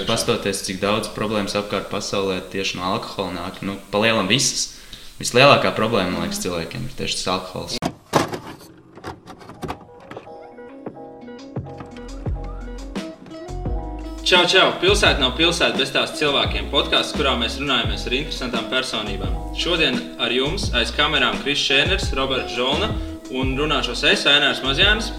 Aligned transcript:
Jūs 0.00 0.08
pastoties, 0.08 0.62
cik 0.64 0.78
daudz 0.80 1.10
problēmas 1.12 1.52
apkārt 1.60 1.90
pasaulē 1.92 2.38
tieši 2.48 2.78
no 2.78 2.86
alkohola 2.88 3.34
nāk. 3.34 3.58
Nu, 3.60 3.74
palielam 3.92 4.30
visas. 4.30 4.78
Vislielākā 5.20 5.74
problēma, 5.76 6.14
man 6.14 6.24
liekas, 6.24 6.40
cilvēkiem 6.40 6.86
ir 6.88 6.94
tieši 6.96 7.18
tas 7.18 7.26
alkohols. 7.34 7.76
Čau, 14.24 14.46
čau! 14.48 14.70
Pilsēta 14.80 15.20
nav 15.20 15.36
pilsēta 15.36 15.76
bez 15.76 15.92
tās 15.92 16.16
cilvēkiem. 16.16 16.72
Podkāsts, 16.72 17.12
kurā 17.18 17.36
mēs 17.36 17.60
runājamies 17.60 18.08
ar 18.08 18.16
interesantām 18.22 18.72
personībām. 18.72 19.34
Šodien 19.52 20.00
ar 20.16 20.32
jums 20.32 20.70
aiz 20.80 20.94
kamerām 20.96 21.36
Kris 21.44 21.60
Šēners, 21.60 22.14
Roberts 22.16 22.56
Žolna 22.56 22.88
un 23.36 23.52
runāšos 23.60 24.06
es, 24.14 24.24
Ainārs 24.32 24.64
Mazjānis. 24.64 25.12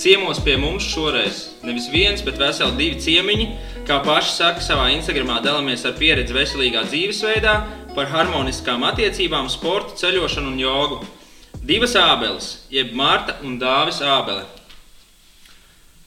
Ciemos 0.00 0.40
pie 0.42 0.56
mums 0.58 0.82
šoreiz 0.90 1.44
nevis 1.62 1.86
viens, 1.92 2.24
bet 2.26 2.40
veseli 2.40 2.74
divi 2.80 2.98
ciemiņi. 3.04 3.48
Kā 3.84 3.98
paši 4.00 4.30
saka, 4.32 4.62
savā 4.64 4.86
Instagramā 4.94 5.42
dalāmies 5.44 5.82
ar 5.84 5.92
pieredzi 5.98 6.32
veselīgā 6.32 6.86
dzīvesveidā, 6.86 7.52
par 7.92 8.08
harmoniskām 8.08 8.80
attiecībām, 8.88 9.50
sportu, 9.52 9.98
ceļošanu 10.00 10.54
un 10.54 10.56
jogu. 10.62 11.00
Divas 11.68 11.92
ābeles, 12.00 12.46
jeb 12.72 12.94
Marta 12.96 13.36
un 13.44 13.58
Dāvis 13.60 14.00
Ābele. 14.00 14.46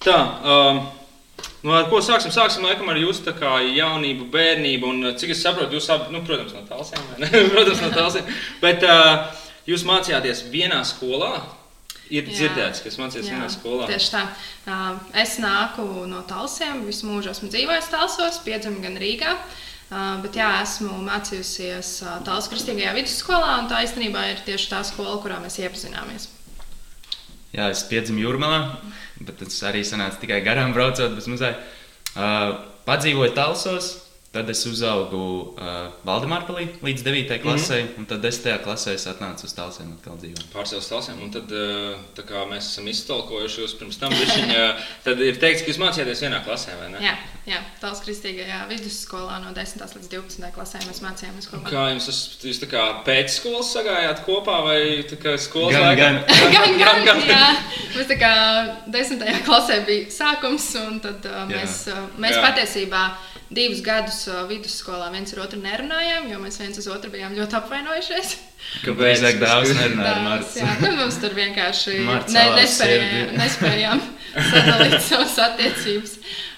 Tā, 0.02 0.18
um, 0.42 0.80
nu, 1.62 1.76
ar 1.78 1.86
ko 1.92 2.02
sāksim? 2.02 2.34
Sāksim 2.34 2.66
laikam 2.66 2.90
ar 2.90 2.98
jūsu 2.98 3.30
jaunību, 3.78 4.26
bērnību. 4.34 4.90
Un, 4.90 5.14
cik 5.14 5.36
es 5.36 5.46
saprotu, 5.46 5.78
jūs 5.78 5.90
abi, 5.94 6.10
nu, 6.16 6.24
protams, 6.26 6.58
no 6.58 6.66
tālsiem, 6.66 7.06
protams, 7.54 7.82
no 7.86 7.92
tālsiem. 7.94 8.34
Bet 8.62 8.82
uh, 8.90 9.30
jūs 9.70 9.86
mācījāties 9.86 10.48
vienā 10.50 10.82
skolā. 10.82 11.36
Ir 12.08 12.28
Jā. 12.28 12.34
dzirdēts, 12.34 12.82
ka 12.84 12.92
es 12.92 13.00
mācījos 13.00 13.28
Jā, 13.28 13.36
vienā 13.36 13.48
skolā. 13.52 13.88
Tieši 13.90 14.12
tā. 14.14 14.26
Es 15.18 15.38
nāku 15.44 15.84
no 16.08 16.22
Talsiem, 16.28 16.86
visu 16.88 17.10
mūžu 17.10 17.34
esmu 17.34 17.50
dzīvojis 17.52 17.90
Talsos, 17.92 18.42
piedzimu 18.46 18.84
gan 18.84 18.96
Rīgā. 19.02 19.34
Uh, 19.36 19.66
Bet 19.88 20.36
jā, 20.36 20.50
esmu 20.66 20.98
mācījusies 21.06 21.92
uh, 22.04 22.18
Talsu 22.28 22.52
Kristīgajā 22.52 22.92
vidusskolā, 22.98 23.54
un 23.62 23.70
tā 23.72 23.86
īstenībā 23.86 24.26
ir 24.34 24.42
tieši 24.44 24.68
tā 24.74 24.82
skola, 24.84 25.14
kurā 25.24 25.38
mēs 25.40 25.56
iepazināmies. 25.62 26.26
Jā, 27.56 27.70
es 27.72 27.86
piedzimu 27.88 28.20
jūrmalā, 28.20 28.58
bet 29.22 29.40
tas 29.40 29.62
arī 29.70 29.86
sanāca 29.88 30.20
tikai 30.20 30.42
garām 30.44 30.76
braucot 30.76 31.16
bez 31.16 31.30
muzeja. 31.32 31.56
Uh, 32.18 32.58
padzīvoju 32.84 33.32
Talsos, 33.38 33.94
tad 34.38 34.50
es 34.54 34.60
uzaugu 34.70 35.20
uh, 35.58 35.78
Valdemārpilī 36.06 36.68
līdz 36.86 37.04
9. 37.06 37.40
klasē, 37.42 37.80
mm 37.82 37.88
-hmm. 37.88 38.00
un 38.00 38.06
tad 38.10 38.22
10. 38.26 38.60
klasē 38.66 38.94
es 38.94 39.08
atnācu 39.10 39.48
uz 39.50 39.54
Talsiem 39.58 39.94
atkal 39.96 40.18
dzīvot. 40.22 40.46
Pārcēlus 40.54 40.90
talsiem, 40.90 41.22
un 41.24 41.32
tad, 41.34 41.52
uh, 41.52 41.96
tā 42.18 42.26
kā 42.30 42.44
mēs 42.52 42.70
esam 42.72 42.88
iztolkojuši 42.88 43.62
jūs 43.62 43.74
pirms 43.80 43.98
tam, 43.98 44.14
bišķiņ, 44.14 44.54
tad 45.08 45.22
ir 45.26 45.40
teikts, 45.42 45.64
ka 45.64 45.72
jūs 45.72 45.82
mācījāties 45.82 46.22
vienā 46.26 46.44
klasē, 46.46 46.78
vai 46.82 46.90
ne? 46.94 47.02
Jā, 47.08 47.16
jā 47.48 47.62
Talsu 47.82 48.06
Kristīgajā 48.06 48.60
vidusskolā 48.70 49.40
no 49.42 49.54
10. 49.58 49.82
līdz 49.98 50.10
12. 50.14 50.52
klasē 50.54 50.84
mēs 50.86 51.02
mācījāmies 51.02 51.50
kopā. 51.50 51.70
Kā 51.72 51.88
jums 51.94 52.06
tas 52.06 52.22
jūs 52.44 52.62
tā 52.62 52.70
kā 52.70 52.84
pēc 53.08 53.34
skolas 53.40 53.74
sagājāt 53.74 54.22
kopā 54.26 54.60
vai 54.70 54.82
tā 55.10 55.18
kā 55.24 55.38
skolas 55.38 55.74
Gan, 55.74 55.88
laikā? 55.88 55.98
gan. 56.02 56.16
gan, 56.54 56.78
gan, 56.84 57.06
gan, 57.06 57.24
jā. 57.34 57.48
Mēs 57.96 58.08
tā 58.14 58.20
kā 58.22 58.34
desmitajā 58.94 59.42
klasē 59.48 59.82
bija 59.88 60.12
sākums, 60.14 60.70
un 60.88 61.00
tad 61.04 61.26
uh, 61.26 61.48
mēs, 61.50 61.88
uh, 61.92 62.06
mēs 62.22 62.38
Jā. 62.38 62.44
patiesībā 62.46 63.04
divus 63.50 63.82
gadus 63.82 64.27
vidusskolā 64.50 65.08
viens 65.14 65.34
ar 65.34 65.44
otru 65.46 65.60
nerunājām, 65.62 66.28
jo 66.32 66.40
mēs 66.42 66.60
viens 66.62 66.80
uz 66.82 66.88
otru 66.92 67.12
bijām 67.14 67.36
ļoti 67.38 67.58
apvainojušies. 67.60 68.34
Kāpēc 68.86 69.24
tā 69.24 69.32
dāvana 69.42 69.78
nerunā 69.80 70.10
ar 70.12 70.22
Martu? 70.26 70.60
jā, 70.62 70.74
nu, 70.84 70.92
mums 71.00 71.20
tur 71.24 71.38
vienkārši 71.38 71.98
ne, 72.36 72.46
nespējām, 72.58 73.34
nespējām 73.42 74.04
sadalīt 74.36 75.00
savas 75.06 75.40
attiecības. 75.48 76.18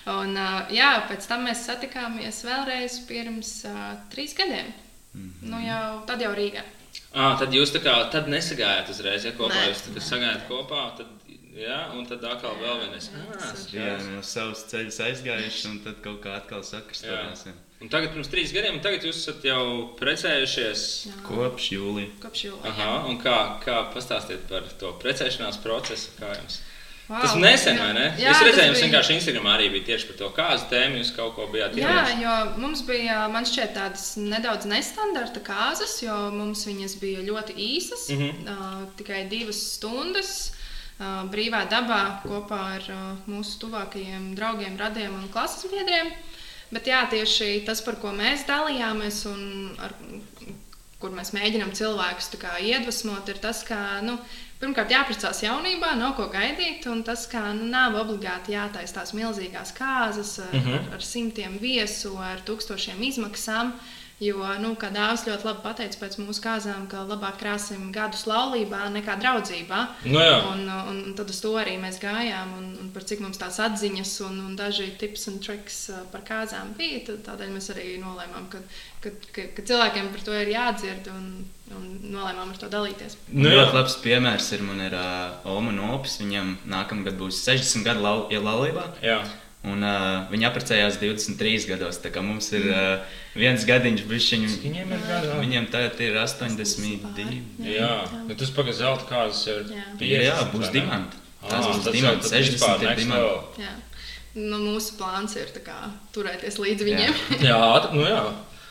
Un, 0.09 0.33
uh, 0.39 0.73
jā, 0.73 0.89
pēc 1.09 1.27
tam 1.29 1.45
mēs 1.45 1.67
satikāmies 1.67 2.41
vēlreiz 2.47 2.99
pirms 3.09 3.53
uh, 3.69 3.93
trīs 4.13 4.33
gadiem. 4.37 4.73
Mhm. 5.13 5.49
Nu, 5.51 5.61
jau, 5.65 5.85
tad 6.09 6.21
jau 6.23 6.33
Rīgā. 6.37 6.65
Ah, 7.09 7.33
tad 7.39 7.53
jūs 7.53 7.71
tā 7.73 7.81
kā 7.81 7.93
tad 8.13 8.27
nesagājāt 8.29 8.89
uzreiz, 8.93 9.25
ja 9.25 9.33
kopā 9.37 9.55
Nē. 9.55 9.69
jūs 9.71 9.81
tā 9.87 9.93
kā 9.95 10.03
sagājāt 10.05 10.45
kopā, 10.49 10.83
tad, 10.99 11.09
jā, 11.59 11.80
un 11.97 12.05
tad 12.09 12.23
atkal 12.23 12.55
vēl 12.61 12.80
vienreiz. 12.83 13.09
Ah, 13.15 13.53
Jā, 13.73 13.97
no 14.11 14.21
savas 14.25 14.64
ceļus 14.71 14.99
aizgājuši, 15.08 15.65
un 15.71 15.80
tad 15.86 15.99
kaut 16.05 16.21
kā 16.23 16.37
atkal 16.39 16.64
sakristējās. 16.64 17.45
jā. 17.49 17.53
Un 17.80 17.87
tagad 17.87 18.11
pirms 18.11 18.27
trīs 18.27 18.52
gadiem, 18.52 18.75
un 18.75 18.81
tagad 18.83 19.05
jūs 19.08 19.21
esat 19.21 19.45
jau 19.47 19.61
precējušies. 19.99 20.81
Kopš 21.27 21.70
jūlija. 21.77 22.09
Kopš 22.23 22.42
jūlijā. 22.49 22.71
Aha, 22.73 22.89
un 23.08 23.21
kā, 23.23 23.36
kā 23.64 23.77
pastāstiet 23.93 24.43
par 24.49 24.67
to 24.81 24.92
precēšanās 24.99 25.61
procesu? 25.64 26.11
Kā 26.20 26.33
jums? 26.36 26.59
Wow, 27.09 27.23
Tas 27.23 27.31
nesen, 27.42 27.80
jā. 27.80 27.86
vai 27.87 27.93
ne? 27.97 28.03
Jā, 28.21 28.33
es 28.36 28.41
redzēju, 28.45 28.67
jums 28.67 28.77
bija- 28.77 28.86
vienkārši 28.89 29.15
Instagramā 29.15 29.53
arī 29.58 29.70
bija 29.73 29.86
tieši 29.87 30.08
par 30.11 30.17
to 30.20 30.27
kāzu 30.36 30.67
tēmu. 30.70 30.99
Jūs 30.99 31.15
kaut 31.15 31.33
ko 31.36 31.47
bijāt 31.49 31.73
Jā, 31.80 31.87
ielikuši. 31.89 32.21
jo 32.21 32.36
mums 32.61 32.83
bija 32.86 33.15
man 33.33 33.47
šķiet, 33.49 33.71
tādas 33.73 34.03
nedaudz 34.21 34.67
nestandarta 34.70 35.39
kārtas, 35.41 35.95
jo 36.03 36.17
mums 36.36 36.67
viņas 36.70 36.99
bija 37.02 37.23
ļoti 37.26 37.55
īsas, 37.55 38.09
mm. 38.14 38.20
-hmm. 38.21 38.45
uh, 38.45 38.86
tikai 38.99 39.23
divas 39.31 39.58
stundas. 39.80 40.52
Uh, 40.99 41.21
brīvā 41.32 41.61
dabā 41.71 42.20
kopā 42.26 42.58
ar 42.76 42.87
uh, 42.92 43.04
mūsu 43.32 43.55
tuvākajiem 43.61 44.33
draugiem, 44.36 44.73
radiem 44.76 45.14
un 45.15 45.30
klases 45.32 45.70
biedriem. 45.71 46.10
Bet 46.76 46.89
jā, 46.92 47.05
tieši 47.08 47.61
tas, 47.64 47.80
par 47.86 47.95
ko 48.02 48.11
mēs 48.11 48.43
dalījāmies 48.49 49.21
un 49.32 49.45
ar, 49.80 49.95
kur 50.99 51.15
mēs 51.15 51.32
mēģinām 51.32 51.71
cilvēkus 51.71 52.27
iedvesmot, 52.59 53.32
ir 53.32 53.39
tas, 53.39 53.64
ka 53.64 54.02
nu, 54.04 54.17
pirmkārt 54.59 54.92
jāprecās 54.92 55.39
jaunībā, 55.45 55.93
nav 55.95 56.17
ko 56.17 56.27
gaidīt, 56.33 56.83
un 56.92 57.05
tas, 57.08 57.23
ka 57.32 57.45
nu, 57.55 57.71
nav 57.71 57.95
obligāti 57.95 58.58
jātaisa 58.58 58.99
tās 58.99 59.15
milzīgās 59.15 59.71
kārtas 59.80 60.36
ar, 60.43 60.52
mm 60.52 60.65
-hmm. 60.65 60.76
ar, 60.76 60.99
ar 60.99 61.02
simtiem 61.02 61.58
viesu, 61.64 62.17
ar 62.20 62.43
tūkstošiem 62.43 63.02
izmaksām. 63.08 63.71
Jo, 64.19 64.43
nu, 64.59 64.73
kā 64.75 64.89
dāvāts 64.91 65.23
ļoti 65.23 65.47
labi 65.47 65.61
pateica 65.63 65.99
pēc 66.02 66.17
mūsu 66.19 66.41
kāzām, 66.43 66.89
ka 66.91 67.05
labāk 67.07 67.37
krāsim 67.39 67.85
gadus 67.95 68.25
laulībā 68.27 68.81
nekā 68.91 69.15
draudzībā. 69.21 69.80
Nu 70.11 70.19
jā. 70.19 70.41
un, 70.49 70.65
un, 70.67 70.99
un 71.07 71.15
tad 71.15 71.31
uz 71.31 71.39
to 71.39 71.53
arī 71.59 71.77
mēs 71.80 72.02
gājām, 72.03 72.52
un, 72.58 72.65
un 72.83 72.89
par 72.91 73.08
cik 73.08 73.23
mums 73.23 73.39
tās 73.39 73.61
atziņas 73.63 74.11
un, 74.27 74.41
un 74.49 74.59
daži 74.59 74.89
tips 74.99 75.29
un 75.31 75.39
triks 75.39 75.79
par 76.11 76.27
kāzām 76.27 76.75
bija. 76.75 77.05
Tad, 77.08 77.23
tādēļ 77.29 77.55
mēs 77.55 77.71
arī 77.71 77.95
nolēmām, 78.03 78.52
ka, 78.52 78.59
ka, 79.05 79.15
ka, 79.31 79.47
ka 79.55 79.67
cilvēkiem 79.71 80.11
par 80.11 80.27
to 80.27 80.35
ir 80.35 80.52
jādzird 80.52 81.08
un, 81.15 81.29
un 81.79 81.89
nolēmām 82.11 82.52
ar 82.52 82.59
to 82.59 82.67
dalīties. 82.75 83.15
Nu 83.31 83.47
jā. 83.47 83.61
ļoti 83.61 83.77
labs 83.79 83.99
piemērs 84.03 84.52
ir 84.58 84.67
man 84.67 84.83
ir 84.83 84.99
uh, 84.99 85.52
Oma 85.55 85.71
Nopis. 85.71 86.19
Viņam 86.19 86.58
nākamgad 86.67 87.15
būs 87.15 87.39
60 87.47 87.87
gadu 87.87 88.03
lau, 88.03 88.17
ja 88.35 88.43
laulībā. 88.43 88.89
Jā. 88.99 89.21
Un 89.67 89.81
uh, 89.83 90.30
viņi 90.31 90.45
apprecējās 90.47 90.95
23 91.02 91.65
gados. 91.67 91.97
Mums 92.23 92.45
ir 92.55 92.70
uh, 92.71 93.17
viens 93.36 93.65
gadiņš, 93.67 94.05
bišķiņu, 94.08 94.52
Viņiem 94.64 94.93
ir 94.95 95.02
vēl? 95.09 95.25
viņiem 95.42 95.65
tagad 95.73 95.99
ir 96.05 96.15
82. 96.15 97.42
Jā, 97.67 97.89
nu, 98.23 98.37
tas 98.39 98.53
pagaidām 98.55 98.77
zelta 98.80 99.08
kāzas 99.09 99.42
jau 99.49 99.58
Jā. 99.67 99.83
Jā, 99.99 100.21
jā, 100.30 100.36
būs 100.53 100.71
dimanti. 100.71 101.20
Būs 101.43 101.52
tas 101.52 101.89
jau 101.89 101.92
dimanti, 101.92 102.30
tad 102.30 102.39
vispār 102.39 102.77
60 102.80 102.87
ir 102.87 103.02
dimanti. 103.03 103.65
Jā. 103.65 103.73
Nu, 104.39 104.59
mūsu 104.64 104.95
plāns 104.95 105.36
ir 105.42 105.52
kā, 105.65 105.76
turēties 106.15 106.55
līdz 106.64 106.86
viņiem. 106.87 107.17
Jā, 107.49 107.58
at- 107.80 107.89
nu 107.97 108.05
jā. 108.08 108.21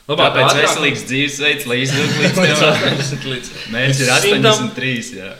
Labāk, 0.09 0.31
Tāpēc 0.33 0.47
ātrāk- 0.47 0.63
veselīgs 0.65 1.03
dzīvesveids, 1.05 1.67
lai 1.69 1.77
izdzīvotu 1.85 2.23
līdz 2.23 2.39
Līdz 2.47 2.63
tam. 2.63 2.79
80 2.89 3.27
līdz 3.29 3.51
Mērķis 3.75 3.99
ir 4.01 4.13
simtam. 4.23 4.63
83. 4.73 5.19
Jā. 5.19 5.35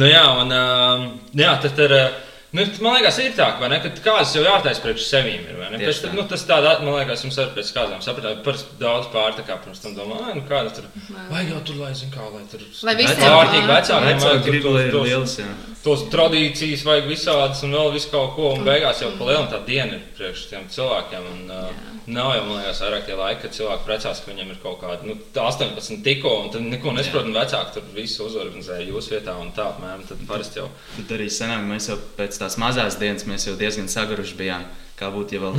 Nu 0.00 0.08
jā, 0.08 0.22
un 0.40 0.54
um, 0.56 1.04
jā, 1.36 1.50
tad 1.66 1.82
ir. 1.84 1.92
uh, 1.98 2.24
Nu, 2.58 2.66
man 2.84 2.96
liekas, 2.98 3.18
ir 3.22 3.32
tā, 3.38 3.46
vai 3.60 3.68
ne, 3.72 3.78
ka 3.84 3.92
kādas 4.02 4.34
jau 4.36 4.42
jātaisa 4.44 4.82
priekš 4.84 5.06
sevīm. 5.08 5.46
Ir, 5.48 5.56
vai 5.60 5.70
ne? 5.72 5.78
Tieši 5.80 5.88
Pēc, 6.02 6.02
tā. 6.08 6.12
nu, 6.18 6.24
tas 6.32 6.44
tādā, 6.48 6.74
man 6.82 6.96
liekas, 6.98 7.22
jums 7.26 7.38
arī 7.38 7.54
pēc 7.58 7.72
kādām 7.76 8.02
sapratāt, 8.04 8.42
par 8.46 8.58
daudz 8.82 9.08
pārtikā 9.14 9.58
pirms 9.64 9.82
tam 9.84 9.94
domā, 9.96 10.18
"Ai, 10.26 10.34
nu 10.34 10.42
kāda 10.48 10.74
tur. 10.74 10.84
Vajag 11.30 11.52
jau 11.54 11.60
tur, 11.70 11.76
lai 11.84 11.92
zin 11.94 12.10
kā, 12.10 12.26
lai 12.34 12.42
tur. 12.50 12.60
Lai 12.82 12.94
visiem 12.98 13.32
Vārtīgi 13.36 13.66
pār- 13.66 13.74
vecākiem 13.76 14.08
Vecāki 14.08 14.42
tur 14.42 14.50
grib, 14.50 14.64
lai 14.74 14.82
ir 14.88 14.92
liels. 15.06 15.38
Jā. 15.38 15.46
tos 15.84 16.02
tradīcijas 16.12 16.82
vajag 16.84 17.06
visādas 17.08 17.62
un 17.64 17.70
vēl 17.72 17.92
visu 17.94 18.10
kaut 18.10 18.34
ko. 18.34 18.50
Un 18.58 18.64
beigās 18.66 18.98
jau 19.00 19.10
palielināt 19.16 19.52
tā 19.54 19.60
diena 19.64 19.94
ir 19.94 20.02
priekš 20.18 20.48
tiem 20.50 20.66
cilvēkiem. 20.68 21.22
Un, 21.32 21.50
uh, 21.50 21.70
nav 22.08 22.34
jau, 22.34 22.44
man 22.48 22.58
liekas, 22.62 22.80
vairāk 22.82 23.06
tie 23.06 23.14
laiki, 23.14 23.40
kad 23.42 23.50
cilvēki 23.52 23.84
precās, 23.86 24.20
ka 24.24 24.30
viņiem 24.32 24.50
ir 24.50 24.56
kaut 24.62 24.80
kāda 24.82 25.04
nu, 25.06 25.14
tā 25.32 25.46
18 25.46 26.02
tikko, 26.02 26.32
un 26.44 26.50
tad 26.50 26.62
neko 26.62 26.92
nesaprot, 26.96 27.24
un 27.24 27.32
vecāki 27.38 27.72
tur 27.74 27.82
visu 27.94 28.26
uzorganizēja 28.26 28.88
jūsu 28.90 29.14
vietā 29.14 29.36
un 29.40 29.52
tā 29.52 29.68
apmēram. 29.70 30.02
Tad 30.08 30.18
parasti 30.26 30.56
jau. 30.60 30.68
Tad 30.96 31.16
arī 31.18 31.28
senāk 31.30 31.62
mēs 31.68 31.88
jau 31.88 31.98
pēc 32.18 32.38
tās 32.48 32.56
mazās 32.56 32.96
dienas 32.96 33.26
mēs 33.28 33.44
jau 33.44 33.56
diezgan 33.60 33.88
saguruši 33.92 34.36
bijām. 34.38 34.64
Kā 34.98 35.08
būtu, 35.14 35.36
ja 35.36 35.40
vēl 35.44 35.54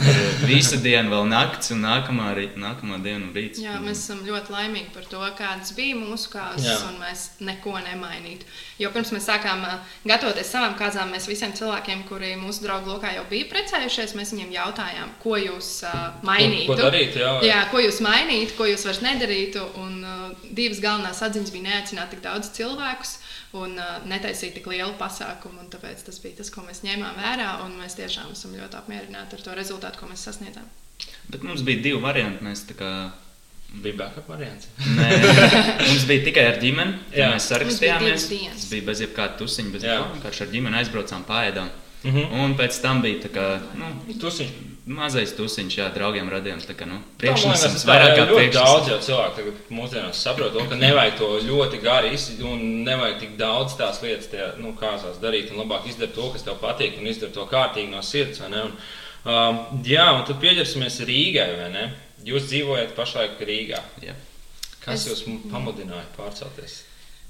visu 0.49 0.75
dienu, 0.83 1.09
vēl 1.13 1.27
naktis 1.31 1.71
un 1.71 1.79
nākamā, 1.85 2.33
rī- 2.35 2.57
nākamā 2.59 2.97
diena 3.03 3.23
un 3.23 3.33
rīts. 3.35 3.61
Jā, 3.63 3.77
mēs 3.79 4.01
esam 4.03 4.19
ļoti 4.27 4.51
laimīgi 4.51 4.89
par 4.91 5.05
to, 5.07 5.21
kādas 5.37 5.71
bija 5.77 5.95
mūsu 5.95 6.27
kārtas, 6.33 6.65
Jā. 6.67 6.75
un 6.89 6.97
mēs 6.99 7.21
neko 7.47 7.77
nemainītu. 7.85 8.43
Jo 8.83 8.91
pirms 8.91 9.13
mēs 9.15 9.29
sākām 9.29 9.63
gatavoties 10.07 10.51
savām 10.51 10.75
kārtām, 10.79 11.13
mēs 11.15 11.27
visiem 11.31 11.53
cilvēkiem, 11.55 12.03
kuri 12.09 12.33
mūsu 12.39 12.65
draugu 12.67 12.91
lokā 12.97 13.13
jau 13.15 13.23
bija 13.31 13.47
precējušies, 13.53 14.15
mēs 14.19 14.33
viņiem 14.35 14.51
jautājām, 14.57 15.15
ko 15.23 15.39
jūs 15.39 15.71
uh, 15.87 15.97
mainītu. 16.27 16.67
Ko, 16.73 16.75
ko 16.75 16.89
darīt? 16.89 17.15
Jā, 17.19 17.31
Jā, 17.47 17.59
ko 17.71 17.79
jūs 17.83 18.01
mainītu, 18.03 18.55
ko 18.59 18.67
jūs 18.67 18.83
vairs 18.89 19.01
nedarītu. 19.07 19.63
Un, 19.79 19.99
uh, 20.03 20.47
divas 20.51 20.83
galvenās 20.83 21.23
atziņas 21.23 21.51
bija 21.55 21.67
neaicināt 21.71 22.11
tik 22.11 22.23
daudz 22.27 22.51
cilvēkus 22.59 23.17
un 23.59 23.79
uh, 23.81 23.95
netaisīt 24.05 24.53
tik 24.59 24.67
lielu 24.69 24.93
pasākumu. 24.99 25.63
un 25.63 25.69
Tāpēc 25.73 26.03
tas 26.05 26.19
bija 26.23 26.37
tas, 26.43 26.51
ko 26.53 26.61
mēs 26.67 26.83
ņēmām 26.85 27.15
vērā. 27.23 27.49
un 27.65 27.75
Mēs 27.79 27.95
tiešām 27.99 28.31
esam 28.35 28.53
ļoti 28.59 28.77
apmierināti 28.79 29.28
ar 29.37 29.41
to 29.47 29.55
rezultātu, 29.57 29.99
ko 30.01 30.09
mēs 30.11 30.25
sasniedzām. 30.27 30.67
Bet 31.29 31.43
mums 31.45 31.61
bija 31.65 31.81
divi 31.83 32.01
varianti. 32.03 32.43
Mēs 32.45 32.65
tā 32.69 32.77
kā 32.79 32.91
Bija 33.69 33.93
backup 33.99 34.29
variants. 34.31 34.65
Nē, 34.81 35.09
mums 35.91 36.05
bija 36.09 36.23
tikai 36.25 36.45
ar 36.49 36.55
ģimeni. 36.57 36.95
Jā. 37.13 37.19
Jā. 37.19 37.27
Mēs 37.35 37.49
sarakstījāmies. 37.51 38.23
Tas 38.55 38.63
bija 38.71 38.87
bez 38.87 39.03
jebkāda 39.05 39.37
tusiņa, 39.37 39.73
bez 39.75 39.85
Jā. 39.85 39.99
jebkā. 39.99 40.15
Vienkārši 40.15 40.41
ar 40.45 40.49
ģimeni 40.55 40.79
aizbraucām, 40.79 41.25
pāēdām. 41.27 41.69
Mhm. 41.99 42.33
Un 42.39 42.53
pēc 42.55 42.79
tam 42.81 43.01
bija 43.03 43.19
tā 43.25 43.29
kā, 43.35 43.45
nu, 43.75 43.89
Tusiņš. 44.21 44.51
mazais 44.87 45.33
tusiņš, 45.35 45.75
jā, 45.81 45.87
draugiem 45.93 46.29
radījām. 46.31 46.61
Tā 46.63 46.73
kā, 46.79 46.87
nu, 46.87 47.01
priekšnesums, 47.19 47.83
vairāk 47.85 48.13
kā 48.15 48.23
ļoti 48.29 48.53
daudz 48.55 48.87
priekšnesums. 48.87 48.89
jau 48.89 48.99
cilvēku 49.09 49.35
tagad 49.35 49.73
mūsdienās 49.77 50.21
saprot, 50.23 50.53
to, 50.55 50.63
ka 50.71 50.77
nevajag 50.79 51.17
to 51.19 51.27
ļoti 51.49 51.81
gari 51.83 52.13
izdarīt 52.15 52.45
un 52.47 52.63
nevajag 52.87 53.19
tik 53.19 53.35
daudz 53.37 53.75
tās 53.77 53.99
lietas 54.01 54.31
tajā, 54.31 54.47
nu, 54.63 54.71
kāzās 54.79 55.19
darīt. 55.21 55.51
Un 55.51 55.59
labāk 55.61 55.91
izdarīt 55.91 56.15
to, 56.15 56.31
kas 56.31 56.47
tev 56.47 56.57
patīk 56.63 56.97
un 56.97 57.11
izdarīt 57.11 57.35
to 57.35 57.45
kārtīgi 57.51 57.91
no 57.91 58.01
sirds. 58.01 58.39
vai 58.39 58.49
ne? 58.55 58.63
Un, 58.69 58.73
um, 59.25 59.81
jā, 59.85 60.05
un 60.17 60.25
tad 60.27 60.39
pieķersimies 60.41 60.99
Rīgai, 61.09 61.49
vai 61.61 61.69
ne? 61.73 61.85
Jūs 62.25 62.49
dzīvojat 62.51 62.95
pašlaik 62.97 63.39
Rīgā. 63.39 63.79
Jā. 64.03 64.13
Kas 64.83 65.05
Es- 65.05 65.07
jūs 65.07 65.25
pamudināja 65.51 66.05
pārcelties? 66.17 66.83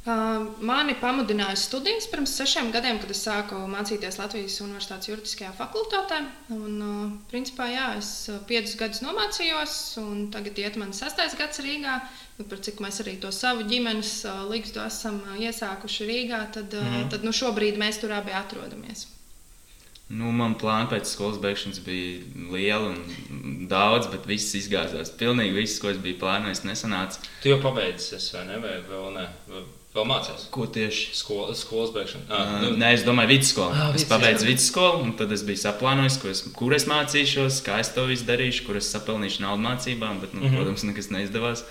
Uh, 0.10 0.46
mani 0.64 0.94
pamudināja 0.96 1.58
studijas 1.60 2.06
pirms 2.08 2.32
sešiem 2.40 2.72
gadiem, 2.72 2.98
kad 3.02 3.12
es 3.12 3.20
sāku 3.26 3.58
mācīties 3.70 4.16
Latvijas 4.18 4.56
Universitātes 4.64 5.10
juridiskajā 5.12 5.52
fakultātē. 5.58 6.22
Un, 6.56 6.78
uh, 6.82 7.12
principā, 7.30 7.68
jā, 7.70 7.98
es 8.00 8.30
uh, 8.32 8.40
piecus 8.48 8.78
gadus 8.80 9.02
nomācījos, 9.04 9.76
un 10.02 10.30
tagad 10.32 10.58
iet 10.58 10.78
mans 10.80 10.98
sastais 11.04 11.36
gads 11.38 11.60
Rīgā. 11.60 12.00
Nu, 12.40 12.46
par 12.46 12.58
cik 12.64 12.80
mēs 12.80 13.02
arī 13.04 13.18
to 13.20 13.30
savu 13.36 13.68
ģimenes 13.68 14.14
uh, 14.26 14.46
līgstu 14.50 14.80
esam 14.88 15.20
uh, 15.28 15.36
iesākuši 15.38 16.08
Rīgā, 16.10 16.42
tad, 16.54 16.74
Mhm. 16.74 17.10
tad 17.12 17.24
nu, 17.28 17.32
šobrīd 17.36 17.78
mēs 17.78 18.00
tur 18.00 18.16
abi 18.16 18.32
atrodamies. 18.32 19.06
Nu, 20.10 20.32
man 20.34 20.56
plāni 20.58 20.90
pēc 20.90 21.06
skolas 21.06 21.38
beigšanas 21.42 21.84
bija 21.86 22.22
lieli 22.50 22.94
un 22.96 23.68
daudz, 23.70 24.08
bet 24.10 24.24
viss 24.30 24.56
izgāzās. 24.58 25.12
Pilnīgi 25.20 25.54
viss, 25.54 25.82
ko 25.82 25.92
es 25.92 26.00
biju 26.02 26.18
plānojis, 26.24 26.64
nesanāca. 26.66 27.22
Tu 27.44 27.52
jau 27.52 27.60
pabeidzi, 27.62 28.16
es, 28.18 28.32
vai 28.34 28.48
ne? 28.48 28.58
Vai 28.64 28.80
vēl, 28.88 29.12
ne? 29.14 29.28
Vēl 29.94 30.06
mācījies? 30.10 30.48
Ko 30.54 30.66
tieši? 30.70 31.14
Skola, 31.18 31.54
skolas 31.58 31.94
beigšana. 31.94 32.26
Ah, 32.34 32.56
nu, 32.62 32.72
Nē, 32.78 32.92
es 32.98 33.06
domāju, 33.06 33.32
vidusskolu. 33.36 33.74
Ah, 33.74 33.94
Es 33.98 34.06
pabeidzu 34.10 34.50
vidusskolu, 34.50 35.04
un 35.06 35.16
tad 35.18 35.34
es 35.34 35.42
biju 35.46 35.62
saplānojis, 35.62 36.20
es, 36.30 36.44
kur 36.58 36.74
es 36.78 36.86
mācīšos, 36.90 37.62
kā 37.66 37.80
es 37.82 37.90
to 37.94 38.06
visu 38.10 38.26
darīšu, 38.30 38.68
kur 38.68 38.78
es 38.82 38.90
sapelnīšu 38.94 39.46
naudu 39.46 39.66
mācībām, 39.66 40.22
bet, 40.22 40.34
nu, 40.34 40.42
mm. 40.44 40.46
-hmm. 40.46 40.58
protams, 40.62 40.86
nekas 40.90 41.10
neizdevās. 41.14 41.66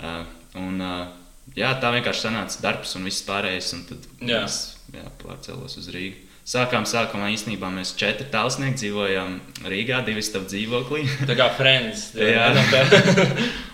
Uh, 0.00 0.24
un, 0.56 0.80
uh, 0.80 1.12
jā, 1.56 1.72
tā 1.80 1.92
vienkārši 1.96 2.28
sanāca 2.28 2.64
darbs 2.64 2.96
un 2.96 3.08
viss 3.08 3.28
pārējais, 3.28 3.72
un 3.76 3.84
tad 3.88 4.08
Jā. 4.20 4.44
es 4.44 4.76
jā, 4.92 5.04
pārcēlos 5.20 5.76
uz 5.80 5.88
Rīgu. 5.92 6.29
Sākām, 6.50 6.82
sākumā 6.88 7.28
īstenībā 7.30 7.68
mēs 7.70 7.92
četri 7.98 8.24
tālsnieki 8.32 8.80
dzīvojām 8.80 9.36
Rīgā, 9.70 10.00
divi 10.06 10.22
stāv 10.24 10.48
dzīvoklī. 10.50 11.04
tā 11.30 11.36
kā 11.38 11.46
friends. 11.54 12.08
Jā. 12.18 12.50
tā. 12.72 12.84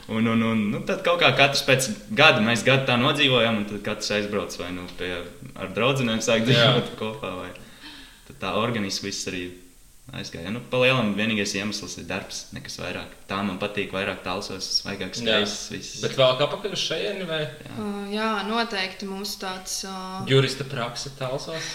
Un, 0.06 0.22
un, 0.30 0.42
un 0.46 0.60
nu, 0.70 0.78
tad 0.86 1.00
kaut 1.02 1.18
kā 1.18 1.32
katrs 1.34 1.64
pēc 1.66 1.88
gada, 2.14 2.38
mēs 2.38 2.60
gadu 2.62 2.84
tā 2.86 2.94
nodzīvojām, 3.00 3.56
un 3.58 3.64
tad 3.66 3.80
katrs 3.82 4.12
aizbrauc 4.14 4.54
vai 4.60 4.68
nu 4.70 4.84
pie 5.00 5.08
ar 5.58 5.72
draugiem, 5.74 6.20
sāk 6.22 6.44
dzīvot 6.46 6.92
kopā. 7.00 7.32
Vai. 7.40 7.48
Tad 8.28 8.38
tā 8.44 8.52
organisms 8.54 9.02
viss 9.02 9.26
arī 9.26 9.48
aizgāja. 10.14 10.52
Nu, 10.54 10.60
Palielinām, 10.70 11.16
vienīgais 11.18 11.56
iemesls 11.58 11.96
ir 11.98 12.06
darbs, 12.06 12.44
nekas 12.54 12.78
vairāk. 12.78 13.16
Tā 13.26 13.40
man 13.48 13.58
patīk, 13.58 13.90
vairāk 13.96 14.22
tālsos, 14.22 14.68
svaigāks 14.78 15.24
Jā. 15.24 15.40
gaiss. 15.40 15.66
viss. 15.74 15.98
Bet 16.04 16.14
vēl 16.20 16.38
kā 16.38 16.46
pakaļ 16.54 16.78
šejieni 16.78 17.26
vai 17.26 17.42
Uh, 17.76 18.06
jā, 18.08 18.30
noteikti 18.46 19.08
mūsu 19.10 19.40
tāds. 19.42 19.80
Uh, 19.84 20.22
jurista 20.30 20.64
praksa 20.70 21.10
tālsos? 21.18 21.66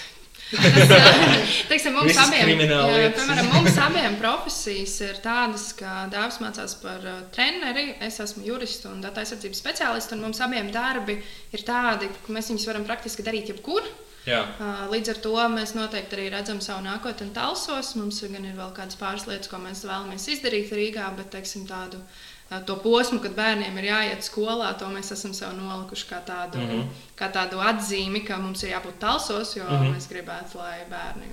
Teiksim, 1.71 1.95
mums 1.95 2.17
abiem, 2.19 2.49
jā, 2.59 2.79
piemēram, 3.15 3.49
mums 3.53 3.77
abiem 3.79 4.17
profesijas 4.19 4.95
ir 5.05 5.19
tādas, 5.23 5.69
ka 5.77 6.05
dāvāts 6.11 6.41
mācās 6.43 6.75
par 6.81 7.05
uh, 7.07 7.21
treneri, 7.35 7.93
es 8.03 8.19
esmu 8.23 8.43
jurists 8.47 8.89
un 8.89 8.99
datu 9.03 9.23
aizsardzības 9.23 9.63
speciālists, 9.63 10.15
un 10.15 10.25
mums 10.25 10.41
abiem 10.43 10.71
darbi 10.73 11.21
ir 11.55 11.65
tādi, 11.67 12.11
ka 12.25 12.35
mēs 12.35 12.51
viņus 12.51 12.67
varam 12.71 12.87
praktiski 12.87 13.25
darīt 13.27 13.53
jebkur. 13.53 13.87
Jā. 14.27 14.43
Uh, 14.59 14.83
Līdz 14.91 15.15
ar 15.15 15.21
to 15.23 15.37
mēs 15.49 15.71
noteikti 15.73 16.17
arī 16.17 16.27
redzam 16.35 16.59
savu 16.61 16.83
nākotni 16.85 17.31
talsos. 17.33 17.95
Mums 17.97 18.19
gan 18.21 18.43
ir 18.45 18.59
vēl 18.59 18.75
kādas 18.75 18.99
pāris 18.99 19.25
lietas, 19.25 19.49
ko 19.49 19.57
mēs 19.63 19.81
vēlamies 19.87 20.27
izdarīt 20.35 20.75
Rīgā, 20.77 21.07
bet 21.17 21.31
teiksim, 21.33 21.63
tādu 21.69 22.03
uh, 22.03 22.19
to 22.67 22.75
posmu, 22.83 23.19
kad 23.23 23.35
bērniem 23.35 23.77
ir 23.79 23.87
jāiet 23.87 24.25
skolā, 24.27 24.73
to 24.79 24.89
mēs 24.91 25.13
esam 25.15 25.33
sev 25.33 25.53
nolikuši 25.55 26.07
kā 26.09 26.19
tādu, 26.27 26.59
mm. 26.59 26.71
-hmm. 26.71 27.05
kā 27.19 27.31
tādu 27.31 27.61
atzīmi, 27.63 28.25
ka 28.27 28.37
mums 28.37 28.63
ir 28.63 28.73
jābūt 28.73 28.99
talsos, 28.99 29.55
jo 29.55 29.63
mm. 29.63 29.77
-hmm. 29.77 29.95
mēs 29.95 30.09
gribētu, 30.09 30.57
lai 30.57 30.79
bērni 30.89 31.27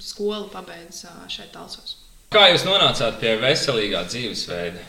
skolu 0.00 0.48
pabeidz 0.48 1.04
uh, 1.04 1.28
šeit 1.28 1.52
talsos. 1.52 1.96
Kā 2.32 2.48
jūs 2.48 2.64
nonācāt 2.64 3.20
pie 3.20 3.36
veselīgā 3.36 4.06
dzīvesveida? 4.08 4.80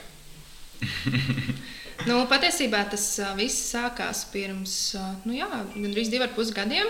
Nu, 2.04 2.26
patiesībā 2.28 2.82
tas 2.92 3.04
uh, 3.22 3.32
viss 3.38 3.70
sākās 3.72 4.26
pirms 4.34 4.96
uh, 5.00 5.14
nu, 5.24 5.36
jā, 5.38 5.48
gandrīz 5.76 6.10
diviem 6.12 6.28
ar 6.28 6.34
pus 6.36 6.52
gadiem. 6.52 6.90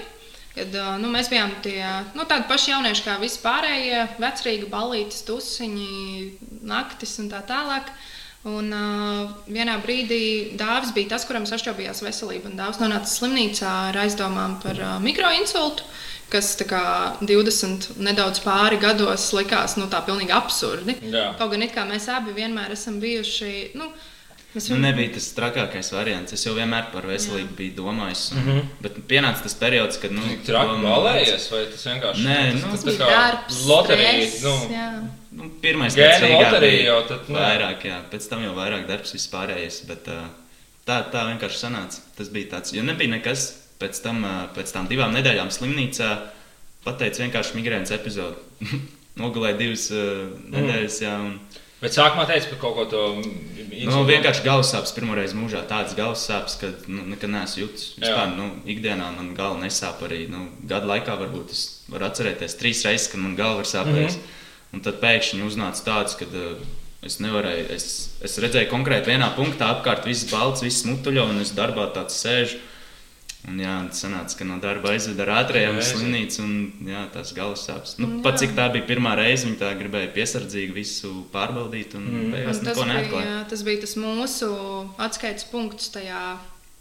Kad 0.53 0.73
uh, 0.77 0.95
nu, 1.01 1.09
mēs 1.13 1.29
bijām 1.29 1.51
tie 1.65 1.81
nu, 2.17 2.25
tādi 2.29 2.47
paši 2.49 2.71
jaunieši 2.71 3.05
kā 3.05 3.17
visi 3.21 3.41
pārējie, 3.43 4.07
vecrīgi 4.21 4.69
balīti, 4.69 5.21
tusiņi, 5.27 6.63
naktis 6.69 7.17
un 7.21 7.29
tā 7.29 7.43
tālāk. 7.45 7.89
Un 8.43 8.73
uh, 8.75 9.29
vienā 9.47 9.77
brīdī 9.79 10.55
dāvis 10.59 10.91
bija 10.91 11.13
tas, 11.13 11.23
kuram 11.23 11.45
sašķelbījās 11.47 12.03
veselība. 12.03 12.49
Un 12.51 12.57
dāvis 12.59 12.81
nonāca 12.81 13.07
slimnīcā 13.07 13.69
ar 13.93 13.99
aizdomām 14.01 14.57
par 14.59 14.81
uh, 14.83 14.95
mikroinsultu, 15.03 15.85
kas 16.33 16.49
tā 16.59 16.67
kā 16.67 16.81
20 17.23 18.01
nedaudz 18.03 18.41
pāri 18.43 18.81
gados 18.81 19.29
likās 19.37 19.77
nu, 19.79 19.87
tā 19.87 20.01
pilnīgi 20.03 20.35
absurdi. 20.35 20.97
Jā. 21.07 21.29
Kaut 21.39 21.53
gan 21.55 21.63
it 21.63 21.71
kā 21.71 21.87
mēs 21.87 22.09
abi 22.11 22.35
vienmēr 22.35 22.75
esam 22.75 22.99
bijuši. 22.99 23.53
Nu, 23.79 23.87
mēs 24.57 24.69
Nu, 24.73 24.81
nebija 24.83 25.15
tas 25.15 25.29
trakākais 25.39 25.93
variants. 25.95 26.35
Es 26.35 26.43
jau 26.43 26.57
vienmēr 26.59 26.91
par 26.91 27.07
veselību 27.07 27.55
biju 27.61 27.79
domājis. 27.79 28.27
Un, 28.33 28.43
mm 28.43 28.51
-hmm. 28.51 28.69
Bet 28.83 28.99
pienāca 29.07 29.47
tas 29.47 29.55
periods, 29.55 30.03
kad. 30.03 30.11
Nu, 30.11 30.21
traki 30.43 30.83
balējies, 30.83 31.47
vai 31.55 31.65
tas 31.71 31.87
vienkārši 31.93 32.27
Nē, 32.27 32.39
tas, 32.51 32.61
nu, 32.61 32.71
tas, 32.71 32.71
Tas 32.71 32.83
tā 32.83 32.97
bija 32.97 32.99
kā 33.07 33.11
darbs, 33.15 33.65
loterija? 33.71 34.31
Nu, 34.43 34.57
jā. 34.75 34.93
Nu, 35.33 35.49
Rīgā 36.21 36.37
loterija 36.37 36.95
bija 36.99 37.17
nu. 37.27 37.37
vairāk, 37.39 37.85
jā, 37.89 37.99
pēc 38.11 38.29
tam 38.29 38.45
jau 38.45 38.53
vairāk 38.57 38.85
darbs 38.89 39.15
vispārējais, 39.15 39.81
bet 39.89 40.07
tā, 40.09 40.97
tā 41.13 41.25
vienkārši 41.31 41.61
sanāca. 41.65 42.03
Tas 42.17 42.29
bija 42.33 42.51
tāds, 42.55 42.75
jo 42.75 42.85
nebija 42.85 43.15
nekas 43.15 43.47
pēc 43.81 43.99
tam, 44.03 44.23
pēc 44.55 44.75
tam 44.75 44.87
divām 44.91 45.15
nedēļām 45.17 45.51
slimnīcā, 45.53 46.11
pateica 46.85 47.25
vienkārši 47.25 47.57
migrēnas 47.59 47.95
epizodi. 47.95 48.69
Nogulēja 49.21 49.59
divas 49.59 49.89
uh, 49.93 50.31
nedēļas, 50.53 51.01
jā, 51.03 51.17
un 51.21 51.35
Bet 51.83 51.91
sākumā 51.97 52.23
teica 52.23 52.47
par 52.47 52.59
kaut 52.61 52.75
ko 52.77 52.83
to 52.87 52.99
nu, 53.19 54.03
vienkārši 54.07 54.45
galvas 54.45 54.69
sāpes 54.71 54.93
pirmoreiz 54.95 55.33
mūžā. 55.35 55.65
Tādas 55.67 55.97
galvas 55.97 56.21
sāpes, 56.29 56.55
ka 56.61 56.69
nu, 56.87 57.01
nekad 57.11 57.33
neesmu 57.33 57.65
jutis. 57.65 57.89
Vispār, 57.97 58.29
nu, 58.37 58.45
ikdienā 58.71 59.09
man 59.17 59.33
galva 59.35 59.59
nesāp 59.65 59.99
arī. 60.07 60.21
Nu, 60.31 60.45
gadu 60.69 60.87
laikā 60.87 61.17
varbūt 61.19 61.51
es 61.51 61.65
varu 61.91 62.07
atcerēties 62.07 62.55
trīs 62.61 62.85
reizes, 62.87 63.09
kad 63.11 63.19
man 63.19 63.35
galva 63.35 63.65
ir 63.65 63.71
sāpējusi. 63.73 64.21
Mm 64.21 64.23
-hmm. 64.23 64.39
Un 64.73 64.81
tad 64.81 64.97
pēkšņi 65.03 65.43
uznāca 65.45 65.83
tāds, 65.85 66.15
ka 66.17 66.25
uh, 66.25 66.57
es 67.05 67.19
nevarēju. 67.21 67.65
Es, 67.75 67.85
es 68.25 68.37
redzēju 68.41 68.71
konkrēti 68.71 69.11
vienā 69.13 69.27
punktā 69.37 69.69
apkārt 69.75 70.07
viss 70.09 70.25
balts, 70.31 70.63
viss 70.65 70.85
mutuļo, 70.89 71.27
un 71.29 71.41
es 71.45 71.51
darbā 71.53 71.89
tāds 71.93 72.17
sēžu. 72.23 72.57
Un, 73.43 73.57
jā, 73.59 73.73
tas 73.91 73.99
sanāca, 74.05 74.37
ka 74.39 74.45
no 74.47 74.55
darba 74.63 74.93
aizveda 74.95 75.25
ar 75.25 75.31
ātrējām 75.41 75.75
uz 75.81 75.89
slimnīcu, 75.91 76.37
un 76.45 76.53
jā, 76.87 77.01
tās 77.11 77.33
galvas 77.35 77.65
sāpes. 77.67 77.97
Nu, 77.99 78.07
Jā. 78.07 78.21
pat 78.23 78.37
cik 78.39 78.53
tā 78.55 78.69
bija 78.71 78.85
pirmā 78.87 79.17
reize, 79.19 79.43
viņa 79.49 79.59
tā 79.59 79.71
gribēja 79.75 80.13
piesardzīgi 80.15 80.71
visu 80.77 81.11
pārbaudīt, 81.33 81.97
un 81.99 82.05
Mm. 82.07 82.31
beigās 82.37 82.61
neko 82.63 82.85
neatklāja. 82.87 83.43
tas 83.51 83.63
bija 83.67 83.81
tas 83.83 83.97
mūsu 83.99 84.47
atskaites 84.97 85.43
punkts 85.51 85.91
tajā 85.91 86.23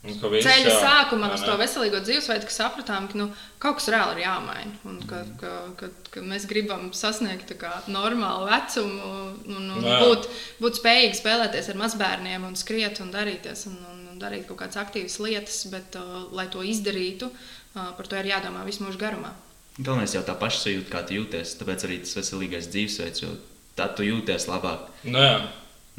ceļa 0.03 0.73
sākumā 0.83 1.29
ne? 1.31 1.37
to 1.47 1.53
veselīgo 1.61 2.01
dzīvesveidu, 2.03 2.49
ka 2.49 2.55
sapratām, 2.55 3.05
ka 3.13 3.19
nu, 3.21 3.29
kaut 3.63 3.77
kas 3.79 3.87
reāli 3.95 4.17
ir 4.19 4.25
jāmaina. 4.25 4.73
Un 4.91 4.97
ka, 5.07 5.21
Mm. 5.23 5.37
ka, 5.39 5.53
ka, 5.79 5.89
ka 6.11 6.21
mēs 6.27 6.47
gribam 6.51 6.89
sasniegt 6.93 7.47
tā 7.53 7.55
kā 7.61 7.71
normālu 7.87 8.49
vecumu 8.51 9.13
un, 9.47 9.71
un 9.77 9.85
Jā. 9.87 10.01
būt, 10.03 10.27
būt 10.59 10.81
spējīgi 10.81 11.21
spēlēties 11.21 11.71
ar 11.71 11.79
mazbērniem 11.85 12.49
un 12.49 12.59
skriet 12.59 12.99
un 13.01 13.13
darīties. 13.15 13.67
Un, 13.71 13.79
un, 13.93 14.03
un 14.13 14.19
darīt 14.19 14.49
kaut 14.49 14.59
kādas 14.65 14.81
aktīvas 14.83 15.21
lietas, 15.23 15.63
bet, 15.71 15.95
uh, 15.97 16.27
lai 16.35 16.49
to 16.51 16.67
izdarītu, 16.67 17.31
uh, 17.31 17.93
par 17.97 18.07
to 18.11 18.19
ir 18.19 18.33
jādomā 18.35 18.67
visu 18.67 18.83
mūžu 18.83 18.99
garumā. 18.99 19.31
Galvenais 19.79 20.13
jau 20.19 20.21
tā 20.27 20.35
pašsajūta, 20.37 20.91
kā 20.91 21.07
tu 21.07 21.15
jūties. 21.17 21.55
Tāpēc 21.63 21.87
arī 21.87 22.03
tas 22.03 22.19
veselīgais 22.19 22.67
dzīvesveids, 22.75 23.23
jo 23.23 23.31
tad 23.79 23.95
tu 23.97 24.03
jūties 24.05 24.51
labāk. 24.51 24.91
Nu, 25.05 25.23
jā. 25.23 25.39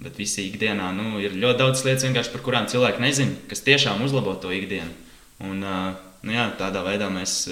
Bet 0.02 0.18
visi 0.18 0.48
ikdienā 0.48 0.90
nu, 0.98 1.20
ir 1.22 1.36
ļoti 1.38 1.60
daudz 1.60 1.84
lietas, 1.86 2.32
par 2.34 2.42
kurām 2.46 2.66
cilvēki 2.72 3.04
nezina, 3.04 3.36
kas 3.50 3.62
tiešām 3.62 4.02
uzlabo 4.04 4.34
to 4.42 4.50
ikdienu. 4.52 4.90
Un, 5.46 5.62
nu, 5.62 6.34
jā, 6.34 6.48
tādā 6.58 6.82
veidā 6.86 7.12
mēs 7.14 7.44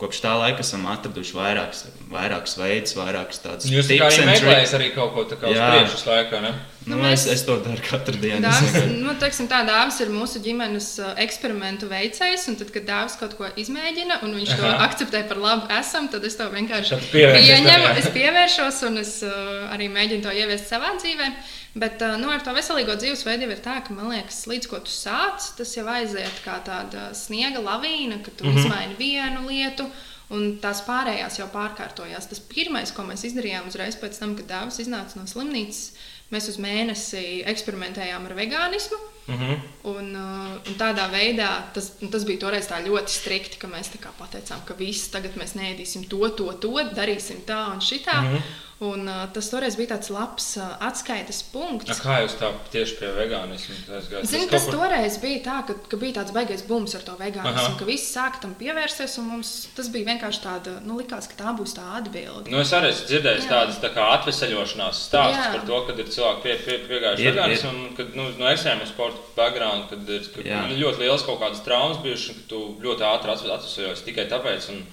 kopš 0.00 0.20
tā 0.20 0.34
laika 0.36 0.60
esam 0.64 0.84
atraduši 0.92 1.36
vairākus, 1.36 1.84
vairākus 2.12 2.56
veidus, 2.60 2.96
vairākus 2.98 3.40
tādus 3.40 3.70
Jūs 3.72 3.88
tā 3.88 3.96
kā 4.02 4.10
arī 4.10 4.26
meklējat 4.28 4.74
arī 4.76 4.90
kaut 4.92 5.14
ko 5.14 5.24
tādu 5.30 5.48
uz 5.48 5.56
Jā. 5.56 5.70
priekšu 5.72 6.10
laikā, 6.10 6.40
ne? 6.44 6.52
Nu, 6.86 6.96
Nu, 6.96 7.06
es, 7.10 7.24
mēs- 7.24 7.32
es 7.32 7.42
to 7.42 7.56
daru 7.58 7.82
katru 7.82 8.14
dienu. 8.22 8.46
Es 8.46 8.60
Dāvis, 8.62 8.92
nu, 9.02 9.10
teiksim, 9.18 9.48
tā 9.50 9.64
dāvis 9.66 9.98
ir 10.04 10.12
mūsu 10.14 10.38
ģimenes 10.42 10.86
uh, 11.02 11.08
eksperimentu 11.18 11.88
veicējs, 11.90 12.46
un 12.52 12.58
tad, 12.60 12.70
kad 12.70 12.86
dāvis 12.86 13.16
kaut 13.18 13.34
ko 13.38 13.48
izmēģina, 13.58 14.20
un 14.22 14.36
viņš 14.38 14.52
to 14.54 14.68
Aha. 14.68 14.86
akceptē 14.86 15.24
par 15.26 15.40
labu 15.42 15.66
esam, 15.80 16.06
tad 16.12 16.24
es 16.28 16.38
to 16.38 16.46
vienkārši 16.52 17.00
pieņemu, 17.10 17.90
es 17.98 18.08
pievēršos, 18.14 18.80
un 18.86 19.02
es 19.02 19.18
uh, 19.26 19.66
arī 19.74 19.90
mēģinu 19.90 20.28
to 20.28 20.38
ieviest 20.38 20.70
savā 20.70 20.94
dzīvē. 21.00 21.30
Bet 21.76 22.00
uh, 22.06 22.14
nu, 22.22 22.30
ar 22.30 22.46
to 22.46 22.54
veselīgo 22.56 22.94
dzīvesveidu 22.96 23.48
jau 23.48 23.52
ir 23.56 23.62
tā, 23.66 23.80
ka, 23.84 23.92
man 23.92 24.14
liekas, 24.14 24.44
līdz 24.46 24.70
ko 24.70 24.80
tu 24.86 24.94
sāc, 24.94 25.50
tas 25.58 25.74
jau 25.74 25.88
aiziet 25.90 26.38
kā 26.46 26.60
tāda 26.64 27.10
sniega 27.18 27.60
lavīna, 27.66 28.22
ka 28.22 28.30
tu 28.30 28.46
mm. 28.46 28.54
-hmm. 28.54 28.62
izmaini 28.62 29.00
vienu 29.02 29.48
lietu. 29.50 29.90
Un 30.34 30.56
tās 30.58 30.80
pārējās 30.82 31.36
jau 31.38 31.46
pārkārtojās. 31.52 32.26
Tas 32.26 32.40
pirmais, 32.40 32.90
ko 32.90 33.04
mēs 33.06 33.22
izdarījām 33.28 33.68
uzreiz 33.68 33.94
pēc 33.94 34.18
tam, 34.18 34.34
kad 34.34 34.48
dāvis 34.50 34.80
iznāca 34.82 35.20
no 35.20 35.26
slimnīcas, 35.30 35.92
mēs 36.34 36.48
uz 36.52 36.58
mēnesi 36.62 37.42
eksperimentējām 37.46 38.26
ar 38.28 38.34
vegānismu. 38.38 38.98
Mhm. 39.26 39.62
Un, 39.90 40.12
uh, 40.14 40.52
un 40.70 40.76
tādā 40.78 41.08
veidā 41.10 41.48
tas, 41.74 41.92
tas 42.12 42.26
bija 42.26 42.44
toreiz 42.44 42.68
tā 42.70 42.78
ļoti 42.84 43.10
strikti, 43.10 43.58
ka 43.58 43.70
mēs 43.70 43.90
pateicām, 44.18 44.62
ka 44.66 44.76
viss 44.78 45.10
tagad 45.10 45.34
mēs 45.38 45.56
neēdīsim 45.58 46.06
to, 46.10 46.22
to, 46.38 46.52
to, 46.62 46.76
darīsim 46.94 47.42
tā 47.46 47.64
un 47.74 47.82
šitā. 47.82 48.20
Mhm. 48.22 48.46
Un, 48.78 49.06
uh, 49.08 49.22
tas 49.32 49.46
toreiz 49.48 49.72
bija 49.78 49.94
tāds 49.94 50.10
labs 50.12 50.50
uh, 50.60 50.74
atskaites 50.84 51.38
A, 51.40 51.44
punkts. 51.48 52.00
Kā 52.04 52.18
jūs 52.20 52.34
tā 52.36 52.50
tieši 52.74 52.98
pie 52.98 53.08
vegānismu 53.16 53.76
aizgājāt? 53.96 54.26
Zini, 54.28 54.48
tas 54.50 54.66
toreiz 54.68 55.16
bija 55.22 55.38
tā, 55.46 55.54
ka, 55.64 55.76
ka 55.88 55.96
bija 55.96 56.18
tāds 56.18 56.34
baigais 56.36 56.60
bums 56.68 56.92
ar 56.98 57.06
to 57.06 57.14
vegānismu, 57.16 57.70
Aha. 57.70 57.78
ka 57.80 57.88
visi 57.88 58.10
sāka 58.10 58.42
tam 58.42 58.52
pievērsties. 58.60 59.16
un 59.22 59.30
Mums 59.30 59.52
tas 59.78 59.88
bija 59.94 60.10
vienkārši 60.10 60.42
tāda, 60.44 60.74
nu, 60.84 60.98
likās, 61.00 61.24
ka 61.30 61.38
tā 61.40 61.54
būs 61.56 61.72
tā 61.78 61.86
atbilde. 62.02 62.52
Nu, 62.52 62.60
es 62.60 62.74
arī 62.76 62.90
esmu 62.92 63.08
dzirdējis 63.14 63.48
Jā. 63.48 63.54
tādas 63.54 63.80
tā 63.80 63.92
kā 63.96 64.10
atvesaļošanās 64.18 65.00
stāstus 65.08 65.48
par 65.56 65.64
to, 65.72 65.80
kad 65.88 66.04
ir 66.04 66.12
cilvēki 66.18 66.44
pie, 66.44 66.58
pie, 66.66 66.78
piegājuši 66.90 67.24
Ir, 67.24 67.32
vegānismu, 67.32 67.72
un 67.72 67.96
kad 67.96 68.12
nu, 68.20 68.28
no 68.36 68.50
ekstrēma 68.52 68.90
sporta 68.92 69.15
background, 69.36 69.88
kad 69.90 70.08
ir 70.08 70.22
kad 70.34 70.44
ļoti 70.78 70.98
liels 71.04 71.22
kaut 71.26 71.40
kādas 71.40 71.64
traumas 71.64 71.98
bijušas, 72.04 72.28
un 72.28 72.34
ka 72.34 72.48
tu 72.48 72.60
ļoti 72.82 73.02
ātri 73.12 73.30
atve- 73.34 73.54
atvesaļojies 73.58 74.04
tikai 74.04 74.28
tāpēc. 74.30 74.68
Un, 74.74 74.84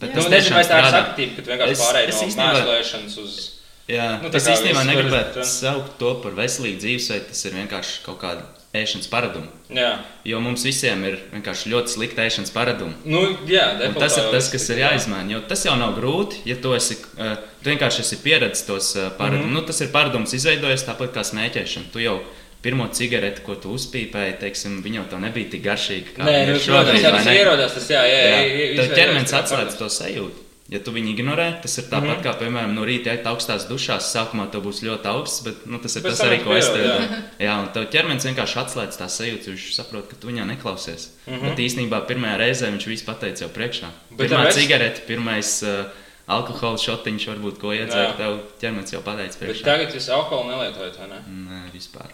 Bet 0.00 0.14
nu, 0.14 0.22
tas 0.22 0.30
nezinu, 0.30 0.54
vai 0.54 0.64
tā 0.64 0.78
ir 0.78 0.84
strādā. 0.84 1.00
saktība, 1.00 1.36
ka 1.36 1.42
tu 1.42 1.50
vienkārši 1.50 1.70
Es- 1.72 1.80
pārēji 1.80 2.08
es 2.08 2.36
no 2.36 2.44
mēslēšanas 2.44 3.18
uz. 3.24 3.50
Jā, 3.90 4.22
Nu, 4.22 4.28
es 4.32 4.46
īstenībā 4.46 4.84
negribētu 4.86 5.42
saukt 5.44 5.98
to 5.98 6.14
par 6.22 6.32
veselīgu 6.32 6.78
dzīvesveidu. 6.78 7.26
Tas 7.28 7.44
ir 7.44 7.52
vienkārši 7.58 8.02
kaut 8.04 8.20
kāda 8.20 8.42
ēšanas 8.72 9.08
paraduma. 9.10 9.48
Jā, 9.68 9.98
Jo 10.24 10.38
mums 10.40 10.62
visiem 10.62 11.02
ir 11.04 11.16
vienkārši 11.32 11.72
ļoti 11.72 11.88
slikta 11.88 12.22
ēšanas 12.22 12.52
paraduma. 12.54 12.94
nu, 13.04 13.36
jā 13.48 13.92
tas 13.98 14.16
ir 14.16 14.30
tas, 14.30 14.48
kas 14.52 14.68
ir 14.70 14.76
jāizmaina. 14.78 15.30
Jo 15.30 15.40
tas 15.40 15.64
jau 15.64 15.74
nav 15.76 15.96
grūti, 15.98 16.36
ja 16.44 16.54
tu, 16.54 16.72
esi, 16.72 16.94
uh, 17.18 17.34
tu 17.62 17.70
vienkārši 17.70 18.00
esi 18.00 18.16
pieredzējis 18.22 18.66
tos 18.66 18.94
uh, 18.96 19.10
paradumus. 19.18 19.46
Mm 19.46 19.50
-hmm. 19.50 19.60
nu, 19.60 19.66
tas 19.66 19.80
ir 19.80 19.88
paradums 19.88 20.32
izveidojies 20.32 20.86
tāpat 20.86 21.10
kā 21.12 21.24
smēķēšana. 21.26 21.90
Tu 21.92 21.98
jau 21.98 22.20
pirmo 22.62 22.86
cigareti, 22.92 23.40
ko 23.46 23.54
tu 23.56 23.72
uzpīpēji, 23.76 24.38
teiksim, 24.40 24.82
viņa 24.84 25.00
jau 25.02 25.06
tev 25.14 25.20
nebija 25.24 25.50
tik 25.50 25.62
garšīga. 25.64 26.12
kā 26.16 26.24
Nē, 26.28 26.36
nu, 26.46 26.54
ir 26.58 26.60
protams, 26.66 27.00
jā, 27.02 27.10
tas 27.16 27.24
ne? 27.26 27.34
ierodās, 27.40 27.74
tas 27.74 27.88
jā, 27.90 28.02
jā, 28.04 28.20
jā, 28.20 28.36
Jā, 28.36 28.70
jā, 28.76 28.86
tev 28.86 28.94
ķermenis 28.98 29.30
tā 29.32 29.42
atslēdz 29.44 29.76
to 29.80 29.88
sajūtu. 29.88 30.46
Ja 30.70 30.78
tu 30.78 30.92
viņu 30.94 31.16
ignorē, 31.16 31.46
tas 31.62 31.72
ir 31.78 31.84
tāpat 31.90 32.20
Mhm. 32.20 32.22
kā, 32.22 32.32
piemēram, 32.38 32.74
no 32.76 32.84
rīta 32.86 33.10
iet 33.10 33.24
augstās 33.26 33.64
dušās. 33.66 34.06
Sākumā 34.14 34.44
tev 34.52 34.62
būs 34.62 34.84
ļoti 34.86 35.08
augsts, 35.10 35.40
bet 35.42 35.64
nu, 35.66 35.78
tas 35.82 35.96
ir 35.96 36.02
Pēc 36.04 36.10
tas 36.14 36.20
arī, 36.28 36.44
ko 36.44 36.54
es 36.54 36.68
tev 36.68 36.84
jā. 36.84 36.92
daru. 36.94 37.22
Jā, 37.42 37.54
un 37.58 37.68
tev 37.74 37.88
ķermenis 37.90 38.22
vienkārši 38.28 38.56
atslēdz 38.62 38.98
tās 39.00 39.16
sajūtas, 39.18 39.46
jo 39.48 39.52
viņš 39.56 39.64
saprot, 39.74 40.06
ka 40.08 40.14
tu 40.20 40.28
viņā 40.30 40.46
neklausies. 40.46 41.08
Mhm. 41.26 41.42
Bet 41.48 41.58
īstenībā 41.58 42.06
pirmajā 42.06 42.36
reizē 42.38 42.70
viņš 42.70 42.86
visu 42.86 43.04
pateica 43.04 43.42
jau 43.42 43.50
priekšā. 43.50 43.90
Bet 44.14 44.30
Pirmā 44.30 44.52
cigarete, 44.54 45.02
pirmais 45.08 45.50
uh, 45.66 45.90
alkohola 46.30 46.78
šotiņš, 46.78 47.26
varbūt 47.34 47.58
ko 47.58 47.74
iedzērt, 47.74 48.14
Jā. 48.14 48.16
tev 48.16 48.38
ķermenis 48.62 48.92
jau 48.94 49.02
Bet 49.02 49.40
priekšā. 49.42 49.64
tagad 49.66 49.90
jūs 49.98 50.06
alkoholu 50.08 50.54
nelietojat, 50.54 50.98
vai 51.02 51.08
ne? 51.08 51.18
Nē, 51.50 51.72
vispār. 51.74 52.06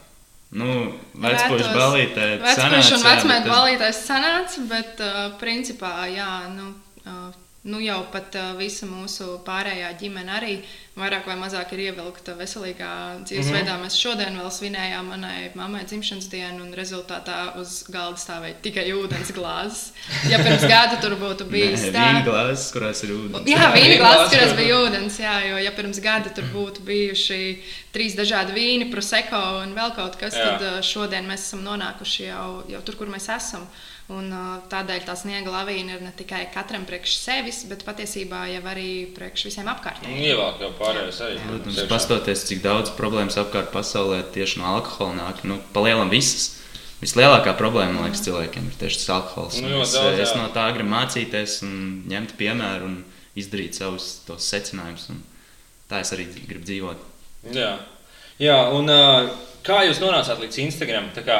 Nu, 0.55 0.93
vecpuļu 1.19 1.73
balītē. 1.75 2.27
Vecpuļš 2.45 2.93
un 2.95 3.03
vecmēta 3.03 3.51
balītājs 3.51 4.05
sanāca, 4.07 4.63
bet 4.71 5.03
uh, 5.03 5.25
principā, 5.41 6.07
jā, 6.13 6.31
nu, 6.55 6.71
uh, 7.03 7.35
nu 7.67 7.81
jau 7.83 8.01
pat 8.13 8.35
uh, 8.39 8.53
visa 8.59 8.87
mūsu 8.87 9.41
pārējā 9.47 9.89
ģimene 10.01 10.31
arī 10.39 10.53
vairāk 10.97 11.27
vai 11.29 11.35
mazāk 11.37 11.73
ir 11.75 11.81
ievilkta 11.91 12.33
veselīgā 12.39 12.91
dzīvesveidā. 13.27 13.75
Mm 13.75 13.81
-hmm. 13.81 13.85
Mēs 13.85 13.97
šodien 14.01 14.39
vēl 14.39 14.51
svinējām 14.55 15.09
manai 15.13 15.51
mammai 15.55 15.83
dzimšanas 15.85 16.29
dienu, 16.33 16.63
un 16.65 16.73
rezultātā 16.79 17.59
uz 17.61 17.83
galda 17.93 18.17
stāvēja 18.23 18.55
tikai 18.63 18.85
ūdens 18.95 19.33
glāzes. 19.37 19.93
Ja 20.31 20.39
pirms 20.39 20.63
gada 20.75 20.97
tur 21.03 21.17
būtu 21.21 21.45
bijis 21.51 21.83
Nē, 21.83 21.93
tā, 21.93 22.05
vīna 22.07 22.23
glāzes, 22.25 22.71
kurās 22.73 23.03
ir 23.05 23.11
ūdens. 23.17 23.51
Jā, 23.51 23.67
vīna 23.75 23.99
glāzes, 24.01 24.31
kurās 24.33 24.49
kur- 24.55 24.61
bija 24.63 24.79
ūdens. 24.85 25.19
Jā, 25.21 25.37
jo, 25.51 25.59
ja 25.59 25.73
pirms 25.73 26.01
gada 26.01 26.31
tur 26.31 26.45
būtu 26.55 26.81
bijuši 26.87 27.41
trīs 27.93 28.17
dažādi 28.17 28.53
vīni, 28.57 28.91
proseko 28.91 29.43
un 29.63 29.75
vēl 29.75 29.95
kaut 29.97 30.17
kas, 30.21 30.35
Jā. 30.35 30.45
tad 30.45 30.63
uh, 30.63 30.81
šodien 30.85 31.27
mēs 31.29 31.49
esam 31.49 31.63
nonākuši 31.65 32.23
jau, 32.31 32.49
jau 32.69 32.81
tur, 32.85 32.97
kur 32.97 33.07
mēs 33.13 33.29
esam. 33.37 33.67
Un, 34.15 34.29
tādēļ 34.71 35.01
tā 35.03 35.17
sniega 35.19 35.51
lavīna 35.51 35.97
ir 35.97 36.03
ne 36.05 36.13
tikai 36.15 36.45
katram 36.55 36.85
priekš 36.87 37.17
sevis, 37.19 37.65
bet 37.67 37.81
patiesībā 37.83 38.45
jau 38.53 38.61
arī 38.71 38.91
priekš 39.17 39.49
visiem 39.49 39.67
Un 39.67 39.73
apkārtējiem. 39.73 40.21
Ievelk 40.29 40.61
jau 40.63 40.69
pārējais 40.79 41.19
arī. 41.27 41.41
Protams, 41.43 41.75
Priekšā. 41.75 41.89
paskatoties, 41.91 42.45
cik 42.47 42.63
daudz 42.63 42.93
problēmas 42.95 43.35
apkārt 43.43 43.73
pasaulē 43.75 44.21
tieši 44.37 44.61
no 44.63 44.69
alkohola 44.77 45.17
nāk, 45.19 45.43
nu, 45.43 45.59
palielam 45.75 46.13
visas. 46.13 46.53
Vislielākā 47.03 47.53
problēma, 47.59 47.93
man 47.93 48.07
liekas, 48.07 48.23
cilvēkiem 48.25 48.71
ir 48.71 48.77
tieši 48.81 49.01
tas 49.03 49.11
alkohols. 49.19 49.59
Nu, 49.61 49.67
Un 49.69 49.75
ļoti 49.75 49.89
es, 49.91 49.97
daudz, 49.99 50.21
es 50.23 50.31
jā. 50.31 50.39
no 50.39 50.47
tā 50.55 50.69
gribu 50.73 50.89
mācīties, 50.95 51.57
un 51.67 51.75
ņemt 52.09 52.37
piemēru 52.39 52.87
un 52.89 52.95
izdarīt 53.37 53.75
savus 53.77 54.07
tos 54.25 54.47
secinājumus. 54.55 55.11
un 55.13 55.19
Tā 55.91 56.01
es 56.03 56.11
arī 56.15 56.25
gribu 56.49 56.65
dzīvot. 56.67 57.03
Jā, 57.55 57.75
Jā 58.43 58.57
un 58.75 58.89
kā 59.67 59.83
jūs 59.87 60.01
nonācāt 60.03 60.41
līdz 60.43 60.59
Instagram? 60.65 61.11
Tā 61.15 61.23
Kā, 61.27 61.37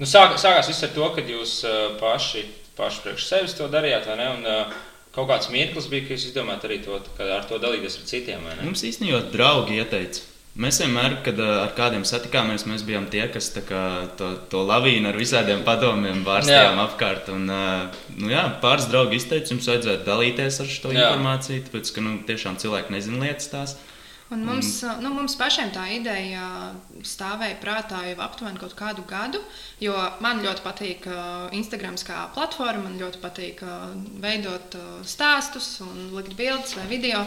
nu, 0.00 0.08
sāk, 0.08 0.34
sākās 0.40 0.70
viss 0.72 0.86
ar 0.86 0.94
to, 0.96 1.10
ka 1.14 1.24
jūs 1.24 1.60
paši, 2.00 2.46
paši 2.78 3.04
priekš 3.04 3.28
sevis 3.28 3.58
to 3.58 3.68
darījāt, 3.70 4.08
vai 4.10 4.16
ne? 4.22 4.30
Un, 4.38 4.48
uh, 4.48 4.80
kaut 5.14 5.30
kāds 5.30 5.50
mirklis 5.52 5.88
bija, 5.90 6.06
ka 6.06 6.16
jūs 6.16 6.30
izdomājāt 6.30 6.66
arī 6.68 6.80
to, 6.84 6.98
ar 7.26 7.46
to 7.48 7.60
dalīties 7.62 8.00
ar 8.00 8.10
citiem. 8.10 8.50
Mums 8.62 8.84
īstenībā 8.86 9.24
draugi 9.32 9.80
ieteica. 9.80 10.26
Mēs 10.60 10.80
vienmēr, 10.82 11.20
kad 11.24 11.38
ar 11.40 11.70
kādiem 11.76 12.02
satikāmies, 12.08 12.64
mēs 12.66 12.82
bijām 12.84 13.04
tie, 13.10 13.22
kas 13.30 13.52
kā 13.68 13.82
to, 14.18 14.32
to 14.50 14.64
lavīnu 14.66 15.12
ar 15.12 15.18
visādiem 15.18 15.62
padomiem 15.66 16.24
vārstījām 16.26 16.74
Jā. 16.74 16.86
apkārt. 16.88 17.30
Un, 17.30 17.46
nu, 17.46 18.30
jā, 18.32 18.42
pāris 18.62 18.88
draugi 18.90 19.20
izteica, 19.20 19.54
jums 19.54 19.68
vajadzētu 19.70 20.04
dalīties 20.08 20.58
ar 20.64 20.72
šo 20.74 20.90
Jā. 20.90 21.12
informāciju, 21.12 21.62
tāpēc 21.68 21.92
ka 21.94 22.04
nu, 22.04 22.16
tiešām 22.26 22.58
cilvēki 22.60 22.96
nezina 22.96 23.22
lietas 23.28 23.46
tās. 23.52 23.76
Un 24.30 24.44
mums, 24.46 24.68
nu, 25.02 25.10
mums 25.10 25.34
pašiem 25.34 25.72
tā 25.74 25.88
ideja 25.90 26.44
stāvēja 27.02 27.56
prātā 27.58 28.04
jau 28.06 28.18
aptuveni 28.22 28.60
kaut 28.62 28.76
kādu 28.78 29.02
gadu, 29.10 29.40
jo 29.82 29.94
man 30.22 30.42
ļoti 30.44 30.62
patīk 30.62 31.08
Instagram 31.58 31.98
kā 32.06 32.28
platforma, 32.36 32.84
man 32.84 33.00
ļoti 33.00 33.18
patīk 33.22 33.64
veidot 34.22 34.76
stāstus 35.02 35.80
un 35.82 36.12
likt 36.14 36.36
bildes 36.38 36.76
vai 36.78 36.86
video. 36.92 37.24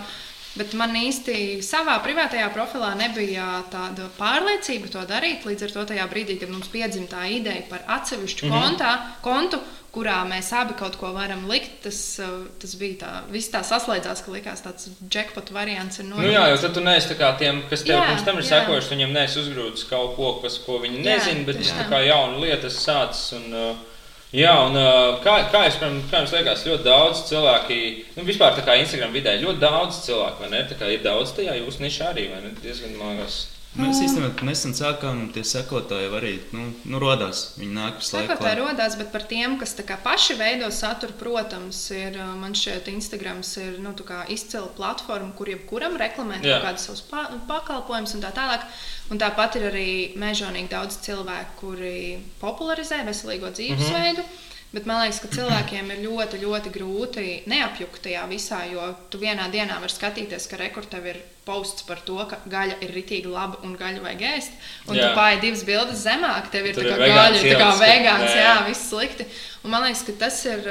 Bet 0.53 0.75
man 0.77 0.93
īsti 0.93 1.63
savā 1.65 1.95
privātajā 2.05 2.45
profilā 2.53 2.91
nebija 2.95 3.63
tāda 3.73 4.05
pārliecība 4.19 4.91
to 4.93 5.01
darīt. 5.09 5.47
Līdz 5.49 5.65
ar 5.65 5.71
to 5.73 5.85
tajā 5.89 6.05
brīdī, 6.11 6.35
kad 6.39 6.51
mums 6.53 6.69
piedzima 6.69 7.09
tā 7.09 7.23
ideja 7.39 7.65
par 7.71 7.81
atsevišķu 7.97 8.45
mm 8.45 8.51
-hmm. 8.51 8.61
kontā, 8.61 8.91
kontu, 9.25 9.59
kurā 9.93 10.15
mēs 10.25 10.49
abi 10.57 10.73
kaut 10.77 10.95
ko 10.97 11.11
varam 11.13 11.45
likt, 11.49 11.75
tas, 11.85 11.99
uh, 12.23 12.47
tas 12.61 12.73
bija 12.79 12.97
tā, 13.03 13.11
viss 13.33 13.51
tā 13.53 13.61
saslēdzās, 13.67 14.23
ka 14.25 14.33
likās 14.33 14.65
tāds 14.65 14.89
jackpot 15.13 15.53
variants. 15.53 16.01
ir 16.01 16.09
Nu, 16.09 16.23
jā, 16.25 16.47
jo 16.49 16.59
tad 16.63 16.73
tu 16.73 16.83
neesi 16.85 17.11
tā 17.11 17.17
kā 17.19 17.29
tiem, 17.37 17.61
kas 17.69 17.85
tev 17.85 17.99
Jā, 17.99 18.07
pirms 18.09 18.25
tam 18.25 18.41
ir 18.41 18.47
sekojuši, 18.49 18.93
viņiem 18.95 19.13
neesi 19.13 19.41
uzgrūdis 19.43 19.85
kaut 19.91 20.15
ko, 20.17 20.35
kas, 20.41 20.57
ko 20.65 20.81
viņi 20.81 21.05
nezina, 21.05 21.45
bet 21.45 21.61
tas 21.61 21.73
tā 21.77 21.87
kā 21.91 22.01
jauna 22.07 22.41
lieta 22.41 22.73
sācis. 22.73 23.35
Un, 23.37 23.47
uh, 23.53 24.03
jā, 24.33 24.55
un 24.65 24.81
uh, 24.81 25.21
kā, 25.21 25.37
kā, 25.53 25.65
es, 25.69 25.77
kā 25.77 25.91
jums 25.93 26.37
liekas, 26.39 26.65
ļoti 26.71 26.89
daudz 26.89 27.25
cilvēki, 27.29 27.81
nu, 28.17 28.25
vispār 28.25 28.57
tā 28.57 28.65
kā 28.65 28.79
Instagram 28.81 29.13
vidē, 29.13 29.37
ļoti 29.45 29.61
daudz 29.61 30.01
cilvēku, 30.07 30.47
vai 30.47 30.55
ne? 30.55 30.65
Tā 30.73 30.81
kā 30.81 30.89
ir 30.89 31.05
daudz 31.05 31.37
tajā 31.37 31.59
jūsu 31.61 31.85
nišā 31.85 32.15
arī, 32.15 32.31
vai 32.33 32.41
ne? 32.47 32.55
Diezgan, 32.65 32.97
man 32.97 33.19
liekas. 33.19 33.43
Mēs 33.73 34.03
īstenībā 34.05 34.45
nesen 34.45 34.75
sākām, 34.77 35.23
tie 35.33 35.41
sekotāji 35.47 36.11
arī 36.13 36.33
nu, 36.53 36.67
nu, 36.85 36.99
radās. 37.01 37.55
Viņi 37.57 37.73
nāk 37.73 38.03
uz 38.03 38.11
laiku. 38.13 38.29
Sekotāji 38.29 38.59
radās, 38.59 38.97
bet 38.99 39.09
par 39.15 39.25
tiem, 39.29 39.55
kas 39.61 39.73
paši 40.03 40.37
veido 40.37 40.69
saturu, 40.69 41.15
protams, 41.17 41.79
ir 41.95 42.19
man 42.37 42.53
šķiet, 42.53 42.91
Instagrams 42.93 43.55
ir 43.63 43.79
nu, 43.81 43.95
izcila 44.29 44.69
platforma, 44.77 45.33
kur 45.37 45.49
jebkuram 45.49 45.97
reklamē 45.97 46.43
Jā. 46.43 46.59
kaut 46.59 46.67
kādus 46.67 46.85
savus 46.85 47.03
pa 47.09 47.25
pakalpojumus 47.49 48.13
un 48.13 48.21
tā 48.21 48.33
tālāk. 48.37 48.69
Un 49.09 49.19
tāpat 49.19 49.57
ir 49.57 49.69
arī 49.71 49.89
mežonīgi 50.21 50.69
daudz 50.69 51.01
cilvēku, 51.05 51.57
kuri 51.59 51.97
popularizē 52.41 53.01
veselīgo 53.09 53.49
dzīvesveidu. 53.49 54.21
Mm 54.21 54.29
-hmm. 54.29 54.52
Bet 54.73 54.87
man 54.89 55.03
liekas, 55.03 55.19
ka 55.21 55.29
cilvēkiem 55.29 55.91
ir 55.93 55.99
ļoti, 56.01 56.39
ļoti 56.41 56.71
grūti 56.73 57.23
neapjukt 57.45 57.99
tajā 58.07 58.23
visā, 58.31 58.63
jo 58.71 58.87
tu 59.13 59.19
vienā 59.21 59.45
dienā 59.53 59.75
vari 59.77 59.93
skatīties, 59.93 60.47
ka 60.49 60.57
rekordā 60.57 60.97
ir 61.11 61.19
posts 61.45 61.85
par 61.85 62.01
to, 62.07 62.15
ka 62.29 62.39
gaļa 62.49 62.79
ir 62.81 62.93
ritīgi 62.95 63.29
laba 63.29 63.59
un 63.67 63.75
gaļu 63.77 64.01
vajag 64.01 64.23
ēst. 64.31 64.55
Un 64.87 64.97
Jā. 64.97 65.11
tu 65.11 65.19
pāri 65.19 65.43
divas 65.43 65.61
bildes 65.67 66.01
zemāk, 66.07 66.49
tev 66.53 66.71
ir 66.71 66.79
Tur 66.79 66.87
tā 66.89 66.95
ir 66.95 67.03
kā 67.03 67.19
gaļa, 67.19 67.43
tā 67.45 67.59
kā 67.61 67.69
vegāns, 67.83 68.33
jā, 68.39 68.55
viss 68.69 68.89
slikti. 68.89 69.29
Un 69.61 69.75
man 69.75 69.85
liekas, 69.85 70.03
ka 70.07 70.17
tas 70.25 70.41
ir. 70.49 70.65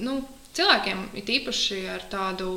Nu, 0.00 0.22
cilvēkiem, 0.56 1.04
it 1.20 1.36
īpaši 1.36 1.82
ar 1.98 2.08
tādu. 2.16 2.56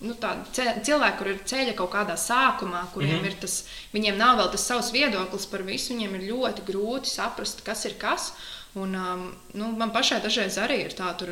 Nu, 0.00 0.14
cilvēki, 0.16 1.16
kur 1.18 1.28
ir 1.28 1.42
ceļa 1.48 1.74
kaut 1.76 1.90
kādā 1.92 2.14
sākumā, 2.16 2.86
kuriem 2.94 3.18
mm 3.18 3.24
-hmm. 3.24 3.32
ir 3.32 3.40
tas, 3.40 3.56
viņiem 3.92 4.16
nav 4.16 4.38
vēl 4.38 4.52
tas 4.52 4.64
savs 4.68 4.92
viedoklis 4.92 5.44
par 5.46 5.62
visu, 5.62 5.92
viņiem 5.92 6.14
ir 6.16 6.32
ļoti 6.32 6.64
grūti 6.68 7.08
saprast, 7.08 7.60
kas 7.64 7.84
ir 7.84 7.98
kas. 8.00 8.32
Un, 8.78 8.92
um, 8.94 9.22
nu, 9.58 9.72
man 9.74 9.90
pašai 9.90 10.20
dažreiz 10.22 10.54
arī 10.62 10.76
ir 10.84 10.92
tā, 10.94 11.08
tur, 11.18 11.26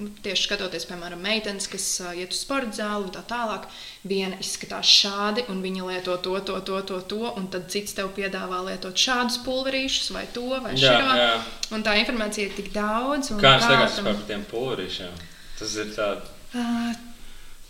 nu, 0.00 0.06
tieši 0.24 0.46
skatoties, 0.46 0.86
piemēram, 0.88 1.20
meitenes, 1.20 1.66
kas 1.68 1.84
uh, 2.00 2.14
iet 2.16 2.32
uz 2.32 2.38
sporta 2.46 2.72
zāli 2.78 3.04
un 3.04 3.12
tā 3.12 3.20
tālāk. 3.28 3.66
Viena 4.08 4.38
izskatās 4.40 4.88
šādi, 4.88 5.44
un 5.52 5.60
viņa 5.60 5.84
lieto 5.90 6.14
to, 6.24 6.38
to, 6.48 6.56
to, 6.64 6.78
to, 6.88 7.00
to 7.12 7.18
un 7.36 7.50
tad 7.52 7.66
cits 7.68 7.92
tev 7.98 8.08
piedāvā 8.16 8.62
lietot 8.70 8.96
šādus 8.96 9.36
pulverīšus, 9.44 10.08
vai 10.16 10.24
to, 10.32 10.46
vai 10.64 10.72
Jā, 10.80 10.94
šo. 10.96 11.18
jā. 11.20 11.34
Un 11.76 11.84
tā 11.84 11.98
informācija 12.00 12.48
ir 12.48 12.56
tik 12.56 12.72
daudz. 12.72 13.34
un 13.36 13.42
Kā 13.44 13.58
jums 13.58 13.68
liekas 13.68 13.98
tam- 14.00 14.08
par 14.08 14.24
tiem 14.32 14.46
pulverīšiem? 14.54 15.20
Tas 15.60 15.76
ir 15.84 15.92
tāds. 15.92 16.32
Ā, 16.56 16.94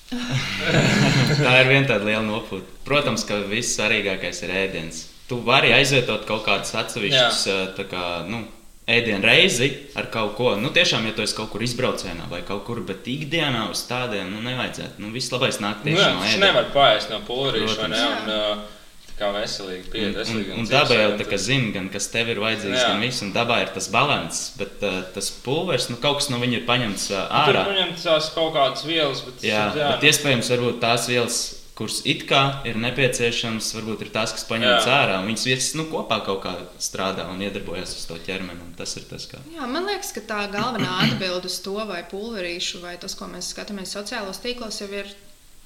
Tā 0.08 1.52
ir 1.60 1.68
viena 1.68 1.86
tāda 1.90 2.06
liela 2.06 2.22
nopūta. 2.24 2.70
Protams, 2.86 3.24
ka 3.28 3.42
viss 3.50 3.74
svarīgākais 3.76 4.40
ir 4.46 4.52
ēdiens. 4.62 5.02
Tu 5.28 5.36
vari 5.44 5.74
aizvietot 5.76 6.22
kaut 6.28 6.46
kādus 6.46 6.70
atsevišķus 6.80 7.42
kā, 7.90 8.04
nu, 8.30 8.40
ēdienu 8.88 9.20
reizi 9.28 9.68
ar 10.00 10.06
kaut 10.12 10.32
ko. 10.38 10.54
Nu, 10.56 10.70
tiešām, 10.72 11.04
ja 11.10 11.12
tu 11.16 11.22
esi 11.26 11.36
kaut 11.36 11.50
kur 11.52 11.62
izbraucienā 11.66 12.24
vai 12.30 12.40
kaut 12.48 12.64
kur, 12.64 12.80
bet 12.88 13.04
ikdienā 13.10 13.66
uz 13.70 13.82
tādiem 13.90 14.30
nu, 14.32 14.40
nevajadzētu. 14.46 14.98
Nu, 15.04 15.12
viss 15.12 15.28
labais 15.34 15.60
nāk 15.60 15.82
Nu, 15.84 15.90
tieši 15.90 16.00
jā, 16.02 16.10
no 16.14 16.22
tas 16.24 16.32
ēdiena. 16.32 16.46
nevar 16.46 16.70
pāriest 16.74 17.12
no 17.12 17.20
pulverīša, 17.28 17.78
vai 17.82 17.88
ne? 17.92 18.02
Un, 18.08 18.32
uh, 18.32 18.78
tā 19.10 19.18
kā 19.18 19.28
veselīgi, 19.34 19.90
pieiet 19.92 20.14
Un, 20.14 20.18
veselīgi. 20.22 20.50
un, 20.54 20.62
un 20.64 20.70
dabā 20.72 20.96
jau 21.02 21.12
tā 21.20 21.26
kā 21.28 21.38
zina, 21.42 21.72
gan 21.74 21.88
kas 21.92 22.08
tev 22.14 22.28
ir 22.32 22.40
vajadzīgs, 22.40 22.78
Jā. 22.80 22.88
gan 22.94 23.04
viss, 23.04 23.22
un 23.26 23.32
dabā 23.36 23.60
ir 23.66 23.72
tas 23.76 23.90
līdzsvars. 23.92 24.40
Bet 24.62 24.82
uh, 24.88 24.98
tas 25.14 25.30
pulveris, 25.44 25.88
nu, 25.92 25.96
kaut 26.00 26.20
kas 26.22 26.30
no 26.32 26.38
viņa 26.40 26.60
ir 26.62 26.66
paņemts 26.70 27.06
uh, 27.12 27.26
Tur 27.44 27.58
ārā. 27.60 27.66
viņam 27.72 27.92
tās 27.98 28.32
kaut 28.34 28.54
kādas 28.56 28.86
vielas, 28.88 29.20
bet, 29.26 29.42
Jā, 29.44 29.66
jā, 29.76 29.92
bet 29.96 30.08
iespējams, 30.12 30.48
varbūt 30.56 30.80
tās 30.80 31.08
vielas, 31.10 31.40
kuras 31.78 32.00
it 32.10 32.24
kā 32.26 32.42
ir 32.66 32.78
nepieciešamas, 32.82 33.70
varbūt 33.76 34.02
ir 34.06 34.10
tās, 34.14 34.34
kas 34.34 34.46
paņemtas 34.48 34.88
Jā. 34.88 34.96
ārā. 35.04 35.20
un 35.22 35.30
Viņas 35.30 35.46
visas 35.46 35.76
nu, 35.78 35.86
kopā 35.92 36.18
kaut 36.26 36.42
kā 36.42 36.56
strādā 36.82 37.28
un 37.30 37.44
iedarbojas 37.44 37.94
uz 37.94 38.08
to 38.10 38.18
ķermeni. 38.26 38.72
Tas 38.78 38.96
ir 38.98 39.06
tas, 39.10 39.28
kā. 39.30 39.38
Jā, 39.54 39.68
man 39.70 39.86
liekas, 39.86 40.10
ka 40.16 40.24
tā 40.26 40.42
galvenā 40.50 40.90
atbilde 41.06 41.50
uz 41.50 41.60
to, 41.62 41.78
vai 41.88 42.02
pulverīšu, 42.10 42.82
vai 42.82 42.98
tas, 43.00 43.14
ko 43.18 43.30
mēs 43.30 43.52
skatāmies 43.54 43.94
sociālos 43.94 44.42
tīklos, 44.42 44.82
jau 44.82 44.90
ir 44.90 45.14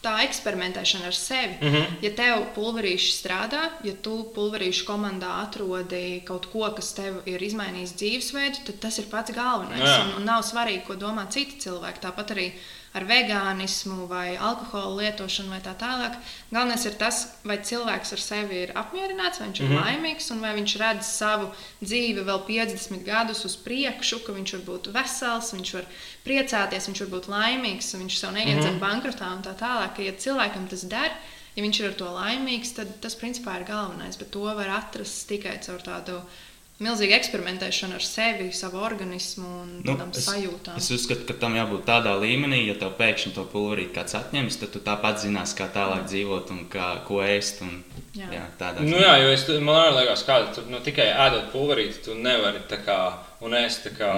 tā 0.02 0.16
eksperimentēšana 0.26 1.06
ar 1.08 1.16
sevi. 1.16 1.56
Mm. 1.60 1.72
-hmm. 1.72 1.96
Ja 2.02 2.10
tev 2.18 2.44
pulverīši 2.56 3.12
strādā, 3.14 3.62
ja 3.86 3.94
tu 4.02 4.16
pulverīšu 4.34 4.84
komandā 4.84 5.30
atrodi 5.46 6.22
kaut 6.26 6.50
ko, 6.52 6.66
kas 6.76 6.92
tev 6.98 7.22
ir 7.26 7.42
izmainījis 7.42 7.96
dzīvesveidu, 8.00 8.64
tad 8.66 8.80
tas 8.80 8.98
ir 8.98 9.06
pats 9.10 9.32
galvenais. 9.32 9.88
Jā. 9.88 10.04
un, 10.04 10.14
un 10.20 10.24
nav 10.24 10.42
svarīgi, 10.42 10.84
ko 10.86 10.94
domā 10.94 11.28
citi 11.30 11.60
cilvēki. 11.62 12.02
Tāpat 12.02 12.34
arī 12.34 12.52
ar 12.94 13.04
vegānismu 13.08 14.06
vai 14.08 14.36
alkohola 14.36 15.02
lietošanu 15.02 15.48
vai 15.48 15.60
tā 15.64 15.72
tālāk. 15.80 16.16
Galvenais 16.52 16.84
ir 16.86 16.92
tas, 17.00 17.22
vai 17.44 17.56
cilvēks 17.58 18.12
ar 18.12 18.18
sevi 18.20 18.58
ir 18.66 18.72
apmierināts, 18.76 19.40
vai 19.40 19.48
viņš 19.48 19.60
ir 19.60 19.66
mm 19.66 19.72
Mhm. 19.72 19.78
-hmm. 19.78 19.86
laimīgs 19.86 20.30
un 20.30 20.40
vai 20.40 20.52
viņš 20.60 20.76
redz 20.82 21.06
savu 21.06 21.50
dzīvi 21.82 22.24
vēl 22.24 22.40
50 22.46 23.04
gadus 23.04 23.44
uz 23.44 23.56
priekšu, 23.56 24.18
ka 24.26 24.32
viņš 24.32 24.52
var 24.52 24.60
būt 24.70 24.92
vesels, 24.92 25.52
viņš 25.54 25.72
var 25.74 25.84
priecāties, 26.26 26.88
viņš 26.88 27.00
var 27.00 27.08
būt 27.20 27.28
laimīgs, 27.28 27.94
viņš 27.96 28.18
sev 28.18 28.32
neiet 28.32 28.56
Mhm. 28.56 28.62
zem 28.62 28.80
bankrotā 28.80 29.32
un 29.36 29.42
tā 29.42 29.54
tālāk. 29.56 29.98
Ja 30.04 30.12
cilvēkam 30.12 30.68
tas 30.68 30.82
der, 30.82 31.10
ja 31.56 31.62
viņš 31.64 31.80
ir 31.80 31.86
ar 31.88 31.94
to 31.94 32.04
laimīgs, 32.04 32.74
tad 32.74 33.00
tas 33.00 33.14
principā 33.16 33.58
ir 33.60 33.64
galvenais. 33.66 34.16
Bet 34.18 34.30
to 34.30 34.40
var 34.40 34.68
atrast 34.68 35.28
tikai 35.28 35.58
caur 35.64 35.78
tādu 35.80 36.20
milzīgu 36.82 37.14
eksperimentēšanu 37.16 37.96
ar 37.98 38.04
sevi, 38.04 38.48
savu 38.56 38.80
organismu 38.84 39.48
un 39.62 39.70
Nu, 39.86 39.94
es, 40.10 40.26
sajūtām. 40.26 40.76
es 40.80 40.90
uzskatu, 40.94 41.24
ka 41.28 41.36
tam 41.44 41.56
jābūt 41.58 41.84
tādā 41.88 42.12
līmenī, 42.20 42.62
ja 42.66 42.76
tev 42.80 42.92
pēkšņi 42.98 43.32
to 43.36 43.44
pulverīti 43.52 43.94
kāds 43.96 44.16
atņems, 44.18 44.58
tad 44.60 44.72
tu 44.74 44.82
tāpat 44.84 45.22
zinās, 45.24 45.54
kā 45.58 45.68
tālāk 45.72 46.04
dzīvot 46.10 46.52
un 46.54 46.64
kā, 46.72 46.88
ko 47.08 47.22
ēst. 47.24 47.62
Un, 47.66 47.82
jā. 48.18 48.28
Jā. 48.34 48.46
Nu, 48.82 48.98
jā, 49.00 49.16
jo 49.22 49.32
es, 49.32 49.46
man 49.64 49.80
arī 49.80 49.96
liekas, 50.00 50.24
ka 50.28 50.38
tu 50.54 50.64
nu, 50.70 50.80
tikai 50.84 51.08
ēdot 51.26 51.50
pulverīti, 51.54 52.02
tu 52.06 52.16
nevari 52.18 52.62
tā 52.70 52.80
kā 52.84 52.98
un 53.42 53.54
ēst 53.58 53.88
tā 53.88 53.94
kā 53.98 54.10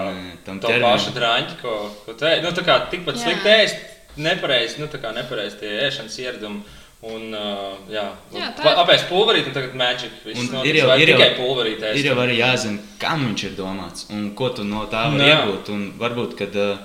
ķermenim. 0.45 0.85
pašu 0.85 1.13
drāņķi, 1.15 1.59
ko, 1.61 1.75
ko 2.05 2.17
ēd. 2.19 2.43
Nu, 2.45 2.53
tā 2.55 2.65
kā 2.67 2.79
tikpat 2.91 3.21
slikti 3.21 3.53
ēst, 3.53 3.85
nepareizi, 4.17 4.81
nu, 4.81 4.89
tā 4.91 5.01
kā 5.01 5.13
nepareizi 5.15 5.61
tie 5.63 5.77
ēšanas 5.87 6.19
ieradumi. 6.23 6.63
Un, 7.05 7.33
uh, 7.37 7.75
jā, 7.91 8.03
Jā, 8.33 8.47
tā 8.57 8.63
ir- 8.71 8.79
apēst 8.81 9.05
pulverīti, 9.11 9.47
un 9.51 9.53
tagad 9.53 9.75
magic. 9.77 10.11
Un 10.25 10.47
notiks, 10.47 10.65
ir 10.65 10.75
jau- 10.79 10.95
ir 10.99 11.07
jau- 11.11 11.17
tikai 11.19 11.35
pulverīti 11.37 11.81
ēst. 11.85 11.99
Ir 11.99 12.05
jau 12.09 12.15
arī 12.23 12.37
jāzina, 12.39 12.79
kam 12.99 13.27
viņš 13.27 13.43
ir 13.43 13.51
domāts 13.59 14.09
un 14.09 14.31
ko 14.33 14.49
tu 14.49 14.63
no 14.63 14.85
tā 14.87 15.03
vari 15.11 15.17
Nu, 15.17 15.23
jā. 15.23 15.37
iegūt. 15.45 15.69
Un 15.69 15.83
varbūt, 15.99 16.35
kad 16.37 16.55
uh, 16.55 16.77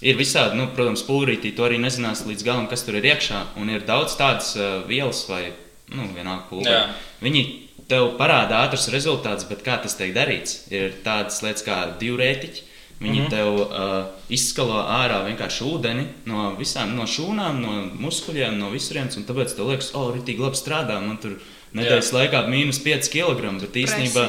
ir 0.00 0.16
visādi, 0.16 0.54
nu, 0.56 0.68
protams, 0.74 1.02
pūrītī, 1.04 1.54
to 1.54 1.62
arī 1.68 1.78
nezinās 1.78 2.24
līdz 2.24 2.44
galam, 2.44 2.66
kas 2.66 2.82
tur 2.86 2.94
ir 2.96 3.02
iekšā. 3.02 3.42
Un 3.60 3.68
ir 3.68 3.80
daudz 3.80 4.16
tādas 4.16 4.56
uh, 4.56 4.82
vielas 4.88 5.26
vai, 5.28 5.52
nu, 5.90 6.08
vienalga 6.16 6.44
Jā. 6.44 6.48
pulveri. 6.48 6.94
Viņi 7.22 7.42
tev 7.88 8.16
parāda 8.16 8.64
ātrus 8.64 8.88
rezultātus, 8.92 9.46
bet 9.48 9.62
kā 9.64 9.76
tas 9.82 9.94
tiek 9.96 10.14
darīts? 10.14 10.70
Ir 10.72 10.92
tādas 11.04 11.42
lietas 11.42 11.62
kā 11.64 11.98
diurētiķi. 11.98 12.62
Viņi 12.98 13.20
mm. 13.20 13.26
-hmm. 13.26 13.30
tev 13.30 13.48
uh, 13.54 14.06
izskalo 14.28 14.80
ārā 14.82 15.20
vienkārši 15.28 15.64
ūdeni 15.64 16.06
no 16.26 16.54
visām 16.58 16.96
no 16.96 17.06
šūnām, 17.06 17.60
no 17.62 17.74
muskuļiem, 18.02 18.58
no 18.58 18.72
visurienes. 18.72 19.16
un 19.16 19.26
Tāpēc 19.28 19.54
tev 19.54 19.70
liekas, 19.70 19.92
oh, 19.94 20.10
rītīgi 20.14 20.42
labi 20.42 20.58
strādā. 20.58 20.98
Man 21.06 21.20
tur 21.22 21.38
nedēļas 21.80 22.12
laikā 22.18 22.44
mīnus 22.52 22.80
5 22.84 23.10
kg. 23.14 23.52
Bet 23.64 23.78
īstenībā 23.84 24.24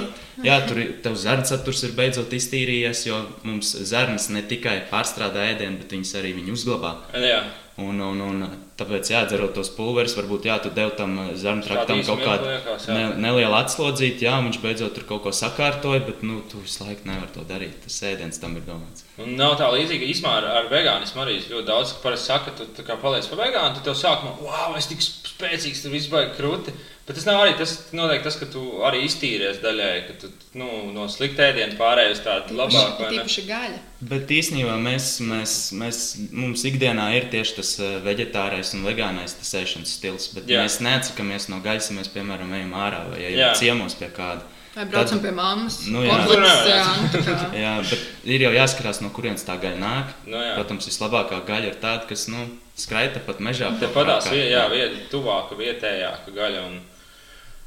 jā, 0.46 0.60
tur 0.68 0.82
ir- 0.84 0.94
tev 1.04 1.16
zarnu 1.20 1.46
saturs 1.50 1.84
ir 1.84 1.96
beidzot 1.98 2.30
iztīrījies, 2.40 3.06
jo 3.10 3.24
mums 3.44 3.76
zarnas 3.90 4.30
ne 4.30 4.42
tikai 4.42 4.82
pārstrādā 4.92 5.50
ēdienu, 5.54 5.82
bet 5.84 5.98
viņas 5.98 6.16
arī 6.22 6.36
viņu 6.40 6.56
uzglabā. 6.58 6.96
Jā, 7.14 7.44
Un, 7.80 7.96
un, 8.04 8.18
un, 8.20 8.42
tāpēc, 8.76 9.08
jā, 9.08 9.22
dzerot 9.30 9.54
tos 9.56 9.70
pulverus, 9.72 10.12
varbūt 10.18 10.48
jā, 10.50 10.58
tu 10.60 10.72
devi 10.76 10.92
tam 11.00 11.14
uh, 11.22 11.30
zarnu 11.40 11.64
traktam 11.64 12.02
kaut 12.04 12.20
kādu 12.26 12.50
ne, 12.92 13.06
nelielu 13.24 13.56
atslodzīti, 13.56 14.26
jā, 14.28 14.34
viņš 14.44 14.58
beidzot 14.60 14.98
tur 14.98 15.06
kaut 15.08 15.24
ko 15.24 15.32
sakārtoja, 15.36 16.02
bet 16.10 16.20
nu, 16.28 16.42
tu 16.52 16.60
visu 16.60 16.84
laiku 16.84 17.08
nevari 17.08 17.32
to 17.38 17.46
darīt. 17.48 17.78
Tas 17.86 18.02
ēdiens 18.10 18.42
tam 18.42 18.58
ir 18.60 18.66
domāts. 18.68 19.06
Un 19.24 19.38
nav 19.40 19.56
tā 19.62 19.70
līdzīga. 19.72 20.10
Īsumā 20.12 20.34
ar, 20.42 20.50
ar 20.60 20.68
vegānismu 20.74 21.24
arī 21.24 21.38
ļoti 21.46 21.68
daudz, 21.72 21.94
kas 21.96 22.04
parasti 22.04 22.32
saka, 22.34 22.56
tu 22.76 22.84
kā 22.84 23.00
paliec 23.00 23.32
par 23.32 23.46
vegānu, 23.46 23.80
tad 23.80 23.88
tev 23.88 23.96
sākumā, 24.02 24.36
wow, 24.44 24.76
es 24.80 24.92
tik 24.92 25.00
spēcīgs, 25.06 25.86
tur 25.86 25.96
viss 25.96 26.12
baigs 26.12 26.36
krūti. 26.36 26.76
Bet 27.10 27.18
tas 27.18 27.26
nav 27.26 27.40
arī 27.42 27.56
tas, 27.58 27.72
noteikti 27.98 28.28
tas, 28.28 28.36
ka 28.38 28.46
tu 28.54 28.62
arī 28.86 29.00
iztīries 29.08 29.58
daļai, 29.64 29.94
ka 30.06 30.14
tu 30.22 30.28
nu, 30.62 30.68
no 30.94 31.08
slikta 31.10 31.48
ēdiena 31.50 31.74
pārēji 31.80 32.12
uz 32.14 32.20
tādu 32.22 32.54
labāku. 32.60 33.02
vai 33.02 33.08
ne? 33.10 33.24
Tīpaši 33.24 33.46
gaļa. 33.48 33.80
Bet 34.12 34.30
īstenībā 34.36 34.76
mēs, 34.78 35.08
mēs, 35.26 35.56
mēs, 35.82 36.02
mums 36.30 36.68
ikdienā 36.70 37.08
ir 37.18 37.26
tieši 37.34 37.56
tas 37.58 37.72
uh, 37.82 37.96
vegetārais 38.06 38.76
un 38.78 38.86
vegānais 38.86 39.34
tas 39.40 39.56
ēšanas 39.58 39.96
stils, 39.98 40.30
bet 40.38 40.46
Jā. 40.46 40.60
jā. 40.60 40.68
mēs 40.68 40.78
neatsakāmies 40.86 41.50
no 41.50 41.58
gaisa, 41.66 41.90
ja 41.90 41.98
mēs, 41.98 42.14
piemēram, 42.14 42.54
ejam 42.60 42.78
ārā 42.78 43.02
vai 43.10 43.24
Jā. 43.24 43.32
ejam 43.34 43.58
ciemos 43.64 43.98
pie 43.98 44.12
kāda. 44.14 44.46
Vai 44.76 44.86
braucam 44.86 45.18
Tad- 45.18 45.26
pie 45.26 45.32
mammas? 45.34 45.80
Nu, 45.90 46.04
jā. 46.06 46.14
Konflikts, 46.14 46.62
jā, 46.70 46.76
jā. 46.76 46.78
jā, 46.78 46.86
nu, 47.02 47.24
tā. 47.26 47.48
Jā, 47.58 47.72
bet 47.90 48.30
ir 48.38 48.46
jau 48.46 48.52
jāskatās, 48.54 49.02
no 49.02 49.10
kurienes 49.18 49.42
tā 49.48 49.58
gaļa 49.60 49.82
nāk. 49.82 50.14
Nu, 50.30 50.38
jā. 50.38 50.54
Protams, 50.60 50.86
vislabākā 50.92 51.42
gaļa 51.50 51.72
ir 51.74 51.80
tāda, 51.82 52.06
kas 52.08 52.28
nu, 52.30 52.46
skraita 52.78 53.20
pat 53.26 53.42
mežā. 53.44 53.74
Te 53.82 53.90
padās, 53.98 54.30
vie, 54.30 54.46
jā, 54.54 54.62
vieta 54.72 55.02
tuvāka, 55.10 55.58
vietējāka 55.60 56.32
gaļa. 56.38 56.62
Un, 56.70 56.78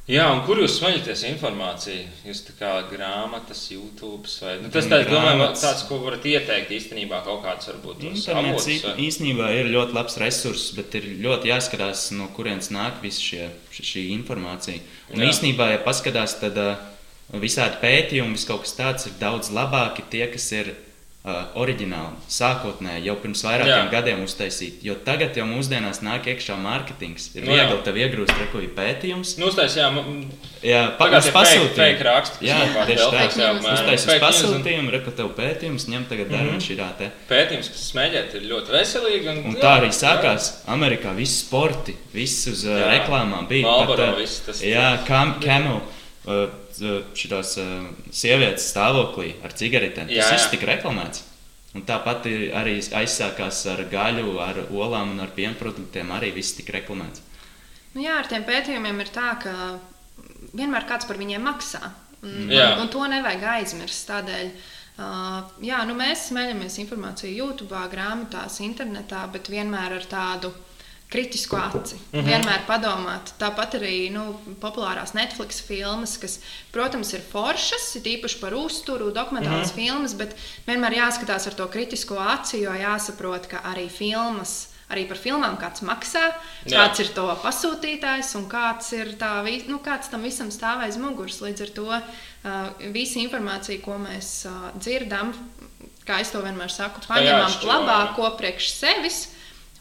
jā, 0.08 0.24
un 0.34 0.40
kur 0.46 0.58
jūs 0.58 0.78
smaļaties 0.80 1.22
informāciju? 1.30 2.04
Jūs 2.26 2.40
tā 2.48 2.54
kā 2.58 2.70
grāmatas, 2.90 3.60
YouTube 3.72 4.26
vai 4.42 4.56
nu, 4.62 4.70
tas 4.74 4.86
tāds, 4.90 5.08
domāju, 5.10 5.48
tāds, 5.60 5.84
ko 5.88 5.98
varat 6.02 6.24
ieteikt 6.26 6.70
īstenībā 6.78 7.22
kaut 7.24 7.42
kāds 7.44 7.70
varbūt 7.70 8.02
Internets 8.10 8.66
vai- 8.84 8.96
īstenībā 9.06 9.50
ir 9.60 9.70
ļoti 9.72 9.94
labs 9.94 10.18
resurss, 10.18 10.72
bet 10.76 10.94
ir 10.94 11.02
ļoti 11.22 11.52
jāskatās, 11.52 12.10
no 12.18 12.28
kurienes 12.36 12.70
nāk 12.74 13.00
visa 13.02 13.20
šie, 13.20 13.50
ši- 13.72 13.88
šī 13.92 14.04
informācija. 14.18 14.80
Un 15.14 15.20
Jā. 15.20 15.30
īstenībā, 15.30 15.70
ja 15.72 15.78
paskatās, 15.78 16.38
tad 16.40 16.58
visādi 17.32 17.78
pētījumi, 17.80 18.46
kaut 18.46 18.62
kas 18.66 18.74
tāds 18.76 19.06
ir 19.06 19.12
daudz 19.20 19.50
labāki 19.50 20.02
tie, 20.10 20.26
kas 20.26 20.50
ir 20.52 20.74
uh, 21.24 21.44
oriģināli, 21.54 22.16
sākotnēji, 22.28 23.04
jau 23.06 23.14
pirms 23.22 23.42
vairākiem 23.46 23.84
Jā. 23.86 23.90
gadiem 23.92 24.22
uztaisīti. 24.24 24.82
Jo 24.88 24.96
tagad 25.06 25.36
jau 25.38 25.44
mūsdienās 25.46 26.00
nāk 26.02 26.26
iekšā 26.32 26.56
mārketings. 26.58 27.28
Ir 27.36 27.44
Nu 27.46 27.52
jā. 27.54 27.68
viegli 27.68 27.82
tev 27.86 27.94
iegrūst, 28.00 28.34
re, 28.40 28.46
ko 28.52 28.58
ir 28.64 28.72
pētījums. 28.76 29.36
Nu, 29.38 29.46
uztais, 29.52 29.76
jā, 29.78 29.86
Jā, 30.62 30.92
Tagad 30.94 30.98
pagaidzi 30.98 31.28
ir 31.28 31.32
fake- 31.34 31.74
fake 31.74 32.02
raksti, 32.06 32.36
kas 32.38 32.48
Jā, 32.48 32.58
tieši 32.86 33.06
tā. 33.10 33.22
jā, 33.34 33.48
news 33.90 34.06
un- 34.06 34.20
pasūtījumu, 34.22 34.90
re, 34.94 35.00
ko 35.02 35.10
tev 35.10 35.30
pētījums, 35.34 35.86
ņem 35.90 36.04
tagad 36.08 36.28
Mhm. 36.28 36.36
darbu 36.36 36.60
šī 36.62 36.76
rāte. 36.78 37.10
pētījums, 37.28 37.68
kas 37.72 37.92
smēķēt, 37.92 38.34
ir 38.34 38.42
ļoti 38.50 38.70
veselīgi. 38.70 39.26
Un, 39.28 39.38
Un 39.46 39.54
jā, 39.56 39.60
tā 39.60 39.80
arī 39.80 39.88
sākās 39.90 40.62
Amerikā. 40.68 41.14
Visi 41.16 41.44
sporti, 41.44 41.94
viss 42.14 42.46
uz 42.46 42.64
uh, 42.64 42.78
Jā. 42.78 43.00
reklāmām 43.00 43.48
bija. 43.48 43.62
Marlboro, 43.66 44.12
uh, 44.12 44.16
viss 44.18 44.38
tas- 44.46 44.62
jā, 44.62 45.04
kam, 45.06 45.40
Camel. 45.40 45.76
Uh, 45.76 45.82
šīs 46.26 47.52
uh, 47.58 47.86
sievietes 48.14 48.68
stāvoklī 48.70 49.34
ar 49.42 49.54
cigaretēm. 49.58 50.10
Jā, 50.12 50.22
Tas 50.26 50.36
viss 50.36 50.48
jā. 50.48 50.52
tika 50.56 50.70
reklamēts. 50.74 51.24
Un 51.72 51.86
tāpat 51.88 52.26
ir 52.28 52.42
arī 52.54 52.76
aizsākās 52.78 53.62
ar 53.72 53.80
gaļu, 53.90 54.36
ar 54.44 54.60
olām 54.70 55.14
un 55.14 55.24
ar 55.24 55.32
pienproduktiem. 55.34 56.12
Arī 56.12 56.30
viss 56.36 56.54
tika 56.58 56.76
reklamēts. 56.76 57.24
Nu, 57.94 58.04
jā, 58.04 58.18
ar 58.20 58.28
tiem 58.28 58.44
pētījumiem 58.48 59.00
ir 59.04 59.10
tā, 59.12 59.32
ka 59.40 59.54
vienmēr 60.52 60.86
kāds 60.88 61.08
par 61.08 61.20
viņiem 61.20 61.42
maksā. 61.48 61.80
Un, 62.22 62.46
Jā. 62.52 62.76
un, 62.76 62.84
un 62.84 62.92
to 62.92 63.02
nevajag 63.10 63.48
aizmirst. 63.56 64.06
Tādēļ 64.10 64.54
Uh, 64.92 65.40
jā, 65.64 65.78
nu 65.88 65.94
mēs 65.96 66.26
smeļamies 66.28 66.74
informāciju 66.82 67.32
YouTube, 67.32 67.78
grāmatās, 67.94 68.58
internetā, 68.60 69.22
bet 69.32 69.48
vienmēr 69.48 69.94
ar 69.96 70.04
tādu 70.04 70.50
kritisku 71.12 71.56
aci. 71.56 71.94
Mm 71.94 72.20
-hmm. 72.20 72.26
Vienmēr 72.30 72.64
padomāt. 72.66 73.32
Tāpat 73.38 73.76
arī 73.78 74.10
nu, 74.12 74.40
populārās 74.60 75.14
Netflix 75.14 75.60
filmas, 75.60 76.16
kas, 76.16 76.38
protams, 76.72 77.12
ir 77.12 77.22
foršas, 77.32 77.96
ir 77.96 78.02
īpaši 78.16 78.40
par 78.40 78.54
uzturu, 78.54 79.12
dokumentālas 79.12 79.72
mm 79.72 79.78
-hmm. 79.78 79.86
filmas, 79.86 80.14
bet 80.14 80.36
vienmēr 80.66 80.92
jāskatās 81.02 81.46
ar 81.46 81.54
to 81.54 81.68
kritisko 81.68 82.18
aci, 82.18 82.62
jo 82.62 82.72
jāsaprot, 82.72 83.46
ka 83.46 83.60
arī 83.74 83.88
filmas. 83.90 84.68
Arī 84.92 85.08
par 85.08 85.16
filmām 85.16 85.56
kāds 85.56 85.80
maksā, 85.80 86.24
Jā. 86.66 86.78
kāds 86.78 87.00
ir 87.00 87.08
to 87.16 87.24
pasūtītājs 87.42 88.34
un 88.36 88.48
kāds, 88.48 88.92
ir 88.92 89.06
tā, 89.18 89.30
nu, 89.68 89.78
kāds 89.78 90.10
tam 90.10 90.22
visam 90.22 90.50
stāv 90.50 90.82
aiz 90.84 90.96
muguras. 90.96 91.40
Līdz 91.40 91.62
ar 91.62 91.68
to 91.68 91.86
uh, 91.88 92.02
visa 92.92 93.18
informācija, 93.18 93.80
ko 93.80 93.96
mēs 93.98 94.46
uh, 94.46 94.52
dzirdam, 94.78 95.32
kā 96.06 96.20
es 96.20 96.30
to 96.30 96.42
vienmēr 96.42 96.70
saku, 96.70 97.00
paņemam 97.08 97.52
labāko 97.64 98.36
priekš 98.36 98.68
sevis 98.70 99.28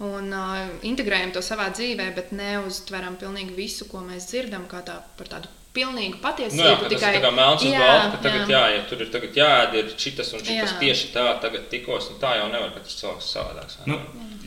un 0.01 0.33
uh, 0.33 0.59
integrējam 0.87 1.33
to 1.35 1.43
savā 1.45 1.69
dzīvē, 1.73 2.11
bet 2.17 2.31
neuztveram 2.35 3.17
pilnīgi 3.21 3.57
visu, 3.57 3.87
ko 3.91 4.01
mēs 4.05 4.31
dzirdam, 4.31 4.65
kā 4.71 4.81
tā, 4.85 4.97
par 5.17 5.29
tādu 5.29 5.51
pilnīgu 5.75 6.19
patiesību. 6.23 6.59
Nu 6.59 6.67
jā, 6.67 6.77
tikai 6.91 7.11
tas 7.15 7.27
ir 7.27 7.35
melns 7.35 7.65
uz 7.65 7.75
balta, 7.75 8.07
ka 8.15 8.23
tagad, 8.25 8.41
jā. 8.51 8.55
Jā, 8.55 8.71
ja 8.75 8.87
tur 8.89 9.03
ir 9.05 9.11
tagad 9.13 9.37
jāēd, 9.39 9.77
ir 9.79 9.91
šitas 10.03 10.33
un 10.35 10.41
šitas 10.43 10.73
jā. 10.73 10.79
tieši 10.81 11.11
tā, 11.13 11.27
tagad 11.43 11.69
tikos, 11.71 12.09
un 12.11 12.17
tā 12.23 12.33
jau 12.39 12.49
nevar, 12.51 12.73
ka 12.75 12.83
tas 12.83 12.97
cilvēks 12.99 13.29
savādāks. 13.37 13.77
Nu, 13.87 13.99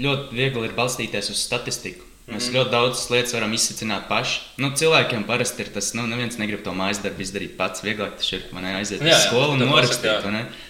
ļoti 0.04 0.36
viegli 0.36 0.68
ir 0.68 0.76
balstīties 0.76 1.32
uz 1.32 1.40
statistiku. 1.46 2.10
Mēs 2.24 2.46
mm 2.46 2.48
-hmm. 2.48 2.56
ļoti 2.56 2.70
daudzas 2.72 3.10
lietas 3.12 3.34
varam 3.36 3.52
izsākt 3.52 4.06
paši. 4.08 4.40
Nu, 4.56 4.70
cilvēkiem 4.70 5.26
parasti 5.28 5.60
ir 5.62 5.68
tas, 5.72 5.90
nu, 5.94 6.06
neviens 6.08 6.38
negrib 6.40 6.62
to 6.64 6.72
mājas 6.72 7.02
darbu 7.02 7.20
izdarīt 7.20 7.56
pats. 7.56 7.82
Vieglāk 7.84 8.16
tas 8.16 8.32
ir, 8.32 8.46
man 8.52 8.64
aiziet 8.64 9.02
uz 9.02 9.26
skolu 9.26 9.52
un 9.52 9.58
norakstīt. 9.58 10.24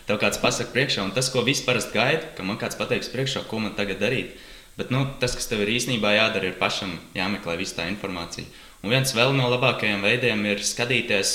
Tev 0.07 0.19
kāds 0.19 0.41
pasaka 0.43 0.73
priekšā, 0.75 1.05
un 1.05 1.13
tas, 1.13 1.31
ko 1.31 1.43
visi 1.43 1.63
parasti 1.65 1.95
gaida, 1.95 2.27
ka 2.37 2.43
man 2.43 2.59
kāds 2.59 2.75
pateiks 2.77 3.09
priekšā, 3.09 3.47
ko 3.47 3.59
man 3.59 3.75
tagad 3.75 4.03
darīt 4.03 4.35
Bet 4.77 4.91
nu, 4.91 5.05
tas, 5.21 5.37
kas 5.39 5.47
tev 5.47 5.63
ir 5.63 5.71
īstenībā 5.77 6.17
jādara, 6.17 6.51
ir 6.51 6.59
pašam 6.59 6.97
jāmeklē 7.15 7.57
visa 7.61 7.79
tā 7.81 7.89
informācija. 7.91 8.47
Un 8.85 8.91
viens 8.93 9.15
no 9.15 9.49
labākajiem 9.49 10.03
veidiem 10.03 10.45
ir 10.47 10.59
skatīties 10.61 11.31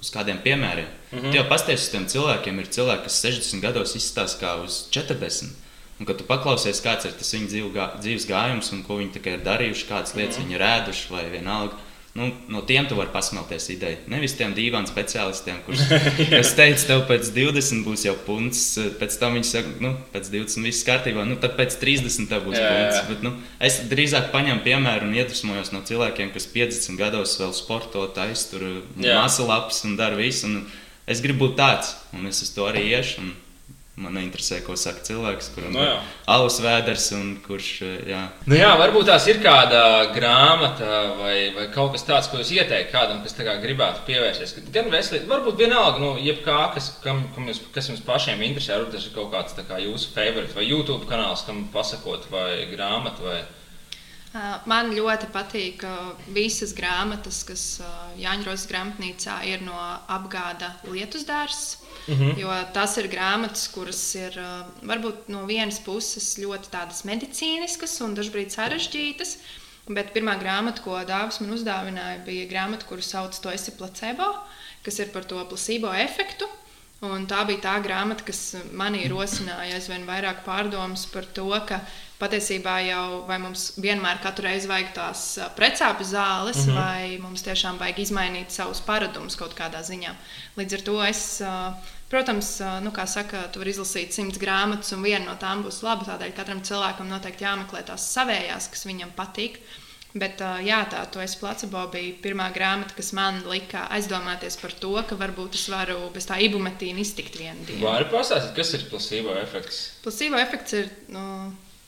uz 0.00 0.10
kādiem 0.12 0.42
piemēriem. 0.42 0.88
Mm 1.12 1.18
-hmm. 1.18 1.34
Jau 1.34 1.44
pastāstījis 1.48 1.86
uz 1.86 1.90
tiem 1.90 2.06
cilvēkiem, 2.06 2.58
ir 2.60 2.66
cilvēki, 2.66 3.02
kas 3.04 3.24
60 3.24 3.60
gados 3.60 3.96
izstāsta 3.96 4.40
kā 4.40 4.64
uz 4.64 4.88
40. 4.90 5.54
Un, 6.00 6.06
kad 6.06 6.18
tu 6.18 6.24
paklausies, 6.24 6.82
kāds 6.82 7.04
ir 7.04 7.12
tas 7.12 7.34
viņu 7.34 7.48
dzīves 8.00 8.26
gājums 8.26 8.72
un 8.72 8.82
ko 8.82 8.96
viņi 8.96 9.20
ir 9.24 9.40
darījuši, 9.44 9.88
kādas 9.88 10.14
lietas 10.14 10.38
mm 10.38 10.42
-hmm. 10.42 10.48
viņi 10.48 10.54
ir 10.54 10.60
ēduši 10.60 11.10
vai 11.10 11.30
vienalga 11.30 11.76
Nu, 12.14 12.26
no 12.50 12.60
tiem 12.66 12.88
tu 12.90 12.96
vari 12.98 13.12
pasmelties 13.14 13.68
ideju. 13.70 14.00
Nevis 14.10 14.32
tiem 14.34 14.50
diviem 14.54 14.86
speciālistiem, 14.88 15.60
kurš 15.62 15.84
kas 16.32 16.52
teica, 16.58 16.82
tev 16.88 17.04
pēc 17.06 17.28
20 17.36 17.84
būs 17.86 18.02
jau 18.08 18.16
punkts, 18.26 18.64
pēc 18.98 19.18
tam 19.20 19.36
viņi 19.38 19.46
saka, 19.46 19.74
nu, 19.84 19.92
pēc 20.10 20.32
20 20.32 20.66
viss 20.66 20.86
kārtībā, 20.88 21.22
nu, 21.28 21.38
tad 21.42 21.54
pēc 21.58 21.76
30 21.78 22.26
tev 22.32 22.42
būs 22.48 22.58
jā, 22.58 22.66
punkts. 22.66 22.98
Jā. 22.98 23.04
Bet, 23.12 23.22
nu, 23.26 23.34
es 23.62 23.78
drīzāk 23.92 24.32
paņemu 24.34 24.64
piemēru 24.66 25.06
un 25.06 25.14
iedvesmojos 25.20 25.70
no 25.70 25.84
cilvēkiem, 25.86 26.32
kas 26.34 26.50
50 26.50 26.98
gados 26.98 27.36
vēl 27.38 27.54
sporto, 27.54 28.02
taisa 28.16 28.56
tur 28.56 28.66
masu 28.98 29.46
lapas 29.46 29.84
un 29.86 29.94
dara 30.00 30.18
visu. 30.18 30.50
Un 30.50 30.66
es 31.06 31.22
gribu 31.22 31.46
būt 31.46 31.56
tāds, 31.62 31.94
un 32.16 32.26
es 32.26 32.42
uz 32.42 32.50
to 32.56 32.66
arī 32.66 32.88
iešu. 32.90 33.22
Un, 33.22 33.30
Man 34.00 34.16
interesē, 34.16 34.62
ko 34.64 34.76
saka 34.80 35.02
cilvēks, 35.04 35.50
kuram 35.52 35.74
no, 35.76 35.82
ir 35.84 36.30
alus 36.32 36.56
vēders 36.64 37.10
un 37.18 37.34
kurš. 37.44 37.68
Jā. 38.08 38.22
Nu 38.48 38.56
jā, 38.56 38.70
varbūt 38.80 39.10
tās 39.10 39.26
ir 39.28 39.42
kāda 39.44 39.82
grāmata 40.14 41.02
vai, 41.18 41.34
vai 41.56 41.66
kaut 41.74 41.92
kas 41.92 42.06
tāds, 42.08 42.30
ko 42.32 42.40
jūs 42.40 42.54
ieteiktu 42.56 42.94
kādam, 42.94 43.20
kas 43.26 43.36
gribētu 43.36 44.06
pievērsties. 44.08 44.56
Gan 44.72 44.88
veselīgi, 44.94 45.28
varbūt 45.28 45.60
vienalga, 45.60 46.00
nu, 46.00 46.14
jebkā, 46.16 46.58
kas, 46.78 46.94
kam, 47.04 47.26
kam 47.36 47.52
jūs, 47.52 47.60
kas 47.74 47.92
jums 47.92 48.00
pašiem 48.06 48.40
interesē. 48.48 48.78
Varbūt 48.78 48.96
tas 48.96 49.08
ir 49.10 49.16
kaut 49.18 49.32
kāds 49.36 49.60
kā 49.68 49.80
jūsu 49.84 50.14
favorite 50.16 50.56
vai 50.56 50.64
YouTube 50.64 51.04
kanāls, 51.10 51.44
kam 51.44 51.66
pasakot, 51.74 52.24
vai 52.32 52.64
grāmata. 52.72 53.26
Vai... 53.26 53.40
Man 54.70 54.92
ļoti 54.94 55.26
patīk 55.34 55.82
visas 56.30 56.70
grāmatas, 56.76 57.42
kas 57.48 57.64
Jāņģerozes 58.20 58.68
grāmatnīcā 58.70 59.40
ir 59.50 59.64
no 59.66 59.76
apgāda 60.06 60.76
Lietus 60.86 61.26
dārza. 61.26 61.89
Mm 62.10 62.18
-hmm. 62.18 62.38
Jo 62.38 62.50
tas 62.74 62.96
ir 62.98 63.06
grāmatas, 63.08 63.68
kuras 63.70 64.14
ir 64.14 64.34
varbūt 64.82 65.28
no 65.28 65.44
vienas 65.46 65.78
puses 65.78 66.38
ļoti 66.38 66.70
tādas 66.70 67.04
medicīniskas 67.04 68.00
un 68.04 68.16
dažkārt 68.16 68.50
sarežģītas. 68.56 69.36
Bet 69.88 70.12
pirmā 70.14 70.36
grāmata, 70.38 70.82
ko 70.84 70.98
Dāvis 71.06 71.40
man 71.40 71.50
uzdāvināja, 71.56 72.24
bija 72.24 72.46
grāmata, 72.50 72.86
kuru 72.86 73.02
sauc 73.02 73.34
par 73.42 73.54
esi 73.54 73.70
placebo, 73.70 74.28
kas 74.84 74.98
ir 74.98 75.08
par 75.14 75.24
to 75.24 75.44
placebo 75.44 75.92
efektu. 75.94 76.48
Un 77.00 77.24
tā 77.26 77.46
bija 77.48 77.62
tā 77.64 77.74
grāmata, 77.80 78.24
kas 78.28 78.56
manī 78.76 79.06
rosināja 79.08 79.78
aizvien 79.78 80.02
vairāk 80.04 80.42
pārdomas 80.44 81.06
par 81.08 81.24
to, 81.24 81.48
ka 81.66 81.80
patiesībā 82.20 82.74
jau 82.84 83.38
mums 83.40 83.70
vienmēr 83.80 84.20
katru 84.20 84.44
reizi 84.44 84.68
vajag 84.68 84.90
tās 84.98 85.22
precāpju 85.56 86.04
zāles, 86.04 86.60
mm 86.60 86.68
-hmm. 86.68 86.74
vai 86.74 87.18
mums 87.22 87.42
tiešām 87.42 87.78
vajag 87.78 87.98
izmainīt 87.98 88.50
savus 88.50 88.80
paradumus 88.80 89.36
kaut 89.36 89.56
kādā 89.56 89.80
ziņā. 89.80 90.12
Līdz 90.56 90.74
ar 90.74 90.80
to 90.80 91.02
es. 91.04 91.42
Protams, 92.10 92.56
nu, 92.82 92.90
kā 92.94 93.04
saka, 93.06 93.44
tu 93.54 93.62
vari 93.62 93.70
izlasīt 93.70 94.16
simts 94.16 94.40
grāmatas, 94.42 94.90
un 94.96 95.04
viena 95.06 95.28
no 95.28 95.36
tām 95.38 95.62
būs 95.62 95.82
laba. 95.86 96.08
Tādēļ 96.08 96.34
katram 96.34 96.64
cilvēkam 96.66 97.06
noteikti 97.10 97.46
jāmeklē 97.46 97.84
tās 97.86 98.08
savējās, 98.16 98.66
kas 98.72 98.82
viņam 98.88 99.14
patīk. 99.18 99.60
Bet 100.10 100.42
jā, 100.66 100.80
tā 100.90 101.04
to 101.14 101.22
es 101.22 101.36
placebo 101.38 101.84
bija 101.92 102.16
pirmā 102.18 102.48
grāmata, 102.50 102.96
kas 102.96 103.12
man 103.14 103.44
lika 103.46 103.84
aizdomāties 103.94 104.58
par 104.58 104.74
to, 104.82 104.90
ka 105.06 105.14
varbūt 105.14 105.54
es 105.54 105.68
varu 105.70 106.08
bez 106.10 106.26
tā 106.26 106.40
ibumetīna 106.42 106.98
iztikt 106.98 107.38
vienu 107.38 107.62
dienu. 107.68 107.84
Vari 107.86 108.10
pastāstīt, 108.10 108.56
kas 108.58 108.74
ir 108.74 108.88
placebo 108.90 109.38
efekts? 109.38 109.82
Placebo 110.02 110.42
efekts 110.42 110.80
ir. 110.82 110.90
Nu, 111.14 111.26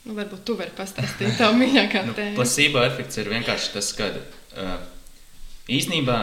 Nu, 0.03 0.17
varbūt 0.17 0.41
tu 0.43 0.57
vari 0.59 0.73
pastāstīt 0.75 1.37
tā 1.39 1.47
mīļākā 1.55 2.01
nu, 2.09 2.13
tēma. 2.17 2.35
Placebo 2.35 2.81
efekts 2.83 3.21
ir 3.21 3.29
vienkārši 3.31 3.69
tas, 3.71 3.91
ka 3.95 4.09
uh, 4.11 4.73
īsnībā 5.71 6.17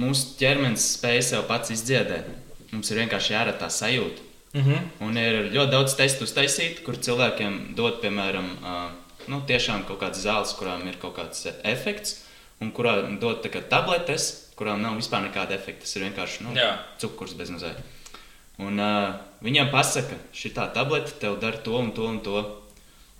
mūsu 0.00 0.32
ķermenis 0.40 0.94
spēj 0.94 1.20
sev 1.26 1.44
pats 1.50 1.74
izdziedēt. 1.74 2.30
Mums 2.72 2.90
ir 2.90 3.02
vienkārši 3.02 3.34
jārada 3.34 3.58
tā 3.60 3.70
sajūta. 3.70 4.22
Mm 4.52 4.62
-hmm. 4.62 4.82
Un 5.00 5.16
ir 5.16 5.50
ļoti 5.52 5.70
daudz 5.70 5.96
testu 5.96 6.24
uztaisīt, 6.24 6.82
kur 6.82 6.96
cilvēkiem 6.96 7.74
dod, 7.74 8.00
piemēram, 8.02 8.48
uh, 8.62 8.90
nu, 9.28 9.42
tiešām 9.46 9.84
kaut 9.86 10.00
kādas 10.00 10.22
zāles, 10.24 10.54
kurām 10.58 10.86
ir 10.88 10.96
kaut 11.02 11.16
kāds 11.16 11.46
efekts, 11.62 12.22
un 12.60 12.72
kurām 12.72 13.18
dod 13.20 13.46
tabletes, 13.70 14.52
kurām 14.56 14.80
nav 14.82 14.96
vispār 14.96 15.22
nekāda 15.22 15.54
efekta. 15.54 15.80
Tas 15.80 15.96
ir 15.96 16.02
vienkārši 16.02 16.42
nu, 16.42 16.54
Jā. 16.54 16.78
cukurs 16.98 17.34
bez 17.34 17.50
mazliet. 17.50 17.76
Un 18.58 18.80
uh, 18.80 19.16
viņiem 19.44 19.70
pasaka, 19.70 20.16
šī 20.32 20.54
tā 20.56 20.72
tablete 20.72 21.12
tev 21.20 21.40
dara 21.40 21.58
to 21.58 21.76
un 21.76 21.92
to 21.92 22.06
un 22.08 22.20
to. 22.20 22.44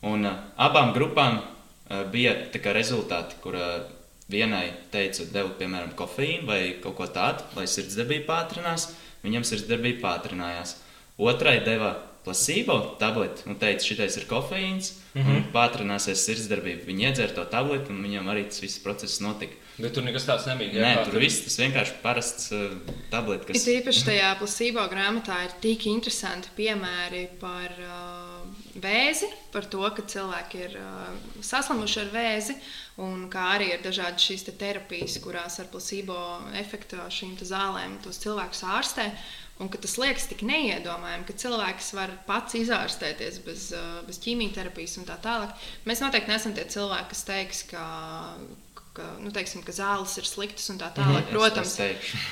Un 0.02 0.24
uh, 0.24 0.32
abām 0.56 0.94
grupām 0.96 1.42
uh, 1.42 2.04
bija 2.12 2.32
rezultāti, 2.72 3.36
kur 3.42 3.54
uh, 3.54 3.84
vienai 4.32 4.72
teica, 4.90 5.26
devu 5.32 5.52
piemēram 5.58 5.92
kofeīnu 5.98 6.46
vai 6.48 6.60
kaut 6.82 6.96
ko 6.96 7.06
tādu, 7.06 7.44
lai 7.58 7.66
sirdsdarbība 7.70 8.26
pātrinās, 8.32 8.88
viņam 9.26 9.46
sirdsdarbība 9.46 10.02
pātrinājās. 10.06 10.76
Otrai 11.16 11.58
deva 11.64 11.94
placebo 12.26 12.96
tableti 13.00 13.46
un 13.46 13.54
teica, 13.60 13.84
šitais 13.86 14.16
ir 14.18 14.26
kofeīns, 14.26 14.96
mm 15.14 15.22
-hmm. 15.22 15.36
un 15.36 15.44
pātrināsies 15.54 16.24
sirdsdarbība. 16.26 16.88
Viņi 16.88 17.06
iedzēra 17.10 17.34
to 17.36 17.44
tableti, 17.52 17.92
un 17.94 18.02
viņam 18.02 18.32
arī 18.32 18.48
tas 18.48 18.62
viss 18.62 18.82
process 18.82 19.20
notika. 19.20 19.54
Bet 19.78 19.92
tur 19.92 20.02
nekas 20.02 20.24
tāds 20.24 20.46
nebija. 20.48 20.72
Jā, 20.72 20.82
Nē, 20.82 21.04
tur 21.04 21.20
viss 21.20 21.44
tas 21.44 21.58
vienkārši 21.60 21.98
parasts 22.02 22.52
uh, 22.52 22.72
tablets. 23.10 23.46
Kas... 23.46 23.66
Ir 23.66 23.82
īpaši 23.82 24.04
tajā 24.08 24.30
placebo 24.40 24.86
grāmatā 24.90 25.42
ir 25.44 25.52
tik 25.60 25.86
interesanti 25.86 26.48
piemēri 26.56 27.28
par. 27.40 27.76
Uh, 27.78 28.36
vēzi, 28.82 29.28
par 29.52 29.64
to, 29.72 29.82
ka 29.96 30.04
cilvēki 30.04 30.58
ir 30.66 30.74
uh, 30.80 31.12
saslimuši 31.44 32.00
ar 32.02 32.10
vēzi, 32.12 32.56
un 33.02 33.26
kā 33.32 33.46
arī 33.56 33.72
ir 33.74 33.82
dažādas 33.84 34.24
šīs 34.24 34.46
te 34.46 34.54
terapijas, 34.56 35.18
kurās 35.24 35.58
ar 35.60 35.68
placebo 35.72 36.16
efektu 36.56 37.00
šīm 37.12 37.36
zālēm 37.40 37.98
tos 38.04 38.20
cilvēkus 38.22 38.62
ārstē. 38.76 39.10
Un 39.60 39.70
tas 39.72 39.94
liekas 39.96 40.26
tik 40.28 40.42
neiedomājami, 40.44 41.24
ka 41.24 41.36
cilvēks 41.40 41.94
var 41.96 42.10
pats 42.26 42.58
izārstēties 42.58 43.38
bez, 43.46 43.70
bez 44.04 44.20
ķīmijterapijas 44.20 44.98
un 45.00 45.08
tā 45.08 45.16
tālāk. 45.24 45.54
Mēs 45.88 46.04
noteikti 46.04 46.28
neesam 46.28 46.52
tie 46.56 46.66
cilvēki, 46.68 47.08
kas 47.14 47.24
teiks, 47.30 47.62
ka 47.70 47.84
ka, 48.96 49.04
nu, 49.20 49.30
teiksim, 49.34 49.60
ka 49.66 49.74
zāles 49.76 50.14
ir 50.20 50.26
sliktas 50.26 50.70
un 50.72 50.78
tā 50.80 50.88
tālāk. 50.96 51.26
Mm 51.26 51.28
-hmm, 51.28 51.34
Protams, 51.34 51.74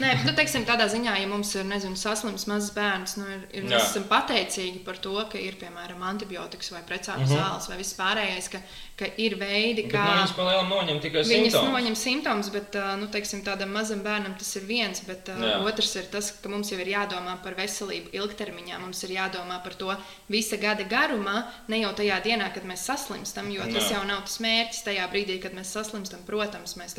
nē, 0.00 0.11
nu, 0.24 0.33
teiksim, 0.38 0.64
tādā 0.68 0.87
ziņā, 0.92 1.16
ja 1.20 1.29
mums 1.29 1.53
ir 1.55 1.66
nezinu, 1.68 1.96
saslims 2.00 2.46
mazs 2.50 2.72
bērns, 2.77 3.16
nu, 3.20 3.27
ir, 3.37 3.42
ir, 3.53 3.66
mēs 3.68 3.90
esam 3.90 4.07
pateicīgi 4.09 4.81
par 4.87 4.98
to, 5.07 5.14
ka 5.33 5.38
ir 5.38 5.59
piemēram 5.61 6.03
antibiotikas 6.12 6.72
vai 6.72 6.83
precāpju 6.88 7.27
mm 7.27 7.33
-hmm. 7.33 7.42
zāles 7.42 7.68
vai 7.68 7.77
viss 7.83 7.98
pārējais, 8.00 8.50
ka, 8.53 8.62
ka 8.95 9.09
ir 9.19 9.35
veidi, 9.41 9.83
bet, 9.89 9.91
kā 9.91 10.03
nu, 10.07 10.15
viņas 10.21 10.33
palielināt 10.37 10.71
noņem. 10.71 10.99
Viņas 11.27 11.57
noņem 11.67 11.97
simptomus, 11.99 12.51
bet 12.55 12.77
nu, 13.01 13.09
teiksim, 13.11 13.43
tādam 13.47 13.73
mazam 13.75 14.05
bērnam 14.05 14.37
tas 14.39 14.53
ir 14.61 14.69
viens, 14.69 15.03
bet 15.09 15.33
Jā. 15.35 15.57
otrs 15.67 15.97
ir 15.99 16.07
tas, 16.13 16.31
ka 16.39 16.53
mums 16.53 16.71
jau 16.71 16.79
ir 16.79 16.93
jādomā 16.93 17.35
par 17.43 17.59
veselību 17.59 18.15
ilgtermiņā. 18.15 18.79
Mums 18.85 19.03
ir 19.07 19.17
jādomā 19.17 19.59
par 19.65 19.75
to 19.81 19.91
visa 20.31 20.61
gada 20.63 20.87
garumā, 20.87 21.43
ne 21.73 21.83
jau 21.83 21.91
tajā 21.99 22.21
dienā, 22.23 22.53
kad 22.55 22.71
mēs 22.71 22.87
saslimstam, 22.87 23.51
jo 23.51 23.67
Jā. 23.67 23.73
tas 23.75 23.91
jau 23.97 24.05
nav 24.07 24.23
tas 24.29 24.39
mērķis 24.47 24.87
tajā 24.87 25.11
brīdī, 25.11 25.41
kad 25.43 25.59
mēs 25.59 25.75
saslimstam. 25.75 26.23
Protams, 26.29 26.79
mēs 26.79 26.95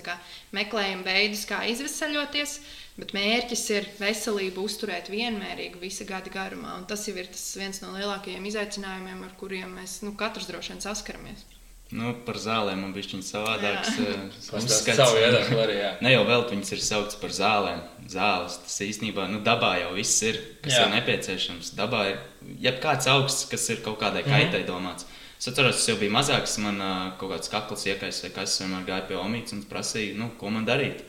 meklējam 0.55 1.07
veidus, 1.07 1.47
kā 1.47 1.63
izvesaļoties, 1.71 2.59
bet 2.99 3.15
mērķis 3.15 3.67
ir 3.71 3.91
veselību 4.03 4.67
uzturēt 4.67 5.07
vienmērīgi 5.15 5.79
visa 5.79 6.03
gada 6.07 6.31
garumā. 6.31 6.75
Tas 6.91 7.07
jau 7.07 7.15
ir 7.15 7.31
tas 7.31 7.53
viens 7.55 7.79
no 7.83 7.95
lielākajiem 7.95 8.51
izaicinājumiem, 8.51 9.23
ar 9.23 9.35
kuriem 9.39 9.79
mēs 9.79 10.01
nu, 10.03 10.17
katrs 10.19 10.51
droši 10.51 10.75
vien 10.75 10.89
saskaramies. 10.91 11.54
Nu, 11.93 12.15
par 12.25 12.39
zālēm 12.41 12.79
man 12.81 12.93
bija 12.95 13.11
viņa 13.11 13.25
savādāks 13.27 13.91
uh, 14.01 14.57
Uzskats 14.57 14.97
savu 14.97 15.19
viedokli 15.19 15.59
arī, 15.61 15.75
jā. 15.77 15.91
Ne 16.01 16.15
jau 16.15 16.23
vēl 16.25 16.47
viņas 16.49 16.71
ir 16.73 16.79
sauktas 16.81 17.19
par 17.21 17.29
zālēm. 17.35 17.83
Zāles 18.09 18.55
tas 18.63 18.77
īstenībā 18.81 19.27
nu, 19.29 19.41
dabā 19.45 19.75
jau 19.83 19.91
viss 19.93 20.15
ir, 20.25 20.39
kas 20.65 20.73
Jā. 20.73 20.87
ir 20.87 20.95
nepieciešams. 20.95 21.69
Dabā 21.77 22.01
ir 22.09 22.17
jebkāds 22.65 23.05
augsts, 23.13 23.45
kas 23.51 23.67
ir 23.69 23.83
kaut 23.85 23.99
kādai 24.01 24.23
Mhm. 24.25 24.33
kaitai 24.33 24.63
domāts. 24.65 25.05
Es 25.37 25.47
atceros, 25.51 25.75
tas 25.77 25.85
jau 25.91 25.97
bija 26.01 26.09
mazāks, 26.15 26.57
man 26.63 26.79
kaut 27.19 27.29
kāds 27.35 27.51
kakls 27.53 27.85
iekais 27.85 28.21
vai 28.23 28.31
kas, 28.39 28.57
vienmēr 28.61 28.85
gāja 28.87 29.07
pie 29.07 29.17
omītes 29.21 29.53
un 29.53 29.61
prasīja, 29.69 30.15
nu, 30.17 30.31
ko 30.39 30.49
man 30.49 30.65
darīt. 30.65 31.03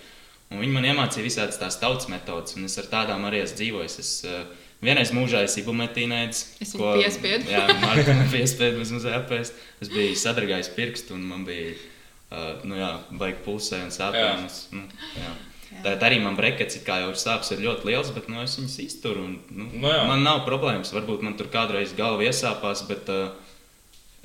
Un 0.50 0.60
viņi 0.60 0.72
man 0.76 0.84
iemācīja 0.84 1.24
visādas 1.24 1.56
tās 1.58 1.80
tautas 1.80 2.08
metodas, 2.12 2.54
un 2.56 2.64
es 2.68 2.76
ar 2.78 2.84
tādām 2.84 3.24
arī 3.24 3.40
esmu 3.42 3.56
dzīvojis. 3.62 3.98
Es, 3.98 4.10
ā, 4.28 4.44
Vienreiz 4.84 5.10
mūžā 5.16 5.40
es 5.46 5.56
ibumetīnēju, 5.62 6.28
Es 6.60 6.74
viņu 6.76 6.92
piespiedu. 7.00 7.48
Jā, 7.50 7.64
Marta 7.84 8.12
man 8.14 8.28
piespiedu 8.32 8.82
muzeja 8.82 9.22
apēst. 9.22 9.56
Es 9.80 9.88
biju 9.92 10.14
sadragājis 10.20 10.68
pirkstu, 10.76 11.14
un 11.16 11.24
man 11.30 11.44
bija, 11.48 11.72
uh, 12.30 12.60
nu 12.68 12.76
jā, 12.76 12.90
baigi 13.16 13.40
pulsē 13.46 13.80
un 13.86 13.88
Jā. 13.90 13.96
sāpēs. 13.98 14.58
Nu, 14.76 14.84
jā. 15.16 15.32
Tātad 15.82 16.04
arī 16.08 16.20
man 16.22 16.36
brekets, 16.38 16.78
kā 16.86 17.00
jau 17.02 17.10
sāpes 17.18 17.50
ir 17.52 17.64
ļoti 17.64 17.88
liels, 17.90 18.12
bet 18.14 18.28
nu, 18.32 18.38
es 18.44 18.54
viņas 18.56 18.76
izturu. 18.84 19.24
Un, 19.26 19.34
nu, 19.50 19.66
Nu 19.80 19.90
jā. 19.90 20.04
man 20.08 20.22
nav 20.24 20.44
problēmas. 20.46 20.92
Varbūt 20.94 21.24
man 21.26 21.34
tur 21.36 21.48
kādreiz 21.52 21.92
galva 21.96 22.24
iesāpās, 22.28 22.84
bet 22.88 23.08
uh, 23.12 23.32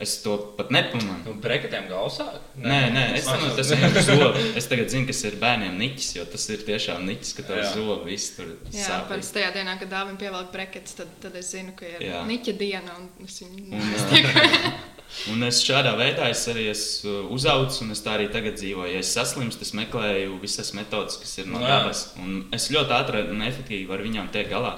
es 0.02 0.16
to 0.24 0.36
pat 0.58 0.72
nepamanu. 0.74 1.18
Nu, 1.26 1.34
breketiem 1.44 1.86
galvā? 1.92 2.26
Nē, 2.58 2.80
nē, 2.96 3.04
es 3.20 3.28
domāju, 3.30 3.56
tas 3.60 3.72
ir 3.76 4.00
zobi. 4.10 4.44
Es 4.60 4.68
tagad 4.72 4.90
zinu, 4.94 5.08
kas 5.10 5.24
ir 5.30 5.38
bērniem 5.42 5.78
niķis, 5.82 6.10
jo 6.20 6.26
tas 6.34 6.46
ir 6.54 6.64
tiešām 6.68 7.06
niķis, 7.10 7.34
ka 7.40 7.46
tev 7.50 7.62
Jā. 7.62 7.70
zobi 7.76 8.12
viss 8.14 8.34
tur 8.38 8.50
Jā, 8.74 8.86
sāp. 8.88 9.10
pēc 9.14 9.30
tajā 9.38 9.52
dienā, 9.60 9.78
kad 9.82 9.92
dāvim 9.94 10.18
pievelk 10.22 10.52
brekets, 10.54 10.98
tad, 11.00 11.12
tad 11.24 11.36
es 11.42 11.52
zinu, 11.54 11.76
ka 11.80 11.86
ir 11.90 12.02
Jā. 12.10 12.24
niķa 12.30 12.58
diena 12.60 12.98
un 13.00 13.10
es 13.28 13.42
viņu 13.44 13.68
Un, 13.72 13.92
nestieku. 13.94 14.74
Un 15.34 15.44
es 15.44 15.58
šādā 15.60 15.92
veidā 16.00 16.30
es 16.32 16.40
arī 16.48 16.70
esmu 16.72 17.26
uzaugusi, 17.36 17.82
un 17.84 17.92
es 17.92 18.00
tā 18.00 18.14
arī 18.16 18.30
tagad 18.32 18.56
dzīvoju. 18.56 18.94
Ja 18.94 19.02
es 19.04 19.10
saslimstu, 19.12 19.66
es 19.68 19.74
meklēju 19.76 20.38
visas 20.40 20.70
metodes, 20.78 21.18
kas 21.20 21.34
ir 21.42 21.50
no 21.52 21.60
Nu 21.60 21.66
jā. 21.68 21.82
dabas. 21.82 22.06
Un 22.24 22.46
es 22.56 22.70
ļoti 22.72 22.96
ātri 22.96 23.26
un 23.34 23.44
efektīvi 23.44 23.92
ar 23.92 24.06
viņām 24.06 24.30
tiek 24.32 24.48
galā. 24.54 24.72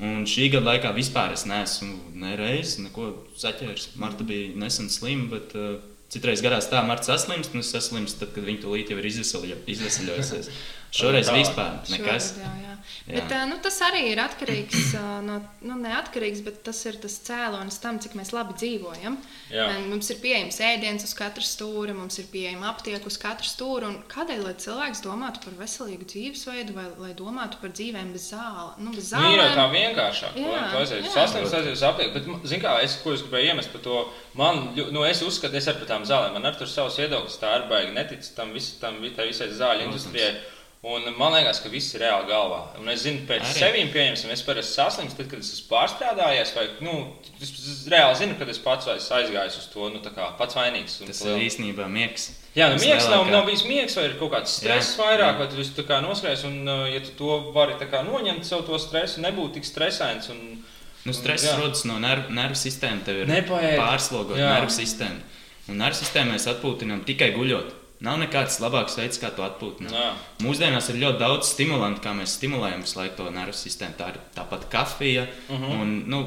Un 0.00 0.24
šī 0.24 0.46
gada 0.54 0.64
laikā 0.72 0.94
vispār 0.96 1.34
es 1.36 1.42
neesmu 1.48 2.14
nereiz 2.22 2.78
neko 2.80 3.10
saķēris. 3.36 3.90
Marta 4.00 4.24
bija 4.24 4.54
nesen 4.56 4.88
slima, 4.92 5.26
bet 5.34 5.52
uh, 5.58 5.74
citreiz 6.12 6.40
gadās 6.44 6.70
tā, 6.72 6.80
Marta 6.88 7.10
saslimst, 7.12 7.52
un 7.52 7.60
es 7.60 7.68
saslimstu 7.74 8.22
tad, 8.24 8.32
kad 8.34 8.46
viņa 8.48 8.62
tūlīt 8.64 8.92
jau 8.94 8.98
ir 9.02 9.10
izvesaļo- 9.10 9.60
izvesaļojusies. 9.74 10.48
Šoreiz 11.00 11.28
vispār 11.34 11.76
nekas. 11.92 12.32
Šogad, 12.32 12.46
jā, 12.46 12.54
jā. 12.64 12.69
Jā. 13.08 13.16
Bet, 13.16 13.32
nu, 13.48 13.56
tas 13.64 13.78
arī 13.86 14.02
ir 14.12 14.20
atkarīgs 14.22 14.92
no, 15.24 15.38
nu, 15.66 15.76
neatkarīgs, 15.80 16.42
bet 16.46 16.60
tas 16.66 16.78
ir 16.86 16.98
tas 17.02 17.16
cēlonis 17.26 17.80
tam, 17.82 17.98
cik 18.02 18.12
mēs 18.18 18.30
labi 18.36 18.54
dzīvojam. 18.60 19.16
Jā. 19.50 19.66
Mums 19.88 20.10
ir 20.12 20.20
pieejams 20.22 20.60
ēdiens 20.62 21.06
uz 21.06 21.14
katru 21.18 21.42
stūri, 21.46 21.94
mums 21.96 22.20
ir 22.20 22.28
pieejama 22.30 22.68
aptiekta 22.70 23.08
uz 23.10 23.16
katru 23.18 23.48
stūri. 23.48 23.88
un 23.88 23.96
Kādēļ 24.10 24.44
lai 24.44 24.54
cilvēks 24.62 25.02
domātu 25.06 25.42
par 25.46 25.56
veselīgu 25.62 26.06
dzīvesveidu 26.12 26.76
vai 26.76 26.86
lai 27.00 27.10
domātu 27.18 27.58
par 27.62 27.72
dzīvēm 27.74 28.12
bez 28.14 28.28
zāle? 28.34 28.76
Nu, 28.78 28.92
bez 28.94 29.10
Nu, 29.16 29.32
ir 29.32 29.40
jau 29.40 29.48
tā 29.48 29.56
zālēm. 29.56 29.74
vienkāršāk. 29.78 30.38
Jā, 30.38 30.62
Tu 30.70 30.80
aizies 30.84 31.08
uz 31.08 31.16
saslimstu, 31.16 31.56
aizies 31.56 31.78
uz 31.80 31.86
aptieku. 31.88 32.14
Bet, 32.14 32.46
zini, 32.52 32.62
kā 32.62 32.76
es, 32.84 32.98
ko 33.02 33.16
es 33.16 33.24
gribēju 33.26 33.50
iemest 33.54 33.72
par 33.74 33.84
to, 33.88 33.98
man, 34.38 34.62
nu, 34.76 35.04
es 35.08 35.24
uzskatu, 35.26 35.56
es 35.58 35.68
ar 35.72 35.80
par 35.80 35.90
tām 35.90 36.06
zālēm, 36.06 36.36
man 36.36 36.46
ar 36.52 36.56
tur 36.60 36.70
savs 36.70 37.00
viedoklis, 37.00 37.40
tā 37.42 37.56
ir 37.58 37.68
baigi 37.72 37.96
netic 37.96 38.22
tam, 38.36 38.52
vis, 38.54 38.74
tam 38.78 39.00
visai 39.02 39.50
zāļu 39.50 39.90
Protams. 39.90 40.59
Un 40.82 41.02
man 41.18 41.34
liekas, 41.34 41.58
ka 41.60 41.68
viss 41.68 41.92
ir 41.92 42.00
reāli 42.00 42.24
galvā. 42.30 42.60
Un 42.80 42.88
es 42.88 43.02
zinu, 43.04 43.26
pēc 43.28 43.42
Arī. 43.44 43.58
sevīm 43.58 43.90
pieņemsim, 43.92 44.30
es 44.32 44.40
parasti 44.46 44.78
saslimstu, 44.78 45.18
tad, 45.18 45.26
kad 45.28 45.42
es 45.44 45.50
esmu 45.52 45.66
pārstrādājies, 45.74 46.54
vai, 46.56 46.64
nu, 46.80 46.94
es 47.42 47.50
reāli 47.92 48.16
zinu, 48.16 48.38
kad 48.40 48.48
es 48.48 48.58
pats 48.64 48.88
esmu 48.88 49.16
aizgājis 49.18 49.58
uz 49.60 49.66
to, 49.74 49.90
nu, 49.92 50.00
kā 50.00 50.30
pats 50.38 50.56
vainīgs. 50.56 51.00
un 51.02 51.06
Tas 51.12 51.20
lielu- 51.20 51.36
ir 51.36 51.50
īstenībā 51.50 51.84
miegs. 51.92 52.30
Jā, 52.56 52.70
nu, 52.72 52.80
miegs 52.80 53.10
nav, 53.12 53.26
nav 53.28 53.44
bijis 53.44 53.66
miegs, 53.68 53.94
vai 53.94 54.04
ir 54.08 54.16
kaut 54.18 54.32
kāds 54.32 54.56
stress 54.56 54.96
Jā, 54.96 55.04
vairāk, 55.04 55.34
jā. 55.34 55.38
vai 55.38 55.46
tu 55.48 55.60
esi 55.60 55.84
noskrējis. 56.08 56.44
Un, 56.48 56.68
uh, 56.68 56.86
ja 56.88 57.00
tu 57.00 57.10
to 57.18 57.52
vari 57.52 57.74
noņemt 57.74 58.44
sev 58.44 58.64
to 58.64 58.78
stresu, 58.78 59.20
nebūt 59.20 59.52
tik 59.60 59.64
stresains. 59.64 60.30
Un, 60.30 60.64
Nu, 61.04 61.12
stress 61.12 61.44
Jā. 61.44 61.56
rodas 61.56 61.84
no 61.88 61.98
nervu, 61.98 62.28
nervu 62.36 62.54
sistēmas. 62.54 63.04
Tev 63.06 63.22
ir 63.22 63.26
Nepaēd. 63.26 63.78
pārslogota 63.80 64.36
nervu 64.36 64.68
sistēma. 64.68 65.20
Un 65.68 65.78
nervu 65.80 65.96
sistēmu 65.96 66.34
mēs 66.34 66.44
atpūtinām 66.46 67.04
tikai 67.06 67.32
guļot. 67.32 67.72
Nav 68.00 68.16
nekāds 68.22 68.60
labāks 68.64 68.94
veids, 68.96 69.18
kā 69.20 69.28
to 69.36 69.42
atpūtināt. 69.44 69.92
Jā. 69.92 70.12
Mūsdienās 70.40 70.88
ir 70.88 70.96
ļoti 71.02 71.18
daudz 71.20 71.50
stimulantu, 71.52 72.00
kā 72.00 72.14
mēs 72.16 72.38
stimulējam 72.38 72.80
visu 72.86 72.96
laiku 72.98 73.16
to 73.18 73.30
nervu 73.30 73.52
sistēmu. 73.52 73.96
Tā 73.98 74.08
ir 74.14 74.20
tāpat 74.34 74.68
kafija, 74.72 75.26
uh 75.48 75.54
Mhm. 75.58 75.64
-huh. 75.64 75.80
un 75.82 76.02
nu, 76.06 76.20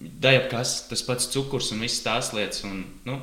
daļai 0.00 0.48
kas 0.50 0.88
tas 0.88 1.02
pats 1.02 1.28
cukurs 1.30 1.70
un 1.72 1.80
visas 1.80 2.02
tās 2.02 2.32
lietas. 2.32 2.64
Un, 2.64 2.84
nu, 3.04 3.20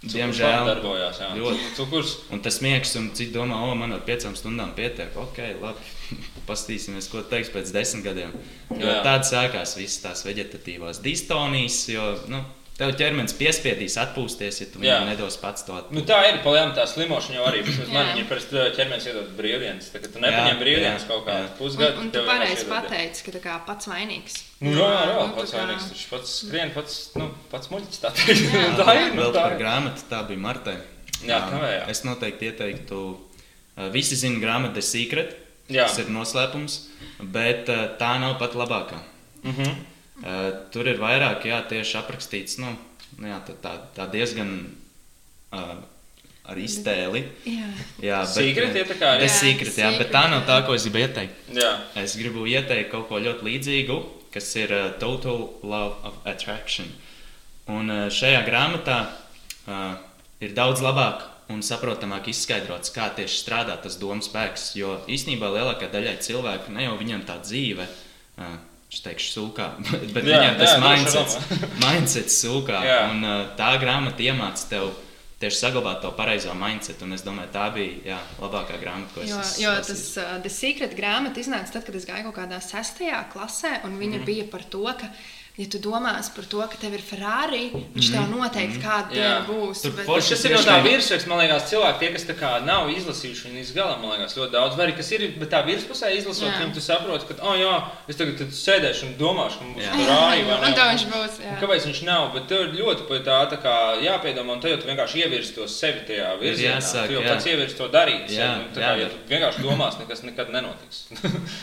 Cukurs 0.00 0.14
diemžēl 0.14 0.66
darbojās. 0.66 1.18
Jā, 1.18 1.34
ļoti. 1.34 1.74
Cukurs. 1.76 2.16
Un 2.30 2.40
tas 2.40 2.60
miegs, 2.60 2.94
un 2.96 3.10
citi 3.14 3.32
domā, 3.34 3.56
o, 3.70 3.74
man 3.74 3.92
ar 3.92 4.00
piecām 4.06 4.36
stundām 4.36 4.74
pietiek. 4.74 5.16
Ok, 5.16 5.38
labi. 5.62 5.78
Pastīsimies, 6.48 7.08
ko 7.10 7.22
teiks 7.22 7.48
pēc 7.50 7.72
desmit 7.72 8.04
gadiem. 8.04 8.30
Jo 8.70 8.86
Jā. 8.86 9.02
tāda 9.02 9.24
sākās 9.24 9.76
visas 9.76 9.98
tās 10.02 10.22
vegetatīvās 10.24 11.02
distonijas, 11.02 11.88
jo 11.88 12.18
nu, 12.28 12.44
tev 12.78 12.92
ķermenis 12.94 13.34
piespiedīs 13.34 13.96
atpūsties, 13.98 14.60
ja 14.62 14.66
tu 14.72 14.78
viņam 14.82 15.08
nedos 15.10 15.36
pats 15.42 15.64
to 15.66 15.72
Nu, 15.74 15.80
atpūst. 15.80 16.04
tā 16.06 16.18
ir 16.28 16.36
palielinājuma 16.44 16.76
tā 16.76 16.84
slimošana 16.86 17.34
jau 17.40 17.46
arī. 17.50 17.62
Vismaz 17.66 17.88
man 17.90 18.12
viņa 18.14 18.26
parasti 18.28 18.62
ķermenis 18.76 19.08
iedod 19.10 19.32
brīvdienas. 19.40 19.88
Tā, 19.90 20.02
kad 20.04 20.12
tu 20.14 20.22
nepaņem 20.22 20.60
brīvdienas 20.62 21.02
jā, 21.02 21.08
kaut 21.10 21.24
kādā 21.26 21.40
jā. 21.42 21.48
pusgadā, 21.58 21.96
Un, 21.98 22.04
un 22.06 22.12
tu 22.14 22.22
pareizi 22.28 22.68
pateici, 22.70 23.24
ka 23.26 23.34
tā 23.34 23.42
kā 23.48 23.56
pats 23.66 23.90
vainīgs. 23.90 24.36
Nu, 24.60 24.76
jā, 24.78 24.86
jā, 24.94 25.02
jā, 25.10 25.26
Nu, 25.26 25.34
pats 25.40 25.52
kā- 25.56 25.64
vainīgs. 25.64 25.88
Viņš 25.94 26.04
pats 26.14 26.36
skrien, 26.44 26.70
pats, 26.78 26.96
nu, 27.18 27.26
pats 27.50 27.72
muļķis. 27.74 28.00
Tā, 28.06 28.12
teikt. 28.20 28.54
tā 28.78 28.88
ir. 28.94 29.10
Nu, 29.14 29.22
Vēl 29.26 29.34
tā 29.34 29.42
par 29.48 29.58
grāmatu, 29.58 30.06
tā 30.14 30.22
bija 30.30 30.44
Martai. 30.46 30.76
Jā, 31.26 31.42
kavējā. 31.50 31.82
Es 31.90 32.04
noteikti 32.06 32.52
ieteiktu, 32.52 33.02
uh, 33.18 33.88
visi 33.90 34.14
zina 34.14 34.38
grāmatu 34.38 34.78
The 34.78 34.82
Secret, 34.86 35.34
Jā. 35.68 35.88
tas 35.90 35.98
ir 35.98 36.06
noslēpums, 36.14 36.78
bet 37.34 37.66
uh, 37.74 37.88
tā 37.98 38.14
nav 38.22 38.38
pat 38.38 38.54
labākā. 38.54 39.02
Mhm. 39.42 39.74
Uh, 40.18 40.48
tur 40.74 40.88
ir 40.90 40.98
vairāk, 40.98 41.46
jā, 41.46 41.60
tieši 41.70 42.00
aprakstīts, 42.00 42.58
nu, 42.58 42.72
nu 43.20 43.30
jā, 43.30 43.38
tā, 43.46 43.54
tā, 43.62 43.74
tā 43.94 44.08
diezgan 44.10 44.50
uh, 45.54 45.76
ar 46.48 46.58
iztēli. 46.58 47.22
Jā. 47.46 47.68
Jā, 48.02 48.20
Secret, 48.26 48.74
ja 48.74 48.86
tā 48.88 48.96
kā 48.98 49.12
ir? 49.14 49.22
ir 49.22 49.28
Jā, 49.28 49.34
secret, 49.36 49.70
jā, 49.78 49.90
bet 49.94 50.08
Secret, 50.08 50.14
tā 50.16 50.24
nav 50.32 50.42
tā, 50.48 50.58
jā. 50.58 50.66
ko 50.66 50.74
es 50.74 50.86
gribu 50.88 51.02
ieteikt. 51.04 51.42
Jā. 51.54 51.72
Es 52.02 52.16
gribu 52.18 52.46
ieteikt 52.50 52.90
kaut 52.94 53.06
ko 53.10 53.20
ļoti 53.22 53.46
līdzīgu, 53.46 53.98
kas 54.34 54.50
ir 54.58 54.74
uh, 54.74 54.90
Total 54.98 55.44
Love 55.62 56.00
of 56.08 56.18
Attraction. 56.26 56.90
Un 57.70 57.92
uh, 57.92 58.06
šajā 58.10 58.40
grāmatā 58.48 59.00
uh, 59.06 59.98
ir 60.42 60.54
daudz 60.56 60.82
labāk 60.82 61.26
un 61.52 61.62
saprotamāk 61.64 62.28
izskaidrots, 62.32 62.92
kā 62.92 63.08
tieši 63.16 63.38
strādā 63.42 63.76
tas 63.80 63.96
domu 64.00 64.24
spēks. 64.24 64.72
Jo 64.76 64.98
īstenībā 65.08 65.48
lielākā 65.52 65.88
daļai 65.92 66.18
cilvēku 66.24 66.74
ne 66.74 66.88
jau 66.88 66.96
viņam 67.00 67.24
tā 67.28 67.38
dzīve. 67.44 67.86
Es 68.88 69.02
teikšu, 69.04 69.32
sūkā, 69.34 69.66
bet, 70.14 70.24
Jā, 70.24 70.38
viņam 70.38 70.54
tas 70.62 70.70
jā, 70.70 70.78
mindsets, 70.80 71.36
mindsets 71.84 72.38
sūkā. 72.44 72.80
Jā. 72.88 73.02
Un, 73.12 73.20
uh, 73.26 73.42
tā 73.58 73.74
grāmata 73.82 74.24
iemāca 74.24 74.64
tev 74.70 74.88
tieši 75.38 75.60
saglabāt 75.60 76.00
to 76.02 76.10
pareizo 76.16 76.54
mindsetu. 76.58 77.06
Un 77.06 77.14
es 77.14 77.24
domāju, 77.26 77.50
tā 77.54 77.68
bija 77.74 78.14
jā, 78.14 78.18
labākā 78.42 78.78
grāmata, 78.80 79.12
ko 79.14 79.22
es 79.22 79.30
Jo, 79.30 79.42
esmu 79.44 79.64
jo 79.66 79.74
tas 79.90 80.04
uh, 80.18 80.30
The 80.42 80.52
Secret 80.52 80.96
grāmata 80.98 81.42
iznāca 81.42 81.76
tad, 81.76 81.84
kad 81.86 81.98
es 82.00 82.08
gāju 82.08 82.30
kaut 82.30 82.38
kādā 82.40 82.62
sestajā 82.64 83.20
klasē, 83.34 83.78
un 83.84 83.98
viņa 84.00 84.16
mm 84.16 84.22
-hmm. 84.22 84.30
bija 84.32 84.48
par 84.50 84.64
to, 84.64 84.84
ka, 84.98 85.12
ja 85.58 85.66
tu 85.66 85.78
domās 85.82 86.28
par 86.34 86.44
to, 86.46 86.60
ka 86.70 86.76
tev 86.80 86.94
ir 86.94 87.02
Ferrari, 87.02 87.64
viņš 87.94 88.08
tev 88.14 88.28
noteikti 88.30 88.78
kādu 88.82 89.16
Jā. 89.18 89.42
dienu 89.42 89.46
būs. 89.48 89.82
Tur 89.82 89.90
bet- 89.96 90.06
forši 90.06 90.30
Tas 90.36 90.44
ir 90.44 90.52
no 90.54 90.60
tā 90.62 90.76
virsraksta, 90.84 91.26
man 91.28 91.38
liekas, 91.42 91.64
cilvēki, 91.72 91.98
tie, 91.98 92.10
kas 92.14 92.24
tā 92.28 92.34
kā 92.38 92.50
nav 92.64 92.88
izlasījuši 92.94 93.42
viņu 93.48 93.58
līdz 93.58 93.72
galam, 93.74 94.00
man 94.02 94.10
liekas, 94.14 94.36
ļoti 94.38 94.52
daudz. 94.54 94.76
Vai 94.78 94.86
arī 94.86 94.94
kas 94.96 95.10
ir, 95.12 95.24
bet 95.40 95.50
tā 95.50 95.60
virspusē 95.66 96.12
izlasot, 96.16 96.46
Jā. 96.52 96.60
viņu 96.62 96.74
tu 96.74 96.80
saproti, 96.80 97.26
ka, 97.26 97.34
oh, 97.42 97.56
jā, 97.58 97.74
es 98.08 98.16
tagad 98.16 98.38
sēdēšu 98.54 99.02
un 99.08 99.14
domāšu, 99.18 99.58
ka 99.58 99.64
mums 99.64 99.82
Jā. 99.82 99.92
tur 99.98 100.06
rāja 100.06 100.44
vai 100.46 100.68
Un 100.68 100.74
tā 100.78 100.86
viņš 100.94 101.04
būs. 101.10 101.34
jā. 101.42 101.50
Un 101.50 101.58
Kāpēc 101.66 101.82
viņš 101.90 102.02
nav? 102.06 102.32
Bet 102.34 102.46
tev 102.48 102.60
ir 102.68 102.70
ļoti 102.78 103.22
tā, 103.26 103.38
tā 103.50 103.58
kā 103.58 103.74
jāpiedomā, 104.06 104.52
un 104.54 104.60
te 104.60 104.68
jau 104.70 104.78
tu 104.78 104.86
vienkārši 104.86 105.24
ievirzi 105.26 105.54
to 105.58 105.66
sevi 105.66 106.00
tajā 106.06 106.38
virzienā. 106.38 106.78
jāsāk, 106.78 107.06
tu 107.08 107.12
jau 107.18 107.22
jā. 107.22 107.34
pats 107.34 107.44
ievirzi 107.50 107.76
to 107.76 107.88
darīt. 107.88 108.30
Jā, 108.30 108.46
sevi, 108.46 108.70
tā 108.74 108.78
jā, 108.78 108.88
kā, 108.94 108.98
ja 108.98 109.08
bet- 109.08 109.26
tu 109.26 109.34
vienkārši 109.34 109.58
domās, 109.66 109.98
nekas 109.98 110.22
nekad 110.22 110.48
nenotiks. 110.54 110.98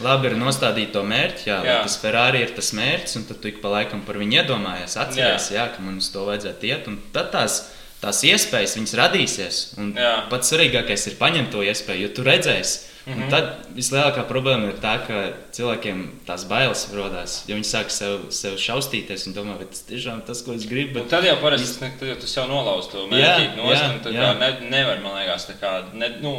Labi 0.02 0.28
ir 0.28 0.34
nostādīt 0.36 0.92
to 0.92 1.02
mērķi, 1.04 1.46
jā, 1.48 1.64
Jā. 1.64 1.80
jā. 1.80 1.82
tas 1.84 1.98
Ferrari 2.02 2.42
ir 2.44 2.50
tas 2.56 2.72
mērķis, 2.74 3.16
un 3.16 3.24
tad 3.30 3.42
tu 3.42 3.48
ik 3.48 3.62
pa 3.62 3.70
laikam 3.70 3.84
par 4.08 4.20
viņu 4.22 4.42
iedomājies, 4.42 4.98
atceries, 5.02 5.52
jā. 5.52 5.62
Jā, 5.62 5.70
ka 5.76 5.86
man 5.86 6.02
uz 6.02 6.10
to 6.14 6.26
vajadzētu 6.28 6.72
iet. 6.72 6.90
un 6.92 7.00
Tad 7.16 7.32
tās, 7.36 7.60
tās 8.02 8.24
iespējas 8.26 8.76
viņas 8.80 8.98
radīsies. 9.02 9.62
Un 9.82 9.94
pats 10.32 10.52
svarīgākais 10.52 11.08
ir 11.12 11.18
paņemt 11.22 11.54
to 11.54 11.64
iespēju, 11.66 12.08
jo 12.08 12.14
tu 12.18 12.28
redzēsi, 12.28 12.92
Mm 13.06 13.14
-hmm. 13.14 13.24
Un 13.24 13.30
tad 13.30 13.44
vislielākā 13.76 14.24
problēma 14.26 14.72
ir 14.72 14.78
tā, 14.82 14.96
ka 15.08 15.18
cilvēkiem 15.54 16.00
tās 16.26 16.44
bailes 16.50 16.88
radās, 16.94 17.44
jo 17.48 17.56
viņi 17.56 17.68
sāk 17.70 17.92
sev, 17.94 18.32
sev 18.34 18.58
šaustīties 18.58 19.28
un 19.28 19.34
domā, 19.34 19.58
vai 19.58 19.66
tas 19.66 19.84
tiešām 19.90 20.24
tas, 20.26 20.42
ko 20.42 20.54
es 20.54 20.66
gribu. 20.66 20.94
Bet... 20.94 21.10
Tad 21.10 21.26
jau 21.26 21.36
parasti 21.42 21.92
tas, 22.00 22.36
jau 22.38 22.48
nolauzi 22.48 22.90
to 22.92 23.08
mērķi 23.08 23.60
un 23.62 24.02
kā 24.02 24.34
ne, 24.40 24.50
nevar, 24.70 25.00
man 25.04 25.20
liekas, 25.20 25.46
tā 25.46 25.54
kā, 25.62 25.84
ne, 25.94 26.10
nu, 26.22 26.34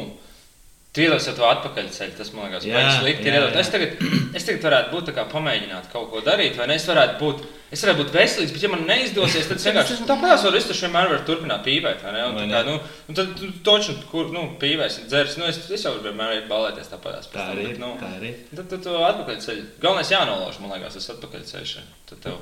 Tu 0.97 1.03
ieliec 1.05 1.27
to 1.37 1.45
atpakaļceļu, 1.45 2.13
tas 2.17 2.31
man 2.33 2.47
liekas, 2.47 2.65
ļoti 2.65 2.93
slikti. 3.03 3.29
Jā. 3.29 3.41
Es, 3.61 3.69
tagad, 3.69 3.99
es 4.33 4.47
tagad 4.49 4.63
varētu 4.65 4.95
būt 4.95 5.09
tā 5.11 5.13
kā 5.19 5.27
pamēģināt 5.29 5.91
kaut 5.93 6.07
ko 6.09 6.23
darīt, 6.25 6.55
vai 6.57 6.71
ne? 6.71 6.79
Es 6.81 6.87
varētu 6.89 7.19
būt, 7.21 7.43
es 7.77 7.83
varētu 7.85 8.01
būt 8.01 8.15
veselīgs, 8.15 8.55
bet 8.55 8.65
ja 8.65 8.71
man 8.73 8.87
neizdosies, 8.89 9.51
tad 9.51 9.61
es 9.61 9.67
vienkārši 9.69 10.07
tāpēc 10.09 10.47
varu, 10.47 10.57
es 10.57 10.69
taču 10.71 10.87
vienmēr 10.87 11.11
varu 11.13 11.27
turpināt 11.29 11.67
pīpēt, 11.67 12.01
vai 12.01 12.15
ne? 12.15 12.23
Un, 12.31 12.39
vai 12.39 12.47
tā 12.49 12.63
kā, 12.63 12.63
nu, 12.71 12.95
un 13.13 13.19
tad 13.19 13.35
tu 13.37 13.51
toču, 13.67 13.99
kur, 14.09 14.31
nu, 14.33 14.47
pīpēs, 14.63 15.03
dzers, 15.11 15.37
nu, 15.43 15.51
es, 15.51 15.61
es 15.69 15.85
jau 15.85 15.93
vienmēr 15.99 16.33
varu 16.33 16.49
balēties 16.55 16.89
tāpatās. 16.95 17.29
Tā 17.35 17.45
arī, 17.53 17.69
bet, 17.75 17.83
nu, 17.83 17.93
tā 18.01 18.15
arī. 18.17 18.33
Tad 18.55 18.73
tu 18.73 18.81
to 18.89 18.97
atpakaļceļu, 19.11 19.67
galvenais 19.85 20.15
jānolauž, 20.15 20.63
man 20.65 20.79
liekas, 20.79 20.97
tas 20.97 21.13
atpakaļceļš. 21.19 21.77
Tad 22.09 22.25
tev. 22.25 22.41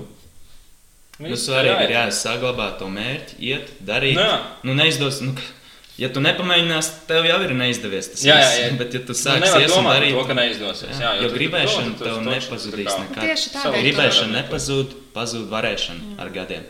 Nu, 1.22 1.34
svarīgi 1.38 1.88
ir 1.88 1.92
jāsaglabā 1.94 2.70
to 2.78 2.86
mērķi, 2.90 3.36
iet, 3.50 3.74
darīt. 3.86 4.14
Nu, 4.18 4.24
jā. 4.30 4.38
nu 4.66 4.78
neizdos, 4.78 5.20
nu, 5.22 5.34
Ja 5.94 6.08
tu 6.10 6.18
nepamēģināsi, 6.24 6.94
tev 7.06 7.26
jau 7.28 7.36
ir 7.46 7.52
neizdevies. 7.54 8.08
Tas 8.16 8.22
jā, 8.26 8.34
jā, 8.40 8.54
jā. 8.64 8.70
Bet, 8.80 8.96
ja 8.96 9.00
tu 9.06 9.14
nu, 9.14 9.18
sāksi 9.20 9.50
nu, 9.70 9.82
darīt 9.86 10.16
to, 10.16 10.24
ka 10.26 10.36
neizdosies, 10.38 10.90
jā, 10.90 11.02
jā, 11.04 11.12
jo, 11.20 11.28
jo 11.28 11.34
gribēšana 11.36 11.92
to, 11.92 12.06
tev 12.08 12.16
nepazudīs 12.26 12.96
nekad. 13.04 13.20
Tieši 13.22 13.52
tādēļ. 13.54 13.76
Gribēšana 13.84 14.40
nepazūd, 14.40 14.96
pazūd 15.14 15.46
varēšana 15.52 16.08
jā. 16.08 16.16
ar 16.24 16.32
gadiem. 16.34 16.66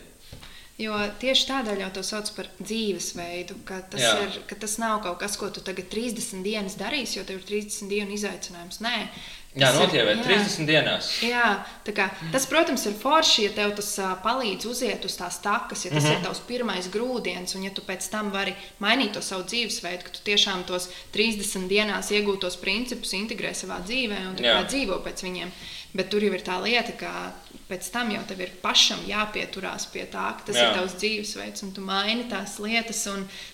Jo 0.74 0.98
tieši 1.22 1.46
tādēļ 1.46 1.84
jau 1.84 1.90
to 1.94 2.02
sauc 2.02 2.28
par 2.34 2.48
dzīvesveidu, 2.58 3.60
ka 3.64 3.78
tas, 3.92 4.02
jā. 4.02 4.14
ir, 4.26 4.38
ka 4.50 4.58
tas 4.58 4.74
nav 4.82 4.98
kaut 5.04 5.20
kas, 5.22 5.38
ko 5.38 5.48
tu 5.54 5.62
tagad 5.64 5.86
30 5.92 6.42
dienas 6.44 6.74
darīsi, 6.80 7.20
jo 7.20 7.24
tev 7.28 7.38
ir 7.38 7.46
30 7.46 7.92
dienu 7.92 8.16
izaicinājums. 8.18 8.80
Nē, 8.82 8.96
Jā, 9.54 9.68
notievēt 9.76 10.24
30 10.26 10.66
dienās. 10.66 11.08
Jā, 11.22 11.50
kā, 11.86 12.08
tas, 12.32 12.46
protams, 12.50 12.88
ir 12.90 12.96
forši, 12.98 13.44
ja 13.44 13.52
tev 13.54 13.76
tas 13.78 13.92
uh, 14.02 14.16
palīdz 14.24 14.66
uziet 14.66 15.06
uz 15.06 15.14
tās 15.14 15.38
takas, 15.44 15.84
ja 15.86 15.92
tas 15.92 16.02
mm 16.02 16.08
-hmm. 16.08 16.18
ir 16.18 16.24
tavs 16.26 16.40
pirmais 16.48 16.88
grūdienis, 16.90 17.54
un 17.54 17.68
ja 17.68 17.70
tu 17.70 17.82
pēc 17.86 18.08
tam 18.10 18.32
vari 18.34 18.56
mainīt 18.82 19.12
to 19.14 19.22
savu 19.22 19.44
dzīvesveidu, 19.46 20.02
ka 20.04 20.10
tu 20.10 20.24
tiešām 20.26 20.64
tos 20.66 20.88
30 21.14 21.68
dienās 21.68 22.10
iegūtos 22.10 22.58
principus 22.60 23.12
integrē 23.12 23.54
savā 23.54 23.78
dzīvē 23.86 24.18
un 24.28 24.66
dzīvo 24.66 24.98
pēc 25.06 25.22
viņiem. 25.22 25.50
Bet 25.94 26.10
tur 26.10 26.22
jau 26.22 26.34
ir 26.34 26.42
tā 26.42 26.58
lieta, 26.58 26.92
ka 26.92 27.32
pēc 27.68 27.88
tam 27.94 28.12
jau 28.12 28.22
tev 28.28 28.42
ir 28.44 28.52
pašam 28.62 29.02
jāpieturās 29.08 29.88
pie 29.92 30.04
tā, 30.12 30.26
ka 30.38 30.48
tas 30.50 30.58
Jā. 30.58 30.68
ir 30.68 30.78
tavs 30.78 30.96
dzīvesveids, 31.00 31.64
un 31.66 31.72
tu 31.76 31.84
maini 31.84 32.28
tās 32.30 32.58
lietas. 32.62 33.04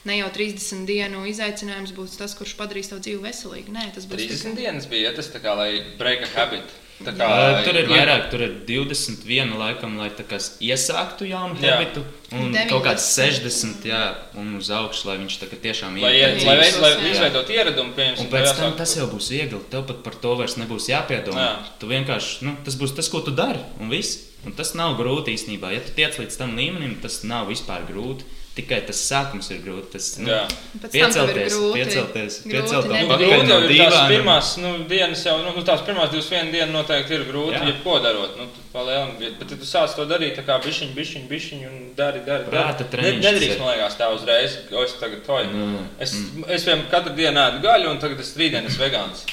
Ne 0.08 0.18
jau 0.20 0.28
30 0.34 0.86
dienu 0.88 1.24
izaicinājums 1.30 1.94
būs 1.96 2.18
tas, 2.20 2.34
kurš 2.38 2.56
padarīs 2.58 2.90
tavu 2.90 3.04
dzīvi 3.06 3.24
veselīgu. 3.24 3.74
Nē, 3.76 3.90
tas 3.96 4.08
būs 4.10 4.24
30 4.26 4.46
tikai... 4.50 4.56
dienas 4.62 4.88
bija 4.90 5.14
tas, 5.16 5.30
kā, 5.34 5.56
lai 5.58 5.70
break 6.00 6.26
a 6.26 6.32
habit. 6.36 6.78
Kā, 7.00 7.14
Jā, 7.16 7.60
tur 7.64 7.76
ir 7.80 7.86
jā. 7.86 7.94
vairāk, 7.94 8.24
tur 8.28 8.42
ir 8.44 8.50
21, 8.68 9.54
laikam, 9.56 9.94
lai 9.96 10.10
iesāktu 10.12 11.30
jaunu 11.30 11.56
habitu, 11.56 12.02
un 12.28 12.50
90. 12.52 12.68
kaut 12.68 12.84
kāds 12.84 13.06
60, 13.16 13.86
jā, 13.88 14.00
un 14.36 14.50
uz 14.58 14.68
augšu, 14.76 15.08
lai 15.08 15.14
viņš 15.22 15.38
tiešām 15.64 15.96
lai, 16.02 16.10
iet, 16.18 16.42
lai, 16.44 16.58
lai 16.82 16.90
izveidot 17.08 17.52
ieradumu, 17.56 17.94
piemēram, 17.96 18.20
un 18.20 18.28
pēc 18.34 18.52
tam 18.58 18.76
tas 18.76 18.92
jau 18.98 19.08
būs 19.08 19.30
viegli. 19.32 19.62
Tev 19.72 19.86
pat 19.88 20.02
par 20.04 20.18
to 20.20 20.34
vairs 20.42 20.58
nebūs 20.60 20.90
jāpiedomā. 20.92 21.46
Jā. 21.46 21.54
Tu 21.80 21.88
vienkārši, 21.88 22.44
nu, 22.44 22.58
tas 22.68 22.76
būs 22.76 22.92
tas, 22.98 23.08
ko 23.08 23.24
tu 23.24 23.32
dari, 23.32 23.64
un 23.80 23.92
viss. 23.92 24.26
Un 24.44 24.54
tas 24.56 24.70
nav 24.72 24.94
grūti 24.96 25.34
īstenībā. 25.36 25.72
Ja 25.74 25.80
tu 25.84 25.92
tiec 25.96 26.16
līdz 26.16 26.36
tam 26.40 26.54
līmenim, 26.56 26.94
tas 27.02 27.18
nav 27.28 27.50
vispār 27.50 27.84
grūti. 27.88 28.24
Tikai 28.60 28.80
tas 28.84 28.98
sākums 29.00 29.48
ir 29.54 29.60
grūti. 29.64 29.94
Tas, 29.94 30.06
nu, 30.20 30.36
piecelties, 30.82 31.54
grūti. 31.54 31.78
piecelties, 31.78 32.34
piecelties. 32.44 33.06
Nu, 33.08 33.16
grūti 33.16 33.48
jau 33.48 33.58
ir 33.64 33.72
tās 33.78 33.96
pirmās 34.10 34.50
nu, 34.60 34.72
dienas, 34.90 35.22
jau 35.24 35.36
nu, 35.40 35.54
tās 35.64 35.84
pirmās 35.86 36.10
divas 36.12 36.28
viena 36.32 36.52
diena 36.52 36.68
noteikti 36.74 37.16
ir 37.16 37.24
grūti. 37.30 37.56
Jā. 37.56 37.62
Jebko 37.70 37.96
darot, 38.04 38.36
nu, 38.36 38.48
palielam, 38.74 39.14
bet, 39.20 39.38
bet 39.40 39.54
ja 39.54 39.60
tu 39.62 39.68
sāc 39.68 39.96
to 39.96 40.04
darīt 40.10 40.36
tā 40.36 40.44
kā 40.44 40.58
bišķiņ, 40.66 40.92
bišķiņ, 40.98 41.24
bišķiņ 41.30 41.64
un 41.70 41.80
dari, 41.96 42.24
dari. 42.26 42.48
Prāta 42.52 42.88
treniņš. 42.92 43.24
Nedrīkst, 43.24 43.62
man 43.62 43.72
liekas, 43.72 43.98
tā 44.02 44.10
uzreiz. 44.12 44.60
O, 44.74 44.84
es 44.84 44.96
tagad 45.00 45.24
toju. 45.24 45.48
Mm. 45.48 45.88
Es, 45.96 46.14
mm. 46.18 46.48
es 46.58 46.68
vien 46.68 46.84
katru 46.92 47.16
dienu 47.16 47.40
ēdu 47.46 47.64
gaļu 47.64 47.94
un 47.94 48.02
tagad 48.02 48.20
es 48.20 48.34
rītdien 48.36 48.68
esmu 48.68 48.84
vegāns. 48.84 49.24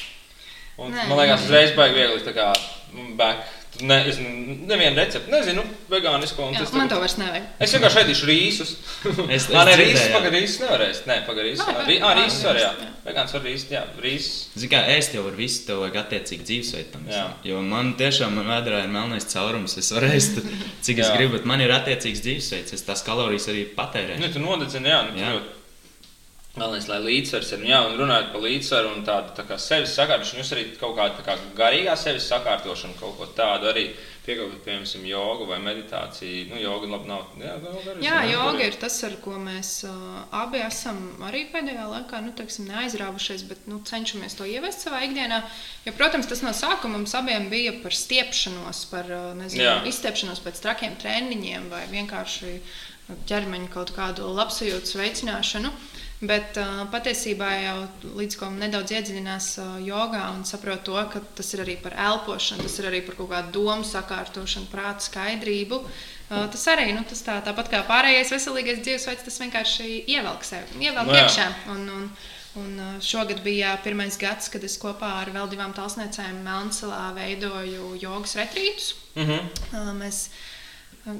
Un, 0.77 0.93
Nē, 0.93 1.07
man 1.09 1.23
liekas, 1.23 1.47
uzreiz 1.49 1.75
baigi 1.75 1.97
viegli 1.97 2.23
tā 2.23 2.37
kā 2.37 2.51
back. 3.17 3.56
Ne, 3.85 3.99
es 4.09 4.17
nevienu 4.17 4.97
recepti 4.97 5.29
nezinu, 5.31 5.61
vegānisko. 5.91 6.49
Jā, 6.55 6.65
man 6.73 6.89
to 6.89 6.97
vairs 7.01 7.17
nevajag. 7.21 7.49
Es 7.61 7.77
vienkārši 7.77 8.03
ēdīšu 8.03 8.29
rīsus. 8.31 8.75
Es 9.37 9.49
domāju, 9.51 9.75
ka 9.75 9.79
rīsus 9.83 10.13
pagaidīs 10.15 10.47
rīsus 10.47 10.63
nevarēs. 10.63 11.01
Nē, 11.07 11.17
pagaidīs. 11.27 11.63
Rī, 11.87 11.97
ā, 12.01 12.13
rīsus 12.17 12.45
var, 12.47 12.59
jā. 12.61 12.71
Vegāns 13.05 13.35
var 13.35 13.43
rīsus, 13.45 13.67
jā, 13.73 13.83
rīsus. 14.03 14.39
Zini, 14.55 14.71
kā 14.71 14.81
ēst 14.95 15.15
jau 15.17 15.23
var 15.27 15.37
visu, 15.37 15.63
tev 15.67 15.83
vajag 15.83 15.99
attiecīgi 16.03 16.47
dzīvesveidu. 16.47 17.03
Jo 17.47 17.61
man 17.65 17.93
tiešām, 17.99 18.37
man 18.39 18.49
vēdrā 18.53 18.83
ir 18.85 18.91
melnais 18.93 19.27
caurums. 19.31 19.77
Es 19.81 19.91
varu 19.95 20.11
ēst, 20.15 20.41
cik 20.87 21.03
es 21.03 21.13
gribu, 21.15 21.37
bet 21.37 21.47
man 21.49 21.63
ir 21.63 21.73
attiecīgs 21.75 22.23
dzīvesveids. 22.25 22.75
Es 22.77 22.87
tās 22.87 23.05
kalorijas 23.07 23.49
arī 23.53 23.67
patērēju. 23.77 24.23
Nu, 24.23 24.31
tu 24.33 24.43
nodedzini, 24.43 24.93
jā. 24.93 25.03
Nu, 25.11 25.21
jā. 25.21 25.35
Galvenais, 26.57 26.87
lai 26.89 26.97
līdzsvars 27.05 27.53
ir. 27.53 27.63
Jā, 27.69 27.79
un 27.85 27.97
runājot 27.99 28.31
par 28.33 28.41
līdzsvaru 28.41 28.93
un 28.95 29.03
tādu 29.05 29.33
tā 29.37 29.43
kā 29.45 29.59
sevis 29.61 29.93
sakārtošanu, 29.97 30.41
jūs 30.41 30.53
arī 30.55 30.63
kaut 30.79 30.95
kādu 30.97 31.25
kā 31.25 31.35
garīgā 31.57 31.93
sevis 31.99 32.25
sakārtošanu, 32.31 32.97
kaut 32.97 33.17
ko 33.19 33.27
tādu 33.37 33.69
arī 33.69 33.91
piekāpjat, 34.25 34.63
piemēram, 34.65 35.03
jogu 35.07 35.45
vai 35.47 35.59
meditāciju. 35.63 36.47
Nu, 36.49 36.57
joga 36.59 36.89
labi 36.91 37.09
nav. 37.11 37.29
Jā, 37.39 37.53
darīs, 37.61 38.01
jā 38.03 38.17
joga 38.31 38.65
ir 38.65 38.79
tas, 38.81 38.97
ar 39.07 39.15
ko 39.23 39.37
mēs 39.39 39.71
uh, 39.87 40.17
abi 40.41 40.59
esam 40.65 40.99
arī 41.27 41.45
pēdējā 41.53 41.85
laikā, 41.93 42.19
nu, 42.25 42.33
teiksim, 42.35 42.67
neaizrāvušies, 42.71 43.45
bet 43.47 43.69
nu, 43.71 43.79
cenšamies 43.87 44.35
to 44.39 44.49
ievest 44.49 44.83
savā 44.83 45.03
ikdienā. 45.07 45.43
Jo, 45.85 45.93
protams, 45.99 46.27
tas 46.27 46.43
no 46.43 46.51
sākuma 46.57 46.97
mums 46.97 47.15
abiem 47.17 47.47
bija 47.53 47.77
par 47.83 47.95
stiepšanos, 47.95 48.83
par 48.91 49.13
nezinu, 49.39 49.77
izstiepšanos 49.93 50.43
pēc 50.43 50.65
trakiem 50.65 50.97
treniņiem 50.99 51.71
vai 51.71 51.85
vienkārši 51.93 52.57
ķermeņa 53.29 53.71
kaut 53.71 53.93
kādu 53.95 54.27
labsajūtu 54.35 54.99
veicināšanu. 54.99 55.71
Bet 56.17 56.55
uh, 56.57 56.79
patiesībā 56.89 57.47
jau 57.61 57.75
līdz 58.17 58.37
ko 58.39 58.47
nedaudz 58.49 58.89
iedziļinās 58.95 59.49
uh, 59.61 59.73
jogā 59.85 60.23
un 60.33 60.41
saprot 60.49 60.81
to, 60.87 60.95
ka 61.13 61.21
tas 61.37 61.53
ir 61.53 61.61
arī 61.61 61.75
par 61.77 61.93
elpošanu, 61.93 62.65
tas 62.65 62.77
ir 62.81 62.87
arī 62.89 63.03
par 63.05 63.19
kaut 63.19 63.29
kādu 63.35 63.53
domu 63.59 63.85
sakārtošanu, 63.85 64.65
prāta 64.71 65.05
skaidrību. 65.05 65.77
Uh, 65.77 66.47
tas 66.49 66.65
arī 66.73 66.87
nu, 66.97 67.05
tas 67.05 67.21
tā, 67.21 67.37
tāpat 67.45 67.69
kā 67.69 67.83
pārējais 67.85 68.33
veselīgais 68.33 68.81
dzīvesveids, 68.81 69.27
tas 69.29 69.39
vienkārši 69.45 69.91
ievelk 70.09 70.49
sevi, 70.49 70.81
ievelk 70.87 71.13
no, 71.13 71.21
iekšā. 71.21 71.47
Un, 71.75 71.85
un, 71.99 72.09
un 72.63 72.99
šogad 73.05 73.45
bija 73.45 73.77
pirmais 73.85 74.17
gads, 74.17 74.49
kad 74.49 74.65
es 74.65 74.81
kopā 74.81 75.19
ar 75.21 75.29
vēl 75.37 75.53
divām 75.53 75.77
talsniecēm 75.77 76.41
Melnsalā 76.49 77.11
veidoju 77.19 77.93
jogas 78.01 78.33
retrītus. 78.41 78.95
Mm 79.13 79.29
-hmm. 79.29 79.97
Mēs 80.01 80.29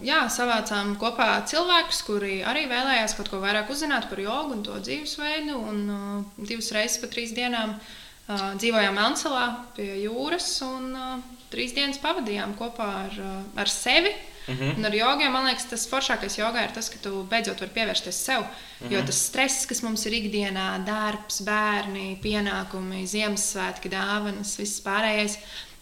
jā, 0.06 0.23
savācām 0.32 0.95
kopā 1.00 1.30
cilvēkus, 1.47 2.02
kuri 2.08 2.41
arī 2.47 2.65
vēlējās 2.69 3.15
kaut 3.17 3.32
ko 3.32 3.41
vairāk 3.43 3.71
uzzināt 3.71 4.10
par 4.10 4.21
jogu 4.21 4.58
un 4.58 4.63
to 4.65 4.76
dzīvesveidu. 4.84 5.58
Un, 5.58 5.82
uh, 5.89 6.45
divas 6.47 6.71
reizes 6.76 7.00
pa 7.02 7.10
trīs 7.12 7.34
dienām 7.38 7.76
uh, 7.78 8.54
dzīvojām 8.60 8.97
Melnsalā 8.97 9.45
pie 9.78 9.89
jūras 10.04 10.50
un 10.67 10.89
uh, 10.95 11.17
trīs 11.54 11.76
dienas 11.76 12.00
pavadījām 12.04 12.58
kopā 12.60 12.89
ar, 13.06 13.19
uh, 13.21 13.38
ar 13.56 13.71
sevi. 13.71 14.13
Mm 14.47 14.56
-hmm. 14.56 14.78
Un 14.78 14.86
ar 14.86 14.95
jogiem 14.95 15.32
man 15.32 15.45
liekas, 15.45 15.65
tas 15.69 15.88
foršākais 15.91 16.38
jogā 16.39 16.63
ir 16.63 16.71
tas, 16.71 16.89
ka 16.89 16.95
tu 17.02 17.23
beidzot 17.23 17.60
vari 17.60 17.71
pievērsties 17.73 18.23
sev. 18.26 18.39
Mm 18.39 18.47
-hmm. 18.88 18.91
Jo 18.93 19.02
tas 19.06 19.26
stress, 19.26 19.65
kas 19.65 19.82
mums 19.82 20.06
ir 20.06 20.13
ikdienā, 20.13 20.86
darbs, 20.86 21.41
bērni, 21.41 22.19
pienākumi, 22.23 23.04
Ziemassvētki, 23.08 23.89
dāvanas, 23.89 24.58
viss 24.58 24.82
pārējais, 24.82 25.38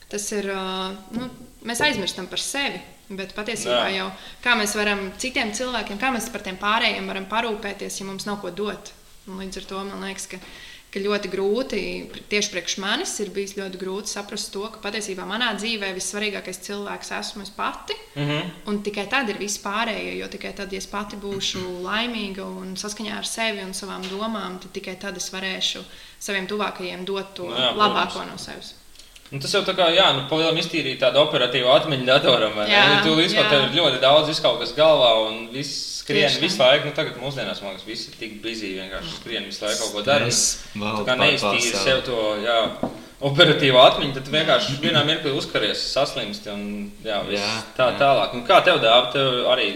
tas 0.09 0.31
ir. 0.31 0.45
Uh, 0.45 0.95
nu, 1.11 1.29
mēs 1.63 1.81
aizmirstam 1.81 2.27
par 2.27 2.39
sevi. 2.39 2.81
Bet 3.09 3.35
patiesībā 3.37 3.89
Jā. 3.91 3.97
jau 3.99 4.05
kā 4.41 4.55
mēs 4.57 4.73
varam 4.77 5.11
citiem 5.21 5.51
cilvēkiem, 5.53 5.99
kā 6.01 6.09
mēs 6.13 6.31
par 6.33 6.41
tiem 6.45 6.57
pārējiem 6.57 7.05
varam 7.05 7.27
parūpēties, 7.29 7.99
ja 8.01 8.05
mums 8.07 8.25
nav 8.25 8.39
ko 8.41 8.49
dot. 8.49 8.93
Un 9.29 9.41
līdz 9.41 9.61
ar 9.61 9.67
to 9.69 9.81
man 9.85 10.05
liekas, 10.05 10.25
ka, 10.31 10.39
ka 10.93 11.01
ļoti 11.03 11.29
grūti, 11.29 11.81
tieši 12.31 12.49
priekš 12.53 12.77
manis 12.81 13.13
ir 13.21 13.29
bijis 13.33 13.53
ļoti 13.59 13.81
grūti 13.81 14.09
saprast 14.09 14.49
to, 14.53 14.63
ka 14.73 14.81
patiesībā 14.81 15.25
manā 15.29 15.51
dzīvē 15.57 15.91
vissvarīgākais 15.97 16.61
cilvēks 16.65 17.13
esmu 17.19 17.45
es 17.45 17.51
pati. 17.53 17.97
Mm 18.15 18.29
-hmm. 18.29 18.49
Un 18.71 18.81
tikai 18.87 19.05
tad 19.09 19.29
ir 19.29 19.37
viss 19.37 19.61
pārējie, 19.61 20.15
jo 20.21 20.27
tikai 20.27 20.53
tad, 20.53 20.73
ja 20.73 20.77
es 20.77 20.87
pati 20.87 21.15
būšu 21.15 21.61
laimīga 21.85 22.45
un 22.45 22.73
saskaņā 22.73 23.17
ar 23.17 23.25
sevi 23.25 23.61
un 23.63 23.73
savām 23.73 24.01
domām, 24.09 24.57
tad 24.59 24.71
tikai 24.71 24.95
tad 24.95 25.17
es 25.17 25.29
varēšu 25.33 25.83
saviem 26.19 26.47
tuvākajiem 26.47 27.05
dot 27.05 27.33
to 27.33 27.49
Jā, 27.49 27.75
labāko 27.75 28.25
no 28.25 28.37
sevis. 28.37 28.73
Un 29.33 29.41
tas 29.41 29.53
jau 29.55 29.63
tā 29.65 29.73
kā, 29.73 29.87
jā, 29.95 30.05
nu, 30.13 30.27
palielam 30.29 30.57
iztīrīt 30.61 30.99
tādu 31.01 31.23
operatīvu 31.23 31.71
atmiņu 31.73 32.05
datoram, 32.05 32.53
vai 32.53 32.67
ne? 32.69 32.75
Ja 32.75 32.99
tu 33.01 33.15
vispār 33.17 33.47
tev 33.49 33.63
ir 33.65 33.79
ļoti 33.79 34.01
daudz 34.03 34.29
izkaut 34.35 34.59
kas 34.61 34.75
galvā 34.77 35.09
un 35.25 35.47
viss 35.53 36.03
skrien 36.03 36.27
Tieši. 36.27 36.43
visu 36.43 36.61
laiku. 36.61 36.91
Nu, 36.91 36.93
tagad 36.97 37.17
mūsdienās, 37.17 37.63
man 37.65 37.73
liekas, 37.73 37.87
visi 37.89 38.11
ir 38.11 38.19
tik 38.19 38.37
bizī, 38.43 38.75
vienkārši 38.77 39.17
skrien 39.17 39.49
visu 39.49 39.65
laiku 39.65 39.81
kaut 39.81 39.95
ko 39.97 40.05
dara. 40.05 40.29
Tā 40.29 41.01
kā 41.09 41.17
neiztīri 41.23 41.73
sev 41.73 42.05
to, 42.05 42.21
jā, 42.45 42.59
operatīvo 43.25 43.81
atmiņu, 43.81 44.13
tad 44.19 44.29
vienkārši 44.37 44.77
vienā 44.85 45.01
mirklī 45.09 45.33
uzkaries, 45.33 45.81
saslimst 45.95 46.45
un 46.53 46.65
jā, 47.01 47.23
jā, 47.33 47.51
tā 47.77 47.89
jā. 47.95 47.99
tālāk. 48.03 48.37
Un 48.37 48.45
kā 48.45 48.61
tev 48.67 48.77
dāvā, 48.85 49.09
tev 49.15 49.47
arī 49.55 49.71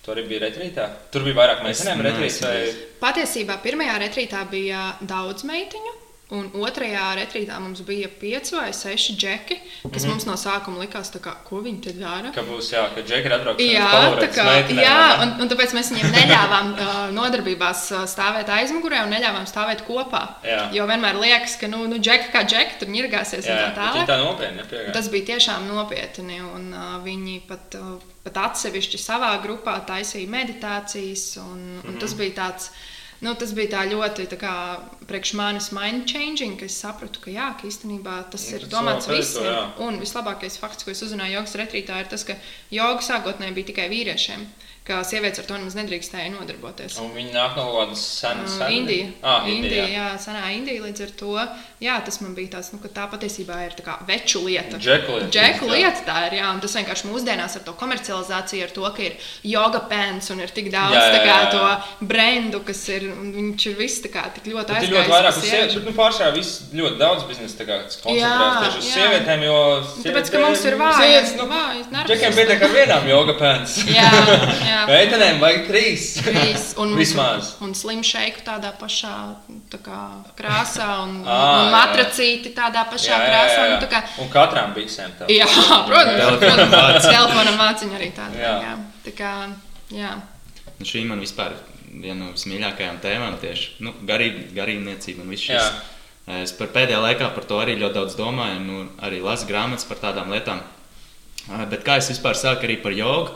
Tu 0.00 0.14
arī 0.14 0.22
biji 0.24 0.40
retrītā? 0.40 0.86
Tur 1.12 1.26
bija 1.26 1.36
vairāk 1.36 1.58
meitenēm 1.60 2.00
retrītā. 2.06 2.48
Vai... 2.48 2.68
Patiesībā 3.02 3.58
pirmajā 3.60 3.98
retrītā 4.00 4.46
bija 4.48 4.94
daudz 5.04 5.44
meitiņu. 5.44 5.92
Un 6.30 6.46
otrajā 6.62 7.08
retrītā 7.18 7.56
mums 7.58 7.80
bija 7.82 8.06
pieci 8.20 8.54
vai 8.54 8.68
seši 8.76 9.16
džeki, 9.18 9.56
kas 9.56 9.88
mm 9.88 9.90
-hmm. 9.90 10.10
mums 10.10 10.26
no 10.28 10.34
sākuma 10.38 10.78
likās, 10.78 11.10
kā, 11.10 11.32
ko 11.44 11.58
viņi 11.64 11.80
te 11.82 11.92
dara. 11.92 12.30
Ka 12.34 12.44
būs, 12.46 12.68
jā, 12.70 12.84
ka 12.94 13.02
džeki 13.02 13.26
ir 13.26 13.32
atbraukti. 13.34 13.66
Jā, 13.72 13.88
tā 14.20 14.28
kā, 14.36 14.44
meitenēm, 14.46 14.82
jā 14.84 15.00
un, 15.22 15.32
un 15.42 15.50
tāpēc 15.50 15.74
mēs 15.74 15.90
viņiem 15.90 16.14
neļāvām 16.14 16.70
uh, 16.74 17.00
nodarbībās 17.16 17.82
stāvēt 18.12 18.52
aizmugurē 18.58 19.02
un 19.04 19.10
neļāvām 19.10 19.48
stāvēt 19.50 19.82
kopā. 19.88 20.22
Jā. 20.46 20.68
Jo 20.76 20.86
vienmēr 20.86 21.18
liekas, 21.18 21.56
ka, 21.56 21.66
nu, 21.66 21.82
nu 21.90 21.98
džeki 21.98 22.30
kā 22.30 22.44
džeki 22.46 22.78
tur 22.78 22.94
ņirgāsies 22.94 23.50
jā, 23.50 23.56
un 23.56 23.74
tā 23.74 23.88
tālāk. 23.90 24.06
Tā 24.06 24.20
nopietni 24.22 24.62
nepiegāja. 24.62 24.94
Tas 24.94 25.10
bija 25.10 25.32
tiešām 25.32 25.66
nopietni, 25.66 26.38
un 26.40 26.70
uh, 26.70 26.94
viņi 27.02 27.40
pat, 27.50 27.74
uh, 27.74 27.98
pat 28.22 28.38
atsevišķi 28.46 29.02
savā 29.02 29.34
grupā 29.42 29.80
taisīja 29.90 30.30
meditācijas, 30.30 31.36
un, 31.42 31.50
un 31.50 31.58
mm 31.58 31.82
-hmm. 31.90 32.00
tas 32.00 32.14
bija 32.14 32.38
tāds 32.38 32.70
nu, 33.24 33.34
tas 33.38 33.52
bija 33.56 33.84
ļoti 33.90 34.26
kā, 34.40 34.54
priekš 35.10 35.34
manis 35.38 35.70
mind 35.76 36.06
changing, 36.08 36.56
ka 36.60 36.68
es 36.70 36.78
sapratu, 36.80 37.22
ka, 37.24 37.32
jā, 37.34 37.50
ka 37.60 37.68
īstenībā 37.68 38.16
tas 38.32 38.46
ir 38.52 38.66
domāts 38.72 39.10
visiem. 39.10 39.74
Un 39.84 40.00
vislabākais 40.02 40.58
fakts, 40.60 40.86
ko 40.86 40.94
es 40.94 41.04
uzzināju 41.06 41.38
jogas 41.38 41.56
retrītā, 41.60 42.00
ir 42.00 42.10
tas, 42.12 42.24
ka 42.24 42.38
joga 42.72 43.04
sākotnēji 43.04 43.56
bija 43.58 43.72
tikai 43.72 43.88
vīriešiem 43.92 44.48
ka 44.90 45.00
sievietes 45.06 45.44
ar 45.44 45.48
to 45.48 45.58
nemaz 45.60 45.78
nedrīkstēja 45.78 46.34
nodarboties. 46.34 46.98
Un 47.02 47.14
viņi 47.14 47.34
nāk 47.36 47.56
no 47.58 47.68
kaut 47.68 47.80
kādas 47.84 48.04
senas 48.20 48.58
uh, 48.58 48.68
Indijas. 48.74 49.16
Ah, 49.22 49.48
Indija, 49.48 49.86
jā, 49.94 50.08
senā 50.22 50.48
Indija. 50.56 50.84
Līdz 50.88 51.06
ar 51.06 51.18
to 51.20 51.34
jā, 51.80 51.96
tas 52.04 52.20
man 52.20 52.34
bija 52.36 52.56
tāds, 52.56 52.70
nu, 52.74 52.80
ka 52.82 52.90
tā 52.92 53.06
patiesībā 53.10 53.56
ir 53.64 53.74
tā 53.78 53.84
kā 53.86 53.96
veču 54.08 54.42
lieta. 54.44 54.78
Džeku 54.80 55.16
lieta. 55.16 55.30
Džeku 55.32 55.70
lieta 55.70 56.04
tā 56.06 56.18
ir, 56.28 56.36
jā, 56.40 56.50
un 56.52 56.60
tas 56.62 56.76
vienkārši 56.76 57.08
mūsdienās 57.08 57.56
ar 57.56 57.64
to 57.66 57.74
komercializāciju, 57.80 58.66
ar 58.66 58.74
to, 58.76 58.84
ka 58.96 59.04
ir 59.06 59.30
yoga 59.48 59.82
pants 59.90 60.30
un 60.34 60.42
ir 60.44 60.52
tik 60.54 60.70
daudz 60.72 60.96
jā, 60.98 61.06
jā, 61.08 61.22
jā, 61.24 61.38
jā. 61.38 61.48
to 61.54 62.06
brendu, 62.10 62.60
kas 62.66 62.82
ir, 62.92 63.08
viņš 63.36 63.66
ir 63.72 63.78
viss 63.80 64.04
tā 64.04 64.12
kā 64.12 64.26
tik 64.36 64.50
ļoti 64.52 64.76
aizgājis. 64.76 64.94
Ļoti 64.96 65.14
vairāk 65.14 65.40
uz 65.40 65.46
sievietes, 65.46 65.78
bet 65.78 65.88
nu 65.88 65.96
pārsvarā 65.96 66.34
viss 66.36 66.60
ļoti 66.76 67.00
daudz 67.00 67.26
biznesa 67.30 67.60
tā 67.62 67.68
kā 67.68 67.80
koncentrējas 68.04 68.60
tieši 68.66 68.82
uz 68.82 68.90
sievietēm, 68.90 69.46
jo 69.48 69.58
sievietēm, 69.80 70.10
Tāpēc, 70.10 70.32
ka 70.34 70.44
mums 70.44 70.66
ir 70.68 70.78
vājas, 70.80 71.34
nu, 71.38 71.48
vājas, 71.50 71.90
Džekiem 72.10 72.36
pietiek 72.36 72.66
ar 72.66 72.74
vienām 72.74 73.08
yoga 73.08 73.36
pants. 73.40 73.80
jā, 73.88 74.10
jā. 74.68 74.79
Meitenēm 74.88 75.40
vajag 75.42 75.66
trīs. 75.68 76.06
trīs. 76.24 76.64
Un, 76.80 76.94
Vismaz. 76.98 77.54
Un, 77.58 77.70
un 77.70 77.76
slim 77.76 78.00
šeiku 78.06 78.44
tādā 78.46 78.72
pašā 78.80 79.12
tā 79.72 79.80
kā, 79.84 80.00
krāsā, 80.38 80.88
un, 81.04 81.20
à, 81.26 81.38
un 81.60 81.74
matracīti 81.74 82.54
tādā 82.56 82.86
pašā 82.90 83.12
jā, 83.12 83.20
krāsā. 83.26 83.58
Jā, 83.58 83.66
jā. 83.72 83.76
Un, 83.76 83.88
kā... 83.92 84.02
un 84.24 84.32
katram 84.32 84.74
biksēm 84.76 85.16
tā. 85.18 85.28
Jā, 85.32 85.48
protams. 85.88 86.38
protams 86.40 87.08
telefona 87.10 87.56
māciņa 87.58 88.00
arī 88.00 88.10
tāda. 88.16 88.40
Jā. 88.40 88.56
Jā. 88.64 88.74
Tā 89.06 89.14
kā, 89.18 89.34
jā. 89.94 90.16
Nu, 90.78 90.88
šī 90.88 91.04
man 91.08 91.20
vispār 91.20 91.58
viena 91.90 92.24
no 92.24 92.34
vismīļākajām 92.34 93.00
tēmām 93.02 93.38
tieši 93.42 93.80
nu, 93.84 93.94
garība, 94.06 94.46
garīgniecība 94.56 95.24
un 95.24 95.32
viss 95.34 95.48
šis. 95.48 95.56
Jā. 95.58 96.40
Es 96.40 96.52
par 96.54 96.70
pēdējā 96.70 97.00
laikā 97.02 97.30
par 97.34 97.46
to 97.48 97.58
arī 97.58 97.74
ļoti 97.80 97.96
daudz 97.96 98.16
domāju, 98.18 98.60
un 98.60 98.66
nu, 98.68 98.82
arī 99.02 99.18
lasu 99.24 99.48
grāmatas 99.48 99.88
par 99.88 99.98
tādām 100.02 100.30
lietām. 100.30 100.60
Bet 101.70 101.82
kā 101.86 101.96
es 101.98 102.10
vispār 102.12 102.38
sāku 102.38 102.68
arī 102.68 102.76
par 102.82 102.94
jogu? 102.94 103.34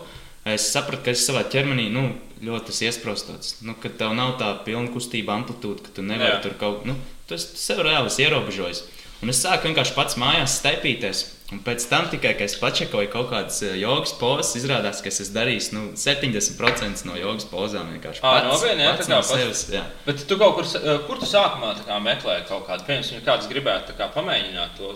Es 0.52 0.66
sapratu, 0.72 1.06
ka 1.06 1.14
es 1.14 1.24
savā 1.24 1.44
ķermenī 1.48 1.88
nu, 1.92 2.08
ļoti 2.44 2.74
iesprostots. 2.88 3.60
Nu, 3.64 3.76
ka 3.80 3.88
tev 3.88 4.12
nav 4.16 4.36
tā 4.40 4.50
pilna 4.66 4.92
kustība 4.92 5.36
amplitūda, 5.38 5.86
ka 5.86 5.94
tu 5.96 6.04
nevari 6.04 6.36
Jā. 6.36 6.42
tur 6.44 6.58
kaut 6.60 6.82
ko, 6.82 6.92
nu, 6.92 6.98
tu 7.28 7.38
sev 7.40 7.80
reāli 7.86 8.12
ierobežojis. 8.26 8.84
Un 9.24 9.32
es 9.32 9.40
sāku 9.40 9.70
vienkārši 9.70 9.94
pats 9.96 10.18
mājās 10.20 10.58
staipīties. 10.60 11.22
Un 11.54 11.60
pēc 11.64 11.84
tam 11.88 12.08
tikai, 12.12 12.34
kad 12.36 12.48
es 12.48 12.56
pačekoju 12.60 13.08
kaut 13.12 13.30
kādas 13.30 13.62
eh, 13.64 13.76
jogas 13.80 14.12
pozas, 14.18 14.50
izrādās, 14.58 15.00
ka 15.04 15.08
es 15.08 15.22
esmu 15.22 15.36
darījis 15.38 15.68
nu, 15.72 15.82
70% 15.96 17.04
no 17.08 17.16
jogas 17.16 17.46
pozām. 17.48 17.92
Vienkārši 17.94 18.24
pats, 18.24 18.48
nopietni, 18.50 18.84
jā, 18.84 18.94
pats 18.98 19.10
no 19.12 19.20
sevis. 19.28 19.64
Jā. 19.72 19.84
Bet 20.04 20.24
tu 20.28 20.38
kaut 20.40 20.58
kur, 20.58 20.68
kur 21.06 21.20
tu 21.22 21.28
sākumā 21.30 22.00
meklēji 22.04 22.48
kaut 22.50 22.66
kādu, 22.68 22.88
piemēram, 22.88 23.24
kāds 23.28 23.48
gribētu 23.52 23.96
kā, 23.96 24.10
pamēģināt 24.16 24.76
to 24.80 24.92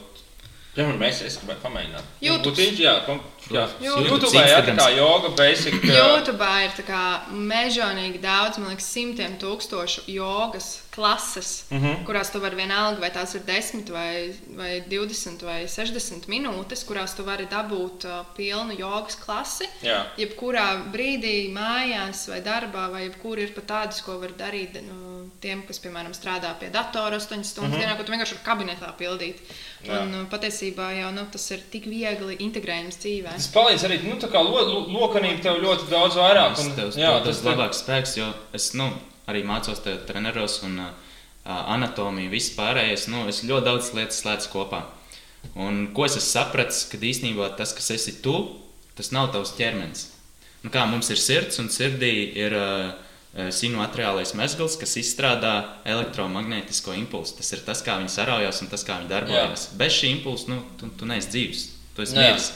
Piemēram, 0.78 1.00
mēs 1.02 1.38
gribētu 1.40 1.64
pamēģināt. 1.64 2.10
YouTube. 2.22 2.52
Būtīši, 2.54 2.82
jā, 2.84 2.92
kom, 3.02 3.18
jā. 3.50 3.64
YouTube 3.82 4.30
jā, 4.30 4.60
tā 4.62 4.74
kā 4.78 4.88
joga, 4.94 5.32
basic. 5.34 5.74
YouTube 5.90 6.50
ir 6.62 6.76
tā 6.76 6.84
kā 6.86 7.04
mežonīgi 7.34 8.20
daudz, 8.22 8.60
man 8.62 8.70
liekas, 8.70 8.86
simtiem 8.94 9.34
tūkstošu 9.42 10.06
jogas 10.14 10.76
klases, 10.98 11.64
mm 11.70 11.78
-hmm. 11.78 12.04
kurās 12.06 12.30
tu 12.30 12.40
vari 12.40 12.56
vienalga, 12.56 13.00
vai 13.00 13.10
tās 13.10 13.34
ir 13.34 13.42
10 13.46 13.90
vai, 13.90 14.34
vai 14.56 14.82
20 14.90 15.44
vai 15.46 15.66
60 15.66 16.26
minūtes, 16.28 16.84
kurās 16.86 17.14
tu 17.16 17.24
vari 17.24 17.46
dabūt 17.50 18.04
uh, 18.04 18.26
pilnu 18.36 18.78
jogas 18.78 19.16
klasi. 19.16 19.66
Jā. 19.82 20.04
Jebkurā 20.18 20.66
brīdī, 20.92 21.52
mājās 21.54 22.28
vai 22.28 22.40
darbā, 22.40 22.90
vai 22.90 23.02
jebkur 23.02 23.38
ir 23.38 23.54
pat 23.54 23.66
tādas, 23.66 24.02
ko 24.02 24.18
var 24.18 24.30
darīt 24.38 24.78
nu, 24.82 25.07
tiem, 25.42 25.62
kas, 25.68 25.78
piemēram, 25.82 26.14
strādā 26.16 26.50
pie 26.58 26.70
datora 26.74 27.18
8 27.18 27.44
stundas 27.46 27.54
mm 27.54 27.74
-hmm. 27.74 27.80
dienā, 27.80 27.96
ko 27.96 28.04
tu 28.04 28.12
vienkārši 28.12 28.36
vari 28.36 28.46
kabinetā 28.46 28.90
pildīt. 28.98 29.42
Jā. 29.84 30.00
Un, 30.02 30.14
uh, 30.14 30.26
patiesībā 30.30 30.90
jau 30.98 31.12
nu, 31.14 31.26
tas 31.32 31.50
ir 31.50 31.62
tik 31.70 31.86
viegli 31.86 32.36
integrējams 32.46 32.98
dzīvē. 33.02 33.34
Tas 33.36 33.50
palīdz 33.54 33.84
arī 33.84 34.02
nu, 34.02 34.16
lo, 34.20 34.62
lo, 34.70 34.80
lokanība 35.00 35.42
tev 35.42 35.62
ļoti 35.62 35.90
daudz 35.90 36.14
vairāk. 36.16 36.58
Un, 36.58 36.74
tev, 36.74 36.92
jā, 36.96 37.12
tas 37.24 37.40
ir 37.40 37.50
labāks 37.50 37.82
spēks, 37.84 38.16
jo 38.18 38.32
es 38.52 38.74
nu, 38.74 38.90
arī 39.26 39.44
mācos 39.44 39.82
treneros 40.06 40.62
un 40.62 40.78
uh, 40.80 40.92
anatomiju, 41.44 42.30
viss 42.30 42.56
pārējais. 42.56 43.08
Nu, 43.08 43.28
es 43.28 43.44
ļoti 43.44 43.64
daudz 43.64 43.92
lietas 43.94 44.22
slēdzu 44.22 44.52
kopā. 44.52 44.84
Un 45.54 45.92
ko 45.94 46.04
es 46.04 46.16
esmu 46.16 46.28
sapratis, 46.28 46.84
kad 46.90 47.00
īstenībā 47.00 47.56
tas, 47.56 47.72
kas 47.72 47.90
esi 47.90 48.20
tu, 48.22 48.36
tas 48.96 49.12
nav 49.14 49.30
tavs 49.32 49.54
ķermenis. 49.58 50.08
Nu, 50.64 50.70
kā 50.74 50.84
mums 50.90 51.10
ir 51.10 51.20
sirds 51.22 51.60
un 51.62 51.68
sirdī 51.70 52.32
ir 52.34 52.54
uh, 52.58 52.90
sinuatriālais 53.54 54.32
mezgls, 54.38 54.76
kas 54.80 54.96
izstrādā 55.00 55.52
elektromagnētisko 55.88 56.94
impulsu. 56.98 57.36
Tas 57.38 57.52
ir 57.54 57.62
tas, 57.66 57.82
kā 57.86 57.98
viņi 58.00 58.10
saraujas 58.12 58.62
un 58.64 58.70
tas, 58.72 58.84
kā 58.86 58.98
viņi 59.00 59.12
darbojas. 59.12 59.68
Jā. 59.68 59.78
Bez 59.82 59.98
šī 60.00 60.14
impulsa 60.16 60.50
nu, 60.52 60.62
tu, 60.80 60.90
tu 60.98 61.08
neesi 61.08 61.30
dzīves, 61.34 61.66
tu 61.96 62.06
esi 62.06 62.18
miris. 62.18 62.50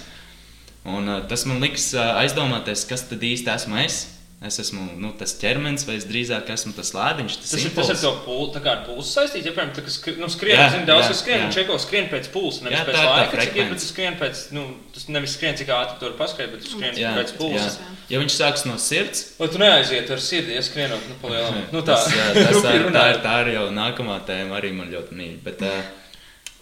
Un, 0.83 1.07
uh, 1.07 1.21
tas 1.31 1.45
man 1.47 1.63
liks 1.63 1.93
uh, 1.95 2.17
aizdomāties, 2.25 2.83
kas 2.91 3.07
tad 3.11 3.23
īsti 3.23 3.53
esmu 3.55 3.79
es. 3.85 4.01
Es 4.43 4.59
esmu 4.59 4.85
nu, 4.99 5.13
tas 5.19 5.37
ķermenis, 5.39 5.85
vai 5.87 5.95
es 6.01 6.07
drīzāk 6.09 6.49
esmu 6.51 6.73
tas 6.75 6.91
lādiņš. 6.97 7.37
Tas, 7.39 7.53
tas, 7.53 7.63
ir, 7.63 7.75
tas 7.77 7.91
ir 7.93 8.09
ar 8.09 8.17
pul, 8.25 8.49
pulsu 8.89 9.07
saistīts. 9.07 9.47
Ja, 9.47 9.53
piemēram, 9.55 9.71
tā, 9.77 9.85
skri, 9.95 10.17
nu, 10.19 10.27
skrien, 10.33 10.59
jā, 10.59 10.67
zinu, 10.75 10.89
daudz, 10.89 11.07
jā, 11.07 11.19
skrien, 11.21 11.45
jā. 11.45 11.53
čeko 11.59 11.79
skrien 11.83 12.11
pēc 12.11 12.27
pulsa, 12.35 12.67
nevis 12.67 12.81
jā, 12.81 12.89
pēc 12.89 12.99
laika, 12.99 13.47
cik 13.47 13.61
ir, 13.61 13.71
bet 13.71 13.85
skrien 13.85 14.19
pēc, 14.19 14.43
nu, 14.57 14.67
tas 14.97 15.07
nevis 15.15 15.37
skrien, 15.39 15.57
cik 15.63 15.73
ātri 15.77 16.03
tur 16.03 16.19
paskriet, 16.19 16.51
bet 16.57 16.67
skrien 16.67 16.99
jā, 16.99 17.15
pēc 17.21 17.35
pulsa. 17.39 17.71
Jā. 17.71 17.97
Ja 18.11 18.21
viņš 18.21 18.35
sāks 18.35 18.67
no 18.67 18.75
sirds, 18.83 19.25
lai 19.39 19.49
tu 19.53 19.63
neaiziet 19.63 20.11
ar 20.11 20.21
sirdi, 20.21 20.57
ja 20.59 20.67
skrienot, 20.67 21.07
nu, 21.09 21.19
palielam. 21.23 21.63
Nu, 21.73 21.81
tā, 21.87 21.95
tas, 21.95 22.11
jā, 22.11 22.29
tas, 22.35 22.59
tā, 22.59 22.75
tā, 22.91 23.09
ir, 23.15 23.23
tā 23.23 23.39
ir 23.47 23.55
jau 23.55 23.67
nākamā 23.73 24.19
tēma, 24.27 24.59
arī 24.59 24.75
man 24.75 24.91
ļoti 24.91 25.17
mīļa. 25.23 25.43
Bet, 25.47 25.63
uh, 25.65 26.02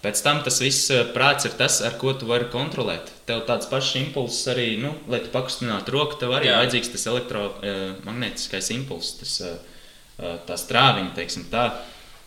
Pēc 0.01 0.23
tam 0.25 0.39
tas 0.41 0.57
viss 0.63 0.89
eh, 0.95 1.03
prāts 1.13 1.45
ir 1.45 1.53
tas, 1.59 1.83
ar 1.85 1.99
ko 2.01 2.15
tu 2.17 2.29
vari 2.29 2.49
kontrolēt. 2.53 3.11
Tev 3.29 3.43
tāds 3.49 3.69
pašs 3.69 3.99
impulss 4.01 4.49
arī, 4.49 4.73
nu, 4.81 4.95
lai 5.13 5.21
tu 5.21 5.29
pakustinātu 5.35 5.93
roku, 5.93 6.17
tev 6.23 6.33
arī 6.39 6.49
Jā. 6.49 6.57
vajadzīgs 6.63 6.93
tas 6.95 7.05
elektromagnētiskais 7.13 8.73
impulss, 8.79 9.19
tas, 9.21 9.35
eh, 9.45 10.39
tā 10.49 10.57
strāviņa, 10.57 11.13
teiksim 11.21 11.51
tā. 11.53 11.69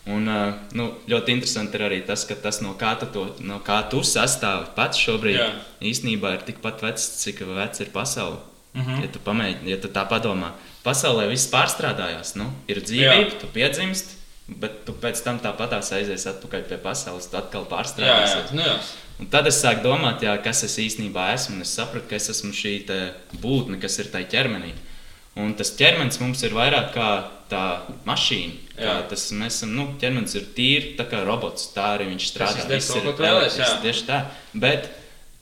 Un, 0.06 0.28
eh, 0.28 0.54
nu, 0.78 0.92
ļoti 1.10 1.34
interesanti 1.34 1.80
ir 1.80 1.86
arī 1.88 2.00
tas, 2.06 2.22
ka 2.28 2.38
tas, 2.38 2.62
no 2.62 2.76
kā 2.78 2.94
tu, 3.00 3.10
to, 3.10 3.26
no 3.42 3.58
kā 3.58 3.82
tu 3.90 4.06
sastāvi 4.06 4.70
pats 4.76 5.00
šobrīd, 5.02 5.40
Jā. 5.42 5.52
īstenībā 5.82 6.36
ir 6.38 6.46
tikpat 6.46 6.84
vecs, 6.86 7.10
cik 7.24 7.42
vecs 7.56 7.80
ir 7.80 7.90
pasaule. 7.90 8.38
Mm 8.74 8.82
-hmm. 8.82 9.02
Ja 9.02 9.08
tu 9.08 9.18
pamēģini, 9.18 9.70
ja 9.70 9.76
tu 9.76 9.88
tā 9.88 10.06
padomā, 10.08 10.52
pasaulē 10.84 11.28
viss 11.28 11.50
pārstrādājās, 11.50 12.36
nu, 12.36 12.52
ir 12.68 12.82
dzīvība, 12.82 13.34
Jā. 13.34 13.40
tu 13.40 13.46
piedzimsti 13.46 14.23
Bet 14.44 14.82
tu 14.84 14.92
pēc 15.00 15.22
tam 15.24 15.38
tāpatās 15.40 15.88
aizies 15.96 16.26
atpakaļ 16.28 16.66
pie 16.68 16.76
pasaules, 16.82 17.30
tu 17.32 17.38
atkal 17.38 17.64
pārstrādāsi. 17.70 18.52
Nu 18.58 18.66
un 19.22 19.30
tad 19.32 19.46
es 19.48 19.60
sāku 19.62 19.86
domāt, 19.86 20.24
jā, 20.26 20.34
kas 20.44 20.64
es 20.66 20.74
īstenībā 20.82 21.30
esmu. 21.32 21.62
Es 21.64 21.72
sapratu, 21.78 22.10
ka 22.10 22.18
es 22.18 22.28
esmu 22.34 22.52
šī 22.52 22.74
būtne, 23.40 23.78
kas 23.80 23.96
ir 24.02 24.10
tajā 24.12 24.28
ķermenī. 24.34 24.74
Un 25.40 25.54
tas 25.58 25.72
ķermenis 25.74 26.20
mums 26.22 26.44
ir 26.46 26.52
vairāk 26.54 26.92
kā 26.94 27.08
tā 27.50 27.64
mašīna. 28.06 28.60
Kā 28.76 28.98
tas, 29.10 29.24
mēs 29.34 29.56
esam, 29.56 29.72
nu, 29.78 29.86
ķermenis 30.02 30.36
ir 30.38 30.44
tīri, 30.54 30.92
tā 30.98 31.08
kā 31.10 31.22
robots. 31.26 31.70
Tā 31.74 31.94
arī 31.96 32.10
viņš 32.12 32.28
strādā. 32.28 32.66
Tas 32.68 32.90
ir 32.92 33.80
tieši 33.86 34.06
tā. 34.10 34.20
Bet 34.52 34.90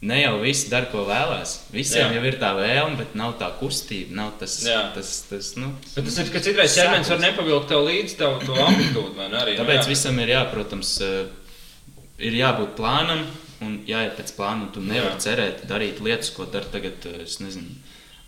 ne 0.03 0.18
jau 0.18 0.38
visi 0.42 0.70
dara, 0.70 0.88
ko 0.90 1.05
vēlās. 1.07 1.55
Visiem 1.72 2.11
jā. 2.11 2.16
jau 2.16 2.24
ir 2.26 2.36
tā 2.40 2.50
vēlme, 2.59 2.96
bet 2.98 3.14
nav 3.18 3.36
tā 3.38 3.53
kustība. 3.61 4.16
Nav 4.18 4.32
tas, 4.40 4.57
jā. 4.66 4.80
tas, 4.96 5.12
tas, 5.28 5.53
nu, 5.61 5.70
bet 5.94 6.09
tas 6.09 6.18
ir, 6.18 6.32
ka 6.34 6.42
citreiz 6.42 6.74
ķermenis 6.74 7.12
var 7.12 7.22
nepavilkt 7.22 7.70
tev 7.70 7.84
līdzi 7.86 8.18
tavu 8.18 8.40
to 8.42 8.57
amplitūdu. 8.64 9.14
Arī, 9.28 9.55
nu, 9.55 9.62
Tāpēc 9.62 9.84
nu, 9.84 9.92
visam 9.92 10.18
ir 10.24 10.34
jā, 10.34 10.42
protams, 10.50 10.96
eh, 11.07 11.94
ir 12.26 12.38
jābūt 12.40 12.74
plānam 12.80 13.22
un 13.62 13.78
jāiet 13.86 14.18
pēc 14.18 14.34
plāna. 14.34 14.66
Tu 14.74 14.82
nevari 14.82 15.14
jā. 15.14 15.22
cerēt 15.28 15.62
darīt 15.70 16.03
lietas, 16.03 16.32
ko 16.34 16.48
dara 16.50 16.66
tagad, 16.74 17.07
eh, 17.07 17.22
es 17.28 17.38
nezinu. 17.44 17.78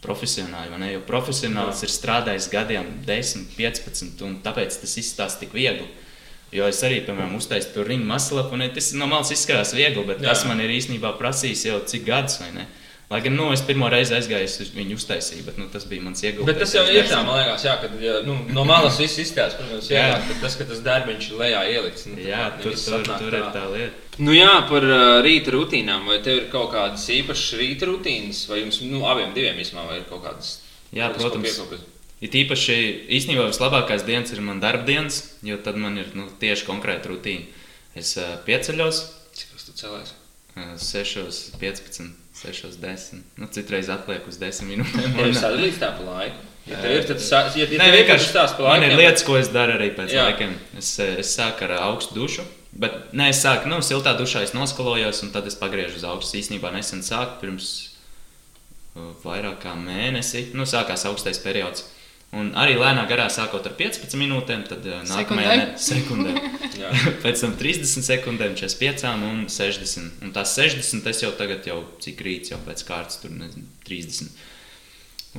Profesionāli, 0.05 0.77
ne? 0.77 0.91
Jo 0.93 0.99
profesionāls 1.09 1.79
jā. 1.81 1.87
ir 1.89 1.93
strādājis 1.95 2.51
gadiem, 2.53 2.91
10, 3.09 3.47
15, 3.57 4.18
un 4.27 4.35
tāpēc 4.45 4.77
tas 4.83 4.99
izstāsta 5.01 5.41
tik 5.47 5.55
viegli. 5.57 5.89
Jo 6.55 6.69
es 6.71 6.79
arī, 6.87 7.01
piemēram, 7.03 7.35
uztaisīju 7.35 7.75
to 7.75 7.85
ringu 7.89 8.07
maslapu, 8.07 8.55
un 8.55 8.63
tas 8.77 8.93
no 8.95 9.09
malas 9.11 9.33
izskatās 9.35 9.75
viegli, 9.75 10.07
bet 10.07 10.23
Jā. 10.23 10.31
tas 10.31 10.45
man 10.47 10.63
ir 10.63 10.71
īstenībā 10.71 11.17
prasījis 11.19 11.67
jau 11.67 11.81
cik 11.91 12.07
gadus, 12.07 12.39
vai 12.45 12.53
ne? 12.55 12.67
Lai 13.11 13.21
gan 13.21 13.35
nu, 13.37 13.51
es 13.53 13.61
pirmo 13.63 13.89
reizi 13.93 14.15
aizgāju, 14.17 14.47
es 14.49 14.73
viņu 14.73 14.97
uztaisīju, 14.97 15.45
bet 15.45 15.59
nu, 15.61 15.67
tas 15.71 15.85
bija 15.87 16.03
mans 16.03 16.23
iegūms. 16.25 16.49
Bet 16.49 16.57
tas 16.63 16.73
jau 16.73 16.87
ir 16.89 17.05
tā, 17.11 17.19
man 17.27 17.37
liekas, 17.37 17.67
jā, 17.67 17.75
kad 17.83 17.99
ja, 18.01 18.15
nu, 18.25 18.39
no 18.57 18.65
malas 18.67 18.97
viss 19.03 19.21
izskatās, 19.21 19.59
protams, 19.59 19.91
Jā. 19.93 20.07
vieglāk, 20.07 20.25
bet 20.31 20.41
tas, 20.47 20.57
ka 20.57 20.67
tas 20.71 20.81
darbiņš 20.87 21.29
ir 21.29 21.43
lejā 21.43 21.61
ielikts. 21.75 22.07
Nu, 22.09 22.17
tā 22.17 22.27
Jā, 22.31 22.47
tur, 22.63 22.79
tur, 22.81 23.05
tur 23.13 23.37
ir 23.39 23.47
tā 23.55 23.65
lieta. 23.75 24.19
Nu 24.25 24.35
jā, 24.35 24.51
par 24.71 24.89
uh, 24.89 25.05
rīta 25.27 25.53
rutīnām. 25.53 26.09
Vai 26.09 26.21
tev 26.25 26.41
ir 26.41 26.51
kaut 26.55 26.73
kādas 26.73 27.05
īpašas 27.13 27.59
rīta 27.61 27.91
rutīnas, 27.93 28.47
vai 28.49 28.63
jums 28.65 28.81
nu, 28.89 29.05
abiem 29.11 29.37
diviem 29.37 29.61
īstenībā 29.61 29.85
vai 29.91 30.01
ir 30.01 30.09
kaut 30.09 30.25
kādas? 30.25 30.57
Jā, 30.95 31.13
kaut 31.13 31.27
protams. 31.27 31.51
piekopjas? 31.51 31.91
Ir 32.23 32.37
īpaši 32.45 32.77
īstenībā 33.19 33.49
vislabākās 33.51 34.05
dienas 34.07 34.33
ir 34.33 34.41
man 34.45 34.61
darba 34.62 34.87
dienas, 34.87 35.21
jo 35.43 35.59
tad 35.65 35.77
man 35.81 35.99
ir 35.99 36.12
nu, 36.15 36.29
tieši 36.41 36.67
konkrēta 36.69 37.11
rutīna. 37.11 37.47
Es 37.99 38.15
uh, 38.19 38.37
pieceļos 38.47 39.01
Cik 39.35 39.51
tas 39.55 39.67
tu 39.67 39.75
cēlēs? 39.79 40.15
uh, 40.57 40.75
6, 40.79 41.59
15, 41.61 42.09
6, 42.39 42.79
10. 42.81 43.23
Nu, 43.39 43.51
citreiz 43.51 43.91
atliek 43.93 44.27
uz 44.31 44.39
10 44.41 44.71
minūtēm. 44.71 45.15
Tev 45.19 45.31
ir 45.31 45.39
sadalīts 45.39 45.81
tā 45.83 45.93
pa 45.99 46.07
laiku. 46.07 46.51
Ja 46.65 46.79
tev 46.81 46.95
ir, 46.97 47.03
tad 47.05 47.21
ja, 47.21 47.67
Nē, 47.69 47.77
tev 47.77 47.91
ir 47.91 47.99
vienkārši 47.99 48.31
tāds 48.33 48.55
pa 48.57 48.65
man 48.65 48.79
laikiem, 48.79 48.95
ir 48.95 49.01
lietas, 49.03 49.25
ko 49.27 49.35
es 49.37 49.51
daru 49.53 49.75
arī 49.77 49.91
pēc 49.93 50.15
Jā. 50.15 50.31
laikiem. 50.31 50.55
Es, 50.81 50.95
es 51.03 51.33
sāku 51.37 51.67
ar 51.67 51.75
augstu 51.91 52.17
dušu, 52.17 52.45
bet 52.73 53.12
nē, 53.12 53.27
es 53.35 53.43
sāku, 53.45 53.69
nu, 53.69 53.83
siltā 53.85 54.15
dušā 54.17 54.47
es 54.47 54.55
noskalojos, 54.57 55.21
un 55.27 55.35
tad 55.35 55.45
es 55.51 55.59
pagriežu 55.61 56.01
uz 56.01 56.07
augstu. 56.09 56.39
Īsnībā 56.41 56.73
nesen 56.73 57.05
sāku 57.05 57.43
pirms 57.43 57.75
vairāk 59.27 59.61
kā 59.61 59.75
mēnesi. 59.77 60.47
Nu, 60.57 60.65
sākās 60.69 61.05
augstais 61.11 61.43
periods. 61.45 61.85
Un 62.35 62.51
arī 62.59 62.74
lēnā 62.80 63.05
garā 63.07 63.28
sākot 63.30 63.66
ar 63.68 63.76
15 63.78 64.16
minūtēm, 64.18 64.64
tad 64.66 64.87
uh, 64.89 65.03
nākamajā 65.07 65.55
sekundē. 65.78 66.32
Jā. 66.80 66.91
Pēc 67.22 67.45
tam 67.45 67.55
30 67.61 68.07
sekundēm, 68.07 68.57
45 68.59 69.07
un 69.28 69.45
60. 69.53 70.24
Un 70.24 70.35
tās 70.35 70.57
60 70.59 71.07
es 71.12 71.22
jau 71.22 71.30
tagad, 71.39 71.62
jau 71.68 71.78
cik 72.03 72.24
rīts, 72.26 72.51
jau 72.55 72.59
pēc 72.66 72.82
kārtas, 72.89 73.20
tur 73.22 73.35
nezinu, 73.37 73.68
30. 73.87 74.35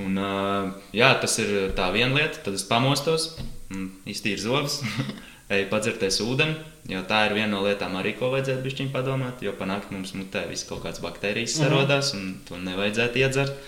Un, 0.05 0.17
uh, 0.19 0.71
jā, 0.95 1.11
tas 1.19 1.37
ir 1.43 1.53
tā 1.75 1.89
viena 1.95 2.15
lieta. 2.15 2.45
Tad 2.47 2.55
es 2.55 2.65
pamostos, 2.67 3.33
un 3.73 3.89
iztīru 4.07 4.43
zobus, 4.45 4.79
eju 5.55 5.69
padzerties 5.71 6.21
ūdeni. 6.23 6.57
Jo 6.91 7.01
tā 7.09 7.25
ir 7.27 7.35
viena 7.35 7.55
no 7.57 7.63
lietām, 7.65 7.95
arī 7.99 8.13
ko 8.15 8.29
vajadzētu 8.31 8.63
bišķiņ 8.63 8.91
padomāt. 8.93 9.43
Jo 9.43 9.55
panākt 9.57 9.91
mums 9.91 10.13
mutē 10.15 10.45
viss 10.47 10.67
kaut 10.69 10.85
kādas 10.85 11.03
baktērijas 11.03 11.57
sarodās, 11.59 12.13
un 12.15 12.37
to 12.47 12.59
nevajadzētu 12.61 13.23
iedzert. 13.23 13.65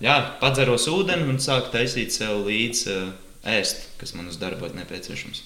Jā, 0.00 0.16
padzeros 0.40 0.86
ūdeni 0.88 1.26
un 1.28 1.38
sāku 1.42 1.72
taisīt 1.74 2.14
sev 2.14 2.44
līdzi 2.46 3.12
ēst, 3.50 3.88
kas 3.98 4.14
man 4.14 4.28
uz 4.30 4.36
darbu 4.38 4.66
būtu 4.66 4.78
nepieciešams. 4.78 5.42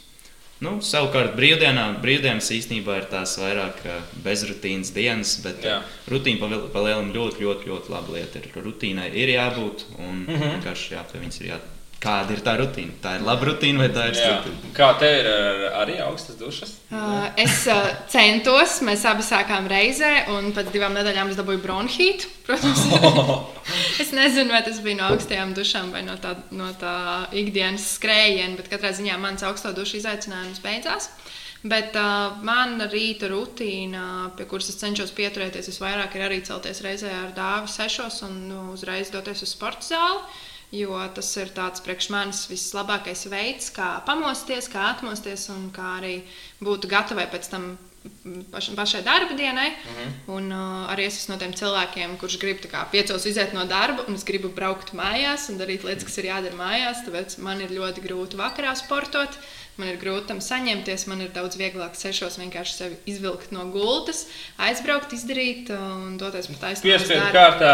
Nu, 0.64 0.76
savukārt, 0.84 1.34
brīvdienā, 1.36 2.00
brīvdienas 2.00 2.46
īstenībā 2.54 3.00
ir 3.00 3.06
tās 3.10 3.34
vairāk 3.40 3.80
bezrutīnas 4.24 4.92
dienas, 4.94 5.34
bet 5.42 5.64
Jā. 5.66 5.80
rutīna 6.08 6.38
pa- 6.40 6.68
pa 6.72 6.84
lielam 6.86 7.10
ļoti, 7.12 7.42
ļoti, 7.42 7.68
ļoti 7.72 7.90
laba 7.90 8.12
lieta. 8.14 8.38
Ir, 8.38 8.62
rutīnai 8.62 9.08
ir 9.12 9.28
jābūt, 9.34 9.84
un 9.98 10.24
mm 10.24 10.36
-hmm. 10.36 10.52
vienkārši 10.54 10.94
jā, 10.94 11.02
pie 11.10 11.20
viņas 11.20 11.40
ir 11.40 11.46
jā. 11.48 11.58
Kāda 12.04 12.34
ir 12.34 12.42
tā 12.44 12.52
rutīna? 12.60 12.92
Tā 13.00 13.14
ir 13.16 13.22
laba 13.24 13.46
rutīna 13.48 13.80
vai 13.80 13.88
tā 13.92 14.10
ir 14.10 14.18
slikta? 14.18 14.50
Kā 14.76 14.90
tev 15.00 15.14
ir 15.22 15.28
ar, 15.30 15.62
arī 15.84 15.94
augstas 16.04 16.36
dušas? 16.36 16.74
Uh, 16.92 17.30
es 17.40 17.62
uh, 17.72 17.80
centos, 18.12 18.76
mēs 18.84 19.06
abi 19.08 19.24
sākām 19.24 19.68
reizē, 19.70 20.10
un 20.34 20.50
pēc 20.56 20.68
divām 20.74 20.92
nedēļām 20.98 21.32
es 21.32 21.40
dabūju 21.40 21.62
bronhītu. 21.64 22.28
Protams, 22.46 22.84
es 24.04 24.12
nezinu, 24.12 24.52
vai 24.52 24.60
tas 24.66 24.82
bija 24.84 25.00
no 25.00 25.08
augstajām 25.14 25.56
dušām 25.56 25.94
vai 25.96 26.04
no 26.04 26.18
tā, 26.20 26.34
no 26.52 26.68
tā 26.76 26.96
ikdienas 27.40 27.94
skrējiena, 27.96 28.58
bet 28.60 28.68
katrā 28.72 28.92
ziņā 28.92 29.16
mans 29.22 29.46
augsto 29.48 29.72
dušu 29.72 30.02
izaicinājums 30.02 30.60
beidzās. 30.64 31.08
Bet 31.64 31.96
uh, 31.96 32.36
mana 32.44 32.84
rīta 32.92 33.30
rutīna, 33.32 34.34
pie 34.36 34.44
kuras 34.44 34.68
es 34.68 34.76
cenšos 34.76 35.14
pieturēties, 35.16 35.72
visvairāk 35.72 36.18
ir 36.18 36.26
arī 36.26 36.42
celties 36.44 36.84
reizē 36.84 37.14
ar 37.22 37.30
dāvi 37.32 37.72
sešos 37.72 38.26
un 38.26 38.42
nu, 38.50 38.64
uzreiz 38.74 39.08
doties 39.14 39.46
uz 39.46 39.54
sporta 39.56 39.94
zāli. 39.94 40.20
Jo 40.74 40.98
tas 41.14 41.28
ir 41.38 41.50
tāds 41.54 41.82
priekš 41.84 42.08
manis 42.10 42.44
vislabākais 42.50 43.26
veids, 43.30 43.70
kā 43.74 43.88
pamosties, 44.06 44.66
kā 44.72 44.88
atmosties 44.94 45.46
un 45.54 45.68
kā 45.74 45.96
arī 46.00 46.14
būt 46.64 46.88
gatavai 46.90 47.28
pēc 47.30 47.50
tam 47.52 47.74
paš, 48.52 48.70
pašai 48.76 49.02
darba 49.02 49.34
dienai. 49.34 49.70
Mm 49.70 49.94
-hmm. 49.96 50.36
Un 50.36 50.52
uh, 50.52 50.92
arī 50.92 51.06
es 51.06 51.18
esmu 51.18 51.34
no 51.34 51.40
tiem 51.40 51.52
cilvēkiem, 51.52 52.16
kurš 52.16 52.38
grib 52.38 52.58
tā 52.60 52.68
kā 52.74 52.84
piecos 52.90 53.26
iziet 53.26 53.52
no 53.52 53.64
darba, 53.64 54.04
un 54.08 54.14
es 54.14 54.24
gribu 54.24 54.48
braukt 54.48 54.92
mājās 54.92 55.48
un 55.50 55.58
darīt 55.58 55.84
lietas, 55.84 56.04
kas 56.04 56.18
ir 56.18 56.24
jādara 56.24 56.56
mājās. 56.56 57.04
Tāpēc 57.06 57.38
man 57.38 57.60
ir 57.60 57.70
ļoti 57.70 58.00
grūti 58.06 58.36
vakarā 58.36 58.74
sportot. 58.76 59.30
Man 59.74 59.88
ir 59.88 59.96
grūti 59.98 60.28
tam 60.28 60.38
saņemties, 60.38 61.08
man 61.10 61.20
ir 61.20 61.30
daudz 61.34 61.56
vieglāk 61.58 61.96
sešos 61.98 62.36
vienkārši 62.38 62.74
sevi 62.76 62.96
izvilkt 63.10 63.50
no 63.50 63.64
gultas, 63.74 64.20
aizbraukt, 64.62 65.12
izdarīt 65.16 65.70
uh, 65.74 65.80
un 66.06 66.18
doties 66.20 66.46
pa 66.46 66.54
taisnību. 66.60 66.92
Piespiedu 66.92 67.32
kārtā, 67.34 67.72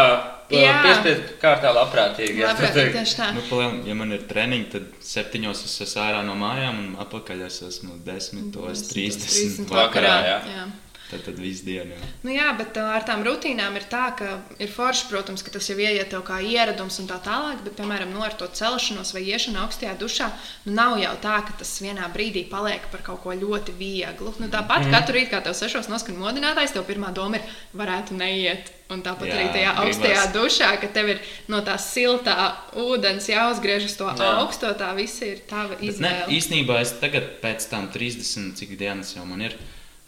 piespiedu 0.49 1.35
kārtā 1.43 1.69
labprātīgi. 1.75 2.39
jā, 2.41 2.47
Labprāt, 2.47 2.73
tā 2.73 2.79
teikt. 2.79 2.97
tieši 2.97 3.15
tā. 3.19 3.27
Nu, 3.35 3.43
palielam, 3.49 3.77
ja 3.85 3.97
man 3.99 4.15
ir 4.17 4.25
treniņi, 4.31 4.65
tad 4.73 4.83
septiņos 5.11 5.61
es 5.67 5.75
esmu 5.85 6.01
ārā 6.01 6.23
no 6.25 6.33
mājām, 6.41 6.79
un 6.87 6.97
apakaļ 7.05 7.45
es 7.45 7.61
esmu 7.69 7.99
desmitos, 8.07 8.81
trīsdesmit 8.89 9.69
vakarā, 9.69 9.85
vakarā. 9.85 10.15
Jā. 10.27 10.39
jā. 10.55 10.69
Tad, 11.11 11.25
tad 11.25 11.39
visu 11.43 11.65
dienu. 11.67 11.91
Jā. 11.91 12.09
Nu 12.23 12.31
jā, 12.31 12.45
bet 12.55 12.77
ar 12.79 13.03
tām 13.03 13.25
rutīnām 13.27 13.75
ir 13.75 13.83
tā, 13.91 14.05
ka 14.15 14.37
ir 14.63 14.69
forši, 14.71 15.09
protams, 15.09 15.43
ka 15.43 15.51
tas 15.51 15.67
jau 15.67 15.75
ieiet 15.75 16.13
kā 16.23 16.37
ieradums 16.39 17.01
un 17.03 17.09
tā 17.09 17.17
tālāk, 17.25 17.65
bet, 17.65 17.75
piemēram, 17.75 18.13
no 18.15 18.23
ar 18.23 18.37
to 18.39 18.47
celšanos 18.47 19.11
vai 19.11 19.25
iešanu 19.27 19.59
augstajā 19.65 19.97
dušā, 19.99 20.29
nu 20.69 20.75
nav 20.77 20.95
jau 21.01 21.11
tā, 21.19 21.41
ka 21.47 21.57
tas 21.59 21.73
vienā 21.83 22.07
brīdī 22.15 22.45
paliek 22.47 22.85
par 22.93 23.03
kaut 23.03 23.25
ko 23.25 23.35
ļoti 23.35 23.75
vieglu. 23.75 24.31
Nu, 24.39 24.47
tāpat 24.53 24.85
mm. 24.85 24.95
katru 24.95 25.17
rītu, 25.17 25.33
kā 25.33 25.41
tev 25.43 25.57
sešos 25.59 25.91
noskan 25.91 26.15
modinātājs, 26.21 26.77
tev 26.77 26.87
pirmā 26.87 27.11
doma 27.17 27.41
ir, 27.41 27.57
varētu 27.75 28.15
neiet. 28.15 28.71
Un 28.91 29.03
tāpat 29.03 29.29
Jā, 29.29 29.35
arī 29.35 29.51
tajā 29.51 29.75
gribas. 29.75 29.83
augstajā 29.83 30.23
dušā, 30.35 30.69
ka 30.81 30.87
tev 30.95 31.11
ir 31.13 31.19
no 31.51 31.61
tā 31.63 31.77
siltā 31.79 32.33
ūdens 32.75 33.27
jāuzgriež 33.31 33.85
uz 33.87 33.93
to 33.95 34.07
Jā. 34.07 34.31
augsto, 34.41 34.71
tā 34.75 34.89
viss 34.97 35.21
ir 35.23 35.43
tava 35.47 35.77
Bet 35.77 35.83
Ne, 35.83 35.91
izvēle. 35.91 36.25
īstenībā 36.35 36.81
es 36.83 36.91
tagad, 36.99 37.29
pēc 37.43 37.69
tam 37.71 37.87
30, 37.91 38.51
cik 38.59 38.75
dienas 38.75 39.15
jau 39.15 39.23
man 39.23 39.47
ir, 39.47 39.55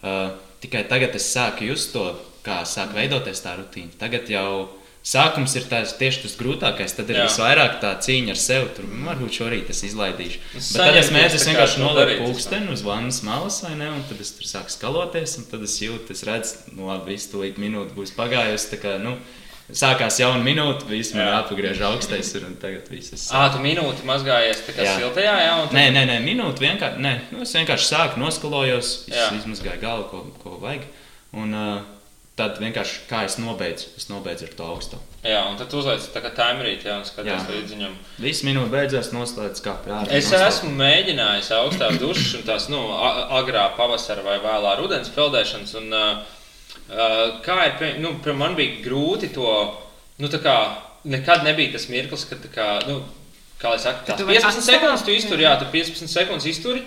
uh, 0.04 0.30
tikai 0.64 0.86
tagad 0.90 1.16
es 1.16 1.28
sāku 1.34 1.68
just 1.68 1.94
to, 1.96 2.14
kā 2.46 2.62
sāk 2.68 2.94
veidoties 2.96 3.42
tā 3.44 3.56
rutīna. 3.58 3.92
Tagad 4.00 4.30
jau 4.32 4.70
sākums 5.04 5.52
ir 5.60 5.66
tās, 5.68 5.94
tieši 6.00 6.22
tas 6.24 6.36
grūtākais. 6.40 6.96
Tad 6.96 7.10
ir 7.12 7.20
Jā. 7.20 7.26
visvairāk 7.28 7.80
tā 7.82 7.92
cīņa 8.06 8.32
ar 8.36 8.40
sevi. 8.40 8.70
Tur 8.76 8.86
"Nu, 8.88 9.04
varbūt 9.10 9.36
šorīt 9.40 9.70
es 9.70 9.84
izlaidīšu. 9.84 10.40
Es 10.56 10.72
Bet 10.72 10.82
tad 10.86 10.96
es 10.96 11.12
mēģinu 11.12 11.44
vienkārši 11.50 11.80
nolikt 11.84 12.22
pulksteni 12.24 12.72
uz 12.72 12.84
vannas 12.88 13.22
malas, 13.24 13.62
vai 13.64 13.76
ne? 13.76 13.90
Un 13.92 14.04
tad 14.10 14.22
es 14.24 14.32
tur 14.32 14.48
sāku 14.48 14.72
skaloties, 14.72 15.38
un 15.38 15.44
tad 15.52 15.64
es 15.64 15.76
jūtu, 15.80 16.12
es 16.12 16.24
redzu, 16.24 16.76
nu 16.78 16.88
labi, 16.88 17.16
visu 17.16 17.36
tūlīt 17.36 17.60
minūte 17.60 17.96
būs 17.96 18.16
pagājusi. 18.16 18.72
tā 18.76 18.80
kā, 18.80 18.98
nu, 19.04 19.18
Sākās 19.72 20.18
jauna 20.20 20.44
minūte, 20.44 20.84
viss 20.90 21.14
man 21.16 21.24
Jā. 21.24 21.38
jāpagriež 21.38 21.80
augstais, 21.88 22.34
ir, 22.36 22.44
un 22.50 22.58
tagad 22.60 22.90
viss 22.92 23.14
ir 23.16 23.22
Ā, 23.32 23.46
tu 23.54 23.62
minūti 23.64 24.04
mazgājies 24.06 24.60
tā 24.68 24.76
kā 24.76 24.84
Jā. 24.84 24.98
siltajā, 25.00 25.36
jā? 25.40 25.54
un 25.62 25.70
tad- 25.70 25.78
Nē, 25.78 25.86
nē, 25.96 26.04
nē 26.10 26.18
minūte 26.26 26.60
vienkārši. 26.60 27.00
Nē, 27.00 27.14
nu, 27.32 27.42
es 27.42 27.54
vienkārši 27.56 27.88
sāku 27.88 28.20
noskalojos, 28.20 29.08
izmazgāju 29.08 29.80
galvu, 29.82 30.10
ko, 30.12 30.26
ko 30.44 30.58
vajag. 30.60 30.84
Un 31.34 31.54
uh, 31.56 31.82
tad 32.36 32.60
vienkārši 32.60 33.08
kā 33.10 33.24
es 33.26 33.40
nobeidzu, 33.40 33.88
es 33.98 34.10
nobeidzu 34.12 34.50
ar 34.50 34.54
to 34.60 34.64
augstu. 34.68 35.00
Jā, 35.24 35.40
un 35.50 35.56
tad 35.58 35.70
tu 35.72 35.80
uzliec 35.80 36.04
tā 36.12 36.20
kā 36.22 36.34
timerīt, 36.36 36.84
jā, 36.84 37.00
un 37.00 37.06
skaties 37.08 37.32
Jā. 37.32 37.48
līdz 37.56 37.74
viņam. 37.78 37.96
Viss 38.20 38.44
minūte 38.44 38.70
beidzās, 38.70 39.14
noslēdz 39.16 39.64
kā 39.64 39.78
pjāra. 39.86 40.12
Es 40.12 40.28
esmu 40.36 40.76
mēģinājis 40.76 41.50
augstās 41.56 41.98
dušas 42.04 42.36
un 42.36 42.44
tās 42.52 42.68
nu, 42.70 42.84
agrā 43.40 43.70
pavasara 43.78 44.22
vai 44.28 44.40
vēlā 44.44 44.76
rudens 44.84 45.10
peldēšanas. 45.16 45.74
Un, 45.80 45.94
uh, 45.94 46.18
kā 47.46 47.60
ir, 47.68 48.00
nu, 48.04 48.16
man 48.38 48.58
bija 48.58 48.82
grūti 48.86 49.32
to, 49.34 49.50
nu, 50.22 50.30
tā 50.32 50.40
kā 50.44 50.56
nekad 51.10 51.44
nebija 51.48 51.74
tas 51.76 51.88
mirklis, 51.92 52.26
kad, 52.30 52.44
kā, 52.54 52.68
nu, 52.88 53.02
kā 53.62 53.74
lai 53.74 53.80
saka, 53.82 54.04
Ka 54.04 54.14
tās 54.14 54.22
tu 54.22 54.28
vari 54.30 54.42
15 54.44 54.68
sekundes 54.68 55.06
tu 55.06 55.16
izturi, 55.16 55.46
jā. 55.46 55.56
jā, 55.56 55.64
tu 55.64 55.72
15 55.74 56.14
sekundes 56.14 56.50
izturi. 56.52 56.84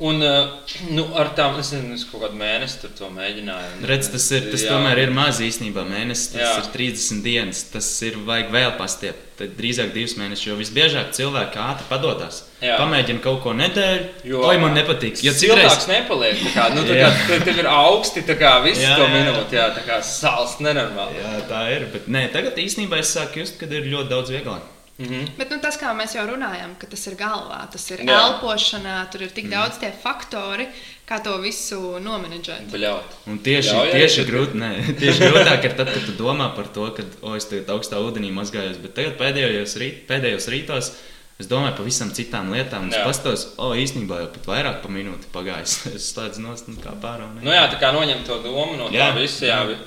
Un, 0.00 0.22
uh, 0.24 0.48
nu, 0.88 1.02
ar 1.20 1.28
tām, 1.36 1.58
es 1.60 1.74
nezinu, 1.74 1.92
es 1.98 2.06
kaut 2.08 2.22
kādu 2.22 2.38
mēnesi 2.40 2.78
tur 2.80 2.92
to 2.96 3.10
mēģināju. 3.12 3.82
Redz, 3.84 4.06
tas, 4.08 4.30
ir, 4.32 4.46
tas 4.48 4.62
jā. 4.64 4.72
tomēr 4.72 5.02
ir 5.02 5.12
maz 5.12 5.42
īstenībā. 5.44 5.84
Mēnesis 5.84 6.30
tas 6.32 6.40
Jā. 6.40 6.54
ir 6.62 6.70
30 6.72 7.20
dienas. 7.26 7.60
Tas 7.68 7.88
ir 8.08 8.16
vajag 8.24 8.48
vēl 8.54 8.72
pastiept. 8.78 9.26
Tad 9.36 9.52
drīzāk 9.58 9.92
divus 9.92 10.16
mēnešus, 10.16 10.46
jo 10.48 10.56
visbiežāk 10.56 11.12
cilvēki 11.16 11.60
ātri 11.66 11.86
padodas. 11.92 12.40
Pamēģina 12.64 13.20
kaut 13.24 13.42
ko 13.44 13.52
nedēļu, 13.56 14.08
Jo- 14.32 14.42
vai 14.46 14.56
man 14.60 14.72
nepatīk. 14.76 15.20
Jo 15.24 15.36
Siltāks 15.36 15.60
reizes 15.60 15.88
nepaliek. 15.92 16.42
Kā, 16.56 16.66
nu, 16.74 16.88
kā, 16.88 17.12
tev, 17.28 17.44
tev 17.44 17.60
ir 17.60 17.68
augsti, 17.68 18.24
tā 18.28 18.40
kā 18.40 18.56
visu 18.64 18.84
Jā, 18.84 18.96
to 18.96 19.06
minūti, 19.12 19.60
jā, 19.60 19.68
tā 19.76 19.84
kā 19.84 20.00
sāls 20.04 20.58
nenormāli. 20.64 21.20
Jā, 21.20 21.38
tā 21.48 21.62
ir. 21.76 21.88
Bet 21.92 22.08
nē, 22.08 22.30
tagad 22.32 22.56
īstenībā 22.56 23.00
es 23.04 23.12
sāku 23.16 23.44
just, 23.44 23.60
kad 23.60 23.72
ir 23.72 23.88
ļoti 23.88 24.12
daudz 24.16 24.32
vieglāk. 24.32 24.64
Mhm. 25.00 25.32
Bet 25.38 25.48
nu, 25.48 25.56
tas, 25.62 25.78
kā 25.80 25.94
mēs 25.96 26.12
jau 26.12 26.26
runājam, 26.28 26.74
ka 26.76 26.88
tas 26.90 27.06
ir 27.08 27.14
galvā, 27.16 27.60
tas 27.72 27.84
ir 27.88 28.02
Jā. 28.04 28.16
elpošanā, 28.20 28.96
tur 29.12 29.24
ir 29.24 29.30
tik 29.32 29.48
daudz 29.48 29.78
tie 29.80 29.88
faktori, 29.96 30.66
kā 31.08 31.22
to 31.24 31.38
visu 31.40 31.96
nomenedžēt. 32.04 32.68
Bļaut. 32.68 33.14
Un 33.32 33.38
tieši, 33.40 33.72
Ļauj 33.72 33.88
arī 33.88 34.02
tieši, 34.02 34.26
grūt, 34.28 34.58
nē, 34.60 34.72
tieši 35.00 35.30
grūtāk 35.30 35.64
ir 35.70 35.76
tad, 35.78 35.92
kad 35.94 36.04
tu 36.04 36.16
domā 36.18 36.50
par 36.56 36.68
to, 36.74 36.90
ka 36.96 37.06
oh, 37.22 37.32
es 37.38 37.48
tagad 37.48 37.72
augstā 37.72 38.02
ūdenī 38.04 38.28
mazgājos. 38.36 38.76
Bet 38.84 38.94
tagad 38.98 39.16
pēdējos, 39.22 39.78
rīt, 39.80 40.04
pēdējos 40.10 40.50
rītos 40.52 40.92
es 41.40 41.48
domāju 41.48 41.78
par 41.78 41.88
visam 41.88 42.12
citām 42.12 42.52
lietām. 42.52 42.90
Es 42.92 43.00
Jā. 43.00 43.06
pastos, 43.08 43.46
o, 43.56 43.70
oh, 43.70 43.76
īstenībā 43.80 44.20
jau 44.20 44.30
pat 44.36 44.50
vairāk 44.52 44.82
par 44.84 44.92
minūti 44.92 45.32
pagājis. 45.32 45.78
Es 45.96 46.12
slēdzu 46.12 46.44
nost 46.44 46.68
un 46.68 46.76
kā 46.76 46.92
pārāk. 47.00 47.40
Nu 47.40 47.56
jā, 47.56 47.64
tā 47.72 47.80
kā 47.80 47.94
noņem 47.96 48.20
to 48.28 48.42
domu 48.44 48.76
no 48.76 48.92
tā 48.92 49.00
Jā. 49.00 49.14
visa. 49.16 49.48
Jā. 49.48 49.62
Jā. 49.72 49.80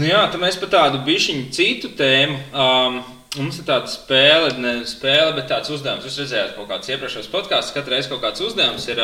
Nu 0.00 0.08
jā, 0.08 0.22
tad 0.32 0.40
mēs 0.40 0.56
par 0.56 0.70
tādu 0.72 1.02
bišķiņu 1.04 1.50
citu 1.52 1.92
tēmu. 1.98 2.38
Um, 2.56 3.02
Mums 3.32 3.62
ir 3.62 3.64
tāda 3.64 3.88
spēle, 3.88 4.50
ne 4.60 4.72
spēle, 4.84 5.32
bet 5.38 5.46
tāds 5.48 5.72
uzdevums. 5.72 6.04
Jūs 6.04 6.18
redzējāt, 6.20 6.52
kaut 6.58 6.68
kāds 6.68 6.90
iepriekšējos 6.92 7.30
podkāstos, 7.32 7.72
katru 7.72 7.94
reizi 7.94 8.10
kaut 8.12 8.20
kāds 8.20 8.44
uzdevums 8.44 8.84
ir. 8.92 9.00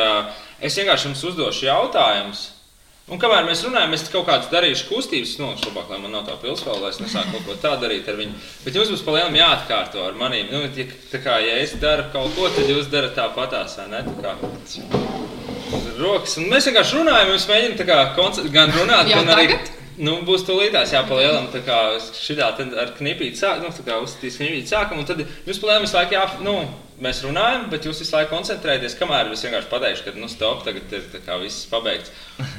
Es 0.61 0.77
vienkārši 0.77 1.09
jums 1.09 1.23
uzdošu 1.31 1.65
jautājumus. 1.65 2.43
Un 3.09 3.17
kamēr 3.17 3.47
mēs 3.47 3.63
runājam, 3.65 3.95
es 3.97 4.03
kaut 4.13 4.27
kādas 4.27 4.51
darīšu 4.51 4.85
kustības, 4.85 5.31
nu, 5.41 5.47
labāk, 5.65 5.87
lai 5.89 5.97
man 6.03 6.13
nav 6.13 6.27
tā 6.27 6.35
pilsēta, 6.43 6.75
lai 6.77 6.91
es 6.93 6.99
nesāku 7.01 7.39
kaut 7.39 7.47
ko 7.47 7.55
tādu 7.63 7.87
darīt 7.87 8.11
ar 8.11 8.19
viņu. 8.19 8.37
Bet 8.67 8.77
jums 8.77 8.91
būs 8.93 9.01
palielinājumi 9.07 9.41
jāatkārto 9.41 10.03
ar 10.05 10.19
maniem. 10.19 10.53
Nu, 10.53 10.61
ja, 10.77 10.85
tā 11.09 11.23
kā, 11.23 11.39
ja 11.41 11.57
es 11.63 11.73
daru 11.81 12.05
kaut 12.13 12.37
ko, 12.37 12.51
tad 12.53 12.69
jūs 12.69 12.91
darat 12.93 13.17
tāpatās, 13.17 13.79
vai 13.81 13.87
ne? 13.95 14.03
Tā 14.05 14.13
kā, 14.27 14.35
rokas. 15.97 16.37
Un 16.37 16.53
mēs 16.53 16.69
vienkārši 16.69 17.01
runājam, 17.01 17.33
jūs 17.33 17.49
mēģinām 17.49 17.81
gan 18.53 18.77
runāt, 18.77 19.09
gan 19.09 19.33
arī. 19.33 19.57
Nu, 19.99 20.13
būs 20.23 20.45
tūlītās 20.47 20.93
jāpalielam, 20.95 21.49
tā 21.51 21.59
kā 21.65 21.77
šitā 22.15 22.53
ar 22.55 22.93
knipīti 22.95 23.35
sāk, 23.35 23.59
nu, 23.59 23.71
tā 23.75 23.83
kā 23.83 23.97
uzstīs 23.99 24.37
knipīti 24.39 24.71
sākam, 24.71 25.01
un 25.01 25.07
tad 25.07 25.19
jūs 25.19 25.59
palielam 25.59 25.83
visu 25.83 25.97
laiku 25.97 26.15
jā, 26.15 26.21
nu, 26.45 26.53
mēs 27.03 27.19
runājam, 27.25 27.65
bet 27.73 27.87
jūs 27.87 27.99
visu 27.99 28.15
laiku 28.15 28.31
koncentrēties, 28.31 28.95
kamēr 28.99 29.33
es 29.35 29.43
vienkārši 29.43 29.71
pateikšu, 29.73 30.05
ka, 30.05 30.13
nu, 30.15 30.29
stop, 30.31 30.63
tagad 30.63 30.95
ir 30.95 31.03
tā 31.11 31.19
kā 31.25 31.35
viss 31.41 31.67
pabeigts. 31.71 32.13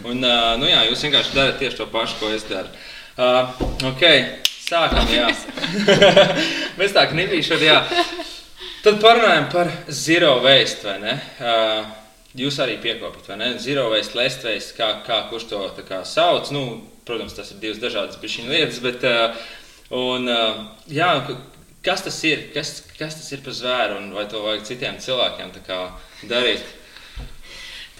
Un, 0.04 0.20
uh, 0.20 0.52
nu, 0.60 0.68
jā, 0.68 0.82
jūs 0.90 1.06
vienkārši 1.06 1.38
darat 1.38 1.56
tieši 1.62 1.80
to 1.80 1.88
pašu, 1.94 2.18
ko 2.20 2.28
es 2.36 2.44
daru. 2.50 2.68
Uh, 3.16 3.56
ok, 3.88 4.04
sākam, 4.66 5.08
jā. 5.08 5.32
mēs 6.80 6.92
tā 6.96 7.06
knipīši, 7.08 7.56
jā. 7.64 7.80
Tad 8.84 9.00
parunājam 9.00 9.48
par 9.52 9.72
zero 9.88 10.36
waste, 10.44 10.90
vai 10.90 11.00
ne? 11.06 11.16
Uh, 11.40 11.96
Jūs 12.38 12.60
arī 12.62 12.76
piekopjat, 12.78 13.24
vai 13.32 13.36
ne? 13.40 13.46
Zero 13.58 13.88
waste, 13.90 14.14
last 14.14 14.44
waste, 14.46 14.76
kā, 14.76 14.92
kā 15.02 15.16
kurš 15.32 15.48
to 15.50 15.64
kā, 15.88 16.04
sauc. 16.06 16.52
Nu, 16.54 16.60
protams, 17.08 17.36
tas 17.36 17.52
ir 17.52 17.60
divas 17.62 17.80
dažādas 17.82 18.18
lietas, 18.50 18.80
bet 18.84 19.04
uh, 19.08 19.38
un, 19.96 20.28
uh, 20.30 20.60
jā, 20.90 21.10
kas 21.86 22.04
tas 22.06 22.18
ir? 22.28 22.48
Kas, 22.54 22.80
kas 22.98 23.16
tas 23.18 23.30
ir 23.34 23.42
par 23.44 23.56
zvēru 23.56 23.98
un 24.00 24.12
vai 24.16 24.26
to 24.30 24.42
vajag 24.44 24.68
citiem 24.68 25.00
cilvēkiem 25.02 25.54
darīt? 26.30 26.76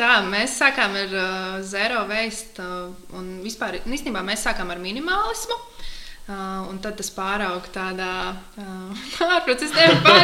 Tā, 0.00 0.14
mēs 0.24 0.54
sākām 0.60 0.94
ar 0.96 1.10
uh, 1.12 1.56
zero 1.66 2.06
waste, 2.08 2.62
uh, 2.64 3.16
un 3.18 3.40
vispār 3.44 3.82
īstenībā 3.82 4.22
mēs 4.24 4.46
sākām 4.46 4.72
ar 4.72 4.80
minimālismu. 4.80 5.58
Uh, 6.30 6.68
un 6.70 6.78
tad 6.78 6.94
tas 6.94 7.08
pārauga 7.10 7.72
tādā 7.74 8.12
sistēmā. 9.64 10.14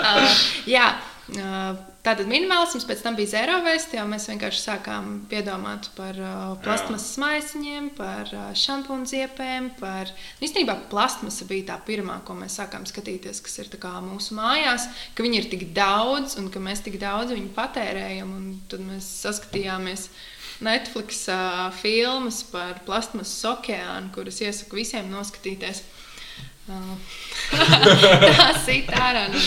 uh, 0.00 0.40
jā, 0.76 0.86
uh, 0.88 1.07
Tātad 1.28 2.24
minimālisms, 2.24 2.86
pēc 2.88 3.02
tam 3.04 3.16
bija 3.18 3.28
zero 3.34 3.58
waste, 3.66 3.98
jau 3.98 4.06
mēs 4.08 4.30
vienkārši 4.30 4.62
sākām 4.62 5.10
piedomāt 5.28 5.90
par 5.92 6.16
uh, 6.16 6.54
plastmasas 6.64 7.18
maisiņiem, 7.20 7.90
par 7.98 8.30
uh, 8.32 8.46
šampūnu 8.56 9.04
ziepēm. 9.10 9.66
Par... 9.76 10.08
Nu, 10.38 10.46
īstenībā 10.48 10.78
plastmasa 10.88 11.44
bija 11.50 11.74
tā 11.74 11.76
pirmā, 11.84 12.22
ko 12.24 12.38
mēs 12.38 12.56
sākām 12.56 12.88
skatīties, 12.88 13.42
kas 13.44 13.60
ir 13.60 13.68
mūsu 14.06 14.38
mājās, 14.38 14.88
ka 15.12 15.26
viņi 15.26 15.42
ir 15.42 15.50
tik 15.52 15.66
daudz 15.76 16.38
un 16.40 16.48
ka 16.54 16.62
mēs 16.64 16.80
tik 16.86 16.96
daudz 17.02 17.36
viņu 17.36 17.52
patērējam. 17.58 18.32
Tad 18.72 18.88
mēs 18.88 19.12
saskatījāmies 19.26 20.08
Netflix 20.64 21.26
uh, 21.28 21.68
filmas 21.76 22.40
par 22.48 22.80
plastmasas 22.88 23.44
okeānu, 23.52 24.14
kuras 24.16 24.40
iesaku 24.40 24.80
visiem 24.80 25.12
noskatīties. 25.12 25.84
Tas 26.68 28.68
ir 28.76 28.94
ārā 28.94 29.24
no. 29.32 29.40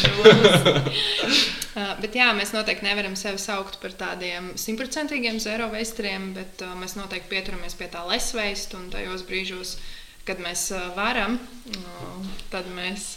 Uh, 1.71 1.93
bet 2.01 2.17
jā, 2.17 2.27
mēs 2.35 2.51
noteikti 2.51 2.83
nevaram 2.83 3.13
sevi 3.19 3.39
saukt 3.39 3.77
par 3.83 3.93
tādiem 3.95 4.51
simtprocentīgiem 4.59 5.37
zero 5.39 5.69
veisteriem, 5.71 6.31
bet 6.35 6.63
uh, 6.65 6.73
mēs 6.79 6.97
noteikti 6.99 7.31
pieturamies 7.31 7.77
pie 7.79 7.87
tā 7.93 8.01
lesveista 8.09 8.79
un 8.79 8.89
tajos 8.91 9.23
brīžos, 9.29 9.77
kad 10.27 10.41
mēs 10.43 10.65
uh, 10.75 10.89
varam, 10.97 11.39
uh, 11.77 12.33
tad 12.51 12.67
mēs 12.75 13.13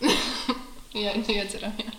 jā, 1.04 1.18
ieceram. 1.36 1.76
Jā 1.82 1.98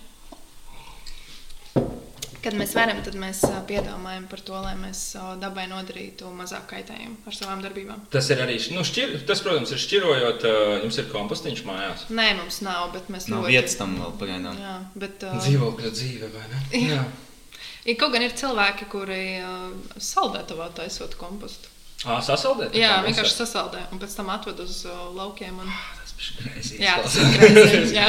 kad 2.44 2.56
mēs 2.58 2.74
varam, 2.76 3.00
tad 3.06 3.18
mēs 3.20 3.42
piedomājam 3.68 4.28
par 4.30 4.44
to, 4.46 4.56
lai 4.62 4.74
mēs 4.78 5.02
dabai 5.42 5.66
nodarītu 5.72 6.30
mazāk 6.36 6.68
kaitējumu 6.70 7.18
ar 7.26 7.36
savām 7.36 7.64
darbībām. 7.64 8.06
Tas 8.14 8.30
ir 8.30 8.44
arī, 8.44 8.60
nu, 8.76 8.84
šķir, 8.86 9.18
tas, 9.28 9.42
protams, 9.44 9.74
ir 9.74 9.82
šķirojot, 9.82 10.48
jums 10.84 11.02
ir 11.02 11.10
kompostiņš 11.12 11.66
mājās. 11.68 12.08
Nē, 12.14 12.30
mums 12.40 12.62
nav, 12.66 12.90
bet 12.94 13.10
mēs 13.12 13.28
nav 13.32 13.44
ļoti... 13.44 13.56
vietas 13.56 13.78
tam 13.80 13.98
vēl 14.00 14.16
pagaidām. 14.22 14.64
Jā, 14.64 14.78
bet. 14.94 15.26
Uh... 15.26 15.38
Dzīvokļa 15.44 15.94
dzīve, 15.98 16.32
vai 16.34 16.48
ne? 16.52 16.64
Jā. 16.84 17.04
Ir 17.84 17.98
kaut 18.00 18.14
gan 18.14 18.24
ir 18.24 18.32
cilvēki, 18.32 18.86
kuri 18.88 19.22
uh, 19.44 19.68
saldētavā 20.00 20.70
taisot 20.76 21.18
kompostu. 21.20 21.68
Ah, 22.04 22.20
sasaldēt? 22.24 22.72
Jā, 22.76 22.98
vienkārši 23.04 23.36
sasaldē 23.42 23.82
un 23.92 24.00
pēc 24.00 24.14
tam 24.16 24.30
atved 24.32 24.62
uz 24.64 24.82
uh, 24.88 25.04
laukiem. 25.16 25.58
Un... 25.60 25.68
Ah, 25.68 25.90
tas 26.00 26.14
bija 26.16 26.46
greizi. 26.46 26.78
Jā, 26.80 26.96
tas 27.04 27.18
ir 27.20 27.36
greizi. 27.36 27.94
jā. 27.96 28.08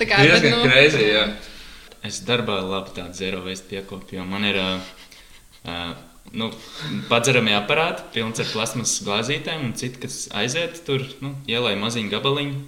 Tā 0.00 0.08
kā, 0.10 0.18
bet, 0.26 0.46
nu, 0.50 0.60
greizi, 0.66 1.06
jā. 1.06 1.24
Es 2.02 2.22
darbā 2.26 2.58
labi 2.66 2.96
tādu 2.96 3.14
zero 3.14 3.44
waste 3.46 3.68
piekopju, 3.70 4.18
jo 4.18 4.24
man 4.26 4.44
ir 4.48 4.58
uh, 4.58 4.80
uh, 5.70 5.92
nu, 6.34 6.48
padzeramie 7.10 7.54
aparāti, 7.54 8.04
pilns 8.16 8.42
ar 8.42 8.50
plasmas 8.50 8.96
glāzītēm, 9.06 9.68
un 9.68 9.76
citi, 9.78 10.00
kas 10.02 10.24
aiziet 10.38 10.82
tur, 10.86 11.04
nu, 11.22 11.36
ielai 11.50 11.76
maziņu 11.78 12.10
gabaliņu, 12.12 12.58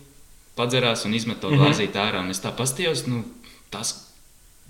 padzerās 0.58 1.02
un 1.08 1.18
izmet 1.18 1.42
to 1.42 1.50
-hmm. 1.50 1.64
glāzīti 1.64 1.98
ārā. 1.98 2.22
Un 2.22 2.30
es 2.30 2.42
tā 2.44 2.54
pastījos, 2.54 3.06
nu, 3.10 3.24
tas, 3.74 3.96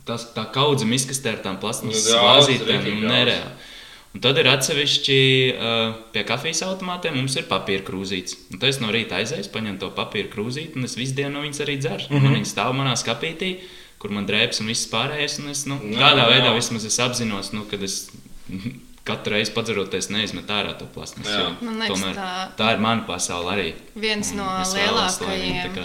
tas, 0.08 0.30
tā 0.36 0.46
kaudze 0.52 0.88
miskastē 0.88 1.36
ar 1.36 1.44
tām 1.44 1.60
plasmas 1.60 2.00
nu, 2.00 2.16
glāzītēm, 2.16 2.90
nu, 3.02 3.08
nereāli. 3.12 3.70
Un 4.14 4.20
tad 4.22 4.38
ir 4.38 4.46
atsevišķi 4.46 5.20
uh, 5.50 5.94
pie 6.14 6.22
kafijas 6.24 6.60
automātiem, 6.62 7.16
mums 7.18 7.34
ir 7.34 7.48
papīra 7.50 7.82
krūzītes. 7.82 8.36
Un 8.52 8.60
tad 8.62 8.68
es 8.68 8.78
no 8.78 8.92
rīta 8.94 9.18
aizēju, 9.18 9.48
paņemu 9.50 9.80
to 9.82 9.88
papīra 9.90 10.30
krūzīti, 10.30 10.78
un 10.78 10.86
es 10.86 10.94
visu 10.94 11.16
dienu 11.18 11.34
no 11.34 11.42
viņas 11.42 11.64
arī 11.64 11.80
dzeru. 11.82 12.06
Mm 12.10 12.20
-hmm. 12.20 12.36
Viņa 12.38 12.50
stāv 12.52 12.76
manā 12.78 12.94
skapītī 12.94 13.56
kur 14.04 14.12
man 14.12 14.26
drēbes 14.28 14.60
un 14.60 14.68
viss 14.68 14.84
pārējais. 14.92 15.38
Un 15.40 15.48
es, 15.48 15.62
nu, 15.64 15.78
no, 15.80 15.96
tādā 15.96 16.26
veidā 16.28 16.50
no. 16.50 16.58
vismaz 16.58 16.84
es 16.84 16.98
apzinos, 17.00 17.54
nu, 17.56 17.64
kad 17.70 17.80
es 17.86 18.10
katru 19.08 19.32
reizi 19.32 19.54
padzeroties, 19.56 20.10
neizmet 20.12 20.52
ārā 20.52 20.74
to 20.76 20.84
plasmasu. 20.92 21.54
Tomēr 21.64 22.12
tā, 22.18 22.28
tā 22.58 22.74
ir 22.76 22.84
mana 22.84 23.06
pasaule 23.08 23.54
arī. 23.54 23.66
Viens 23.96 24.34
no 24.36 24.44
lielākajiem. 24.74 25.80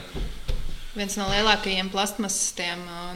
Viens 1.00 1.16
no 1.16 1.30
lielākajiem 1.32 1.92
plasmasas 1.94 2.60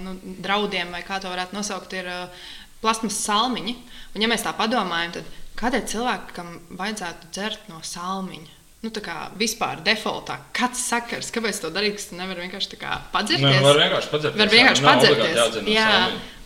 nu, 0.05 0.15
draudiem, 0.45 0.95
vai 0.95 1.03
kā 1.03 1.19
to 1.19 1.31
varētu 1.31 1.57
nosaukt, 1.57 1.95
ir 1.99 2.07
uh, 2.07 2.49
plasmasas 2.79 3.25
salmiņi. 3.27 3.75
Un, 4.13 4.23
ja 4.23 4.31
mēs 4.31 4.47
tā 4.47 4.55
padomājam, 4.55 5.17
tad 5.19 5.39
kādēļ 5.59 5.87
cilvēkam 5.91 6.57
vajadzētu 6.79 7.33
dzert 7.35 7.67
no 7.71 7.83
salmiņa? 7.83 8.62
Nu, 8.83 8.91
tā 8.91 8.99
kā 8.99 9.15
vispār 9.39 9.79
defaultā, 9.83 10.35
kāds 10.55 10.81
sakars, 10.89 11.29
kāpēc 11.31 11.61
to 11.63 11.69
darīt, 11.71 11.95
kas 11.95 12.09
nevar 12.17 12.41
vienkārši 12.43 12.79
padzirties. 13.13 13.45
Ne, 13.45 13.61
var 13.63 13.79
vienkārši 13.79 14.11
padzirties. 14.11 14.39
Var 14.41 14.51
vienkārši 14.51 14.83
padzirties. 14.83 15.59
Jā, 15.71 15.91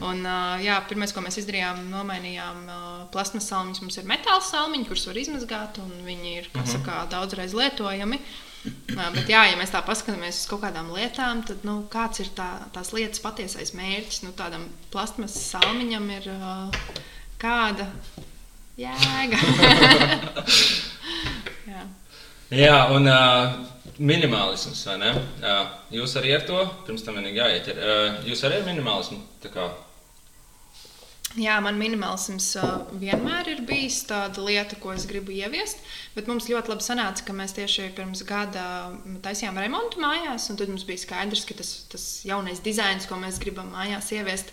un 0.05 0.21
jā, 0.61 0.75
pirmais, 0.89 1.13
ko 1.15 1.23
mēs 1.25 1.39
izdarījām, 1.41 1.87
nomainījām 1.89 2.61
plasmas 3.13 3.49
salmiņus. 3.49 3.81
Mums 3.81 3.97
ir 3.97 4.09
metāla 4.13 4.45
salmiņi, 4.45 4.85
kurus 4.85 5.07
var 5.09 5.21
izmazgāt, 5.23 5.81
un 5.81 5.97
viņi 6.05 6.35
ir, 6.43 6.51
kā 6.53 6.61
mhm. 6.61 6.71
saka, 6.75 6.99
daudzreiz 7.15 7.57
lietojami. 7.57 8.21
Bet, 8.91 9.25
jā, 9.31 9.45
ja 9.47 9.57
mēs 9.57 9.71
tā 9.73 9.81
paskatāmies 9.85 10.41
uz 10.41 10.47
kaut 10.51 10.65
kādām 10.65 10.89
lietām, 10.93 11.41
tad 11.47 11.63
nu, 11.65 11.79
kāds 11.89 12.21
ir 12.21 12.33
tā, 12.37 12.49
tās 12.75 12.91
lietas 12.93 13.21
patiesais 13.23 13.71
mērķis? 13.77 14.25
Nu, 14.27 14.33
tādam 14.37 14.67
plasmas 14.93 15.37
salmiņam 15.47 16.09
ir 16.19 16.27
kāda 17.41 17.87
jēga. 18.77 19.39
jā. 21.71 21.87
Jā, 22.55 22.77
un 22.95 23.09
uh, 23.11 23.57
minimālisms, 23.99 24.85
vai 24.87 24.99
ne? 25.01 25.09
Uh, 25.41 25.65
jūs 25.97 26.15
arī 26.19 26.37
ar 26.37 26.45
to, 26.47 26.61
pirms 26.87 27.03
tam 27.03 27.19
vienīgi 27.19 27.41
jāiet, 27.41 27.67
ir, 27.73 27.81
uh, 27.81 28.21
jūs 28.29 28.45
arī 28.47 28.61
ar 28.61 28.69
minimālismu 28.69 29.19
tā 29.43 29.51
kā 29.51 29.67
Jā, 31.37 31.57
man 31.61 31.75
minimālisms 31.77 32.45
uh, 32.57 32.85
vienmēr 32.97 33.49
ir 33.51 33.59
bijis 33.67 33.99
tāda 34.09 34.41
lieta, 34.41 34.77
ko 34.81 34.93
es 34.95 35.03
gribu 35.09 35.33
ieviest. 35.35 35.83
Bet 36.15 36.29
mums 36.29 36.47
ļoti 36.49 36.71
labi 36.71 36.85
sanāca, 36.85 37.25
ka 37.27 37.35
mēs 37.35 37.53
tieši 37.57 37.89
pirms 37.97 38.23
gada 38.25 38.63
taisījām 39.25 39.59
remontu 39.59 40.01
mājās. 40.01 40.47
Tad 40.49 40.71
mums 40.71 40.87
bija 40.87 41.03
skaidrs, 41.03 41.43
ka 41.45 41.57
tas, 41.59 41.73
tas 41.91 42.05
jaunais 42.25 42.63
dizains, 42.65 43.05
ko 43.09 43.19
mēs 43.21 43.37
gribam 43.43 43.69
mājās 43.75 44.09
ieviest, 44.15 44.49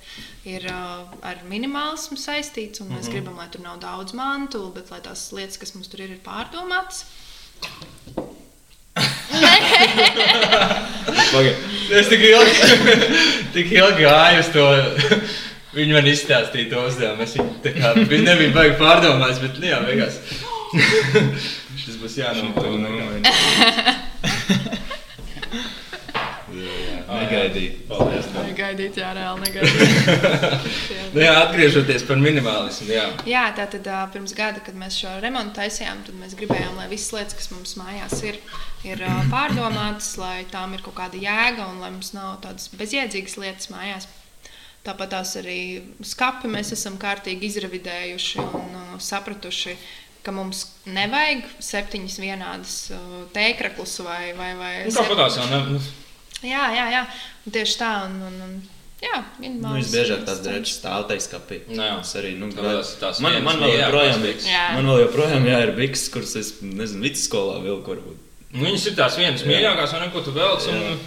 ir 0.51 0.67
uh, 0.69 1.07
ar 1.25 1.41
minimālismu 1.49 2.19
saistīts. 2.21 2.83
Mēs 2.83 2.91
mm 2.91 3.01
-hmm. 3.01 3.13
gribam, 3.17 3.39
lai 3.41 3.49
tur 3.55 3.65
nav 3.65 3.79
daudz 3.81 4.13
mantu, 4.13 4.67
bet 4.75 4.91
lai 4.91 5.01
tās 5.01 5.31
lietas, 5.33 5.63
kas 5.63 5.75
mums 5.79 5.89
tur 5.89 6.05
ir, 6.05 6.19
ir 6.19 6.27
pārdomātas. 6.27 7.07
Es 11.99 12.09
tik 12.11 12.23
ilgi, 12.29 12.55
tik 13.55 13.73
ilgi 13.73 14.07
gāju 14.07 14.41
uz 14.43 14.53
to. 14.55 14.69
Viņi 15.75 15.97
man 15.97 16.07
izstāstīja 16.07 16.71
to 16.71 16.85
uzdevumu. 16.87 17.27
Es 17.27 17.35
viņu 17.35 17.57
tā 17.65 17.75
kā 17.75 17.93
viņi 17.99 18.23
nebija 18.29 18.55
baigi 18.55 18.77
pārdomājis, 18.79 19.43
bet 19.43 19.59
nu 19.59 19.71
jā, 19.73 19.81
vienkārši. 19.89 20.19
Šis 21.85 21.99
būs 22.03 22.19
jānopilna. 22.21 22.89
Negaidīt. 27.25 27.79
Paldies. 27.89 28.29
tev. 28.31 28.47
Negaidīt, 28.49 28.99
jā, 29.01 29.11
reāli 29.17 29.45
negaidīt. 29.49 29.93
Nu, 31.15 31.23
jā, 31.23 31.35
atgriežoties 31.45 32.03
par 32.09 32.19
minimālismu. 32.19 32.89
Jā. 32.91 33.05
Jā, 33.29 33.45
tā 33.55 33.69
tad 33.71 33.87
uh, 33.87 34.01
pirms 34.11 34.35
gada, 34.35 34.59
kad 34.65 34.75
mēs 34.79 34.97
šo 34.99 35.13
remontu 35.23 35.61
taisījām, 35.61 36.03
tad 36.09 36.19
mēs 36.19 36.35
gribējām, 36.39 36.75
lai 36.81 36.89
visas 36.91 37.13
lietas, 37.15 37.37
kas 37.39 37.53
mums 37.55 37.77
mājās 37.79 38.19
ir, 38.27 38.41
ir 38.83 39.05
uh, 39.07 39.23
pārdomātas, 39.31 40.11
lai 40.19 40.43
tām 40.51 40.75
ir 40.75 40.83
kaut 40.83 40.99
kāda 40.99 41.21
jēga 41.23 41.69
un 41.71 41.79
lai 41.85 41.93
mums 41.95 42.11
nav 42.17 42.41
tādas 42.43 42.67
bezjēdzīgas 42.75 43.39
lietas 43.45 43.71
mājās. 43.71 44.11
Tāpat 44.85 45.15
tās 45.15 45.37
arī 45.41 45.59
skapi 46.05 46.51
mēs 46.51 46.75
esam 46.75 46.99
kārtīgi 47.01 47.47
izrevidējuši 47.49 48.43
un 48.45 48.75
uh, 48.75 48.97
sapratuši, 49.01 49.79
ka 50.25 50.33
mums 50.35 50.67
nevajag 50.89 51.47
septiņas 51.63 52.21
vienādas 52.21 52.79
uh, 52.91 53.21
tēkraklus 53.37 54.01
vai, 54.03 54.33
vai, 54.37 54.55
vai 54.59 54.73
Nu, 54.89 54.99
Kāpēc 54.99 55.95
tās 56.45 56.53
Jā, 56.53 56.65
jā, 56.77 56.87
jā. 56.93 57.03
Un 57.45 57.57
tieši 57.57 57.79
tā. 57.81 57.91
Un, 58.09 58.21
un, 58.29 58.37
un, 58.45 58.55
jā, 59.03 59.23
Nu, 59.41 59.75
Visbiežāk 59.79 60.25
tās 60.29 60.45
drēbes 60.45 60.77
stāvtais 60.79 61.27
kapī. 61.33 61.63
Nu, 61.71 61.81
jā. 61.83 61.97
Arī, 62.21 62.37
nu, 62.41 62.51
Tāpēc 62.53 62.95
tās 63.01 63.25
man, 63.25 63.41
man 63.47 63.65
vēl 63.65 63.77
joprojām. 63.81 64.29
Man 64.77 64.93
vēl 64.93 65.03
joprojām 65.07 65.49
jā, 65.51 65.65
ir 65.67 65.75
bikses, 65.79 66.13
kuras 66.13 66.37
es, 66.41 66.55
nezinu, 66.65 67.05
vidusskolā 67.09 67.59
vilku 67.65 67.97
varbūt. 67.97 68.23
Nu, 68.55 68.63
viņas 68.69 68.89
ir 68.91 68.97
tās 68.99 69.19
vienas 69.19 69.45
mīļākās, 69.49 69.97
vai 69.97 70.05
ne, 70.05 70.09
ko 70.15 70.23
tu 70.23 70.33
velc. 70.35 70.69
Un, 70.71 71.01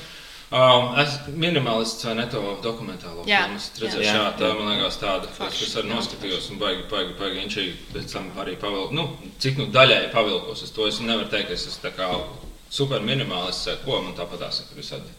um, 0.51 0.89
es 0.99 1.13
minimalists 1.31 2.03
vai 2.09 2.17
ne 2.19 2.25
to 2.31 2.41
dokumentālo 2.65 3.23
filmu. 3.23 3.61
Es 3.61 3.69
redzēju, 3.79 4.03
Jā. 4.03 4.25
tā 4.39 4.51
man 4.57 4.73
liekas 4.73 4.99
tāda, 4.99 5.29
kas, 5.29 5.37
Forši. 5.39 5.63
kas 5.63 5.77
arī 5.79 5.93
noskatījos 5.93 6.49
un 6.51 6.59
baigi, 6.59 6.83
baigi, 6.91 7.15
baigi 7.21 7.45
inčīgi. 7.45 7.77
Pēc 7.93 8.17
tam 8.17 8.27
arī 8.43 8.57
pavilku, 8.59 8.97
nu, 8.99 9.07
cik 9.39 9.61
nu 9.61 9.69
daļai 9.71 10.09
pavilkos 10.11 10.65
uz 10.67 10.75
to. 10.75 10.89
Es 10.91 10.99
nevaru 10.99 11.31
teikt, 11.31 11.55
es 11.55 11.69
esmu 11.71 11.87
tā 11.87 11.95
kā 11.95 12.11
super 12.69 13.03
minimalists, 13.05 13.67
vai 13.69 13.77
ko 13.85 14.01
man 14.01 14.17
tāpat 14.17 14.43
tās 14.45 14.63
ir 14.63 14.73
visādi. 14.79 15.13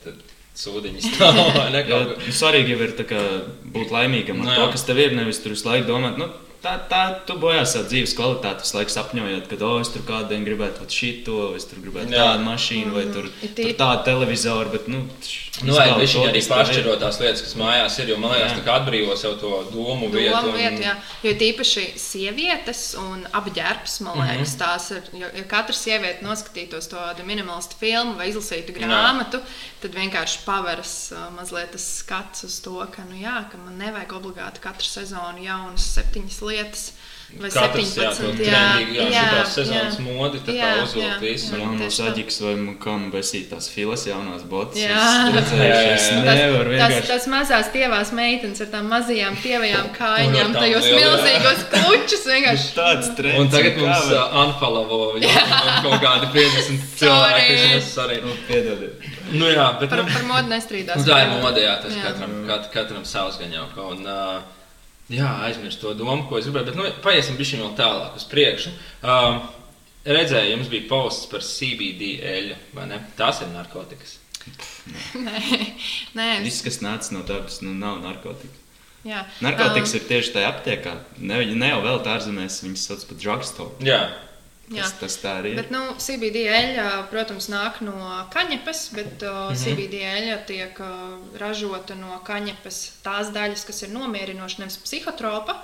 Jā, 1.15 1.85
kaut 1.87 2.11
kā. 2.11 2.27
nu, 2.27 2.35
svarīgi 2.35 2.75
jau 2.75 2.83
ir 2.83 2.93
tā 2.99 3.07
kā 3.07 3.23
būt 3.75 3.93
laimīgam 3.95 4.41
Nu, 4.43 4.49
ar 4.49 4.57
jā. 4.57 4.65
to, 4.65 4.73
kas 4.75 4.87
tev 4.89 4.99
ir. 4.99 5.15
Nevis 5.15 5.39
tur 5.45 5.55
visu 5.55 5.69
laiku 5.69 5.87
domāt, 5.87 6.19
nu, 6.19 6.27
tā, 6.65 6.75
tā 6.91 7.03
tu 7.29 7.37
bojā 7.39 7.63
savu 7.69 7.87
dzīves 7.93 8.17
kvalitāti. 8.19 8.67
Visu 8.67 8.79
laiku 8.81 8.95
sapņojot, 8.97 9.47
ka, 9.53 9.59
oh, 9.69 9.79
es 9.85 9.93
tur 9.95 10.03
kādu 10.09 10.33
dienu 10.33 10.49
gribētu 10.49 10.83
vai 11.53 11.61
es 11.61 11.69
tur 11.71 11.79
gribētu 11.85 12.11
Jā. 12.17 12.25
tādu 12.33 12.49
mašīnu, 12.49 12.95
vai 12.97 13.07
tur, 13.15 13.31
Ir 13.47 13.55
tur 13.55 13.77
tādu 13.79 14.05
televizoru. 14.11 14.75
Bet, 14.75 14.91
nu, 14.91 15.05
tš, 15.23 15.48
Nu, 15.63 15.73
izvēle 15.73 15.97
viņš 15.99 16.13
arī 16.29 16.41
pašķiro 16.49 16.93
tās 17.01 17.17
lietas, 17.21 17.43
kas 17.43 17.55
mājās 17.59 17.99
ir, 17.99 18.09
jo 18.13 18.17
man 18.23 18.31
liekas, 18.31 18.53
Jā. 18.53 18.59
tā 18.59 18.65
kā 18.67 18.75
atbrīvo 18.79 19.17
sev 19.19 19.39
to 19.41 19.51
domu 19.73 20.09
vietu. 20.13 20.31
Domu 20.37 20.53
un- 20.53 20.59
vietu, 20.59 20.83
jā. 20.85 20.95
Jo 21.25 21.33
tīpaši 21.41 21.85
sievietes 21.99 22.95
un 23.01 23.27
apģērbs, 23.33 24.01
man 24.07 24.19
Mhm. 24.19 24.29
liekas, 24.29 24.55
tās 24.57 24.91
ir. 24.97 25.03
Ja, 25.19 25.27
ja 25.35 25.43
katra 25.45 25.75
sieviete 25.75 26.23
noskatītos 26.23 26.89
to 26.89 27.25
minimalistu 27.25 27.75
filmu 27.81 28.15
vai 28.17 28.29
izlasītu 28.31 28.73
grāmatu, 28.79 29.41
tad 29.81 29.91
vienkārši 29.95 30.45
paveras 30.47 31.13
uh, 31.13 31.31
mazliet 31.37 31.73
tas 31.73 31.89
skats 32.05 32.45
uz 32.45 32.61
to, 32.61 32.87
ka, 32.93 33.03
nu, 33.11 33.17
jā, 33.17 33.51
ka 33.51 33.59
man 33.59 33.79
nevajag 33.79 34.13
obligāti 34.15 34.61
katru 34.61 34.87
sezonu 34.87 35.43
jaunas 35.45 35.83
septiņas 35.99 36.41
lietas. 36.43 36.93
Vai 37.29 37.51
Katrs, 37.53 37.91
jā, 37.93 38.09
to 38.17 38.31
17, 38.33 38.39
trendīgi, 38.41 38.95
jā, 38.97 39.09
šitās 39.13 39.51
sezonas 39.53 39.97
modi, 40.01 40.39
tā 40.47 40.55
kā 40.57 40.63
Jā, 40.65 40.69
uzvilkt 40.81 41.05
jā, 41.11 41.17
visu. 41.21 41.51
jā. 41.53 41.59
Jaunos 41.61 41.99
tā. 42.01 42.07
aģiks 42.09 42.39
vai 42.41 42.55
kam 42.81 43.03
besīt 43.13 43.51
tās 43.53 43.67
filas 43.69 44.05
jaunās 44.09 44.47
botas. 44.49 44.79
Jā. 44.81 45.03
Es 45.29 45.35
redzēju, 45.37 45.67
Jā, 45.69 45.83
jā, 45.85 45.93
es 45.99 46.07
jā. 46.09 46.23
nevaru 46.25 46.73
Tas, 46.73 46.89
vienkārši. 46.89 47.11
tas 47.13 47.27
mazās 47.35 47.69
tievās 47.77 48.13
meitenes 48.17 48.65
ar 48.65 48.71
tām 48.73 48.89
mazajām 48.95 49.37
tievajām 49.45 49.91
kājām, 49.99 50.57
tajos 50.57 50.89
milzīgos 50.97 51.63
klučus 51.77 52.25
vienkārši. 52.33 52.67
Tāds 52.81 53.13
trends. 53.21 53.39
Un 53.45 53.53
tagad 53.53 53.77
mums 53.85 54.11
unfollowo 54.47 55.01
jau 55.21 55.47
kaut 55.85 56.01
kādi 56.09 56.33
50 56.33 56.93
cilvēki, 57.05 57.63
arī. 58.09 58.21
Nu, 58.25 58.37
piedodiet. 58.49 59.09
Nu 59.37 59.53
jā, 59.53 59.69
bet 59.81 59.91
Par, 59.93 60.01
nu, 60.01 60.09
par 60.17 60.25
modu 60.33 60.49
nestrīdās. 60.57 61.05
tā 61.05 61.21
ir 61.27 61.35
mode, 61.43 61.61
jā, 61.61 61.77
tas 61.85 61.93
Jā. 61.93 62.09
katram, 62.09 62.39
kat, 62.49 62.71
katram 62.73 63.05
savs 63.05 63.37
gan 63.39 63.53
jau. 63.53 63.69
Un, 63.93 64.07
uh, 64.09 64.41
jā, 65.13 65.29
aizmirst 65.49 65.81
to 65.83 65.95
domu, 65.97 66.27
ko 66.29 66.39
es 66.39 66.49
gribēju, 66.49 66.69
bet 66.71 66.79
nu, 66.79 66.87
paiesim 67.05 67.39
bišķiņ 67.39 67.65
vēl 67.65 67.75
tālāk 67.79 68.17
uz 68.19 68.27
priekšu. 68.29 68.73
Um, 69.03 69.41
redzēju, 70.09 70.53
jums 70.55 70.71
bija 70.73 70.89
posts 70.91 71.29
par 71.33 71.45
CBD 71.45 72.15
eļu, 72.35 72.57
vai 72.77 72.87
ne? 72.93 73.01
Tās 73.19 73.43
ir 73.45 73.53
narkotikas. 73.55 74.19
Nē, 75.19 75.43
nē 76.17 76.29
Viss, 76.47 76.63
kas 76.65 76.81
nāca 76.85 77.13
no 77.17 77.25
dabas, 77.29 77.61
nu, 77.65 77.75
nav 77.77 78.01
narkotika. 78.05 78.55
jā. 79.09 79.25
Narkotikas 79.45 79.93
Um, 79.95 80.01
ir 80.01 80.09
tieši 80.09 80.33
tajā 80.37 80.53
aptiekā. 80.55 80.95
Ne, 81.21 81.43
ne 81.53 81.73
jau 81.75 81.83
vēl 81.85 82.01
ārzemēs, 82.15 82.63
viņas 82.65 82.87
sauc 82.89 83.05
par 83.11 83.21
drugstore. 83.21 83.77
Jā, 83.85 84.01
Jā. 84.69 84.85
Tas, 84.85 84.95
tas 85.01 85.17
tā 85.23 85.35
arī 85.41 85.55
ir. 85.55 85.61
Bet, 85.63 85.71
nu, 85.73 85.81
CBD 85.97 86.45
eļļa, 86.53 86.87
protams, 87.13 87.49
nāk 87.49 87.81
no 87.87 87.97
kaņepes, 88.35 88.85
bet 88.97 89.25
uh, 89.25 89.49
Mhm. 89.49 89.59
CBD 89.63 90.03
eļļa 90.05 90.39
tiek 90.49 90.81
uh, 90.85 91.19
ražota 91.41 91.97
no 91.97 92.21
kaņepes 92.27 92.81
tās 93.05 93.33
daļas, 93.33 93.65
kas 93.65 93.83
ir 93.87 93.95
nomierinošas, 93.95 94.59
nevis 94.59 94.81
psihotropa. 94.85 95.57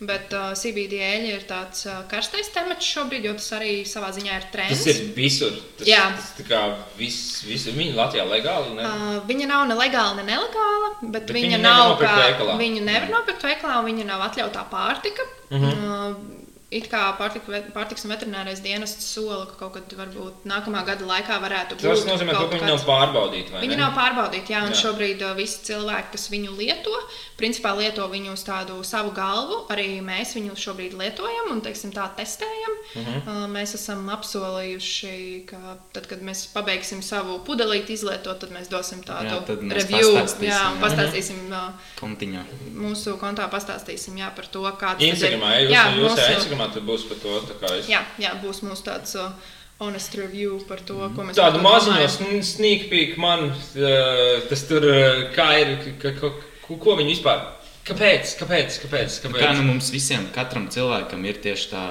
Bet 0.00 0.32
uh, 0.32 0.54
CBD 0.56 0.96
eļļa 1.04 1.32
ir 1.36 1.42
tāds 1.44 1.84
uh, 1.84 1.98
karstais 2.08 2.48
temats 2.54 2.86
šobrīd, 2.88 3.26
jo 3.28 3.34
tas 3.36 3.50
arī 3.58 3.82
savā 3.84 4.08
ziņā 4.16 4.36
ir 4.38 4.46
trends. 4.52 4.84
tas 4.84 4.94
ir 4.94 5.10
visur. 5.12 5.52
Tas, 5.76 5.88
Jā. 5.88 6.06
tas 6.16 6.30
tā 6.38 6.46
kā 6.48 6.60
viss, 6.96 7.42
viss, 7.44 7.68
viņi 7.68 7.92
Latvijā 7.98 8.24
legāli. 8.24 8.78
Ne? 8.78 8.86
Uh, 8.88 9.20
viņa 9.28 9.48
nav 9.50 9.66
ne 9.68 9.76
legāla, 9.76 10.16
ne 10.16 10.24
nelegāla, 10.24 10.90
bet, 11.02 11.26
Bet 11.26 11.34
viņa 11.36 11.58
viņu 11.58 11.62
nav 11.64 11.96
kā, 12.00 12.56
viņu 12.56 12.84
nevar 12.88 13.12
nopirkt 13.12 13.44
veikalā, 13.44 13.80
un 13.82 13.90
viņa 13.92 14.08
nav 14.08 14.24
atļautā 14.30 14.64
pārtika. 14.72 15.28
Mhm. 15.50 15.64
-huh. 15.68 16.12
uh, 16.16 16.39
It 16.70 16.86
kā 16.86 16.98
pārtika, 17.18 17.50
pārtiks 17.74 18.04
un 18.06 18.12
veterinārais 18.12 18.60
dienests 18.62 19.08
sola, 19.14 19.46
ka 19.50 19.56
kaut 19.58 19.72
kad 19.74 19.94
varbūt 19.98 20.44
nākamā 20.46 20.84
gada 20.86 21.02
laikā 21.08 21.40
varētu 21.42 21.74
būt. 21.74 21.82
Tas 21.82 22.04
nozīmē, 22.06 22.30
ka 22.36 22.44
viņi 22.52 22.68
nav 22.68 22.84
pārbaudīti. 22.86 23.50
vai 23.56 23.60
Viņi 23.64 23.74
ne? 23.76 23.80
nav 23.82 23.96
pārbaudīti, 23.96 24.52
jā, 24.54 24.60
un 24.62 24.70
Jā. 24.70 24.76
jā. 24.76 24.82
šobrīd 24.84 25.24
uh, 25.26 25.34
visi 25.34 25.58
cilvēki, 25.66 26.12
kas 26.12 26.28
viņu 26.30 26.54
lieto, 26.60 26.94
principā 27.40 27.72
lieto 27.74 28.06
viņu 28.12 28.32
uz 28.38 28.44
tādu 28.46 28.78
savu 28.86 29.10
galvu. 29.16 29.64
Arī 29.74 29.88
mēs 30.00 30.36
viņu 30.38 30.54
šobrīd 30.54 30.94
lietojam 30.94 31.50
un 31.56 31.60
teiksim, 31.60 31.90
tā 31.92 32.06
testējam. 32.16 32.70
Uh 32.70 32.98
Mhm. 33.00 33.10
-huh. 33.10 33.44
uh, 33.44 33.50
mēs 33.50 33.74
esam 33.74 34.08
apsolījuši, 34.10 35.44
ka 35.50 35.76
tad, 35.94 36.06
kad 36.10 36.22
mēs 36.26 36.44
pabeigsim 36.52 37.02
savu 37.02 37.38
pudelīti 37.46 37.94
izlietot, 37.96 38.38
tad 38.42 38.50
mēs 38.54 38.68
dosim 38.70 39.02
tādu 39.06 39.30
Jā, 39.30 39.56
mēs 39.60 39.84
review. 39.84 40.10
pastāstīsim, 40.16 40.46
Jā, 40.48 40.56
jā. 40.58 40.70
un 40.72 40.80
pastāstīsim 40.82 41.40
uh, 41.50 41.72
Kontiņā. 42.00 42.42
mūsu 42.80 43.16
kontā, 43.20 43.46
pastāstīsim 43.52 44.18
jā, 44.20 44.30
par 44.36 44.46
to, 44.46 44.62
kāds 44.80 44.98
tas 44.98 45.06
ir. 45.06 45.14
Instagramā, 45.14 45.52
ja 45.54 45.60
jūs, 45.60 45.70
Jā, 45.70 45.84
jā, 45.84 45.94
jūs 45.96 46.18
Instagramā, 46.60 46.74
tad 46.74 46.82
būs 46.86 47.08
par 47.08 47.16
to. 47.22 47.40
es- 47.78 47.88
Jā, 47.88 48.04
jā, 48.18 48.34
būs 48.42 48.60
mūsu 48.62 48.82
tāds 48.84 49.14
uh, 49.16 49.32
honest 49.80 50.14
review 50.14 50.60
par 50.68 50.78
to, 50.80 50.94
ko 51.16 51.22
mēs 51.22 51.34
Tādu 51.36 51.60
sn- 52.08 52.42
sneak 52.42 52.88
peek 52.90 53.16
man, 53.18 53.50
uh, 53.50 54.40
tas 54.48 54.62
tur 54.68 54.82
uh, 54.82 55.32
kā 55.34 55.60
ir, 55.60 55.78
ka, 55.98 56.12
ka, 56.20 56.30
ko, 56.66 56.76
ko 56.76 56.96
viņi 56.96 57.16
vispār. 57.16 57.46
Kāpēc? 57.84 58.36
Kāpēc? 58.38 58.76
Kāpēc? 58.84 59.20
Kāpēc? 59.24 59.40
Kā 59.40 59.54
nu 59.56 59.62
mums 59.64 59.90
visiem, 59.90 60.28
katram 60.34 60.68
cilvēkam 60.68 61.24
ir 61.26 61.34
tieši 61.42 61.70
tā 61.72 61.84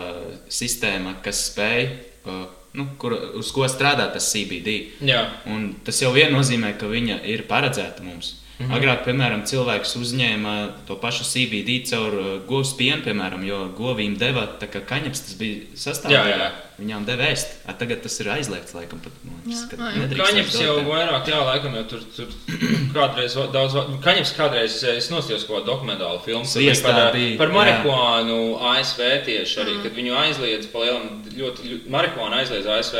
sistēma, 0.49 1.15
kas 1.24 1.49
spēj, 1.49 1.89
uh, 2.30 2.45
nu, 2.78 2.86
kur, 3.01 3.15
uz 3.39 3.49
ko 3.51 3.65
strādā 3.67 4.05
tas 4.13 4.28
CBD. 4.32 4.91
Jā, 5.01 5.24
Un 5.49 5.74
tas 5.84 5.99
jau 5.99 6.11
vien 6.13 6.32
nozīmē, 6.32 6.76
ka 6.80 6.86
viņa 6.86 7.24
ir 7.26 7.43
paredzēta 7.49 8.03
mums. 8.05 8.36
Mm 8.60 8.66
Mhm. 8.66 8.72
-hmm. 8.74 8.78
Agrāk, 8.78 9.05
piemēram, 9.05 9.41
cilvēks 9.47 9.93
uzņēma 9.95 10.53
to 10.88 10.95
pašu 10.99 11.24
CBD 11.24 11.78
caur 11.89 12.14
uh, 12.14 12.26
govs 12.47 12.74
pienu, 12.76 13.01
piemēram, 13.05 13.45
jo 13.47 13.70
govīm 13.78 14.18
deva 14.18 14.47
tā 14.60 14.68
kā 14.68 14.82
kaņeps, 14.86 15.20
tas 15.26 15.34
bija 15.39 15.55
Jā, 15.55 15.78
sastāvdaļa. 15.86 16.38
jā. 16.43 16.49
Viņām 16.80 17.05
deva 17.05 17.24
ēst. 17.24 17.47
A, 17.68 17.74
tagad 17.74 18.01
tas 18.03 18.20
ir 18.20 18.28
aizliegts, 18.28 18.74
laikam, 18.74 18.99
pat. 18.99 19.12
Man 19.24 19.39
liekas, 19.45 19.64
Jā, 19.64 19.70
ka 19.70 19.76
jā. 19.78 19.97
nedrīkst 20.01 20.26
Kaņeps 20.28 20.53
vairs 20.55 20.66
jau 20.66 20.76
vairāk, 20.91 21.28
jā, 21.28 21.39
laikam 21.45 21.76
jau 21.76 21.84
tur, 21.84 22.01
tur 22.16 22.28
kādreiz 22.97 23.34
daudz. 23.53 23.74
Kaņeps 24.03 24.34
kādreiz, 24.38 24.84
es 24.97 25.10
nostājos 25.10 25.47
kaut 25.47 25.64
kādu 25.64 25.66
dokumentālu 25.72 26.20
filmu 26.26 26.45
Sviestā 26.45 26.91
par, 26.91 27.14
bija, 27.14 27.38
par 27.38 27.47
marihuānu 27.55 28.60
ASV 28.76 29.01
tieši 29.26 29.60
arī, 29.64 29.74
kad 29.84 29.91
viņu 29.95 30.14
aizliedz 30.20 30.68
pa 30.72 30.80
lielam, 30.80 31.24
ļoti, 31.32 31.60
ļoti 31.72 31.89
marihuānu 31.89 32.36
aizliedz 32.36 32.66
ASV. 32.68 32.97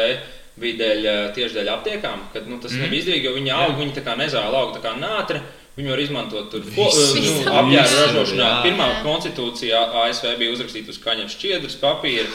Bija 0.60 0.76
dēļ, 0.82 1.05
eh, 1.07 1.22
tieši 1.36 1.55
dēļ 1.55 1.72
aptiekām, 1.78 2.26
kad 2.34 2.47
nu, 2.51 2.57
tas 2.60 2.74
mm. 2.76 2.84
nebija 2.84 3.03
izdevīgi, 3.03 3.30
jo 3.30 3.34
viņi 3.38 3.51
aug, 3.55 3.78
viņi 3.80 3.95
tā 3.95 4.03
kā 4.03 4.16
nezāle 4.20 4.60
aug 4.60 4.74
tā 4.76 4.82
kā 4.84 4.95
nātra. 4.99 5.41
Viņu 5.80 5.93
var 5.93 5.99
izmantot 6.03 6.49
tur 6.51 6.64
Visu. 6.66 7.03
nu, 7.16 7.68
Visu, 7.70 7.99
ražošanā. 8.03 8.47
jā. 8.49 8.55
Pirmā 8.66 8.88
konstitūcija 9.05 9.84
ASV 10.03 10.34
bija 10.41 10.51
uzrakstīta 10.51 10.91
uz 10.91 10.97
kaņepes 10.99 11.38
šķiedras 11.38 11.78
papīra. 11.80 12.28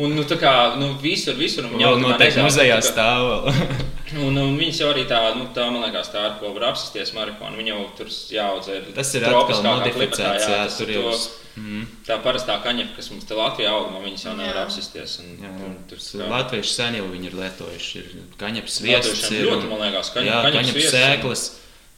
Un 0.00 0.12
nu, 0.16 0.22
tā 0.28 0.36
kā 0.40 0.52
nu, 0.80 0.92
visur, 1.02 1.34
visur 1.34 1.64
un 1.66 1.80
jau 1.80 1.94
tā 1.96 2.02
kā 2.02 2.02
noteikti 2.04 2.38
nezāle, 2.38 2.46
muzejā 2.50 2.76
tā 2.76 2.84
kā- 2.84 2.92
stāv. 2.92 3.30
vēl. 3.30 3.86
Un, 4.26 4.34
un 4.42 4.56
viņas 4.58 4.78
jau 4.80 4.88
arī 4.90 5.04
tā, 5.06 5.18
nu, 5.38 5.44
tā 5.54 5.68
man 5.70 5.84
liekas, 5.84 6.08
tā 6.10 6.18
ar 6.26 6.32
ko 6.40 6.48
var 6.50 6.72
apsisties 6.72 7.12
marihuānu. 7.14 7.60
Viņa 7.60 7.70
jau 7.70 7.82
tur 7.94 8.08
jāaudzē. 8.10 8.80
Tas 8.96 9.14
ir 9.14 9.22
modificēts. 9.22 9.94
klimatā, 9.94 10.32
Jā, 10.34 10.64
tas 10.66 10.78
tur 10.80 10.90
jau. 10.90 11.04
to- 11.12 11.39
Mm. 11.56 11.86
Tā 12.06 12.18
parastā 12.22 12.54
kaņepka, 12.62 12.96
kas 12.96 13.10
mums 13.10 13.24
te 13.24 13.34
Latvijā 13.34 13.70
aug, 13.74 13.90
no 13.92 14.00
viņas 14.04 14.24
jau 14.24 14.36
nevar 14.36 14.56
apsisties. 14.66 15.18
Un, 15.20 15.32
Jā, 15.42 15.48
jā. 15.50 15.64
un, 15.66 15.76
tur, 15.90 15.98
kā- 15.98 16.28
Latvieši 16.30 16.74
sen 16.74 16.94
jau 16.94 17.08
viņi 17.10 17.26
ir 17.26 17.34
lietojuši. 17.40 17.98
Ir 17.98 18.06
kaņepes 18.38 18.76
Latviešiem 18.80 18.86
vietas, 18.86 19.30
ļoti, 19.30 19.68
man 19.68 19.80
liekas, 19.86 20.12
kaņ- 20.14 20.26
jā, 20.30 20.38
kaņepes 20.42 20.60
kaņepes 20.60 20.74
viesas. 20.78 20.94
sēklas. 20.94 21.50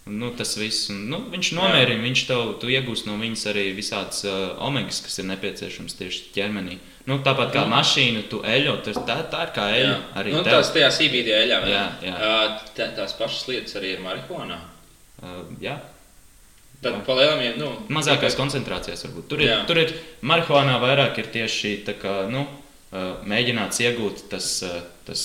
Nu, 0.05 0.33
tas 0.35 0.57
viss, 0.59 0.89
un, 0.91 1.05
nu, 1.11 1.19
viņš 1.31 1.53
nomierina, 1.55 2.03
viņš 2.03 2.27
tev, 2.27 2.59
tu 2.59 2.67
iegūsi 2.67 3.07
no 3.07 3.13
viņas 3.21 3.45
arī 3.53 3.69
visādas 3.77 4.25
uh, 4.27 4.57
omegas, 4.67 4.99
kas 5.01 5.19
ir 5.21 5.29
nepieciešams 5.31 5.95
tieši 5.95 6.25
ķermenī. 6.35 6.79
Nu, 7.07 7.21
tāpat 7.23 7.53
kā 7.55 7.63
Mhm. 7.63 7.71
mašīna, 7.71 8.29
tu 8.29 8.41
eļo, 8.43 8.83
tas, 8.83 8.97
tā, 9.07 9.21
tā 9.31 9.43
ir 9.47 9.53
kā 9.55 9.69
eļļa. 9.71 9.99
Arī 10.17 10.33
nu, 10.33 10.43
tās 10.43 10.73
tajā 10.75 10.91
CBD 10.91 11.29
ne? 11.47 11.71
Jā, 11.71 11.85
jā. 12.03 12.15
Ā, 12.19 12.59
tā- 12.75 12.91
Tās 12.97 13.13
pašas 13.15 13.47
lietas 13.47 13.75
arī 13.79 13.93
ir 13.95 13.99
marihuānā. 14.01 14.59
Uh, 15.23 15.45
jā, 15.61 15.79
Tad 16.83 16.97
palielinām, 17.07 17.59
nu, 17.61 17.69
mazākās 17.95 18.35
koncentrācijās 18.35 19.05
varbūt. 19.07 19.29
Tur 19.31 19.41
ir, 19.45 19.49
Jā. 19.53 19.59
tur 19.69 19.79
ir 19.79 19.93
marihuānā 20.27 20.81
vairāk 20.83 21.19
ir 21.23 21.29
tieši 21.35 21.77
tā 21.87 21.95
kā, 22.01 22.15
nu, 22.33 22.43
mēģināts 23.31 23.79
iegūt 23.87 24.25
tas, 24.33 24.49
tas 25.07 25.23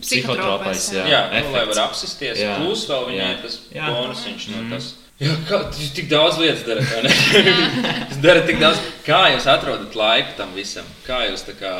psihotropais 0.00 0.88
jā. 0.94 1.04
jā, 1.10 1.20
nu, 1.42 1.52
lai 1.54 1.64
var 1.68 1.80
apsisties. 1.88 2.40
Jā. 2.40 2.56
Plus 2.62 2.84
vēl 2.90 3.06
viņai 3.10 3.28
Jā. 3.28 3.38
tas 3.42 3.58
Jā. 3.74 3.88
bonus 3.92 4.24
no 4.48 4.62
Mhm. 4.62 4.70
tas. 4.76 4.90
Jā, 5.22 5.34
kā 5.46 5.58
jūs 5.70 5.92
tik 5.94 6.08
daudz 6.10 6.38
lietas 6.40 6.64
darat, 6.66 6.88
vai 6.90 7.02
ne? 7.04 7.10
Jūs 8.10 8.20
darat 8.24 8.46
tik 8.48 8.58
daudz. 8.58 8.80
Kā 9.06 9.20
jūs 9.30 9.44
atrodat 9.46 9.94
laiku 9.94 10.32
tam 10.38 10.54
visam? 10.56 10.84
Kā 11.06 11.20
jūs 11.28 11.44
tā 11.46 11.54
kā, 11.60 11.72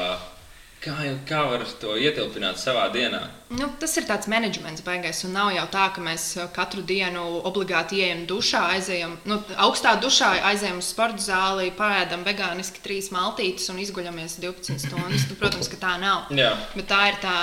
kā, 0.83 0.95
kā 1.28 1.43
varat 1.51 1.72
to 1.80 1.95
ietilpināt 1.99 2.61
savā 2.61 2.89
dienā? 2.95 3.20
Nu, 3.53 3.68
tas 3.80 3.95
ir 4.01 4.07
tāds 4.09 4.28
menedžments, 4.33 4.85
beigās. 4.87 5.22
Un 5.26 5.35
nav 5.37 5.51
jau 5.55 5.66
tā, 5.72 5.89
ka 5.95 6.05
mēs 6.05 6.24
uh, 6.39 6.49
katru 6.55 6.85
dienu 6.89 7.24
obligāti 7.49 8.01
ieejam 8.01 8.24
dušā, 8.30 8.62
aizejam 8.76 9.18
nu, 9.28 9.39
augstā 9.66 9.95
dušā, 10.03 10.33
aizejam 10.53 10.80
uz 10.80 10.89
sporta 10.95 11.22
zāli, 11.22 11.68
pārēdam 11.76 12.24
vegāniski 12.26 12.83
trīs 12.85 13.12
maltītes 13.14 13.68
un 13.72 13.83
izguļamies 13.85 14.39
12 14.43 14.87
stundas. 14.87 15.28
Nu, 15.28 15.39
protams, 15.41 15.70
ka 15.72 15.80
tā 15.83 15.95
nav. 16.03 16.33
Jā. 16.33 16.55
Bet 16.74 16.89
tā 16.91 17.05
ir 17.12 17.20
tā 17.22 17.37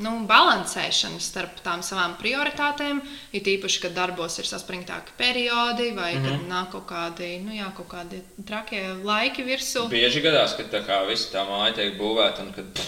nu, 0.00 0.14
balansēšana 0.28 1.20
starp 1.22 1.60
tām 1.64 1.82
savām 1.86 2.16
prioritātēm. 2.20 3.00
Ir 3.36 3.50
īpaši, 3.54 3.82
kad 3.84 3.94
darbos 3.96 4.38
ir 4.40 4.48
saspringtāki 4.48 5.14
periodi, 5.18 5.90
vai 5.96 6.14
mm 6.14 6.24
-hmm. 6.24 6.28
kad 6.28 6.48
nāk 6.48 6.70
kaut 6.72 6.86
kādi, 6.90 7.30
nu, 7.44 7.52
jā, 7.52 7.68
kaut 7.76 7.88
kādi 7.88 8.22
trakie 8.46 8.82
laiki 9.04 9.44
virsū. 9.44 9.88
Bieži 9.88 10.20
gadās, 10.20 10.56
ka 10.56 10.62
tā 10.62 10.84
kā 10.86 11.06
visa 11.08 11.30
tā 11.32 11.46
māja 11.48 11.74
tiek 11.74 11.98
būvēta 11.98 12.42
un 12.42 12.52
kad 12.52 12.80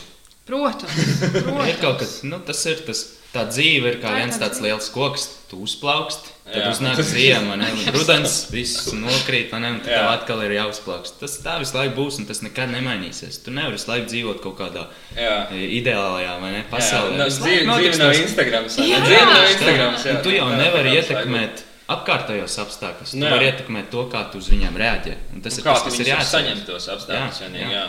Protams, 0.47 1.23
Ir 1.23 1.43
protams. 1.43 1.81
kaut 1.81 1.99
kas, 1.99 2.23
nu, 2.23 2.39
tas 2.41 2.67
ir 2.67 2.83
tas. 2.87 3.05
Tā 3.33 3.47
dzīve 3.49 3.89
ir 3.89 3.95
kā 4.03 4.11
Tā 4.11 4.17
ir 4.19 4.25
viens 4.25 4.37
tā 4.37 4.45
tāds 4.45 4.59
dzīve. 4.59 4.67
liels 4.67 4.89
koks, 4.93 5.29
tu 5.49 5.63
uzplaukst, 5.65 6.32
tad 6.47 6.65
uznāk 6.73 6.99
ziema, 7.07 7.55
ne? 7.57 7.69
un 7.73 7.93
rudens, 7.95 8.37
viss 8.51 8.89
nokrīt, 8.97 9.53
ne? 9.63 9.71
un 9.77 9.81
tad 9.85 9.93
tev 9.93 10.09
atkal 10.11 10.43
ir 10.47 10.55
jāuzplaukst. 10.59 11.19
Tas 11.21 11.37
tā 11.45 11.59
visu 11.63 11.77
laiku 11.79 11.95
būs, 12.01 12.19
un 12.23 12.27
tas 12.29 12.43
nekad 12.43 12.73
nemainīsies. 12.75 13.39
Tu 13.45 13.55
nevari 13.55 13.77
visu 13.79 13.91
laiku 13.93 14.09
dzīvot 14.11 14.41
kaut 14.43 14.57
kādā 14.59 14.87
Jā. 15.17 15.35
e, 15.55 15.63
ideālajā 15.79 16.39
vai 16.43 16.53
ne, 16.57 16.63
pasaulē. 16.71 17.19
No, 17.21 17.29
dzīve, 17.31 17.67
laiku 17.71 17.93
dzīve 17.93 18.01
nav 18.03 18.17
Instagrams. 18.23 18.79
Jā. 18.83 19.03
Dzīve 19.07 19.27
nav. 19.29 19.45
Instagrams. 19.53 20.07
jā. 20.09 20.17
Un 20.17 20.25
tu 20.27 20.35
jau 20.35 20.49
nevari 20.57 20.97
ietekmēt 20.99 21.65
apkārtējos 21.93 22.59
apstākļus. 22.63 23.15
Tu 23.19 23.27
vari 23.29 23.49
ietekmēt 23.51 23.91
to, 23.93 24.07
kā 24.13 24.25
tu 24.33 24.41
uz 24.43 24.49
viņiem 24.53 24.77
reaģē. 24.81 25.17
Un 25.35 25.43
tas 25.45 25.59
Nu, 25.59 25.63
ir 25.63 25.67
tas, 25.69 25.83
kas 25.85 25.95
ir 25.95 25.99
viņus 25.99 26.11
jāatcerās. 26.13 26.33
saņem 26.33 26.65
tos 26.69 26.89
apstākļus, 26.95 27.41
Jā, 27.43 27.53
jā. 27.59 27.71
jā. 27.77 27.87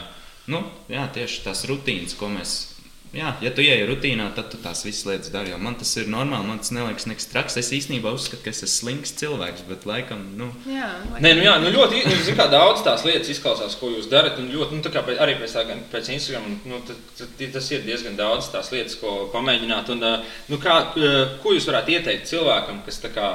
Nu, 0.52 0.60
jā, 0.92 1.06
tieši 1.16 1.44
tās 1.46 1.62
rutīnas, 1.70 2.18
ko 2.20 2.28
mēs. 2.28 2.73
Jā, 3.14 3.36
ja 3.46 3.52
tu 3.54 3.62
ieej 3.62 3.84
rutīnā, 3.86 4.32
tad 4.34 4.48
tu 4.50 4.58
tās 4.58 4.80
visas 4.88 5.06
lietas 5.06 5.30
dari. 5.30 5.52
jo 5.54 5.60
Man 5.62 5.76
tas 5.78 5.92
ir 6.02 6.08
normāli, 6.10 6.48
man 6.50 6.58
tas 6.58 6.72
neliekas 6.74 7.06
nekas 7.06 7.28
traks. 7.30 7.58
Es 7.62 7.70
īstenībā 7.78 8.10
uzskatu, 8.10 8.42
ka 8.42 8.50
es 8.50 8.64
esmu 8.66 8.72
slinks 8.74 9.14
cilvēks, 9.20 9.68
bet 9.68 9.86
laikam, 9.86 10.24
nu, 10.40 10.48
Jā, 10.66 10.90
Nē, 11.22 11.36
nu 11.38 11.46
jā, 11.46 11.54
nu 11.62 11.70
ļoti 11.76 12.02
nu, 12.08 12.16
zini, 12.26 12.38
kā 12.40 12.48
daudz 12.50 12.82
tās 12.82 13.06
lietas 13.06 13.30
izklausās, 13.30 13.78
ko 13.78 13.92
jūs 13.94 14.10
darat. 14.10 14.42
Un 14.42 14.50
ļoti, 14.50 14.80
nu, 14.80 14.86
tā 14.86 14.90
kā 14.96 15.06
pēc, 15.06 15.22
arī 15.22 15.38
pēc, 15.38 15.54
tā, 15.54 15.66
gan 15.70 15.86
pēc 15.94 16.10
Instagram, 16.16 16.58
nu, 16.66 16.82
tad, 16.90 17.06
tad, 17.22 17.46
tas 17.54 17.70
ir 17.70 17.86
diezgan 17.86 18.18
daudz 18.18 18.50
tās 18.50 18.74
lietas, 18.74 18.98
ko 18.98 19.30
pamēģināt. 19.36 19.94
Un, 19.94 20.06
nu, 20.50 20.62
kā, 20.66 20.82
ko 21.46 21.54
jūs 21.54 21.70
varētu 21.70 22.00
ieteikt 22.00 22.32
cilvēkam, 22.34 22.82
kas 22.88 22.98
tā 23.06 23.14
kā 23.14 23.34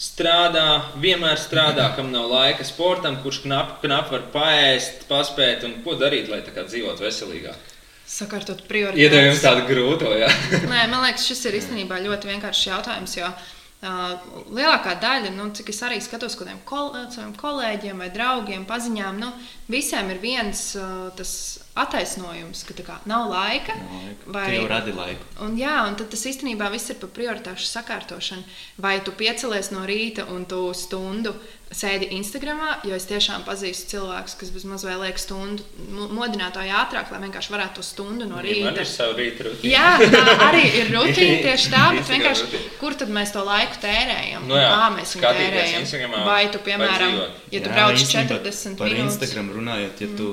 strādā, 0.00 0.68
vienmēr 1.04 1.36
strādā, 1.36 1.90
kam 2.00 2.14
nav 2.16 2.32
laika 2.32 2.64
sportam, 2.64 3.20
kurš 3.20 3.44
knap, 3.44 3.82
knap 3.84 4.08
var 4.08 4.30
paēst, 4.32 5.04
paspēt 5.12 5.68
un 5.68 5.82
ko 5.84 6.00
darīt, 6.00 6.32
lai 6.32 6.40
tā 6.46 6.56
kā 6.56 6.64
dzīvotu 6.64 7.04
veselīgāk? 7.04 7.74
Sakārtot 8.08 8.64
prioritātes. 8.68 9.04
Iedevums 9.04 9.44
tādu 9.44 9.66
grūto, 9.68 10.10
jā. 10.16 10.30
Nē, 10.64 10.86
man 10.88 11.04
liekas, 11.04 11.28
šis 11.28 11.44
ir 11.50 11.58
īstenībā 11.60 12.00
ļoti 12.04 12.30
vienkāršs 12.32 12.66
jautājums. 12.70 13.16
Jo 13.18 13.28
uh, 13.28 14.16
lielākā 14.54 14.96
daļa, 15.02 15.34
nu, 15.36 15.50
cik 15.54 15.70
es 15.74 15.82
arī 15.86 16.00
skatos 16.02 16.38
kādiem 16.40 16.60
kol 16.68 16.90
saviem 17.12 17.34
kolēģiem 17.38 18.00
vai 18.02 18.08
draugiem, 18.14 18.64
paziņām, 18.68 19.20
nu, 19.20 19.28
visiem 19.70 20.08
ir 20.14 20.22
viens 20.24 20.64
uh, 20.80 21.10
tas 21.18 21.32
attaisnojums, 21.78 22.64
ka 22.66 22.74
tā 22.74 22.86
kā, 22.86 22.96
nav 23.06 23.28
laika. 23.30 23.76
nav 23.78 23.92
laika. 24.00 24.32
Vai- 24.34 24.46
tu 24.48 24.56
jau 24.56 24.70
radi 24.72 24.96
laiku. 24.96 25.28
Un, 25.46 25.54
jā, 25.60 25.76
un 25.86 25.94
tad 26.00 26.10
tas 26.14 26.24
īstenībā 26.26 26.72
viss 26.74 26.90
ir 26.90 26.98
par 26.98 27.12
prioritāšu 27.14 27.68
sakārtošanu. 27.68 28.42
Vai 28.82 28.96
tu 29.06 29.14
piecelies 29.14 29.70
no 29.76 29.84
rīta 29.86 30.26
un 30.32 30.48
tu 30.48 30.64
stundu 30.74 31.36
sēdi 31.68 32.06
Instagram, 32.16 32.60
jo 32.88 32.94
es 32.96 33.04
tiešām 33.04 33.42
pazīstu 33.44 33.90
cilvēkus, 33.92 34.34
kas 34.40 34.50
bezmaz 34.54 34.84
vai 34.86 34.94
liek 35.02 35.18
stundu 35.20 35.62
mo- 35.92 36.06
modinātāju 36.16 36.72
ātrāk, 36.72 37.10
lai 37.12 37.18
vienkārši 37.26 37.52
varētu 37.52 37.74
to 37.76 37.82
stundu 37.84 38.24
no 38.30 38.38
rīta. 38.40 38.72
ir 38.80 38.88
savu 38.88 39.18
rītu 39.18 39.44
rutīnu. 39.50 39.72
Jā, 39.74 39.98
tā 40.00 40.36
arī 40.48 40.62
ir 40.80 40.88
rutīna 40.94 41.36
tieši 41.44 41.72
tā, 41.74 41.82
bet 41.98 42.08
vienkārši 42.08 42.46
rutīna. 42.46 42.70
kur 42.80 42.94
tad 42.94 43.12
mēs 43.12 43.32
to 43.36 43.44
laiku 43.44 43.76
tērējam? 43.84 44.46
Nu 44.48 44.56
jā, 44.56 44.68
kā 44.72 44.86
mēs 44.96 45.12
viņu 45.18 45.32
tērējam? 45.36 45.82
Instagramā 45.84 46.24
Vai 46.24 46.48
tu, 46.54 46.58
piemēram, 46.64 47.18
ja 47.52 47.60
tu 47.60 47.68
Jā, 47.68 47.74
brauc 47.74 47.98
īstenībā 48.00 48.38
40 48.40 48.78
par 48.80 48.88
minūtes, 48.88 49.18
Instagram 49.18 49.50
runājot, 49.58 50.00
ja 50.00 50.08
tu 50.16 50.28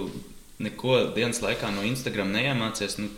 neko 0.60 1.00
dienas 1.16 1.42
laikā 1.44 1.74
no 1.76 1.84
Instagram 1.84 2.32
neiemācies, 2.32 2.96
nu, 3.04 3.10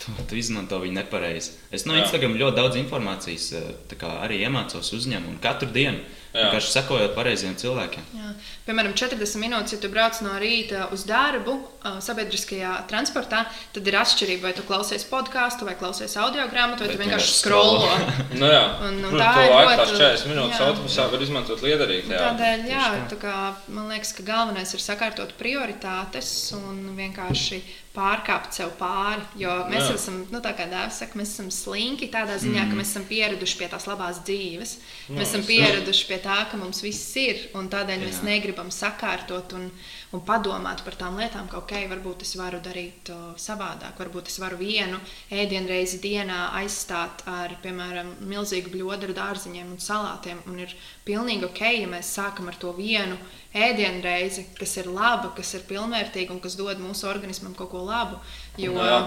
tu, 0.00 0.14
tu 0.30 0.38
izmanto 0.40 0.78
viņu 0.80 0.96
nepareizi. 0.96 1.52
Es 1.70 1.84
no 1.84 1.92
Jā. 1.92 2.06
Instagram 2.06 2.38
ļoti 2.40 2.56
daudz 2.56 2.80
informācijas 2.80 3.50
eh, 3.52 3.68
tā 3.92 4.00
kā 4.00 4.14
arī 4.24 4.40
iemācos 4.46 4.94
uzņemt 4.96 5.28
un 5.28 5.36
katru 5.44 5.68
dienu. 5.76 6.00
Vienkārši 6.34 6.70
sekojot 6.76 7.14
pareiziem 7.16 7.56
cilvēkiem. 7.58 8.04
Jā. 8.14 8.28
Piemēram, 8.66 8.92
40 8.94 9.40
minūtes, 9.42 9.72
ja 9.74 9.78
tu 9.82 9.88
brauc 9.90 10.20
no 10.22 10.36
rīta 10.38 10.84
uz 10.94 11.02
darbu, 11.08 11.56
sabiedriskajā 12.04 12.72
transportā, 12.90 13.44
tad 13.74 13.88
ir 13.90 13.96
atšķirība, 13.98 14.42
vai 14.48 14.52
tu 14.54 14.62
klausies 14.68 15.04
podkāstu, 15.10 15.66
vai 15.66 15.74
klausies 15.80 16.14
audio 16.20 16.46
grāmatu, 16.52 16.84
vai 16.84 16.92
Bet 16.92 16.96
tu 16.98 17.02
vienkārši 17.02 17.34
skrolo. 17.40 17.80
scrollo. 17.80 18.14
Nu, 18.40 18.46
jā, 18.56 18.62
Un- 18.86 19.00
un 19.04 19.10
Protams, 19.10 19.36
tā 19.36 19.44
ir 19.44 19.52
ļoti- 19.56 19.76
tās 19.80 19.94
40 19.98 20.30
minūtes 20.30 20.60
jā. 20.60 20.68
autobusā 20.70 21.08
var 21.12 21.24
izmantot 21.26 21.64
liederīgi. 21.66 22.12
jā. 22.14 22.22
Tādēļ, 22.28 22.64
jā, 22.70 22.86
tā 23.10 23.18
kā, 23.26 23.34
man 23.68 23.90
liekas, 23.90 24.12
ka 24.16 24.22
galvenais 24.30 24.74
ir 24.76 24.80
sakārtot 24.86 25.34
prioritātes 25.40 26.30
un 26.56 26.94
vienkārši 26.96 27.62
pārkāpt 27.94 28.54
sev 28.54 28.70
pāri. 28.78 29.24
Jo 29.40 29.54
mēs 29.70 29.88
Jā. 29.88 29.96
esam, 29.98 30.20
nu, 30.30 30.40
tā 30.44 30.52
kā 30.58 30.68
dēls 30.70 31.00
saka, 31.02 31.18
mēs 31.18 31.32
esam 31.34 31.48
slinki 31.54 32.10
tādā 32.12 32.36
ziņā, 32.38 32.62
mm. 32.62 32.70
ka 32.70 32.78
mēs 32.78 32.92
esam 32.92 33.06
pieraduši 33.08 33.58
pie 33.58 33.68
tās 33.72 33.88
labās 33.90 34.20
dzīves. 34.26 34.76
Nu, 35.08 35.18
mēs 35.18 35.32
esam 35.32 35.42
es- 35.42 35.50
pieraduši 35.50 36.06
pie 36.06 36.20
tā, 36.22 36.38
ka 36.50 36.60
mums 36.60 36.84
viss 36.86 37.16
ir, 37.18 37.48
un 37.58 37.70
tādēļ 37.72 37.98
jā. 37.98 38.06
mēs 38.06 38.22
negribam 38.26 38.70
sakārtot 38.74 39.56
un, 39.58 39.70
un 40.16 40.22
padomāt 40.26 40.82
par 40.82 40.96
tām 40.98 41.18
lietām, 41.20 41.46
ka, 41.50 41.60
ok, 41.62 41.74
varbūt 41.92 42.24
es 42.26 42.32
varu 42.38 42.58
darīt 42.64 43.10
o, 43.14 43.18
savādāk, 43.38 43.94
varbūt 44.00 44.30
es 44.32 44.40
varu 44.42 44.58
vienu 44.58 44.98
ēdienreizi 45.30 46.00
dienā 46.02 46.40
aizstāt 46.58 47.22
ar, 47.30 47.54
piemēram, 47.62 48.16
milzīgu 48.30 48.72
bļodu 48.74 49.10
ar 49.10 49.14
dārziņiem 49.20 49.70
un 49.70 49.80
salātiem. 49.82 50.42
Un 50.50 50.58
ir 50.66 50.74
pilnīgi 51.06 51.46
ok, 51.46 51.62
ja 51.78 51.90
mēs 51.90 52.10
sākam 52.18 52.50
ar 52.50 52.58
to 52.60 52.74
vienu 52.74 53.18
ēdienreizi, 53.54 54.48
kas 54.58 54.76
ir 54.82 54.90
laba, 54.90 55.30
kas 55.36 55.54
ir 55.58 55.66
pilnvērtīga 55.70 56.34
un 56.34 56.42
kas 56.42 56.58
dod 56.58 56.82
mūsu 56.82 57.06
organismam 57.10 57.54
kaut 57.58 57.70
ko 57.74 57.84
labu. 57.86 58.18
Jo 58.58 58.74
Jā. 58.74 59.00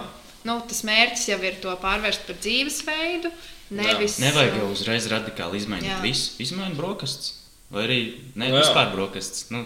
nu, 0.47 0.59
tas 0.69 0.83
mērķis 0.87 1.29
jau 1.33 1.39
ir 1.43 1.59
to 1.63 1.75
pārvērst 1.83 2.27
par 2.29 2.39
dzīvesveidu. 2.39 3.35
Nevis, 3.73 4.19
Nevajag 4.21 4.59
jau 4.59 4.67
uzreiz 4.71 5.07
radikāli 5.11 5.59
izmainīt 5.59 5.89
Jā. 5.91 6.01
visu. 6.03 6.35
Izmainīt 6.43 6.77
brokastis. 6.77 7.42
Vai 7.73 7.87
arī 7.87 7.99
ne, 8.37 8.51
jā. 8.51 8.59
vispār 8.61 8.91
brokastis. 8.93 9.47
Nu, 9.53 9.63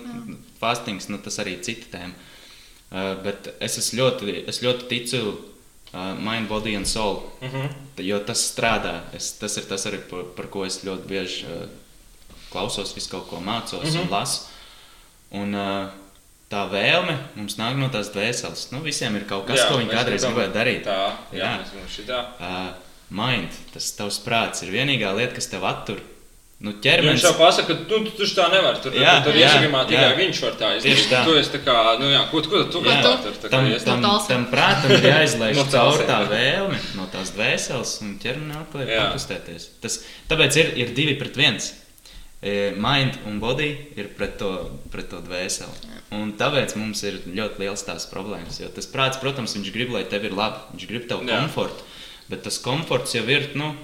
fastings, 0.62 1.10
nu, 1.12 1.20
tas 1.24 1.39
arī 1.43 1.58
ir 1.58 1.66
cita 1.68 1.91
tēma. 1.97 2.14
Uh, 2.88 3.12
bet 3.20 3.49
es, 3.60 3.76
ļoti, 3.91 4.45
es 4.47 4.62
ļoti 4.64 4.88
ticu 4.88 5.20
uh, 5.28 6.14
mind, 6.16 6.47
body 6.47 6.78
and 6.80 6.88
soul. 6.88 7.26
Uh 7.41 7.53
-huh. 7.53 7.70
Jo 7.99 8.20
tas 8.20 8.45
strādā. 8.47 9.01
Es, 9.14 9.34
tas 9.39 9.58
ir 9.58 9.68
tas, 9.68 9.86
arī, 9.86 9.99
par, 10.10 10.24
par 10.36 10.47
ko 10.47 10.66
es 10.66 10.84
ļoti 10.86 11.08
bieži 11.08 11.45
uh, 11.45 11.68
klausos, 12.51 12.95
visu 12.95 13.10
kaut 13.10 13.30
ko 13.30 13.39
mācos 13.43 13.84
mm 13.84 13.89
-hmm. 13.89 14.01
un 14.01 14.10
lasu. 14.10 14.41
Un, 15.32 15.55
uh, 15.55 15.89
tā 16.51 16.64
vēlme 16.72 17.18
mums 17.36 17.58
nāk 17.60 17.76
no 17.76 17.89
tās 17.89 18.12
dvēseles. 18.14 18.72
Nu, 18.72 18.80
visiem 18.86 19.16
ir 19.16 19.26
kaut 19.28 19.47
kas, 19.47 19.60
jā, 19.60 19.68
ko 19.68 19.80
viņi 19.82 19.91
kādreiz 19.91 20.26
gribēja 20.26 20.53
darīt. 20.53 20.84
Tā, 20.88 21.16
jā, 21.32 21.43
Jā. 21.43 21.58
mēs 21.60 21.74
gribam 21.74 21.89
šitā. 21.97 22.20
Uh, 22.39 22.70
mind, 23.10 23.49
tas 23.74 23.91
tavs 23.91 24.20
prāts 24.24 24.64
ir 24.64 24.72
vienīgā 24.72 25.16
lieta, 25.18 25.36
kas 25.36 25.47
tev 25.51 25.66
attur. 25.68 26.01
Nu, 26.58 26.72
ķermenis 26.82 27.20
viņš 27.20 27.26
jau 27.28 27.34
pasaka, 27.38 27.70
ka 27.70 27.84
nu, 27.86 27.97
tu 28.08 28.14
taču 28.18 28.34
tā 28.34 28.47
nevar. 28.49 28.80
Tur, 28.82 28.95
Jā, 28.97 29.12
tur 29.22 29.36
Instagramā 29.38 29.84
tikai 29.86 30.08
jā. 30.08 30.14
viņš 30.18 30.38
var 30.41 30.55
tā 30.58 30.70
Tieši 30.74 31.03
izdarīt. 31.03 31.12
tā. 31.12 31.20
Tu 31.28 31.36
esi 31.38 31.51
tā 31.53 31.60
kā, 31.62 31.76
nu 32.01 32.08
jā, 32.10 32.22
ko, 32.32 32.41
ko 32.49 32.62
tu 32.74 32.80
vari 32.82 33.03
tur 33.05 33.36
tā 33.43 33.51
kā 33.51 33.51
tam, 33.51 33.68
tam, 33.86 34.05
talsiem. 34.08 34.32
tam 34.32 34.45
prātam 34.49 34.93
ir 34.95 35.05
jāizlaiž 35.05 35.58
No 35.60 35.66
caur 35.70 36.01
tā 36.08 36.16
vēlme, 36.32 36.80
no 36.97 37.05
tās 37.14 37.30
dvēseles, 37.36 37.91
un 38.01 38.16
ir 38.82 38.89
Jā. 38.89 39.03
pakustēties. 39.05 39.68
Tas, 39.84 39.99
tāpēc 40.32 40.58
ir, 40.64 40.72
ir 40.82 40.95
divi 40.97 41.14
pret 41.22 41.38
viens. 41.38 41.68
E, 42.41 42.72
Mind 42.74 43.20
un 43.30 43.38
body 43.41 43.70
ir 43.97 44.10
pret 44.18 44.39
to, 44.41 44.49
pret 44.93 45.12
to 45.14 45.22
dvēseli. 45.26 45.93
Un 46.18 46.32
tāpēc 46.39 46.74
mums 46.80 47.03
ir 47.05 47.20
ļoti 47.38 47.62
liels 47.68 47.86
tās 47.86 48.10
problēmas. 48.10 48.58
Jo 48.64 48.72
tas 48.74 48.89
prāts, 48.89 49.22
protams, 49.22 49.53
viņš 49.60 49.70
grib, 49.78 49.93
lai 49.93 50.08
tev 50.10 50.26
ir 50.26 50.34
labi, 50.34 50.58
viņš 50.74 50.89
grib 50.89 51.05
tev 51.10 51.22
komfortu. 51.28 51.86
Bet 52.34 52.41
tas 52.49 52.58
komforts 52.66 53.14
jau 53.14 53.24
ir, 53.30 53.51
nu, 53.60 53.76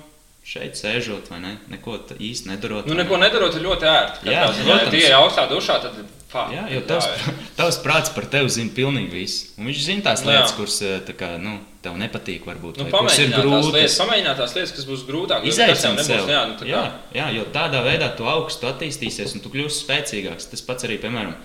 šeit 0.44 0.76
sēžot, 0.76 1.30
vai 1.32 1.40
ne? 1.40 1.54
Neko 1.72 1.96
īsti 2.20 2.52
nedarot. 2.52 2.88
Nu, 2.90 2.98
neko 3.00 3.18
nedarot, 3.22 3.56
ir 3.56 3.64
ļoti 3.64 3.88
ērti. 3.88 4.28
Jā, 4.28 4.42
Jā, 4.44 4.50
protams. 4.52 4.84
ja 4.84 4.92
tie 4.92 5.06
augstā 5.16 5.46
dušā, 5.48 5.78
tad 5.86 6.02
fā, 6.34 6.44
Jā, 6.52 6.66
jo 6.74 6.82
tavs, 6.90 7.08
tavs 7.60 7.78
prāts 7.84 8.12
par 8.16 8.28
tevi 8.32 8.52
zina 8.52 8.74
pilnīgi 8.76 9.14
visu. 9.14 9.54
Un 9.56 9.70
viņš 9.70 9.86
zina 9.86 10.06
tās 10.10 10.26
lietas, 10.28 10.52
jā. 10.52 10.58
kuras 10.58 10.76
eh, 10.84 10.98
tā 11.08 11.16
kā, 11.16 11.30
nu, 11.40 11.56
tev 11.86 11.96
nepatīk, 12.02 12.44
varbūt. 12.50 12.82
Nu, 12.82 12.90
kuras 12.92 13.20
ir 13.24 13.32
tās 13.32 13.40
lietas, 13.40 13.70
grūtas. 13.72 13.98
pamēģināt 14.04 14.42
tās 14.44 14.58
lietas, 14.58 14.76
kas 14.76 14.90
būs 14.90 15.06
grūtāk. 15.08 15.48
Izaicini 15.48 16.08
sev. 16.10 16.28
jā, 16.36 16.44
nu, 16.52 16.60
tā 16.60 16.68
jā, 16.68 16.84
jā, 17.16 17.30
jo 17.38 17.48
tādā 17.56 17.86
veidā 17.88 18.12
tu 18.18 18.28
augstu, 18.28 18.66
tu 18.66 18.72
attīstīsies 18.74 19.38
un 19.38 19.46
tu 19.46 19.54
kļūsi 19.54 19.86
spēcīgāks. 19.86 20.52
Tas 20.52 20.66
pats 20.68 20.90
arī, 20.90 21.00
piemēram, 21.04 21.38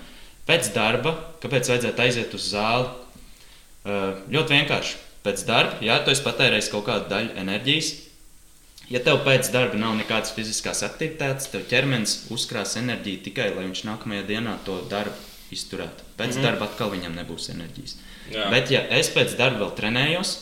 pēc 0.49 0.73
darba, 0.75 1.15
kāpēc 1.39 1.71
vajadzētu 1.71 2.05
aiziet 2.07 2.35
uz 2.35 2.51
zāli. 2.51 2.91
Uh, 3.87 4.19
ļoti 4.27 4.59
vienkārši. 4.59 4.99
Pēc 5.23 5.41
darba, 5.47 5.79
jā, 5.83 5.95
tu 6.03 6.11
esi 6.11 6.23
patērējis 6.25 6.71
kaut 6.71 6.87
kādu 6.87 7.07
daļu 7.11 7.35
enerģijas. 7.39 7.93
Ja 8.89 8.99
tev 9.05 9.21
pēc 9.25 9.51
darba 9.53 9.77
nav 9.77 9.93
nekādas 9.99 10.33
fiziskās 10.33 10.81
aktivitātes, 10.87 11.51
tev 11.53 11.67
ķermenis 11.69 12.15
uzkrās 12.33 12.73
enerģiju 12.81 13.23
tikai, 13.27 13.51
lai 13.53 13.67
viņš 13.67 13.83
nākamajā 13.85 14.25
dienā 14.31 14.55
to 14.65 14.79
darbu 14.89 15.15
izturētu. 15.53 16.05
Pēc 16.17 16.27
mm 16.27 16.37
-hmm. 16.37 16.47
darba 16.47 16.65
atkal 16.65 16.91
viņam 16.93 17.15
nebūs 17.15 17.49
enerģijas. 17.53 17.95
Jā. 18.33 18.49
Bet, 18.49 18.71
ja 18.71 18.81
es 18.99 19.09
pēc 19.13 19.37
darba 19.37 19.65
vēl 19.65 19.75
trenējos, 19.77 20.35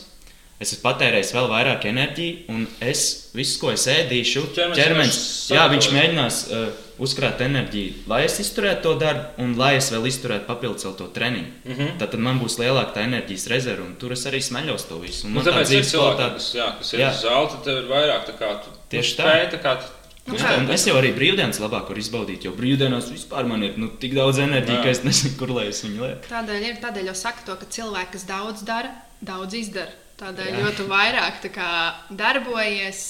es 0.58 0.72
esmu 0.72 0.82
patērējis 0.82 1.34
vēl 1.36 1.48
vairāk 1.52 1.84
enerģiju, 1.88 2.36
un 2.48 2.66
es 2.80 3.30
visu, 3.34 3.60
ko 3.60 3.72
es 3.72 3.86
ēdīšu, 3.86 4.42
Ķermenis 4.54 4.80
ķermenis, 4.82 5.20
jā, 5.50 5.68
viņš 5.68 5.90
mēģinās 5.92 6.40
uh, 6.48 6.87
uzkrāt 6.98 7.40
enerģiju, 7.40 7.92
lai 8.06 8.24
es 8.24 8.38
izturētu 8.40 8.82
to 8.82 8.94
darbu, 8.98 9.24
un 9.38 9.56
lai 9.58 9.74
es 9.76 9.90
vēl 9.92 10.06
izturētu 10.10 10.46
papildus 10.46 10.84
vēl 10.84 10.96
to 10.96 11.06
treniņu. 11.14 11.46
Mm 11.64 11.72
Mhm. 11.72 11.82
-hmm. 11.82 11.98
Tad 11.98 12.14
man 12.18 12.40
būs 12.40 12.58
lielāka 12.58 12.94
tā 12.94 13.04
enerģijas 13.04 13.46
rezerve, 13.48 13.82
un 13.82 13.94
tur 13.98 14.12
es 14.12 14.24
arī 14.26 14.40
smeļos 14.42 14.88
to 14.88 14.98
visu. 14.98 15.26
Un 15.26 15.32
Nu, 15.34 15.40
tāpēc 15.40 15.70
ir 15.72 15.82
cilvēki, 15.84 16.16
kvalitāte- 16.16 16.34
kas, 16.34 16.54
jā, 16.54 16.78
kas 16.78 16.92
ir 16.92 17.00
Jā. 17.00 17.10
uz 17.10 17.22
zāle, 17.24 17.48
tad 17.50 17.64
tev 17.64 17.76
ir 17.78 17.84
vairāk 17.90 18.26
tā 18.26 18.34
kā 18.38 18.60
tu 18.62 18.70
Tieši 18.90 19.16
tā. 19.16 19.22
spēj, 19.24 19.50
tā 19.52 19.62
kā 19.62 19.76
tu, 19.78 19.84
Nu, 20.28 20.34
Jā, 20.34 20.40
kā? 20.44 20.58
un 20.58 20.70
es 20.70 20.84
jau 20.86 20.94
arī 20.96 21.14
brīvdienas 21.16 21.58
labāk 21.58 21.88
varu 21.88 21.98
izbaudīt, 22.00 22.44
jo 22.44 22.50
brīvdienās 22.52 23.08
vispār 23.10 23.46
man 23.46 23.62
ir 23.62 23.72
nu, 23.78 23.88
tik 23.98 24.12
daudz 24.14 24.36
enerģijas, 24.38 24.82
ka 24.82 24.88
es 24.90 25.00
nezinu, 25.04 25.38
kur 25.38 25.48
lai 25.48 25.68
es 25.68 25.82
viņu 25.82 26.00
lieku. 26.00 26.28
Tādēļ 26.28 26.62
ir 26.68 26.76
tādēļ 26.82 27.04
jau 27.06 27.14
saka 27.14 27.38
to, 27.46 27.56
ka 27.56 27.64
cilvēki, 27.64 28.12
kas 28.12 28.24
daudz 28.26 28.62
dara, 28.62 28.90
daudz 29.24 29.54
izdara. 29.54 29.88
Tādēļ, 30.18 30.54
jo 30.64 30.70
tu 30.74 30.84
vairāk 30.90 31.36
tā 31.44 31.48
kā, 31.54 31.70
darbojies, 32.10 33.02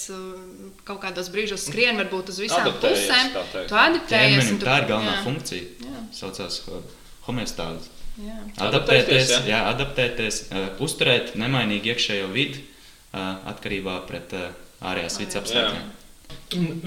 kaut 0.84 0.98
kādos 1.00 1.30
brīžos 1.32 1.64
skrien, 1.70 1.96
varbūt 2.02 2.34
uz 2.34 2.40
visām 2.44 2.66
Adaptējies, 2.66 3.06
pusēm. 3.06 3.30
Tu 3.70 3.78
adaptējies. 3.82 4.50
Tu- 4.50 4.66
tā 4.66 4.74
ir 4.82 4.88
galvenā 4.90 5.14
jā, 5.14 5.22
funkcija. 5.24 5.70
Jā. 5.86 6.02
Saucās 6.18 6.58
uh, 6.68 6.82
homeostāze. 7.24 7.94
Adaptēties, 8.18 8.60
Adaptēties, 8.66 9.32
jā. 9.32 9.40
jā, 9.54 9.60
adaptēties 9.72 10.40
uh, 10.50 10.66
uzturēt 10.84 11.32
nemainīgu 11.40 11.94
iekšējo 11.94 12.28
vidi 12.34 12.60
uh, 12.60 13.38
atkarībā 13.54 14.02
pret 14.10 14.34
uh, 14.36 14.50
ārējās 14.90 15.18
vidas 15.22 15.40
apstākļiem. 15.40 15.94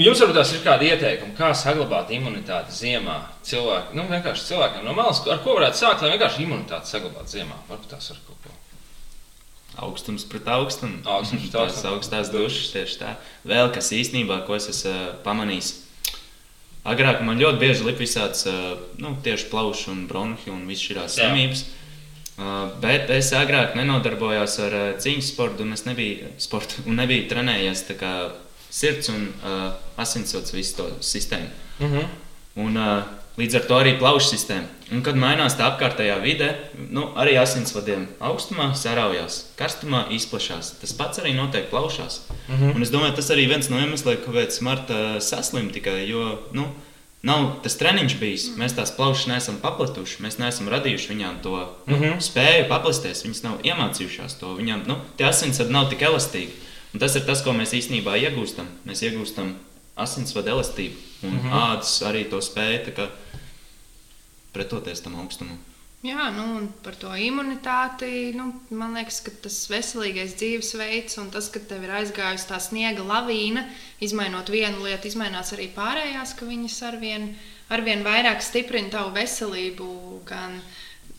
Jums 0.02 0.22
varbūt 0.22 0.40
ir 0.42 0.62
kādi 0.66 0.90
ieteikumi, 0.90 1.36
kā 1.38 1.52
saglabāt 1.58 2.10
imunitāti 2.14 2.74
ziemā. 2.74 3.18
Cilvēki, 3.46 3.94
nu, 3.98 4.06
vienkārši 4.10 4.48
cilvēkiem 4.52 4.86
no 4.86 4.94
malas, 4.98 5.22
ar 5.30 5.42
ko 5.46 5.58
varētu 5.58 5.78
sākt, 5.82 6.02
lai 6.02 6.16
vienkārši 6.16 6.46
imunitāti 6.46 6.90
saglabātu 6.94 7.38
ziemā. 7.38 7.58
Varbūt 7.70 7.92
tās 7.94 8.10
ar 8.14 8.18
kaut 8.26 8.38
ko. 8.38 8.41
Augstums 9.76 10.26
pret 10.28 10.48
augstumu. 10.48 11.00
Augstums 11.16 11.42
pret 11.42 11.54
Tās 11.54 11.72
augstumu. 11.72 11.94
augstās 11.96 12.32
dušas 12.34 12.72
tieši 12.74 13.00
tā. 13.00 13.16
Vēl 13.48 13.72
kas 13.74 13.92
īstenībā, 13.96 14.42
ko 14.48 14.56
es 14.56 14.68
esmu 14.72 14.92
uh, 14.92 15.14
pamanījis. 15.24 15.74
Agrāk 16.92 17.22
man 17.22 17.38
ļoti 17.38 17.62
bieži 17.62 17.86
lika 17.86 18.02
visādas 18.02 18.48
uh, 18.50 18.74
nu, 18.98 19.14
tieši 19.24 19.52
plaušu 19.52 19.92
un 19.94 20.08
bronhu 20.10 20.52
un 20.52 20.66
visas 20.68 20.88
šīs 20.90 21.16
slimības. 21.20 21.66
Uh, 22.42 22.72
bet 22.82 23.12
es 23.14 23.30
agrāk 23.38 23.76
nenodarbojos 23.78 24.56
ar 24.66 24.74
uh, 24.74 24.86
cīņas 24.98 25.34
sportu, 25.34 25.64
un 25.68 25.76
es 25.76 25.86
nebiju, 25.86 26.32
sportu, 26.42 26.82
un 26.90 26.98
nebiju 26.98 27.28
trenējies 27.30 27.86
kā 28.00 28.14
sirds 28.72 29.12
un 29.14 29.28
uh, 29.30 29.74
asinsvads 30.02 30.56
visu 30.56 30.78
to 30.80 30.90
sistēmu. 31.06 31.50
Mm 31.80 31.92
-hmm. 31.92 32.06
Un, 32.56 32.78
uh, 32.78 33.04
līdz 33.42 33.58
ar 33.58 33.66
to 33.68 33.80
arī 33.82 33.96
plaušu 34.00 34.36
sistēma. 34.36 34.70
Un, 34.92 35.02
kad 35.06 35.16
mainās 35.16 35.56
tā 35.56 35.70
apkārtējā 35.72 36.18
vide, 36.22 36.50
nu, 36.92 37.08
arī 37.20 37.38
asinsvadiem 37.40 38.06
augstumā 38.20 38.70
saraujās, 38.76 39.40
karstumā 39.60 40.04
izplatās. 40.14 40.74
Tas 40.82 40.94
pats 40.98 41.22
arī 41.24 41.32
notiek 41.38 41.70
plaušās. 41.72 42.22
Mm. 42.48 42.56
-hmm. 42.56 42.76
Un 42.76 42.82
es 42.84 42.92
domāju, 42.92 43.16
tas 43.16 43.32
arī 43.32 43.48
viens 43.48 43.70
no 43.70 43.80
iemesliem, 43.80 44.18
kāpēc 44.26 44.62
Marta 44.62 45.20
saslim 45.20 45.70
tikai. 45.72 46.10
Jo, 46.10 46.40
nu, 46.52 46.70
Nav 47.22 47.62
tas 47.62 47.76
treniņš 47.78 48.16
bijis. 48.18 48.48
Mēs 48.58 48.74
tās 48.74 48.92
plaušas 48.98 49.28
neesam 49.30 49.60
paplatuši. 49.62 50.24
Mēs 50.26 50.40
neesam 50.42 50.70
radījuši 50.74 51.12
viņām 51.12 51.36
to 51.44 51.54
nu, 51.86 51.98
mm 51.98 52.02
-hmm. 52.02 52.20
spēju 52.20 52.68
paplasties. 52.70 53.26
Viņas 53.26 53.44
nav 53.44 53.60
iemācījušās 53.64 54.40
to. 54.40 54.56
Viņām 54.58 54.88
nu, 54.88 54.98
tie 55.18 55.26
asinsvadi 55.30 55.72
nav 55.72 55.90
tik 55.90 56.02
elastīgi. 56.02 56.52
Un 56.94 57.00
tas 57.00 57.16
ir 57.16 57.26
tas, 57.26 57.44
ko 57.44 57.54
mēs 57.54 57.76
īstenībā 57.78 58.18
iegūstam. 58.18 58.66
Mēs 58.88 59.04
iegūstam 59.06 59.54
asinsvadu 59.96 60.50
elastību 60.50 60.96
un 61.24 61.34
mm 61.34 61.40
-hmm. 61.40 61.52
ādas 61.52 62.02
arī 62.02 62.30
to 62.30 62.40
kā 62.96 63.10
pretoties 64.54 65.02
tam 65.02 65.16
augstumam. 65.16 65.58
Jā, 66.02 66.32
nu, 66.34 66.58
un 66.58 66.68
par 66.82 66.96
to 66.96 67.14
imunitāti. 67.14 68.34
Nu, 68.34 68.48
man 68.74 68.96
liekas, 68.98 69.20
ka 69.22 69.32
tas 69.44 69.70
veselīgais 69.70 70.34
dzīvesveids 70.40 71.20
un 71.22 71.30
tas, 71.30 71.50
ka 71.54 71.60
tev 71.60 71.84
ir 71.84 71.94
aizgājusi 72.00 72.48
tā 72.50 72.58
sniega 72.58 73.04
lavīna, 73.06 73.68
izmainot 74.02 74.50
vienu 74.50 74.82
lietu, 74.82 75.08
izmainās 75.08 75.54
arī 75.54 75.70
pārējās, 75.76 76.34
ka 76.40 76.46
viņas 76.50 76.82
arvien, 76.90 77.36
arvien 77.70 78.02
vairāk 78.04 78.42
stiprina 78.42 78.90
tavu 78.90 79.14
veselību. 79.14 79.92
Gan 80.26 80.58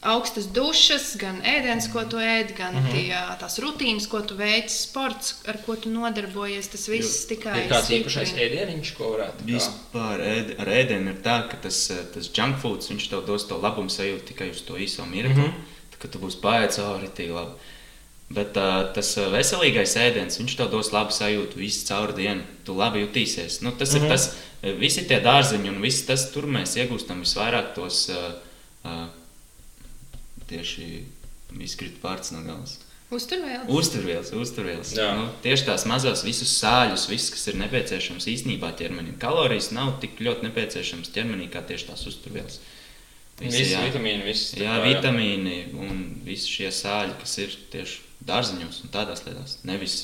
augstas 0.02 0.46
dušas, 0.50 1.16
gan 1.16 1.40
ēdienas, 1.46 1.86
ko 1.92 2.02
tu 2.10 2.16
ēd, 2.18 2.56
gan 2.56 2.74
mm 2.74 2.78
Mhm. 2.78 2.86
-hmm. 2.88 2.92
tie, 2.92 3.36
tās 3.40 3.58
rutīnas, 3.62 4.08
ko 4.08 4.20
tu 4.22 4.34
veic, 4.34 4.70
sports, 4.70 5.34
ar 5.46 5.56
ko 5.66 5.76
tu 5.76 5.88
nodarbojies. 5.90 6.68
Tas 6.68 6.88
viss 6.88 7.26
tikai 7.26 7.64
Ir 7.66 7.72
stiprina. 7.72 8.02
īpašais 8.02 8.32
ēdieniņš, 8.36 8.94
ko 8.96 9.04
varētu 9.14 9.44
kā- 9.46 9.52
Vispār 9.54 10.20
ēd, 10.20 10.54
ar 10.60 10.66
ēdienu 10.66 11.08
ir 11.08 11.18
tā, 11.22 11.48
ka 11.50 11.56
tas, 11.62 11.92
tas 12.14 12.28
junk 12.34 12.56
foods 12.62 12.88
viņš 12.90 13.08
tev 13.10 13.26
dos 13.26 13.44
to 13.48 13.58
labumu 13.58 13.88
sajūtu 13.90 14.24
tikai 14.34 14.50
uz 14.50 14.60
to 14.62 14.74
īso 14.74 15.06
mirkli. 15.06 15.34
Mm 15.34 15.40
Mhm. 15.40 15.50
-hmm. 15.50 15.98
Kad 15.98 16.10
tu 16.10 16.18
būsi 16.18 16.40
pārējais, 16.42 16.78
oh, 16.78 16.98
arī 17.00 17.30
labi. 17.30 17.50
Bet 18.30 18.56
uh, 18.56 18.92
tas 18.94 19.16
veselīgais 19.16 19.94
ēdiens, 19.96 20.38
viņš 20.40 20.56
tev 20.56 20.70
dos 20.70 20.90
labu 20.92 21.10
sajūtu 21.12 21.54
visu 21.56 21.86
caur 21.86 22.12
dienu. 22.12 22.42
Tu 22.64 22.72
labi 22.74 23.06
jutīsies. 23.06 23.60
Nu, 23.62 23.70
tas 23.72 23.92
mm 23.92 23.98
-hmm. 23.98 24.04
ir 24.04 24.10
tas, 24.10 24.34
eh, 24.62 24.72
visi 24.72 25.04
tie 25.06 25.20
dārziņi 25.20 25.68
un 25.68 25.80
viss 25.82 26.06
tas, 26.06 26.32
tur 26.32 26.44
mēs 26.44 26.76
iegūstam 26.76 27.20
visvairāk 27.20 27.74
tos 27.74 28.08
uh, 28.08 28.16
uh, 28.84 29.08
tieši 30.52 30.88
izkrīt 31.66 31.98
vārds 32.04 32.32
no 32.36 32.44
galvas. 32.46 32.78
Uzturvielas, 33.68 34.30
uzturvielas. 34.32 34.92
Jā. 34.96 35.10
Nu, 35.18 35.26
tieši 35.44 35.66
tās 35.66 35.82
mazās, 35.88 36.22
visus 36.24 36.54
sāļus, 36.62 37.04
viss, 37.10 37.32
kas 37.34 37.44
ir 37.52 37.58
nepieciešams 37.60 38.28
īstenībā 38.32 38.70
ķermenim. 38.78 39.18
Kalorijas 39.20 39.68
nav 39.76 39.98
tik 40.00 40.22
ļoti 40.24 40.48
nepieciešamas 40.48 41.12
ķermenī 41.12 41.50
kā 41.52 41.60
tieši 41.68 41.90
tās 41.90 42.06
uzturvielas. 42.08 42.62
Visi 43.42 43.74
jā. 43.74 43.82
vitamīni, 43.84 44.24
viss 44.24 44.54
tā 44.54 44.64
Jā, 44.64 44.78
kā, 44.78 44.86
vitamīni 44.86 45.58
un 45.76 46.00
visi 46.24 46.48
šie 46.56 46.72
sāļi, 46.72 47.18
kas 47.20 47.36
ir 47.42 47.54
tieši 47.74 48.00
dārziņos 48.28 48.82
un 48.86 48.92
tādās 48.94 49.24
lietās. 49.26 49.58
Nevis 49.68 49.96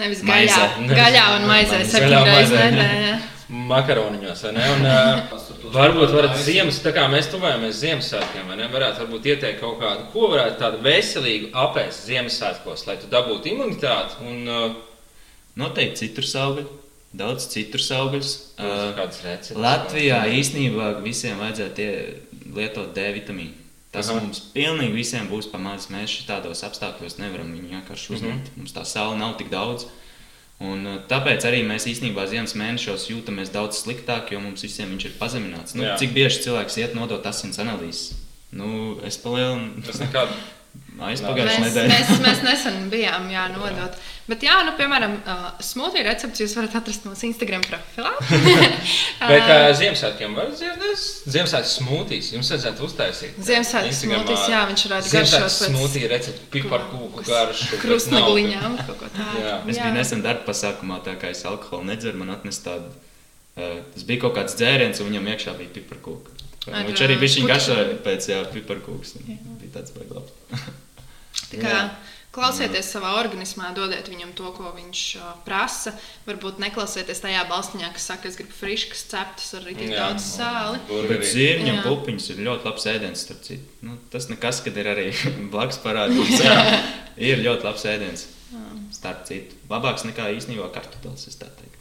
Nevis 0.00 0.22
gaļā, 0.24 0.58
gaļā 0.88 1.24
un 1.36 1.46
maizē 1.50 1.82
septiņas 1.84 2.26
reizes 2.28 2.54
maizē. 2.56 2.70
nedēļā. 2.76 3.14
Makaroniņos, 3.72 4.42
vai 4.46 4.52
ne? 4.56 4.68
Un, 4.72 4.86
uh, 4.88 5.72
varbūt 5.74 6.14
varat 6.16 6.38
ziemas, 6.40 6.78
tā 6.84 6.92
kā 6.96 7.04
mēs 7.12 7.28
tuvojamies 7.32 7.80
Ziemassvētkiem, 7.82 8.46
vai 8.48 8.56
ne? 8.62 8.68
Varētu 8.72 9.04
varbūt 9.04 9.28
ieteikt 9.34 9.60
kaut 9.60 9.76
kādu, 9.82 10.06
ko 10.14 10.30
varētu 10.32 10.56
tādu 10.62 10.80
veselīgu 10.86 11.50
apēst 11.64 12.06
Ziemassvētkos, 12.08 12.86
lai 12.88 12.96
tu 13.02 13.10
dabūtu 13.12 13.52
imunitāti 13.52 14.24
un 14.24 14.48
uh, 14.48 14.78
noteikti 15.60 16.06
citrus 16.06 16.32
augļi, 16.40 16.64
daudz 17.12 17.48
citrus 17.52 17.90
augļus. 17.92 18.32
Uh. 18.56 19.02
Latvijā 19.60 20.22
īstenībā 20.40 20.94
visiem 21.04 21.36
vajadzētu 21.44 21.84
ie- 21.84 22.46
lietot 22.56 22.94
D 22.96 23.10
vitamīnu. 23.18 23.58
Tas 23.92 24.08
Aha. 24.08 24.16
Aha. 24.16 24.24
mums 24.24 24.40
pilnīgi 24.54 24.96
visiem 24.96 25.28
būs 25.28 25.50
pamācis. 25.52 25.90
Mēs 25.92 26.14
šādos 26.22 26.64
apstākļos 26.68 27.18
nevaram 27.20 27.52
viņu 27.52 27.74
vienkārši 27.74 28.14
uzņemt. 28.16 28.38
Mm 28.38 28.46
-hmm. 28.48 28.62
Mums 28.62 28.72
tā 28.72 28.84
saule 28.88 29.18
nav 29.18 29.36
tik 29.36 29.50
daudz. 29.52 29.86
Un, 30.62 30.86
uh, 30.86 30.98
tāpēc 31.10 31.44
arī 31.48 31.60
mēs 31.66 31.88
īstenībā 31.90 32.26
ziemas 32.30 32.54
mēnešos 32.54 33.08
jūtamies 33.10 33.50
daudz 33.52 33.82
sliktāk, 33.82 34.32
jo 34.32 34.40
mums 34.40 34.62
visiem 34.62 34.88
viņš 34.94 35.04
ir 35.04 35.14
pazemināts. 35.18 35.74
Nu, 35.74 35.82
Jā. 35.82 35.96
cik 35.98 36.14
bieži 36.14 36.42
cilvēks 36.44 36.78
iet 36.78 36.94
nodot 36.94 37.26
asins 37.26 37.58
analīzes? 37.58 38.12
Nu, 38.52 38.98
es 39.04 39.16
palielinu 39.18 39.82
Tas 39.86 39.98
nekad. 39.98 40.28
aizpagājušajā 41.00 41.60
Mēs, 41.62 41.68
nedēļā. 41.68 41.92
mēs, 41.92 42.10
mēs 42.22 42.40
nesen 42.46 42.74
bijām 42.92 43.28
jā, 43.32 43.46
nodot. 43.54 43.94
Bet, 44.28 44.44
jā, 44.46 44.58
nu, 44.66 44.74
piemēram, 44.78 45.14
uh, 45.26 45.46
smūtiju 45.64 46.04
recepti 46.06 46.44
jūs 46.44 46.52
varat 46.56 46.76
atrast 46.78 47.06
mūsu 47.08 47.26
Instagram 47.26 47.64
profilā. 47.66 48.12
Bet 49.32 49.48
uh, 49.48 49.64
Ziemassvētkiem 49.78 50.36
var 50.38 50.52
dzirdēt, 50.52 51.06
Ziemassvētku 51.34 51.72
smūtīs. 51.72 52.30
Jums 52.36 52.52
vajadzētu 52.54 52.86
uztaisīt. 52.86 53.40
Ziemassvētku 53.48 53.96
smūtijs, 53.98 54.44
jā, 54.52 54.60
viņš 54.70 54.84
varētu 54.88 55.12
Ziemassvētku 55.14 55.46
garšot 55.46 55.64
pēc 55.64 55.72
smūtiju 55.72 56.12
recepti, 56.12 56.46
piparkūku 56.54 57.26
garšu. 57.28 57.80
krustmagliņām. 57.82 58.78
kaut 58.86 59.00
ko 59.02 59.10
tādu. 59.16 59.42
Jā. 59.42 59.56
Es 59.66 59.80
biju 59.82 59.94
nesen 59.98 60.22
darba 60.24 60.46
pasākumā, 60.52 61.00
tā 61.06 61.16
kā 61.20 61.32
es 61.34 61.42
alkoholu 61.48 61.90
nedzeru, 61.90 62.22
man 62.22 62.36
atnesa 62.36 62.68
tādu. 62.70 62.92
Uh, 63.52 63.82
tas 63.92 64.06
bija 64.08 64.22
kaut 64.22 64.38
kāds 64.38 64.54
dzēriens, 64.56 65.02
un 65.02 65.10
viņam 65.10 65.26
iekšā 65.34 65.58
bija 65.58 65.74
piparkūka. 65.80 66.38
Ar, 66.70 66.84
Viņš 66.86 67.00
arī 67.02 67.18
bija 67.18 67.32
ā, 67.32 67.34
viņa 67.34 67.42
puķu. 67.42 67.50
garšoja 67.50 67.98
pēc 68.06 68.30
piparkūks. 68.54 69.16
Bija 69.26 69.74
tāds 69.80 69.94
baiglabs. 69.96 70.34
Tā 71.52 71.58
kā 71.58 71.76
Klausieties 72.32 72.86
savā 72.88 73.10
organismā, 73.20 73.74
dodiet 73.76 74.06
viņam 74.08 74.30
to, 74.32 74.48
ko 74.56 74.70
viņš 74.72 75.00
uh, 75.20 75.32
prasa. 75.44 75.92
Varbūt 76.24 76.62
neklausieties 76.62 77.20
tajā 77.20 77.42
balstiņā, 77.50 77.90
kas 77.92 78.06
saka, 78.08 78.30
es 78.30 78.38
gribu 78.40 78.54
friškas 78.56 79.02
ceptas 79.10 79.50
ar 79.58 79.66
tik 79.68 79.90
Jā. 79.92 80.06
daudz 80.06 80.30
sāli. 80.38 80.80
Bet 81.10 81.26
Jā. 81.76 81.82
pupiņas 81.84 82.30
ir 82.32 82.40
ļoti 82.46 82.68
labs 82.70 82.88
ēdiens. 82.88 83.24
starp 83.26 83.44
citu. 83.44 83.76
Nu, 83.84 83.98
tas 84.14 84.30
nekas, 84.32 84.62
kad 84.64 84.80
ir 84.80 84.88
arī 84.94 85.10
blakus 85.52 85.82
parādīts. 85.84 86.40
Jā, 86.46 86.56
ir 87.20 87.44
ļoti 87.44 87.68
labs 87.68 87.84
ēdiens. 87.92 88.24
Starp 88.96 89.28
citu, 89.28 89.60
labāks 89.68 90.08
nekā 90.08 90.30
īstenībā 90.32 90.72
kartupeļs. 90.72 91.28
es 91.28 91.36
tā 91.36 91.52
teiktu. 91.52 91.71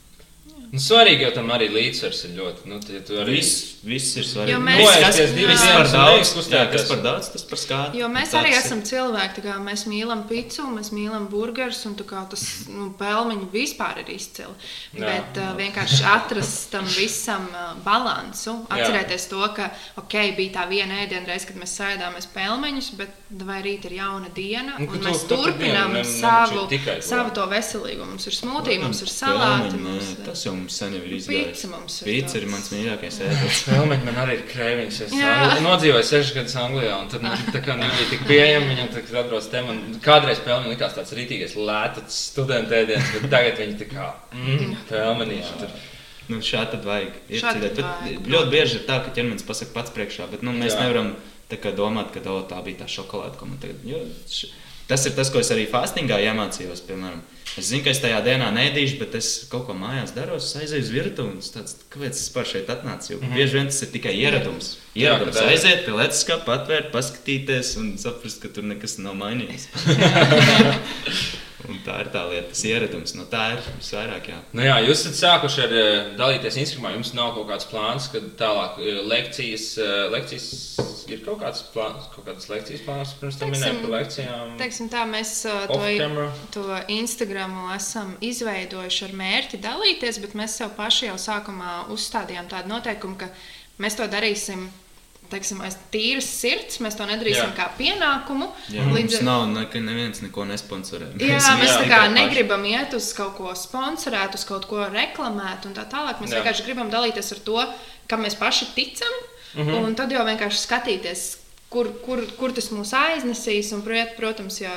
Nu, 0.71 0.79
svarīgi 0.79 1.25
jau 1.25 1.31
tam 1.35 1.49
arī 1.51 1.65
līdzsvars 1.67 2.19
ir 2.29 2.35
ļoti. 2.37 2.61
Nu, 2.71 2.77
arī 3.19 3.33
Viss, 3.35 3.55
viss 3.83 4.13
ir 4.15 4.23
svarīgi. 4.23 4.53
Jo 4.53 4.59
mēs- 4.63 4.77
divas 4.79 5.17
kas 5.17 5.33
dienas 5.35 5.63
par 5.67 5.85
un 5.85 5.91
daudz, 5.91 6.29
jā, 6.47 6.61
kas 6.71 6.85
par 6.87 7.01
daudz, 7.03 7.27
tas 7.33 7.43
par 7.43 7.59
skādu. 7.59 7.97
Jo 7.99 8.07
mēs 8.07 8.31
arī 8.39 8.53
esam 8.55 8.79
cilvēki, 8.81 9.35
tā 9.35 9.43
kā 9.49 9.55
mēs 9.59 9.83
mīlam 9.91 10.21
pizzu, 10.29 10.63
mēs 10.71 10.93
mīlam 10.95 11.27
burgerus, 11.27 11.81
un 11.85 11.95
tā 11.99 12.05
kā 12.07 12.21
tas 12.29 12.45
nu, 12.69 12.93
pelmeņi 12.97 13.49
vispār 13.51 13.99
ir 13.99 14.13
izcili. 14.15 14.55
Jā. 14.95 15.09
Bet 15.09 15.41
uh, 15.43 15.49
vienkārši 15.59 16.05
atrast 16.07 16.71
tam 16.71 16.85
visam 16.85 17.49
uh, 17.51 17.75
balansu, 17.83 18.55
atcerēties 18.69 19.27
to, 19.27 19.43
ka 19.53 19.71
ok, 19.97 20.15
bija 20.39 20.61
tā 20.61 20.69
viena 20.71 21.03
ēdienreize, 21.03 21.47
kad 21.51 21.59
mēs 21.59 21.75
sēdāmies 21.81 22.29
pelmeņus, 22.31 22.93
bet 22.95 23.09
vai 23.43 23.59
rīt 23.61 23.89
ir 23.91 23.97
jauna 23.99 24.31
diena, 24.33 24.79
Nu, 24.79 24.87
un 24.87 24.99
tu 24.99 25.03
mēs 25.03 25.25
katru 25.27 25.43
turpinām 25.51 25.91
dienu 25.91 25.99
ne- 25.99 26.07
savu, 26.07 26.55
nemuči 26.63 26.77
tikai 26.77 26.95
to. 27.03 27.07
savu 27.11 27.35
to 27.35 27.45
veselību. 27.51 28.05
Mums 28.07 28.27
ir 28.27 28.39
smūtī, 28.39 28.79
mums 28.79 29.01
ir 29.01 29.07
salāti. 29.11 29.75
Mums. 29.77 30.15
Tas 30.23 30.45
jau 30.45 30.60
mums 30.61 30.77
sen 30.79 30.93
jau 30.95 31.01
ir 31.03 31.15
izgājis. 31.17 31.63
Pīca 31.65 31.69
mums 31.73 32.35
ir 32.39 32.45
mans 32.51 32.69
mīļākais 32.71 33.19
ēdiens. 33.25 33.61
Pelmeņi 33.69 34.07
man 34.07 34.19
arī 34.23 34.37
ir 34.37 34.43
krēvings. 34.51 34.99
Es. 35.07 35.15
Angli- 35.17 35.65
nodzīvoju 35.65 36.07
sešas 36.07 36.33
gadus 36.37 36.57
Anglijā, 36.61 36.95
un 37.03 37.09
tad 37.11 37.25
man 37.25 37.45
tā 37.51 37.61
kā 37.65 37.75
nebija 37.79 38.09
tik 38.13 38.25
pieejama. 38.29 38.69
Viņam 38.71 38.91
tā 38.95 39.03
kā 39.07 39.17
atrodas 39.23 39.49
te. 39.51 39.63
Man 39.67 39.81
kādreiz 40.05 40.43
pelmeņi 40.45 40.75
likās 40.75 40.95
tāds 40.97 41.15
rītīgais 41.17 41.57
lētats 41.59 42.21
studentu 42.31 42.77
ēdiens, 42.79 43.11
bet 43.17 43.27
tagad 43.33 43.59
viņi 43.63 43.79
tā 43.81 43.89
kā 43.91 44.11
mm, 44.37 44.77
pelmenīši. 44.93 45.57
Tur. 45.63 45.75
Nu, 46.31 46.39
šādi 46.45 46.77
tad 46.77 46.85
vajag. 46.87 47.17
Vajag, 47.33 48.27
ļoti 48.31 48.51
bieži 48.53 48.79
ir 48.79 48.87
tā, 48.87 49.01
ka 49.03 49.11
ķermenis 49.15 49.43
pasaka 49.47 49.73
pats 49.75 49.91
priekšā, 49.95 50.29
bet 50.31 50.45
nu, 50.45 50.53
mēs 50.55 50.77
Jā. 50.77 50.85
nevaram 50.85 51.15
domāt, 51.75 52.13
ka 52.13 52.21
"O, 52.31 52.41
tā 52.47 52.61
bija 52.63 52.85
tā 52.85 52.87
šokolāde, 52.87 53.35
ko 53.37 53.45
man 53.49 53.57
tagad. 53.59 53.81
Jo, 53.83 53.99
š... 54.29 54.47
Tas 54.87 55.05
ir 55.05 55.13
tas, 55.15 55.29
ko 55.31 55.39
es 55.39 55.51
arī 55.51 55.65
fastingā 55.71 56.17
iemācījos. 56.19 56.81
Piemēram. 56.87 57.21
Es 57.59 57.67
zinu, 57.67 57.83
ka 57.83 57.91
es 57.91 57.99
tajā 57.99 58.21
dienā 58.23 58.47
nedīšu, 58.55 58.95
bet 59.01 59.15
es 59.19 59.29
kaut 59.51 59.65
ko 59.67 59.75
mājās 59.75 60.13
daru. 60.15 60.37
Aizēju 60.39 60.85
uz 60.85 60.91
virtuvi. 60.93 61.41
es 61.43 61.51
Tāds, 61.51 61.75
kāpēc 61.91 62.15
es 62.15 62.23
vispār 62.23 62.47
šeit 62.47 62.71
atnācu? 62.71 63.11
Jo 63.11 63.17
mm 63.17 63.27
-hmm. 63.27 63.35
bieži 63.35 63.57
vien 63.57 63.67
tas 63.67 63.81
ir 63.81 63.91
tikai 63.91 64.15
ieradums. 64.15 64.77
Jā, 64.95 65.11
Ieradums 65.11 65.35
ir. 65.35 65.47
aiziet 65.47 65.85
pie 65.85 65.93
leduskapa, 65.93 66.45
patvērt, 66.47 66.91
paskatīties 66.91 67.77
un 67.77 67.97
saprast, 67.97 68.41
ka 68.41 68.47
tur 68.47 68.63
nekas 68.63 68.97
nav 68.97 69.15
mainījies. 69.15 69.67
un 71.69 71.79
tā 71.85 71.97
ir 72.03 72.09
tā 72.13 72.23
lieta, 72.29 72.49
tas 72.51 72.63
ieradums. 72.67 73.13
No 73.17 73.25
tā 73.29 73.43
ir 73.55 73.61
visvairāk. 73.77 74.29
Jā. 74.31 74.39
Nu 74.57 74.65
jā, 74.65 74.77
jūs 74.87 75.03
esat 75.03 75.17
sākuši 75.19 75.63
ar 75.65 75.75
eh, 75.77 76.09
dalīties 76.19 76.59
Instagramā. 76.63 76.93
Jums 76.95 77.13
nav 77.17 77.33
kaut 77.37 77.49
kāds 77.51 77.67
plāns, 77.69 78.07
kad 78.13 78.27
tālāk 78.39 78.81
eh, 78.81 78.99
lekcijas, 79.11 79.67
eh, 79.81 79.93
lekcijas 80.13 80.49
ir 81.11 81.23
kaut 81.25 81.41
kāds 81.43 81.63
plāns, 81.73 82.07
kaut 82.13 82.27
kādas 82.27 82.49
lekcijas 82.51 82.83
plāns, 82.87 83.15
pirms 83.19 83.39
tam 83.39 83.53
minējāt 83.53 83.81
par 83.83 83.95
lekcijām. 83.97 84.53
Teiksim 84.61 84.91
tā, 84.91 85.05
mēs 85.09 85.33
to, 85.71 85.79
to 86.55 86.67
Instagram 86.95 87.57
esam 87.75 88.15
izveidojuši 88.23 89.07
ar 89.09 89.17
mērķi 89.23 89.61
dalīties, 89.63 90.21
bet 90.23 90.37
mēs 90.39 90.59
sev 90.61 90.71
paši 90.77 91.11
jau 91.11 91.17
sākumā 91.21 91.81
uzstādījām 91.93 92.47
tādu 92.51 92.71
noteikumu, 92.71 93.19
ka 93.19 93.31
mēs 93.81 93.99
to 93.99 94.07
darīsim. 94.11 94.69
Teiksim, 95.31 95.61
aiz 95.63 95.77
tīras 95.93 96.27
sirds, 96.27 96.81
mēs 96.83 96.97
to 96.99 97.05
nedarīsim 97.07 97.47
Jā. 97.47 97.55
Kā 97.55 97.69
pienākumu. 97.77 98.49
Jā, 98.73 98.83
Līdz... 98.91 99.17
Mums 99.17 99.25
nav, 99.27 99.45
ne, 99.53 99.65
neviens 99.85 100.23
neko 100.25 100.45
nesponsorē. 100.49 101.13
Jā, 101.21 101.37
Mēs 101.37 101.49
mēs 101.61 101.71
jā, 101.71 101.77
tā 101.79 101.87
kā 101.87 102.01
paši. 102.03 102.15
negribam 102.17 102.65
iet 102.67 102.95
uz 102.97 103.11
kaut 103.15 103.37
ko 103.39 103.53
sponsorēt, 103.55 104.35
uz 104.35 104.43
kaut 104.49 104.67
ko 104.67 104.83
reklamēt 104.91 105.69
un 105.69 105.77
tā 105.77 105.87
tālāk. 105.91 106.19
Mēs 106.19 106.33
Jā. 106.33 106.41
vienkārši 106.41 106.67
gribam 106.67 106.91
dalīties 106.91 107.31
ar 107.37 107.43
to, 107.47 107.63
kam 108.11 108.25
mēs 108.27 108.35
paši 108.39 108.73
ticam. 108.75 109.15
Mm. 109.53 109.67
-hmm. 109.67 109.85
Un 109.85 109.95
tad 109.95 110.11
jau 110.11 110.23
vienkārši 110.27 110.59
skatīties, 110.65 111.23
kur, 111.71 111.87
kur, 112.05 112.19
kur 112.37 112.51
tas 112.51 112.67
mūs 112.75 112.91
aiznesīs. 112.97 113.69
Un, 113.77 113.81
prot- 113.85 114.15
protams, 114.17 114.57
jā, 114.61 114.73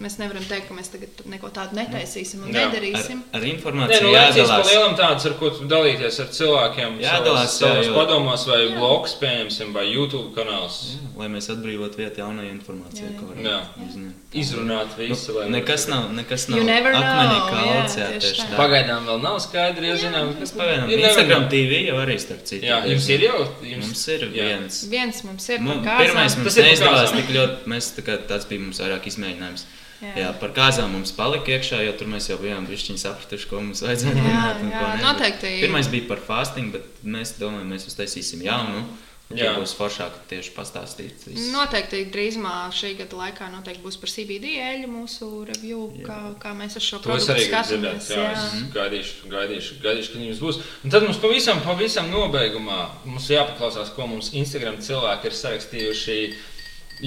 mēs 0.00 0.14
nevaram 0.20 0.44
teikt, 0.48 0.68
ka 0.70 0.76
mēs 0.76 0.88
tagad 0.92 1.24
neko 1.28 1.50
tādu 1.56 1.74
netaisīsim 1.76 2.44
un 2.46 2.54
Jā. 2.54 2.62
Ar, 2.68 2.70
nedarīsim. 2.70 3.22
ar 3.34 3.42
Nē, 3.44 3.50
informāciju 3.56 4.06
nu, 4.06 4.12
lekcijas 4.14 4.48
pa 4.48 4.54
jādalās. 4.60 4.70
lielam 4.70 4.94
tādas, 5.00 5.26
ar 5.26 5.34
ko 5.40 5.50
dalīties 5.74 6.20
ar 6.24 6.30
cilvēkiem. 6.38 6.98
Jādalās, 7.02 7.56
savos, 7.58 7.60
jā, 7.60 7.66
savos 7.66 7.86
jo- 7.90 7.96
padomos, 7.98 8.46
vai 8.46 8.60
blogs, 8.78 9.16
pieņemsim, 9.20 9.72
vai 9.76 9.84
YouTube 9.90 10.30
kanāls. 10.38 10.78
Jā, 10.94 11.09
lai 11.20 11.28
mēs 11.28 11.46
atbrīvotu 11.52 12.00
vietu 12.00 12.22
jaunai 12.22 12.46
informācijai, 12.50 13.06
Jā, 13.06 13.12
jā. 13.12 13.18
ko 13.20 13.26
varam 13.30 13.44
Jā. 13.46 13.58
uzņemt. 13.86 14.34
Izrunāt 14.42 14.94
visu. 14.98 15.34
lai- 15.36 15.46
Nu, 15.50 15.56
nekas 15.58 15.84
nav, 15.88 16.06
nekas 16.16 16.48
nav 16.48 16.58
You 16.58 16.64
never 16.64 16.92
akmenī 16.92 17.38
jā, 17.40 17.64
jā, 17.66 17.82
tā. 18.20 18.32
tā. 18.50 18.56
Pagaidām 18.56 19.04
vēl 19.06 19.20
nav 19.22 19.36
skaidri, 19.44 19.86
jo 19.92 19.96
zinām, 20.02 20.32
Mēs 20.40 20.52
pagaidām, 20.56 20.90
Instagram. 20.96 21.48
TV 21.52 21.82
jau 21.88 21.96
arī 22.02 22.16
starp 22.20 22.42
citu. 22.44 22.64
Jā, 22.66 22.80
jums 22.88 23.08
ir 23.08 23.20
jau. 23.28 23.44
Jums, 23.62 23.86
Mums 23.86 24.08
ir 24.08 24.20
jā. 24.30 24.46
viens. 24.48 24.80
Viens 24.90 25.22
mums 25.24 25.48
ir 25.48 25.58
par 25.58 25.98
pirmais 26.00 26.32
kāzām. 26.32 26.38
mums 26.38 26.44
Tas 26.44 26.56
ir 26.56 26.62
par 26.62 26.70
neizdevās 26.70 27.12
tik 27.16 27.28
ļoti. 27.36 27.68
Mēs, 27.74 27.92
tā 27.96 28.02
kā, 28.08 28.18
tāds 28.26 28.48
bija 28.48 28.60
mums 28.60 28.80
vairāk 28.80 29.06
izmēģinājums. 29.12 29.64
Jā. 30.00 30.08
Jā. 30.16 30.16
jā, 30.16 30.28
par 30.40 30.48
kāzām 30.56 30.88
mums 30.96 31.10
palika 31.12 31.52
iekšā, 31.52 31.84
jo 31.84 31.92
tur 31.92 32.06
mēs 32.08 32.30
jau 32.30 32.38
bijām 32.40 32.64
bišķiņi 32.66 32.98
sapratuši, 33.02 33.48
ko 33.50 33.60
mums 33.60 33.82
vajadzētu 33.84 34.16
Jā, 34.16 34.22
runāt. 34.24 34.62
un 34.64 34.70
ko 34.70 34.76
jā, 34.80 34.86
ne, 34.88 34.96
bet 34.96 35.04
noteikti. 35.04 35.60
Pirmais 35.60 35.88
bija 35.92 36.08
par 36.08 36.16
fasting, 36.24 36.72
bet 36.72 36.82
mēs 37.04 37.34
domājam, 37.38 37.68
mēs 37.68 37.84
uztaisīsim 37.90 38.40
jaunu. 38.42 38.80
Jā. 38.80 39.09
Jā, 39.38 39.52
būs 39.54 39.76
foršāk 39.78 40.14
tieši 40.26 40.50
pastāstīt. 40.56 41.20
visu. 41.28 41.52
Noteikti 41.54 42.00
drīzumā 42.10 42.54
šī 42.74 42.96
gada 42.98 43.14
laikā 43.20 43.46
noteikti 43.52 43.84
būs 43.84 43.98
par 44.02 44.10
CBD 44.10 44.56
eļļu 44.58 44.88
mūsu 44.90 45.28
review, 45.46 45.84
Jā. 46.00 46.06
kā, 46.08 46.16
kā 46.42 46.54
mēs 46.58 46.74
ar 46.80 46.82
šo 46.82 46.98
produktu 47.04 47.36
skatāmies. 47.44 48.08
Jā, 48.10 48.24
es 48.34 48.64
gaidīšu, 48.74 49.30
gaidīšu, 49.30 49.76
gaidīšu, 49.84 50.14
kad 50.16 50.24
jums 50.26 50.40
būs. 50.42 50.58
Un 50.82 50.94
tad 50.96 51.06
mums 51.06 51.20
pavisam, 51.22 51.62
pavisam 51.62 52.10
nobeigumā 52.10 52.80
mums 53.04 53.28
jāpaklausās, 53.30 53.94
ko 53.94 54.08
mums 54.10 54.32
Instagram 54.34 54.80
cilvēki 54.82 55.30
ir 55.30 55.38
sarakstījuši 55.44 56.18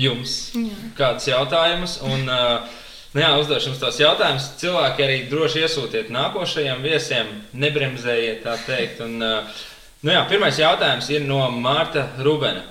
jums. 0.05 0.37
Jā. 0.55 0.79
Kādus 1.01 1.27
jautājumus. 1.33 1.99
Un, 2.07 2.23
uh, 2.31 2.79
Nu 3.13 3.21
jā, 3.21 3.27
uzdošu 3.37 3.67
jums 3.69 3.77
tos 3.77 3.99
jautājumus. 4.01 4.47
Cilvēki 4.57 5.03
arī 5.05 5.17
droši 5.29 5.59
iesūtiet 5.67 6.07
nākošajiem 6.09 6.79
viesiem, 6.81 7.27
nebremzējiet 7.53 8.39
tā 8.41 8.55
teikt. 8.65 9.03
Un, 9.05 9.21
uh, 9.21 9.59
nu 10.03 10.13
jā, 10.13 10.21
pirmais 10.29 10.59
jautājums 10.59 11.09
ir 11.13 11.25
no 11.27 11.41
Mārta 11.51 12.07
Rubena. 12.23 12.65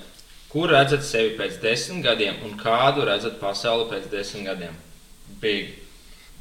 Kur 0.53 0.68
redzat 0.68 1.05
sevi 1.09 1.33
pēc 1.39 1.59
desmit 1.62 2.05
gadiem 2.05 2.43
un 2.45 2.59
kādu 2.61 3.07
redzat 3.09 3.39
pasauli 3.41 3.89
pēc 3.89 4.11
desmit 4.12 4.45
gadiem? 4.51 4.74
Big. 5.41 5.78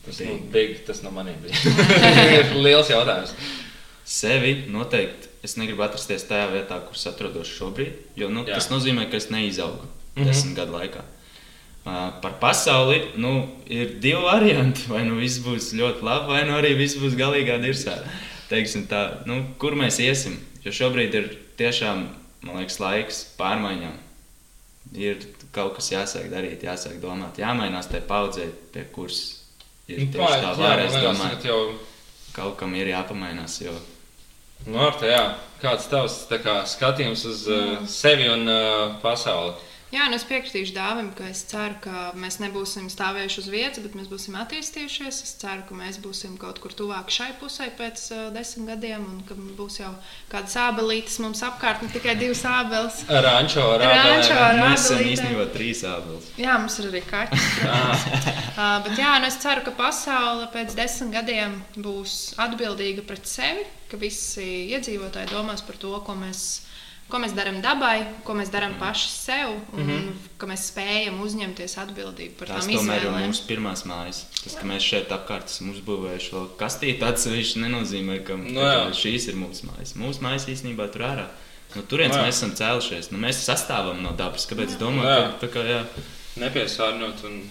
Tas, 0.05 0.17
big. 0.17 0.27
Nu, 0.27 0.39
big, 0.51 0.77
tas 0.87 0.99
no 1.05 1.13
maniem 1.15 1.37
bija. 1.43 1.55
Liels 2.65 2.91
jautājums. 2.91 3.31
Sevi 4.11 4.65
noteikti 4.67 5.31
es 5.45 5.55
negribu 5.57 5.85
atrasties 5.85 6.25
tajā 6.29 6.49
vietā, 6.51 6.77
kur 6.85 6.97
es 6.97 7.07
atrodos 7.09 7.49
šobrīd. 7.49 7.95
Jo 8.19 8.29
nu, 8.33 8.43
Jā. 8.45 8.59
tas 8.59 8.69
nozīmē, 8.73 9.07
ka 9.09 9.17
es 9.17 9.29
neizaugu 9.33 9.85
mm. 9.85 9.91
-hmm. 10.15 10.27
desmit 10.27 10.55
gadu 10.57 10.77
laikā. 10.77 11.05
Uh, 11.81 12.11
par 12.21 12.35
pasauli 12.39 13.01
nu, 13.17 13.49
ir 13.65 13.95
divi 13.99 14.21
varianti. 14.21 14.85
Vai 14.87 15.01
nu 15.05 15.15
viss 15.17 15.41
būs 15.41 15.71
ļoti 15.73 16.05
labi, 16.05 16.27
vai 16.27 16.43
nu 16.45 16.53
arī 16.59 16.75
viss 16.77 16.99
būs 17.01 17.17
galīgā 17.17 17.57
dirzā. 17.61 17.97
Teiksim 18.49 18.85
tā, 18.87 19.25
nu, 19.25 19.55
kur 19.57 19.73
mēs 19.73 19.97
iesim? 19.99 20.37
Jo 20.61 20.73
šobrīd 20.77 21.15
ir 21.17 21.29
tiešām 21.57 22.03
man 22.45 22.61
liekas, 22.61 22.79
laiks 22.81 23.21
pārmaiņām. 23.39 23.99
Ir 24.97 25.21
kaut 25.55 25.77
kas 25.77 25.91
jāsāk 25.93 26.27
darīt, 26.31 26.65
jāsāk 26.65 26.97
domāt, 27.03 27.39
jāmainās 27.39 27.89
tajā 27.91 28.03
paudzē, 28.09 28.47
pie 28.73 28.83
kuras 28.93 29.21
ir 29.87 30.01
Nu, 30.01 30.07
tieši 30.15 30.41
tā 30.41 30.53
vara. 30.57 30.87
Es 30.87 30.97
domāju, 30.97 31.39
ka 31.39 31.51
jau 31.51 31.61
kaut 32.35 32.57
kam 32.59 32.73
ir 32.75 32.91
jāpamainās. 32.91 33.59
Jo 33.61 33.75
Marta, 34.71 35.07
jā. 35.09 35.21
kāds 35.61 35.87
tavs 35.89 36.17
tā 36.29 36.37
kā, 36.41 36.59
skatījums 36.69 37.23
uz 37.29 37.45
uh, 37.49 37.77
sevi 37.89 38.27
un 38.29 38.45
uh, 38.49 38.97
pasauli? 39.01 39.55
Jā, 39.91 40.05
un 40.07 40.13
es 40.15 40.23
piekritīšu 40.23 40.71
dāvim, 40.71 41.09
ka 41.17 41.25
es 41.27 41.41
ceru, 41.49 41.75
ka 41.83 42.11
mēs 42.15 42.37
nebūsim 42.39 42.85
stāvējuši 42.93 43.39
uz 43.41 43.47
vietas, 43.51 43.81
bet 43.83 43.97
mēs 43.99 44.07
būsim 44.07 44.37
attīstījušies. 44.39 45.17
Es 45.25 45.33
ceru, 45.41 45.65
ka 45.67 45.75
mēs 45.75 45.97
būsim 45.99 46.37
kaut 46.39 46.61
kur 46.63 46.71
tuvāk 46.79 47.11
šai 47.11 47.33
pusē 47.41 47.67
pēc 47.75 48.03
uh, 48.15 48.21
desmit 48.31 48.69
gadiem, 48.71 49.03
un 49.03 49.19
ka 49.27 49.35
būs 49.59 49.81
jau 49.81 49.89
kādas 50.31 50.55
ābelītes 50.63 51.19
mums 51.19 51.43
apkārt, 51.43 51.83
ne 51.83 51.91
tikai 51.91 52.15
divas 52.21 52.45
ābeles. 52.47 53.01
Rančo, 53.11 53.67
Rančo, 53.83 54.31
rādā. 54.31 54.47
ar 54.47 54.61
mēs 54.61 54.85
esam 54.85 54.95
ābelītēm. 54.95 55.11
īstenībā 55.11 55.49
trīs 55.57 55.83
ābeles. 55.91 56.31
Jā, 56.39 56.55
mums 56.63 56.79
ir 56.79 56.89
arī 56.93 57.03
kaķis. 57.11 57.51
uh, 57.67 58.79
bet 58.87 58.95
jā, 58.95 59.11
un 59.19 59.27
es 59.27 59.41
ceru, 59.43 59.65
ka 59.67 59.75
pasaule 59.83 60.47
pēc 60.55 60.75
desmit 60.79 61.17
gadiem 61.19 61.59
būs 61.75 62.17
atbildīga 62.39 63.03
pret 63.11 63.27
sevi, 63.27 63.67
ka 63.91 63.99
visi 63.99 64.47
iedzīvotāji 64.71 65.33
domās 65.35 65.67
par 65.67 65.75
to, 65.83 65.91
ko 66.07 66.15
mēs. 66.23 66.61
Ko 67.11 67.19
mēs 67.19 67.33
darām 67.35 67.59
dabai, 67.63 68.05
ko 68.23 68.33
mēs 68.39 68.49
darām 68.53 68.77
paši 68.79 69.09
sev, 69.11 69.53
un 69.73 69.81
mm 69.83 69.89
-hmm. 69.89 70.25
ka 70.39 70.47
mēs 70.47 70.65
spējam 70.71 71.19
uzņemties 71.25 71.77
atbildību 71.83 72.37
par 72.39 72.47
tām 72.47 72.61
tomēr 72.61 73.01
ir 73.01 73.07
izvēlēm. 73.07 73.27
mūsu 73.27 73.45
pirmās 73.49 73.85
mājas. 73.85 74.23
Tas, 74.43 74.55
ka 74.55 74.67
mēs 74.67 74.87
šeit 74.87 75.11
apkārt 75.11 75.51
esam 75.51 75.73
uzbūvējuši 75.75 76.33
vēl 76.35 76.47
kastīti, 76.57 77.03
atsevišķi 77.03 77.63
nenozīmē, 77.65 78.23
ka 78.23 78.37
Nu 78.37 78.59
ka 78.61 78.91
šīs 78.95 79.27
ir 79.27 79.35
mūsu 79.35 79.67
mājas. 79.67 79.95
Mūsu 79.95 80.23
mājas 80.23 80.47
īstenībā 80.47 80.87
tur 80.91 81.01
ārā. 81.01 81.27
No 81.75 81.81
turienes 81.81 82.15
Nu 82.15 82.21
jā. 82.21 82.27
mēs 82.27 82.39
esam 82.39 82.51
cēlušies. 82.55 83.11
Nu, 83.11 83.17
mēs 83.17 83.43
sastāvam 83.45 84.01
no 84.03 84.11
dabas. 84.17 84.47
Kāpēc? 84.49 84.75
Nu 84.75 84.85
Domāju, 84.85 85.09
jā. 85.09 85.27
ka 85.31 85.45
tā 85.45 85.51
kā 85.53 85.65
jā. 85.67 85.81
Nepiesārņot 86.41 87.23
un 87.27 87.41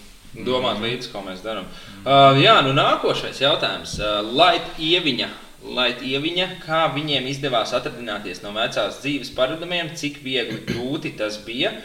domāt 0.45 0.81
līdzi, 0.81 1.11
ko 1.13 1.21
mēs 1.25 1.41
darām. 1.45 1.65
Uh, 2.01 2.37
jā, 2.41 2.61
nu 2.65 2.73
nākošais 2.77 3.41
jautājums. 3.41 3.97
Uh, 3.99 4.21
Laita 4.33 4.77
Ieviņa. 4.79 5.29
Laita 5.61 6.01
Ieviņa, 6.07 6.47
kā 6.63 6.81
viņiem 6.95 7.27
izdevās 7.29 7.73
atradināties 7.77 8.41
no 8.41 8.49
vecās 8.55 8.97
dzīves 9.03 9.29
paradumiem, 9.37 9.91
cik 9.93 10.17
viegli, 10.25 10.57
grūti 10.65 11.13
tas 11.19 11.37
bija 11.45 11.75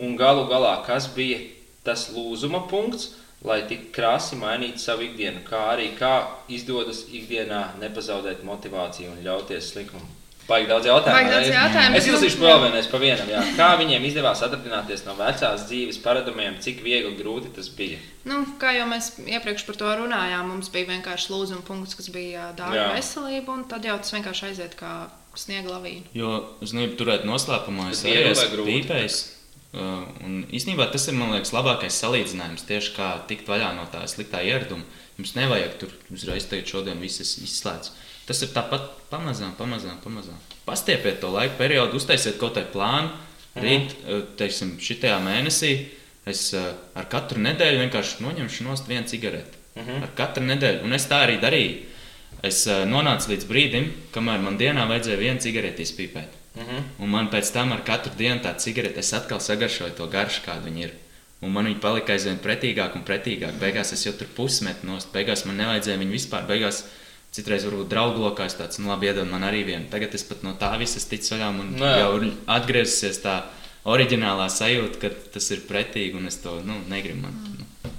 un 0.00 0.16
galu 0.16 0.46
galā, 0.48 0.78
kas 0.86 1.10
bija 1.12 1.42
tas 1.84 2.08
lūzuma 2.14 2.64
punkts, 2.70 3.10
lai 3.44 3.60
tik 3.68 3.90
krāsi 3.94 4.38
mainītu 4.40 4.80
savu 4.82 5.04
ikdienu, 5.10 5.44
kā 5.46 5.66
arī 5.74 5.90
kā 5.98 6.14
izdodas 6.48 7.04
ikdienā 7.12 7.76
nepazaudēt 7.82 8.44
motivāciju 8.48 9.12
un 9.12 9.26
ļauties 9.28 9.74
slikumam. 9.74 10.15
Baigi 10.46 10.68
daudz 10.70 10.86
jautājumu. 10.86 11.16
Baigi 11.16 11.32
daudz 11.32 11.48
jautājumu, 11.50 11.98
Es 11.98 12.06
nu, 12.06 12.12
izlasīšu 12.12 12.42
vēl 12.44 12.60
vienreiz 12.62 12.88
pa 12.90 13.00
vienam. 13.02 13.30
Jā. 13.32 13.42
Kā 13.58 13.68
viņiem 13.80 14.04
izdevās 14.06 14.42
atradināties 14.46 15.02
no 15.06 15.16
vecās 15.18 15.64
dzīves 15.66 15.98
paradumiem, 16.04 16.60
cik 16.62 16.84
viegli, 16.86 17.16
grūti 17.18 17.50
tas 17.56 17.70
bija. 17.74 17.98
Nu, 18.30 18.44
kā 18.60 18.76
jau 18.76 18.86
mēs 18.90 19.12
iepriekš 19.26 19.66
par 19.66 19.80
to 19.80 19.94
runājām, 20.02 20.52
mums 20.52 20.70
bija 20.74 20.92
vienkārši 20.92 21.32
lūzuma 21.34 21.66
punkts, 21.66 21.98
kas 21.98 22.10
bija 22.14 22.52
dārga 22.58 22.92
veselība, 22.94 23.58
un 23.58 23.66
tad 23.70 23.86
jau 23.86 23.98
tas 23.98 24.14
vienkārši 24.14 24.50
aiziet 24.52 24.78
kā 24.78 24.92
sniega 25.36 25.74
lavīna. 25.74 26.06
Jo 26.16 26.36
uzmanību 26.64 26.98
turēt 27.00 27.26
noslēpumā, 27.28 27.90
es 27.94 28.04
arī 28.06 28.30
esmu 28.30 28.68
pīpējis. 28.70 29.24
Un 29.76 30.38
īstenībā 30.54 30.86
tas 30.92 31.04
ir 31.10 31.16
man 31.18 31.34
liekas, 31.34 31.52
labākais 31.52 31.98
salīdzinājums 32.00 32.64
tieši 32.68 32.94
kā 32.96 33.10
tikt 33.28 33.50
vaļā 33.50 33.74
no 33.76 33.84
tā 33.92 34.06
sliktā 34.08 34.40
ieraduma. 34.46 34.86
Jums 35.18 35.34
nevajag 35.36 35.74
tur 35.80 35.92
uzreiz 36.14 36.46
teikt, 36.48 36.70
šodien 36.72 37.02
viss 37.02 37.20
ir 37.20 37.44
izslēgts. 37.44 37.92
Tas 38.26 38.42
ir 38.42 38.50
tāpat 38.54 38.88
pamazām, 39.10 39.52
pamazām, 39.58 39.98
pamazām. 40.02 40.38
Pastiepiet 40.66 41.20
to 41.22 41.30
laika 41.30 41.54
periodu, 41.60 42.00
uztaisiet 42.00 42.40
kaut 42.40 42.56
kādu 42.58 42.72
plānu. 42.74 43.12
Rīt, 43.56 43.94
uh, 44.04 44.24
teiksim, 44.36 44.74
šitajā 44.82 45.16
mēnesī 45.24 45.72
es 46.28 46.48
uh, 46.58 46.72
ar 46.98 47.06
katru 47.12 47.40
nedēļu 47.40 47.84
vienkārši 47.84 48.24
noņemšu 48.24 48.66
nost 48.66 48.90
vienu 48.90 49.06
cigareti. 49.08 49.62
Ar 49.76 50.10
katru 50.16 50.44
nedēļu. 50.48 50.82
Un 50.84 50.96
es 50.96 51.06
tā 51.08 51.22
arī 51.24 51.38
darīju. 51.40 51.78
Es 52.44 52.64
uh, 52.68 52.82
nonācu 52.88 53.32
līdz 53.32 53.46
brīdim, 53.48 53.88
kamēr 54.12 54.42
man 54.44 54.58
dienā 54.60 54.84
vajadzēja 54.90 55.22
vienu 55.22 55.40
cigareti 55.44 55.86
izpīpēt. 55.86 56.36
Mhm. 56.56 56.84
Un 57.04 57.10
man 57.12 57.30
pēc 57.32 57.50
tam 57.52 57.72
ar 57.72 57.82
katru 57.84 58.12
dienu 58.16 58.40
tā 58.44 58.54
cigarete, 58.60 59.00
es 59.04 59.12
atkal 59.16 59.40
sagaršoju 59.44 59.96
to 59.96 60.06
garšu, 60.12 60.44
kāda 60.46 60.64
viņa 60.66 60.84
ir. 60.84 60.94
Un 61.44 61.52
man 61.52 61.68
viņa 61.68 61.80
palika 61.82 62.14
aizvien 62.14 62.38
pretīgāk 62.40 62.96
un 62.96 63.04
pretīgāk. 63.04 63.58
Beigās 63.60 63.92
es 63.92 64.06
jau 64.06 64.14
tur 64.16 64.28
pusmetu 64.36 64.88
nost, 64.88 65.12
beigās 65.12 65.44
man 65.44 65.60
nevajadzēja 65.60 66.00
viņu 66.00 66.16
vispār. 66.16 66.46
Beigās 66.48 66.86
citreiz 67.34 67.66
varbūt 67.66 67.90
draugu 67.90 68.22
lokā 68.22 68.46
es 68.48 68.56
tāds, 68.58 68.78
nu 68.80 68.90
labi, 68.92 69.10
iedod 69.10 69.28
man 69.30 69.44
arī 69.46 69.64
vienu. 69.66 69.88
Tagad 69.92 70.14
es 70.16 70.24
pat 70.28 70.44
no 70.46 70.54
tā 70.60 70.72
visas 70.80 71.08
ticu 71.08 71.34
vaļā 71.34 71.50
un 71.52 71.74
Nu 71.76 71.84
jā. 71.84 71.98
jau 72.04 72.30
atgriezusies 72.56 73.20
tā 73.24 73.36
oriģinālā 73.86 74.48
sajūta, 74.52 75.00
ka 75.02 75.10
tas 75.34 75.50
ir 75.54 75.66
pretīgi 75.68 76.18
un 76.18 76.26
es 76.30 76.40
to 76.42 76.56
nu, 76.66 76.78
negribu. 76.90 77.26
Man, 77.26 77.36
nu, 77.58 77.92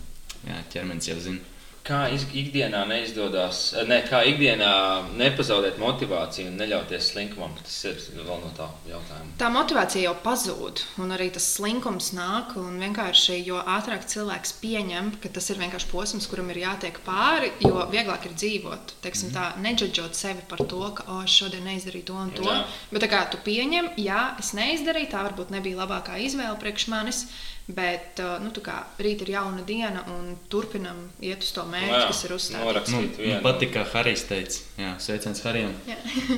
jā, 0.47 0.57
ķermenis 0.73 1.11
jau 1.11 1.19
zina. 1.23 1.56
Kā 1.87 2.01
ikdienā 2.11 2.81
neizdodas, 2.89 3.69
ne, 3.87 4.01
kā 4.03 4.19
ikdienā 4.27 4.71
nepazaudēt 5.15 5.77
motivāciju 5.79 6.51
un 6.51 6.57
neļauties 6.59 7.13
slinkumam, 7.13 7.53
tas 7.61 7.77
ir 7.87 8.01
vēl 8.17 8.41
no 8.43 8.51
tā 8.57 8.67
jautājuma. 8.89 9.37
Tā 9.39 9.47
motivācija 9.53 10.09
jau 10.09 10.15
pazūd, 10.25 10.83
un 10.99 11.15
arī 11.15 11.29
tas 11.31 11.47
slinkums 11.55 12.11
nāk. 12.17 12.57
un 12.59 12.75
Vienkārši 12.81 13.39
jo 13.47 13.61
ātrāk 13.63 14.03
cilvēks 14.11 14.57
pieņem, 14.61 15.13
ka 15.23 15.31
tas 15.33 15.47
ir 15.53 15.61
vienkārši 15.63 15.89
posms, 15.91 16.27
kuram 16.27 16.51
ir 16.51 16.61
jātiek 16.65 16.99
pāri, 17.07 17.53
jo 17.63 17.87
vieglāk 17.93 18.27
ir 18.27 18.35
dzīvot. 18.35 18.97
Teiksim, 19.05 19.31
tā, 19.35 19.53
neģeģot 19.63 20.17
sevi 20.17 20.43
par 20.49 20.63
to, 20.67 20.83
ka 20.97 21.07
oh, 21.07 21.23
es 21.23 21.39
šodien 21.39 21.63
neizdarīju 21.67 22.09
to 22.11 22.19
un 22.19 22.33
to. 22.35 22.47
Jā. 22.47 22.63
Bet 22.91 23.07
kā 23.11 23.23
tu 23.31 23.39
pieņem, 23.47 23.93
jā, 24.03 24.23
es 24.43 24.51
neizdarīju, 24.57 25.13
tā 25.15 25.23
varbūt 25.29 25.55
nebija 25.55 25.85
labākā 25.85 26.19
izvēle 26.27 26.57
priekš 26.59 26.91
manis. 26.91 27.27
Bet 27.67 28.21
uh, 28.23 28.37
nu, 28.39 28.53
kā 28.63 28.77
rīt 29.03 29.25
ir 29.25 29.33
jauna 29.33 29.63
diena, 29.67 30.05
un 30.15 30.37
turpinam 30.47 31.01
iet 31.19 31.43
uz 31.43 31.49
to 31.51 31.65
mērķi, 31.67 31.97
kas 32.07 32.21
ir 32.23 32.33
uzstādīts. 32.37 32.93
Nu, 32.93 33.01
man 33.19 33.41
patīk, 33.43 33.73
kā 33.75 33.83
Harijs 33.91 34.23
teica. 34.29 34.61
Jā, 34.79 34.93
sveiciens 35.03 35.43
Harijam. 35.43 35.73
Jā. 35.89 35.97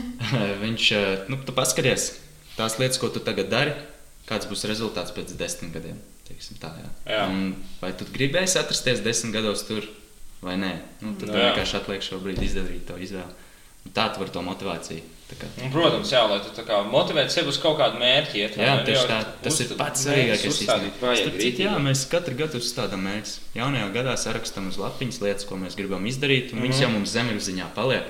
Viņš, 0.63 0.87
eh, 0.97 1.27
nu, 1.29 1.37
tu 1.45 1.53
paskaties 1.53 2.07
tās 2.57 2.79
lietas, 2.81 2.97
ko 2.97 3.11
tu 3.13 3.21
tagad 3.21 3.51
dari, 3.53 3.75
kāds 4.29 4.49
būs 4.49 4.65
rezultāts 4.71 5.13
pēc 5.13 5.35
desmit 5.37 5.77
gadiem. 5.77 6.01
Tā, 6.61 6.69
jā. 6.81 6.89
Jā. 7.09 7.21
Un 7.29 7.53
vai 7.81 7.93
tu 7.97 8.05
gribēsi 8.09 8.57
atrasties 8.61 9.01
desmit 9.05 9.33
gados 9.37 9.63
tur 9.69 9.85
vai 10.41 10.57
nē? 10.61 10.73
Nu, 11.01 11.13
tad 11.13 11.29
Nu, 11.29 11.33
tev 11.33 11.37
jā. 11.37 11.45
vienkārši 11.49 11.77
atliek 11.79 12.05
šobrīd 12.05 12.41
izdarīt 12.45 12.83
to 12.89 12.97
izvēli. 13.01 13.48
Tā 13.93 14.09
tu 14.13 14.21
vari 14.21 14.31
to 14.31 14.41
motivāciju. 14.45 15.01
Un, 15.61 15.69
Protams, 15.69 16.09
jā, 16.09 16.23
lai 16.25 16.39
tu 16.41 16.63
motivētu 16.89 17.29
sevi 17.35 17.51
uz 17.51 17.57
kaut 17.61 17.77
kādu 17.77 17.99
mērķi. 18.01 18.39
Iet, 18.41 18.55
Jā, 18.57 18.79
tieši 18.85 19.03
tā. 19.11 19.19
Tas 19.45 19.59
ir 19.61 19.73
pats 19.77 20.05
svarīgākais. 20.07 21.59
Jā, 21.61 21.75
mēs 21.85 22.01
katru 22.09 22.33
gadu 22.39 22.57
uzstādām 22.57 23.03
mērķus. 23.05 23.35
Jaunajā 23.57 23.91
gadā 23.93 24.15
sarakstam 24.17 24.71
uz 24.71 24.79
lapiņas 24.81 25.21
lietas, 25.21 25.45
ko 25.45 25.59
mēs 25.61 25.77
gribam 25.77 26.05
izdarīt, 26.09 26.49
un 26.53 26.59
Mhm. 26.59 26.65
viņas 26.65 26.81
jau 26.81 26.89
mums 26.95 27.13
zemapziņā 27.13 27.67
paliek. 27.75 28.09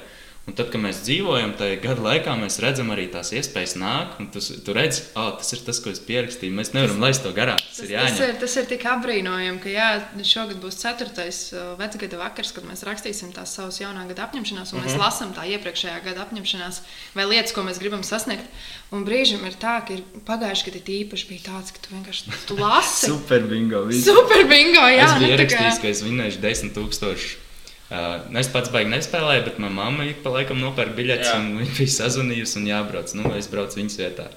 Un 0.50 0.56
tad, 0.58 0.72
kad 0.74 0.82
mēs 0.82 1.04
dzīvojam, 1.06 1.52
tajā 1.60 1.76
gada 1.84 2.02
laikā 2.02 2.34
mēs 2.40 2.56
redzam 2.64 2.88
arī 2.90 3.04
tās 3.14 3.30
iespējas 3.38 3.76
nāk, 3.78 4.16
un 4.18 4.32
tu, 4.34 4.42
tu 4.42 4.74
redzi, 4.74 5.04
oh, 5.14 5.28
tas 5.38 5.54
ir 5.54 5.60
tas, 5.68 5.78
ko 5.84 5.92
es 5.94 6.00
pierakstīju. 6.02 6.56
Mēs 6.58 6.72
nevaram 6.74 7.04
laist 7.04 7.22
to 7.22 7.30
garām. 7.38 7.60
Tas, 7.62 7.76
Tas, 7.78 7.84
ir 7.86 7.92
tas, 7.92 8.16
jāņem. 8.16 8.32
ir, 8.32 8.40
tas 8.42 8.56
ir 8.58 8.70
tik 8.72 8.86
apbrīnojami, 8.90 9.60
ka 9.62 9.70
jā, 9.70 9.90
šogad 10.26 10.58
būs 10.64 10.80
ceturtais 10.82 11.42
uh, 11.54 11.76
vecgada 11.78 12.18
vakars, 12.24 12.50
kad 12.56 12.66
mēs 12.66 12.82
rakstīsim 12.88 13.30
tās 13.36 13.54
savas 13.60 13.78
jaunā 13.78 14.08
gada 14.10 14.26
apņemšanās, 14.26 14.74
un 14.74 14.80
mm 14.80 14.88
-hmm. 14.88 14.96
mēs 14.96 15.04
lasām 15.04 15.36
tā 15.38 15.46
iepriekšējā 15.54 16.00
gada 16.08 16.26
apņemšanās 16.26 16.82
vai 17.14 17.28
lietas, 17.30 17.54
ko 17.54 17.62
mēs 17.68 17.78
gribam 17.84 18.02
sasniegt. 18.04 18.50
Un 18.90 19.06
brīžiem 19.06 19.46
ir 19.46 19.54
tā, 19.62 19.76
ka 19.86 19.94
ir 19.94 20.02
pagājuši 20.26 20.66
gadi 20.72 20.98
īpaši 21.04 21.30
bija 21.30 21.46
tāds, 21.52 21.70
ka 21.78 21.86
tu 21.86 21.94
vienkārši 21.94 22.34
tu 22.50 22.58
lasi. 22.64 23.06
Super 23.14 23.46
bingo! 23.46 23.86
viss. 23.86 24.10
Super 24.10 24.48
bingo! 24.50 24.82
Jā, 24.90 25.06
es 25.06 25.22
biju 25.22 25.30
nu, 25.30 25.38
tā 25.38 25.46
kā- 25.46 25.62
ierakstījis, 25.62 25.82
ka 25.82 25.88
es 25.94 26.02
vinnēšu 26.02 26.42
10,000. 26.42 27.49
Uh, 27.90 28.20
es 28.38 28.50
pats 28.54 28.70
baigi 28.70 28.92
nespēlēju, 28.92 29.48
bet 29.48 29.56
manā 29.58 29.74
mamma 29.74 30.06
ik 30.06 30.20
pa 30.22 30.30
laikam 30.36 30.60
nopērka 30.62 30.94
biļetes, 30.98 31.32
un 31.40 31.56
viņa 31.58 31.78
bija 31.80 31.94
sazvanījusi 31.96 32.60
un 32.62 32.68
jābrauc. 32.70 33.14
Nu, 33.18 33.32
es 33.40 33.50
braucu 33.50 33.80
viņas 33.82 33.98
vietā. 33.98 34.28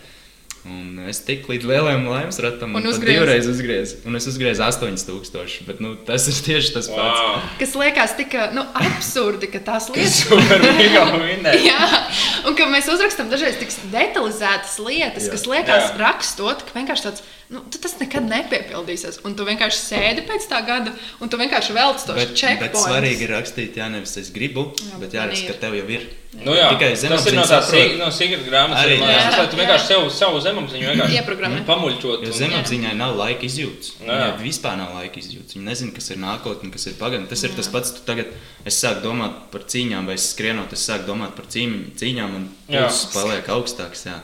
Un 0.63 1.01
es 1.11 1.19
tiku 1.27 1.51
līdz 1.51 1.65
lielajam 1.67 2.05
laimes 2.07 2.37
ratam, 2.39 2.77
Un 2.79 2.85
tad 2.85 2.93
uzgriez. 2.93 3.17
divreiz 3.19 3.47
uzgriezu. 3.51 3.97
Un 4.07 4.15
es 4.15 4.29
uzgriezu 4.31 4.63
8,000. 4.63 5.65
Bet 5.67 5.81
nu, 5.83 5.97
tas 6.07 6.29
ir 6.31 6.37
tieši 6.47 6.71
tas 6.77 6.87
pats. 6.87 7.19
Wow. 7.19 7.41
Kas 7.59 7.75
liekas 7.81 8.15
tik 8.21 8.37
nu, 8.55 8.63
absurdi, 8.79 9.49
ka 9.51 9.59
tās 9.67 9.89
lietas 9.91 10.21
Super 10.23 10.63
bingo 10.79 11.03
vinnēt. 11.25 11.59
Jā, 11.67 11.89
un 12.47 12.55
ka 12.55 12.69
mēs 12.71 12.87
uzrakstām 12.95 13.27
dažreiz 13.33 13.59
tik 13.59 13.75
detalizētas 13.91 14.79
lietas, 14.87 15.27
Jā. 15.27 15.35
kas 15.35 15.49
liekas, 15.51 15.89
Jā. 15.91 15.99
rakstot, 15.99 16.63
ka 16.69 16.79
vienkārši 16.79 17.09
tāds, 17.09 17.27
nu, 17.51 17.65
tu 17.67 17.83
tas 17.83 17.99
nekad 17.99 18.31
nepiepildīsies. 18.31 19.19
Un 19.27 19.35
tu 19.35 19.43
vienkārši 19.49 19.83
sēdi 19.83 20.27
pēc 20.31 20.47
tā 20.47 20.63
gada, 20.67 20.95
un 21.19 21.27
tu 21.33 21.43
vienkārši 21.43 21.75
velc 21.75 22.07
tos 22.07 22.15
Bet, 22.23 22.39
bet 22.63 22.79
svarīgi 22.79 23.27
ir 23.27 23.35
rakstīt, 23.35 23.83
jā, 23.83 23.91
nevis 23.91 24.15
es 24.23 24.31
gribu, 24.31 24.71
Jā, 24.79 24.95
bet 25.03 25.09
bet 25.11 25.19
jāraksta, 25.19 25.49
ir. 25.49 25.57
ka 25.57 25.67
tev 25.67 25.75
jau 25.83 25.89
ir. 25.99 26.07
Nu 26.33 26.55
jā, 26.57 26.71
Tikai 26.73 26.95
tas 26.97 27.03
ir 27.05 27.35
no 27.37 27.43
tās 27.45 27.67
saprot. 27.69 27.99
no 28.01 28.07
Sigurda 28.11 28.47
grāmatas. 28.49 28.87
Arī, 28.87 28.95
jā. 28.97 29.17
tas, 29.21 29.35
lai 29.37 29.47
tu 29.53 29.57
Jā, 29.57 29.61
vienkārši 29.61 29.85
jā. 29.85 29.89
sev, 29.91 30.07
savu 30.17 30.41
zemapziņu 30.41 30.87
vienkārši 30.89 31.19
Ieprogrammē. 31.19 31.59
pamuļķot. 31.69 32.25
Jo 32.25 32.33
zemapziņai 32.39 32.93
nav 32.97 33.13
laika 33.21 33.45
izjūtas. 33.45 33.91
Nu 34.01 34.09
jā. 34.09 34.17
Viņai 34.33 34.47
vispār 34.47 34.79
nav 34.81 34.95
laika 34.97 35.21
izjūtas. 35.21 35.55
Viņa 35.59 35.67
nezina, 35.69 35.93
kas 35.93 36.09
ir 36.11 36.17
nākotne, 36.25 36.73
kas 36.73 36.87
ir 36.89 36.97
pagātne. 36.97 37.29
Tas 37.29 37.45
ir 37.45 37.53
tas 37.59 37.69
pats, 37.69 37.93
tu 37.99 38.01
tagad 38.09 38.33
es 38.65 38.81
sāku 38.81 39.05
domāt 39.05 39.37
par 39.53 39.61
cīņām, 39.69 40.09
vai 40.09 40.17
es 40.17 40.31
skrienot, 40.33 40.73
es 40.73 40.87
sāku 40.89 41.05
domāt 41.13 41.37
par 41.37 41.45
cīņ, 41.53 41.77
cīņām, 42.01 42.35
un 42.41 42.49
Jā. 42.73 42.87
pulss 42.89 43.13
paliek 43.13 43.53
augstāks. 43.53 44.07
Jā. 44.09 44.23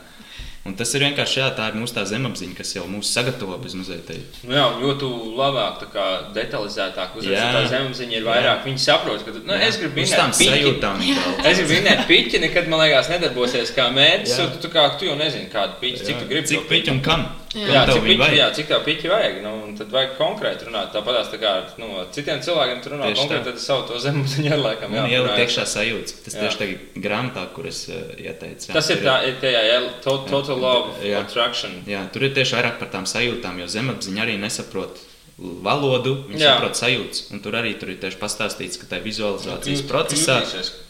Un 0.69 0.75
tas 0.77 0.91
ir 0.93 1.01
vienkārši 1.01 1.39
jā, 1.41 1.47
tā 1.57 1.65
ir 1.71 1.77
mūsu 1.81 1.95
tā 1.97 2.03
zemapziņa, 2.05 2.53
kas 2.59 2.75
jau 2.75 2.83
mūs 2.85 3.09
sagatavo 3.15 3.57
bez 3.63 3.73
mazliet. 3.73 4.03
tai- 4.05 4.19
Nu 4.45 4.53
jā, 4.53 4.65
jo 4.83 4.93
tu 5.01 5.09
labāk, 5.39 5.79
tā 5.81 5.87
kā 5.95 6.05
detalizētāk 6.35 7.15
uzraksti, 7.17 7.33
Jā. 7.33 7.49
tā 7.55 7.63
zemapziņa 7.71 8.15
ir 8.19 8.23
vairāk. 8.27 8.63
Viņi 8.67 8.79
saprot, 8.85 9.25
ka 9.25 9.31
nu, 9.31 9.53
es 9.55 9.77
gribu 9.81 10.05
tām 10.05 10.29
piķi. 10.29 10.51
sajūtām. 10.53 11.01
Es 11.49 11.57
gribu 11.57 11.73
vinēt 11.73 12.05
piķi, 12.07 12.39
nekad 12.45 12.67
man 12.69 12.79
liekas, 12.85 13.09
nedarbosies 13.09 13.73
kā 13.73 13.89
mērķis. 13.93 14.37
Jā. 14.37 14.47
Tu, 14.53 14.67
tu, 14.67 14.73
kā, 14.75 14.85
tu 14.99 15.05
jau 15.09 15.15
nezini, 15.17 15.49
kādu 15.51 15.79
piķi, 15.81 16.05
cik 16.05 16.15
Jā. 16.15 16.19
tu 16.21 16.25
gribi. 16.29 16.47
Cik 16.47 16.67
to 16.67 16.73
piķi 16.75 16.91
un 16.91 17.01
kam? 17.01 17.25
Jā. 17.55 17.65
Jā, 17.73 17.81
cik 17.89 18.03
piķi, 18.05 18.17
vajag? 18.21 18.35
jā, 18.37 18.47
cik 18.53 18.67
tā 18.69 18.77
piķi 18.85 19.09
vajag. 19.09 19.37
Nu, 19.41 19.51
un 19.65 19.71
tad 19.77 19.89
vajag 19.89 20.11
konkrēti 20.19 20.67
runāt. 20.67 20.91
Tāpat 20.93 21.31
tā 21.33 21.39
kā 21.41 21.53
nu, 21.81 21.87
citiem 22.13 22.43
cilvēkiem 22.45 22.81
tur 22.83 22.93
runā 22.93 23.07
Tieši 23.09 23.23
konkrēti, 23.23 23.45
tad 23.49 23.59
savu 23.63 23.87
to 23.89 23.97
zemapziņu 24.03 24.51
ar 24.55 24.61
laikam. 24.67 24.93
Jā, 24.93 25.05
jau 25.15 25.23
iekšā 25.33 25.65
sajūta. 25.65 26.17
Tas 26.27 26.37
Jā. 26.37 26.43
tieši 26.45 26.59
tagad 26.61 26.99
grāmatā, 27.07 27.47
kur 27.55 27.65
es 27.71 27.79
uh, 27.89 27.97
ieteicu. 28.21 28.69
jā, 28.69 28.77
Tas 28.77 28.89
ir 28.93 29.01
tā, 29.01 29.15
ir 29.25 29.39
tajā 29.41 29.63
jā, 29.65 29.79
to- 30.05 30.19
total 30.29 30.61
law 30.61 30.77
of 30.91 31.01
Jā. 31.01 31.23
attraction. 31.25 31.73
Jā, 31.89 32.05
tur 32.13 32.27
ir 32.29 32.35
tieši 32.37 32.59
vairāk 32.59 32.77
par 32.83 32.93
tām 32.93 33.09
sajūtām, 33.09 33.57
jo 33.65 33.67
zemapziņa 33.79 34.25
arī 34.27 34.37
nesaprot 34.45 35.01
valodu, 35.39 36.15
viņa 36.29 36.37
Jā. 36.45 36.53
saprot 36.59 36.77
sajūtas. 36.77 37.25
Un 37.33 37.39
tur 37.41 37.57
arī 37.57 37.73
tur 37.81 37.89
ir 37.89 37.97
tieši 38.05 38.19
pastāstīts, 38.21 38.77
ka 38.77 38.93
tajā 38.93 39.05
vizualizācijas 39.09 39.81
Kļūt- 39.81 39.89
procesā 39.89 40.37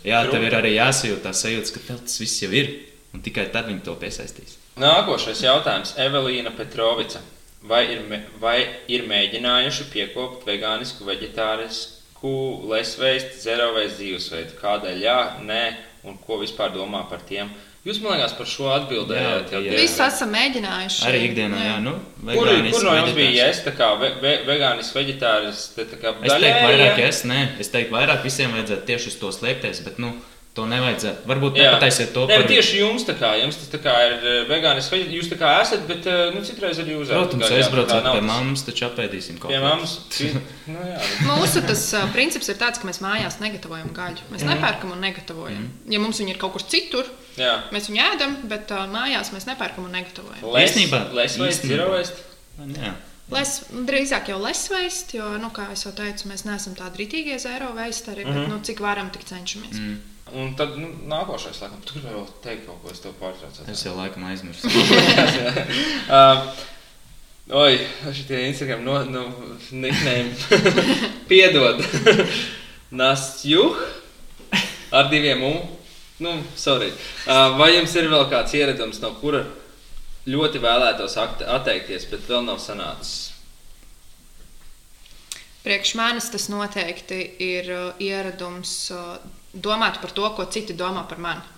jā, 0.03 0.23
tev 0.27 0.44
ir 0.44 0.60
arī 0.60 0.76
jāsajūt 0.76 1.23
tā 1.23 1.31
sajūta, 1.31 1.72
ka 1.77 1.80
tev 1.94 2.03
tas 2.03 2.19
viss 2.19 2.41
jau 2.44 2.52
ir. 2.52 2.72
Un 3.14 3.23
tikai 3.26 3.48
tad 3.53 3.65
viņi 3.72 3.81
to 3.88 3.95
piesaistīs. 3.98 4.59
Nākošais 4.80 5.44
jautājums. 5.44 5.94
Evelīna 6.00 6.54
Petrovica. 6.56 7.22
Vai 7.70 7.84
ir, 7.92 8.04
vai 8.40 8.58
ir 8.88 9.04
mēģinājuši 9.10 9.90
piekopt 9.92 10.46
vegānisku, 10.48 11.04
vegetārisku, 11.10 12.36
lesveistu, 12.72 13.42
zerovēstu 13.44 14.00
dzīvesveidu? 14.00 14.56
Kādēļ 14.62 15.02
jā, 15.04 15.18
nē, 15.44 15.64
un 16.08 16.16
ko 16.24 16.40
vispār 16.40 16.72
domā 16.72 17.04
par 17.10 17.26
tiem 17.28 17.52
Jūs, 17.88 18.02
man 18.04 18.18
liekas, 18.18 18.34
par 18.36 18.48
šo 18.50 18.66
atbildējāt. 18.74 19.54
Jā, 19.54 19.60
jā. 19.64 19.76
Visi 19.80 20.02
esam 20.04 20.34
mēģinājuši. 20.36 21.04
Arī 21.08 21.22
ikdienā, 21.30 21.60
jā, 21.64 21.76
nu, 21.80 21.94
Kur, 22.20 22.50
kur 22.74 22.84
no 22.84 22.96
jums 22.98 23.14
bija 23.16 23.46
yes, 23.48 23.62
tā 23.64 23.72
kā 23.78 23.94
ve, 24.02 24.10
ve, 24.20 24.34
vegānis, 24.50 24.90
veģetāris? 24.94 25.62
te 25.78 25.86
Tā 25.88 26.00
kā 26.02 26.12
Es 26.20 26.34
teiktu, 26.34 26.66
vairāk 26.66 27.00
es, 27.06 27.22
nē, 27.30 27.38
es 27.64 27.72
teiktu, 27.72 27.96
vairāk 27.96 28.26
visiem 28.28 28.52
vajadzētu 28.58 28.86
tieši 28.90 29.14
uz 29.14 29.16
to 29.22 29.32
slēpties, 29.38 29.80
bet, 29.88 30.02
nu, 30.04 30.12
to 30.60 30.65
nevajadzētu. 30.69 31.26
Varbūt 31.31 31.57
nepataisiet 31.60 32.11
to 32.15 32.26
Nē, 32.30 32.38
par... 32.41 32.48
tieši 32.52 32.81
jums 32.84 33.06
tā 33.07 33.15
kā, 33.19 33.31
jums 33.41 33.57
tas 33.61 33.72
tā 33.72 33.80
kā 33.81 33.95
ir 34.10 34.14
eh, 34.19 34.40
vegānis, 34.52 34.90
veģetāris, 34.91 35.15
jūs 35.18 35.31
tā 35.31 35.38
kā 35.40 35.53
esat, 35.64 35.88
bet, 35.90 36.06
eh, 36.11 36.30
nu, 36.36 36.44
citreiz 36.45 36.81
arī 36.84 36.98
jūs 36.98 37.14
Protams, 37.15 37.45
kā, 37.48 37.52
jā, 37.56 37.64
aizbraucot 37.64 38.10
pie 38.11 38.23
mammas, 38.27 38.65
taču 38.68 38.86
apēdīsim 38.90 39.40
kaut 39.40 39.53
Pie 39.56 39.60
ko. 39.61 39.65
mammas. 39.69 39.98
Nu, 40.69 40.77
jā. 40.86 40.98
Mūsu 41.26 41.64
tas 41.65 41.81
uh, 41.98 42.03
princips 42.14 42.49
ir 42.52 42.57
tāds, 42.61 42.77
ka 42.77 42.86
mēs 42.86 42.99
mājās 43.02 43.40
negatavojam 43.41 43.90
gaļu. 43.95 44.22
Mēs 44.30 44.44
Mhm. 44.44 44.49
mm. 44.49 44.53
nepērkam 44.53 44.91
un 44.94 44.99
negatavojam. 45.02 45.64
Mm. 45.64 45.94
Ja 45.95 45.99
mums 46.03 46.19
viņa 46.22 46.36
ir 46.36 46.38
kaut 46.44 46.53
kur 46.53 46.61
citur, 46.76 47.07
jā. 47.40 47.56
mēs 47.73 47.90
viņu 47.90 48.03
ēdam, 48.14 48.36
bet 48.52 48.69
uh, 48.76 48.84
mājās 48.91 49.31
mēs 49.34 49.48
nepērkam 49.49 49.88
un 49.90 49.95
negatavojam. 49.98 50.44
Les, 50.53 50.69
Īstenībā- 50.69 51.07
les 51.18 51.38
vai 51.41 51.49
drīzāk 53.86 54.30
jau 54.31 54.40
lesveist, 54.41 55.11
jo, 55.14 55.26
nu, 55.41 55.49
kā 55.53 55.68
jau 55.86 55.91
teicu, 55.94 56.30
mēs 56.31 56.45
neesam 56.48 56.73
tādi 56.77 57.03
ritīgie 57.03 57.36
zero 57.40 57.72
veistari, 57.77 58.26
mm 58.26 58.30
Mhm. 58.30 58.38
-hmm. 58.38 58.48
bet 58.49 58.53
nu, 58.57 58.60
cik 58.65 58.80
varam, 58.80 59.10
tik 59.14 59.23
cenšamies. 59.30 59.77
Mm. 59.77 59.98
Un 60.38 60.52
tad, 60.58 60.76
nu, 60.78 60.90
nākošais, 61.10 61.62
laikam, 61.64 61.80
tu 61.86 61.96
gribēji 61.96 62.16
vēl 62.16 62.28
teikt 62.44 62.66
kaut 62.68 62.82
ko, 62.84 62.92
es 62.94 63.02
tev 63.04 63.16
pārtraucu. 63.22 63.66
Es 63.72 63.86
jau 63.86 63.96
laikam 63.98 64.28
aizmirsu. 64.30 64.70
Uh, 66.10 66.48
oi, 67.54 67.76
šitie 68.18 68.40
Instagram 68.48 68.82
no, 68.82 68.96
no 69.06 69.24
nickname. 69.70 70.34
Piedod. 71.30 71.84
Nastju 73.02 73.68
ar 74.92 75.10
diviem 75.14 75.44
U. 75.46 75.54
Nu, 76.20 76.34
sorry. 76.58 76.90
Uh, 77.28 77.56
vai 77.62 77.76
jums 77.76 77.94
ir 77.96 78.10
vēl 78.12 78.26
kāds 78.32 78.58
ieradums, 78.58 79.00
no 79.04 79.14
kura 79.22 79.46
ļoti 80.30 80.62
vēlētos 80.62 81.16
atteikties, 81.22 82.10
bet 82.10 82.26
vēl 82.28 82.44
nav 82.50 82.58
sanācis? 82.64 83.30
Priekš 85.64 85.94
manis 86.00 86.30
tas 86.34 86.48
noteikti 86.52 87.20
ir 87.44 87.70
uh, 87.76 88.02
ieradums 88.02 88.74
uh, 88.96 89.20
domāt 89.54 90.00
par 90.02 90.14
to, 90.16 90.30
ko 90.36 90.46
citi 90.52 90.78
domā 90.78 91.06
par 91.10 91.22
mani. 91.22 91.58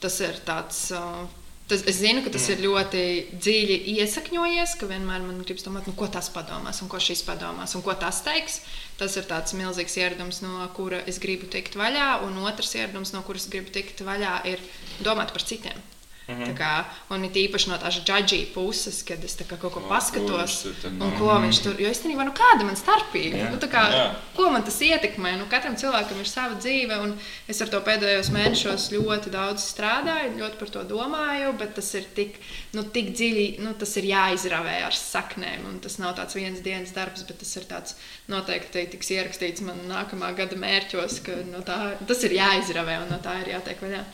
Tas 0.00 0.20
ir 0.20 0.38
tāds. 0.46 0.88
Uh, 0.92 1.26
Tas, 1.66 1.80
es 1.90 1.96
zinu, 1.98 2.20
ka 2.22 2.30
tas 2.30 2.44
ir 2.46 2.60
ļoti 2.62 3.00
dziļi 3.42 3.76
iesakņojies, 3.96 4.76
ka 4.78 4.86
vienmēr 4.86 5.24
man 5.24 5.40
gribas 5.42 5.64
domāt, 5.66 5.88
nu, 5.90 5.96
ko 5.98 6.06
tas 6.06 6.28
padomās, 6.30 6.78
un 6.84 6.90
ko 6.92 7.00
šis 7.02 7.24
padomās, 7.26 7.74
un 7.74 7.82
ko 7.82 7.96
tas 7.98 8.20
teiks. 8.22 8.60
Tas 9.00 9.18
ir 9.18 9.26
tāds 9.26 9.56
milzīgs 9.58 9.98
ieradums, 9.98 10.38
no 10.46 10.62
kura 10.78 11.02
es 11.10 11.18
gribu 11.18 11.50
tikt 11.50 11.74
vaļā, 11.74 12.20
un 12.22 12.38
otrs 12.46 12.70
ieradums, 12.78 13.10
no 13.16 13.24
kuras 13.26 13.48
gribu 13.50 13.74
tikt 13.74 14.04
vaļā, 14.06 14.36
ir 14.52 14.62
domāt 15.02 15.34
par 15.34 15.42
citiem. 15.42 15.82
Mm 16.26 16.34
-hmm. 16.42 16.54
kā, 16.58 16.84
un 17.14 17.24
it 17.24 17.36
īpaši 17.36 17.68
no 17.68 17.76
tās 17.78 18.00
judžī 18.00 18.40
puses, 18.54 19.02
kad 19.06 19.24
es 19.24 19.36
kā 19.36 19.56
kaut 19.56 19.72
ko 19.72 19.80
O, 19.80 19.88
paskatos, 19.88 20.54
ko 20.62 20.68
viņš 20.68 20.80
tur 20.82 20.90
un 20.90 21.12
ko 21.18 21.38
viņš 21.44 21.62
tur. 21.62 21.80
Jo 21.80 21.90
īstenībā, 21.90 22.24
nu, 22.26 22.32
kāda 22.34 22.64
man 22.64 22.76
starpība? 22.76 23.36
Jā. 23.36 23.50
Nu, 23.50 23.60
tā 23.62 23.68
kā, 23.70 23.82
Jā. 23.94 24.14
ko 24.34 24.50
man 24.50 24.64
tas 24.64 24.80
ietekmē? 24.80 25.36
Nu, 25.38 25.46
katram 25.46 25.76
cilvēkam 25.76 26.18
ir 26.18 26.26
sava 26.26 26.54
dzīve, 26.54 26.98
un 27.04 27.14
es 27.48 27.62
ar 27.62 27.68
to 27.68 27.80
pēdējos 27.80 28.32
mēnešos 28.34 28.90
ļoti 28.96 29.30
daudz 29.30 29.62
strādāju, 29.62 30.34
ļoti 30.40 30.58
par 30.58 30.68
to 30.68 30.82
domāju, 30.82 31.52
bet 31.58 31.74
tas 31.74 31.94
ir 31.94 32.04
tik, 32.14 32.40
nu, 32.72 32.82
tik 32.82 33.14
dziļi, 33.14 33.46
nu, 33.62 33.74
tas 33.78 33.96
ir 33.96 34.10
jāizravē 34.10 34.82
ar 34.82 34.92
saknēm, 34.92 35.64
un 35.70 35.80
tas 35.80 35.98
nav 35.98 36.16
tāds 36.18 36.34
viens 36.34 36.60
dienas 36.60 36.90
darbs, 36.90 37.22
bet 37.22 37.38
tas 37.38 37.56
ir 37.56 37.70
tāds 37.70 37.94
noteikti 38.26 38.86
tiks 38.90 39.10
ierakstīts 39.10 39.62
man 39.62 39.78
nākamā 39.86 40.34
gada 40.34 40.56
mērķos, 40.56 41.22
ka 41.22 41.32
no 41.52 41.62
tā, 41.62 41.94
tas 42.06 42.22
ir 42.24 42.32
jāizravē, 42.32 43.02
un 43.04 43.12
no 43.14 43.22
tā 43.22 43.40
ir 43.42 43.54
jātiek 43.54 43.78
vaļā. 43.80 44.04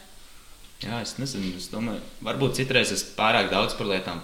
Jā, 0.82 0.98
es 1.04 1.16
nezinu, 1.20 1.52
es 1.56 1.68
domāju, 1.70 2.00
varbūt 2.26 2.58
citreiz 2.58 2.90
es 2.94 3.04
pārāk 3.16 3.50
daudz 3.52 3.76
par 3.78 3.86
lietām 3.92 4.20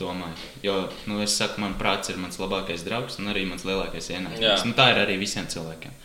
domāju. 0.00 0.36
Jo, 0.64 0.76
nu, 1.10 1.18
es 1.24 1.34
saku, 1.36 1.60
man 1.60 1.74
prāts 1.80 2.12
ir 2.12 2.18
mans 2.20 2.38
labākais 2.40 2.84
draugs 2.86 3.18
un 3.20 3.30
arī 3.32 3.44
mans 3.48 3.66
lielākais 3.66 4.10
Jā. 4.10 4.18
ienaidnieks. 4.20 4.64
Nu, 4.68 4.74
tā 4.78 4.90
ir 4.94 5.00
arī 5.02 5.18
visiem 5.20 5.48
cilvēkiem. 5.50 5.96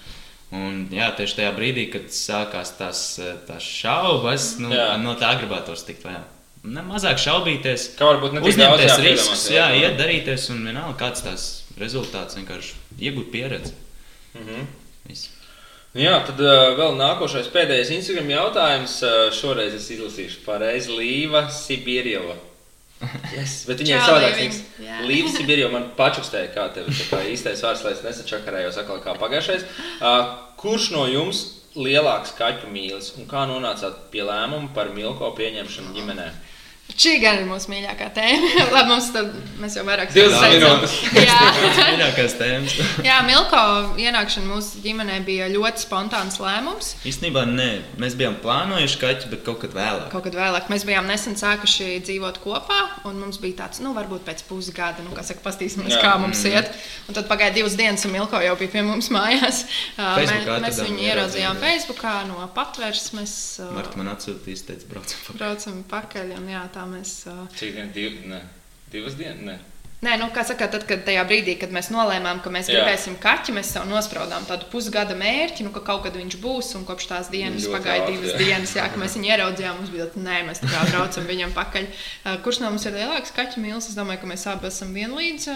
Un, 0.56 0.86
jā, 0.94 1.10
tieši 1.18 1.40
tajā 1.40 1.52
brīdī, 1.58 1.88
kad 1.94 2.10
sākās 2.14 2.76
tās, 2.80 3.02
tās 3.48 3.66
šaubas, 3.66 4.56
nu, 4.62 4.72
Jā. 4.74 4.96
no 5.02 5.16
tā 5.20 5.34
gribētos 5.40 5.86
tikt 5.88 6.06
vaļā. 6.08 6.24
Ne 6.66 6.82
mazāk 6.86 7.20
šaubīties, 7.22 7.92
Kā 8.00 8.08
varbūt 8.10 8.34
ne 8.34 8.42
tik 8.42 8.58
daudz 8.58 8.82
jāpiedomās, 8.82 9.04
riskus, 9.06 9.44
jā, 9.54 9.68
jā, 9.70 9.76
jā. 9.76 9.90
iet 9.90 10.00
darīties 10.02 10.48
un 10.54 10.64
vienalga 10.66 10.98
kāds 11.04 11.22
tās 11.26 11.44
rezultāts 11.78 12.38
vienkārši 12.40 12.74
iegūt 13.06 13.30
pieredzi. 13.34 13.74
Mhm. 14.34 14.66
Viss. 15.06 15.30
Nu 15.96 16.02
Jā, 16.04 16.18
tad 16.28 16.42
uh, 16.44 16.74
vēl 16.76 16.98
nākošais, 17.00 17.46
pēdējais 17.54 17.94
Instagram 17.96 18.28
jautājums. 18.34 18.98
Uh, 19.00 19.30
šoreiz 19.32 19.78
es 19.78 19.86
izlasīšu 19.96 20.42
pareizi 20.44 20.92
Līva 20.92 21.46
Sibīrijova. 21.56 22.36
Yes, 23.36 23.62
bet 23.68 23.80
viņai 23.80 23.94
ir 23.96 24.04
savādāks. 24.04 24.58
Līva 25.08 25.32
Sibīrijova 25.32 25.72
man 25.72 25.86
pačukstēja, 25.96 26.50
kā 26.52 26.66
tev 26.76 26.90
kā 27.08 27.22
īstais 27.32 27.64
vārds, 27.64 27.86
lai 27.88 27.94
es 27.96 28.04
nesačakarējos 28.04 28.80
atkal 28.82 29.00
kā 29.06 29.16
pagājušais. 29.22 29.64
Uh, 30.02 30.34
kurš 30.60 30.90
no 30.92 31.06
jums 31.08 31.46
lielāks 31.80 32.36
kaķu 32.36 32.72
mīlis 32.76 33.14
un 33.16 33.30
kā 33.32 33.46
nonācāt 33.48 34.10
pie 34.12 34.28
lēmuma 34.28 34.74
par 34.76 34.92
milko 34.96 35.32
pieņemšanu 35.40 35.96
ģimenē? 35.96 36.28
Šī 36.96 37.18
gan 37.20 37.42
ir 37.42 37.48
mūsu 37.50 37.68
mīļākā 37.74 38.06
tēma. 38.16 38.50
Labi, 38.76 38.88
mums 38.88 39.08
tad, 39.12 39.32
mēs 39.60 39.74
jau 39.76 39.82
vairāk 39.84 40.14
20 40.16 40.38
teicām. 40.40 40.78
minūtes. 40.80 40.94
Jā. 41.26 41.40
Mīļākās 41.90 42.36
tēmas. 42.40 42.76
Jā, 43.08 43.18
Milko 43.28 43.64
ienākšana 44.00 44.48
mūsu 44.48 44.80
ģimenē 44.84 45.18
bija 45.28 45.50
ļoti 45.52 45.84
spontāns 45.84 46.38
lēmums. 46.40 46.94
Īstenībā 47.10 47.44
nē, 47.50 47.68
mēs 48.00 48.16
bijām 48.16 48.38
plānojuši 48.44 49.00
kaķi, 49.02 49.32
bet 49.34 49.44
kaut 49.44 49.60
kad 49.66 49.76
vēlāk. 49.76 50.06
Kaut 50.14 50.24
kad 50.30 50.38
vēlāk 50.40 50.70
mēs 50.72 50.86
bijām 50.88 51.10
nesen 51.10 51.36
sākuši 51.42 51.90
dzīvot 52.06 52.40
kopā, 52.46 52.80
un 53.10 53.20
mums 53.26 53.42
bija 53.44 53.66
tāds, 53.66 53.82
nu, 53.84 53.92
varbūt 53.98 54.24
pēc 54.30 54.46
pusgada, 54.48 55.04
nu, 55.04 55.12
kā 55.18 55.26
saka, 55.28 55.44
pastīsimies, 55.50 55.98
Jā. 55.98 56.00
kā 56.06 56.14
mums 56.22 56.46
iet. 56.48 56.72
Un 57.10 57.18
tad 57.18 57.28
pagāja 57.28 57.58
divas 57.58 57.76
dienas, 57.76 58.06
un 58.08 58.16
Milko 58.16 58.40
jau 58.46 58.56
bija 58.62 58.72
pie 58.78 58.86
mums 58.88 59.12
mājās. 59.12 59.66
Facebookā 59.98 60.62
mēs 60.64 60.78
atradām, 60.78 60.88
viņu 60.94 61.06
ieraudzījām. 61.10 61.60
Facebookā 61.66 62.16
no 62.32 62.48
patvērsmes. 62.56 63.36
Marta 63.76 64.00
man 64.00 64.14
atsūtīja, 64.16 64.64
teica, 64.72 64.90
braucam 64.96 65.28
pa 65.28 65.38
Braucam 65.42 65.84
pakaļ, 65.92 66.34
un 66.40 66.50
jā, 66.56 66.64
tā 66.76 66.84
mēs. 66.90 67.16
Cik 67.56 67.80
dienas? 67.80 67.88
Div, 67.96 68.20
ne. 68.30 68.42
Divas 68.92 69.16
dienas? 69.20 69.64
Ne. 70.02 70.06
Nē, 70.16 70.20
nu, 70.22 70.28
kā 70.32 70.44
saka, 70.48 70.68
tad, 70.72 70.84
kad 70.88 71.02
tajā 71.08 71.24
brīdī, 71.28 71.56
kad 71.60 71.72
mēs 71.74 71.90
nolēmām, 71.92 72.40
ka 72.44 72.52
mēs 72.54 72.68
gribēsim 72.72 73.16
kaķi, 73.22 73.54
mēs 73.58 73.72
sev 73.74 73.88
nospraudām 73.90 74.46
tādu 74.48 74.68
pusgada 74.72 75.16
mērķi, 75.18 75.66
nu, 75.66 75.72
ka 75.76 75.82
kaut 75.84 76.04
kad 76.06 76.16
viņš 76.16 76.38
būs, 76.44 76.70
un 76.78 76.86
kopš 76.88 77.08
tās 77.10 77.30
dienas 77.34 77.66
pagāja 77.72 78.06
divas 78.08 78.36
jā. 78.36 78.38
dienas, 78.40 78.76
jā, 78.78 78.86
ka 78.92 79.00
mēs 79.02 79.16
viņu 79.18 79.32
ieraudzījām. 79.32 79.80
Mums 79.80 79.92
bija 79.94 80.06
tāds, 80.06 80.22
nē, 80.24 80.38
mēs 80.48 80.62
tā 80.62 80.70
kā 80.72 80.84
braucam 80.92 81.26
viņam 81.28 81.56
pakaļ. 81.58 81.88
Kurš 82.46 82.60
no 82.62 82.70
mums 82.72 82.86
ir 82.86 82.96
lielāks 83.00 83.34
kaķu 83.36 83.64
mīlis? 83.64 83.90
Es 83.92 83.98
domāju, 83.98 84.22
ka 84.22 84.30
mēs 84.30 84.46
abi 84.52 84.70
esam 84.70 84.94
vienlīdz, 84.96 85.48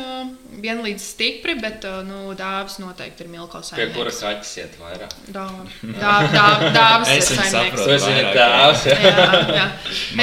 vienlīdz 0.65 1.05
stipri, 1.13 1.55
bet 1.61 1.85
nu, 2.09 2.33
dāvis 2.39 2.79
noteikti 2.81 3.27
ir 3.27 3.31
milkos. 3.35 3.71
Pie 3.77 3.87
kuras 3.93 4.19
kaķis 4.25 4.55
iet 4.63 4.79
vairāk? 4.81 5.13
Dāvis 5.29 7.13
ir 7.13 7.19
Es 7.19 7.31
viņu 7.31 7.45
saimnieks. 7.45 7.75
Tu 7.75 7.85
saprotu. 7.85 7.95
esi 7.95 8.09
viņa 8.09 8.25
vairāk, 8.25 8.35
tēvs. 8.35 8.85
jā. 8.89 8.97
Jā, 8.99 9.39
jā. 9.59 9.67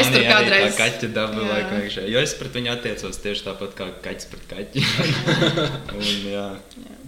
Es 0.03 0.13
tur 0.13 0.27
kādreiz. 0.27 0.67
Tā 0.67 0.83
kaķa 0.83 1.13
daba 1.17 1.47
laikam 1.51 1.81
iekšā. 1.85 2.07
Jo 2.11 2.23
es 2.25 2.35
pret 2.39 2.59
viņu 2.59 2.73
attiecos 2.75 3.21
tieši 3.23 3.47
tāpat 3.47 3.77
kā 3.79 3.89
kaķis 4.17 4.29
pret 4.33 4.47
kaķi. 4.51 4.85
un, 5.97 6.07
jā. 6.31 6.47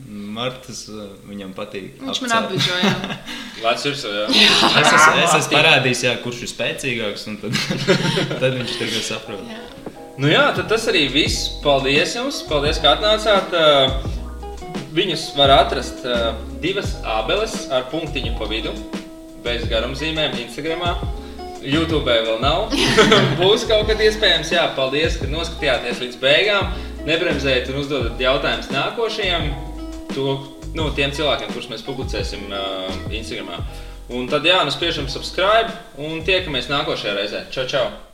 Martas 0.08 0.86
uh, 0.88 1.08
viņam 1.28 1.52
patīk. 1.56 1.98
Viņš 2.00 2.20
man 2.24 2.34
apcelt. 2.38 2.68
apbežoja. 2.68 3.16
Vārds 3.62 3.86
ir 3.88 3.96
savs. 3.98 4.36
Es 4.38 4.92
esmu, 4.92 5.16
es 5.24 5.34
esmu 5.40 5.56
parādījis, 5.56 6.04
jā, 6.06 6.14
kurš 6.22 6.44
ir 6.44 6.52
spēcīgāks, 6.52 7.26
un 7.28 7.40
tad, 7.42 7.58
tad 8.40 8.56
viņš 8.56 8.76
tagad 8.80 9.04
saprot. 9.04 9.44
Jā. 9.48 9.64
Nu 10.18 10.30
jā, 10.30 10.46
tad 10.56 10.70
tas 10.70 10.88
arī 10.90 11.06
viss. 11.12 11.48
Paldies 11.64 12.16
jums, 12.16 12.42
paldies, 12.48 12.80
ka 12.82 12.96
atnācāt. 12.96 13.54
Uh, 13.56 14.14
Viņus 14.88 15.26
var 15.36 15.50
atrast 15.52 16.00
uh, 16.08 16.32
divas 16.62 16.94
abeles 17.06 17.52
ar 17.70 17.84
punktiņu 17.92 18.32
pa 18.38 18.46
vidu, 18.48 18.72
bez 19.44 19.66
garumzīmēm, 19.68 20.32
Instagram. 20.40 20.80
YouTube 21.62 22.08
vēl 22.08 22.38
nav. 22.40 22.72
Būs 23.38 23.66
kaut 23.68 23.88
kad 23.90 24.00
iespējams. 24.00 24.52
Jā, 24.54 24.64
paldies, 24.76 25.18
ka 25.20 25.28
noskatījāties 25.30 26.00
līdz 26.04 26.18
beigām. 26.22 26.72
Nebremzējiet 27.08 27.70
un 27.72 27.78
uzdodat 27.80 28.20
jautājumus 28.20 28.68
nākošajiem, 28.74 29.46
to, 30.12 30.34
nu, 30.76 30.90
tiem 30.96 31.14
cilvēkiem, 31.16 31.54
kurus 31.54 31.70
mēs 31.72 31.86
publicēsim 31.86 32.50
uh, 32.50 32.90
Instagram. 33.16 33.64
Un 34.12 34.28
tad 34.28 34.44
jā, 34.48 34.60
nu 34.64 34.72
spiežam 34.74 35.08
subscribe 35.12 35.72
un 36.04 36.20
tiekamies 36.26 36.68
nākošajā 36.72 37.16
reizē. 37.16 37.46
Čau, 37.54 37.64
čau! 37.70 38.07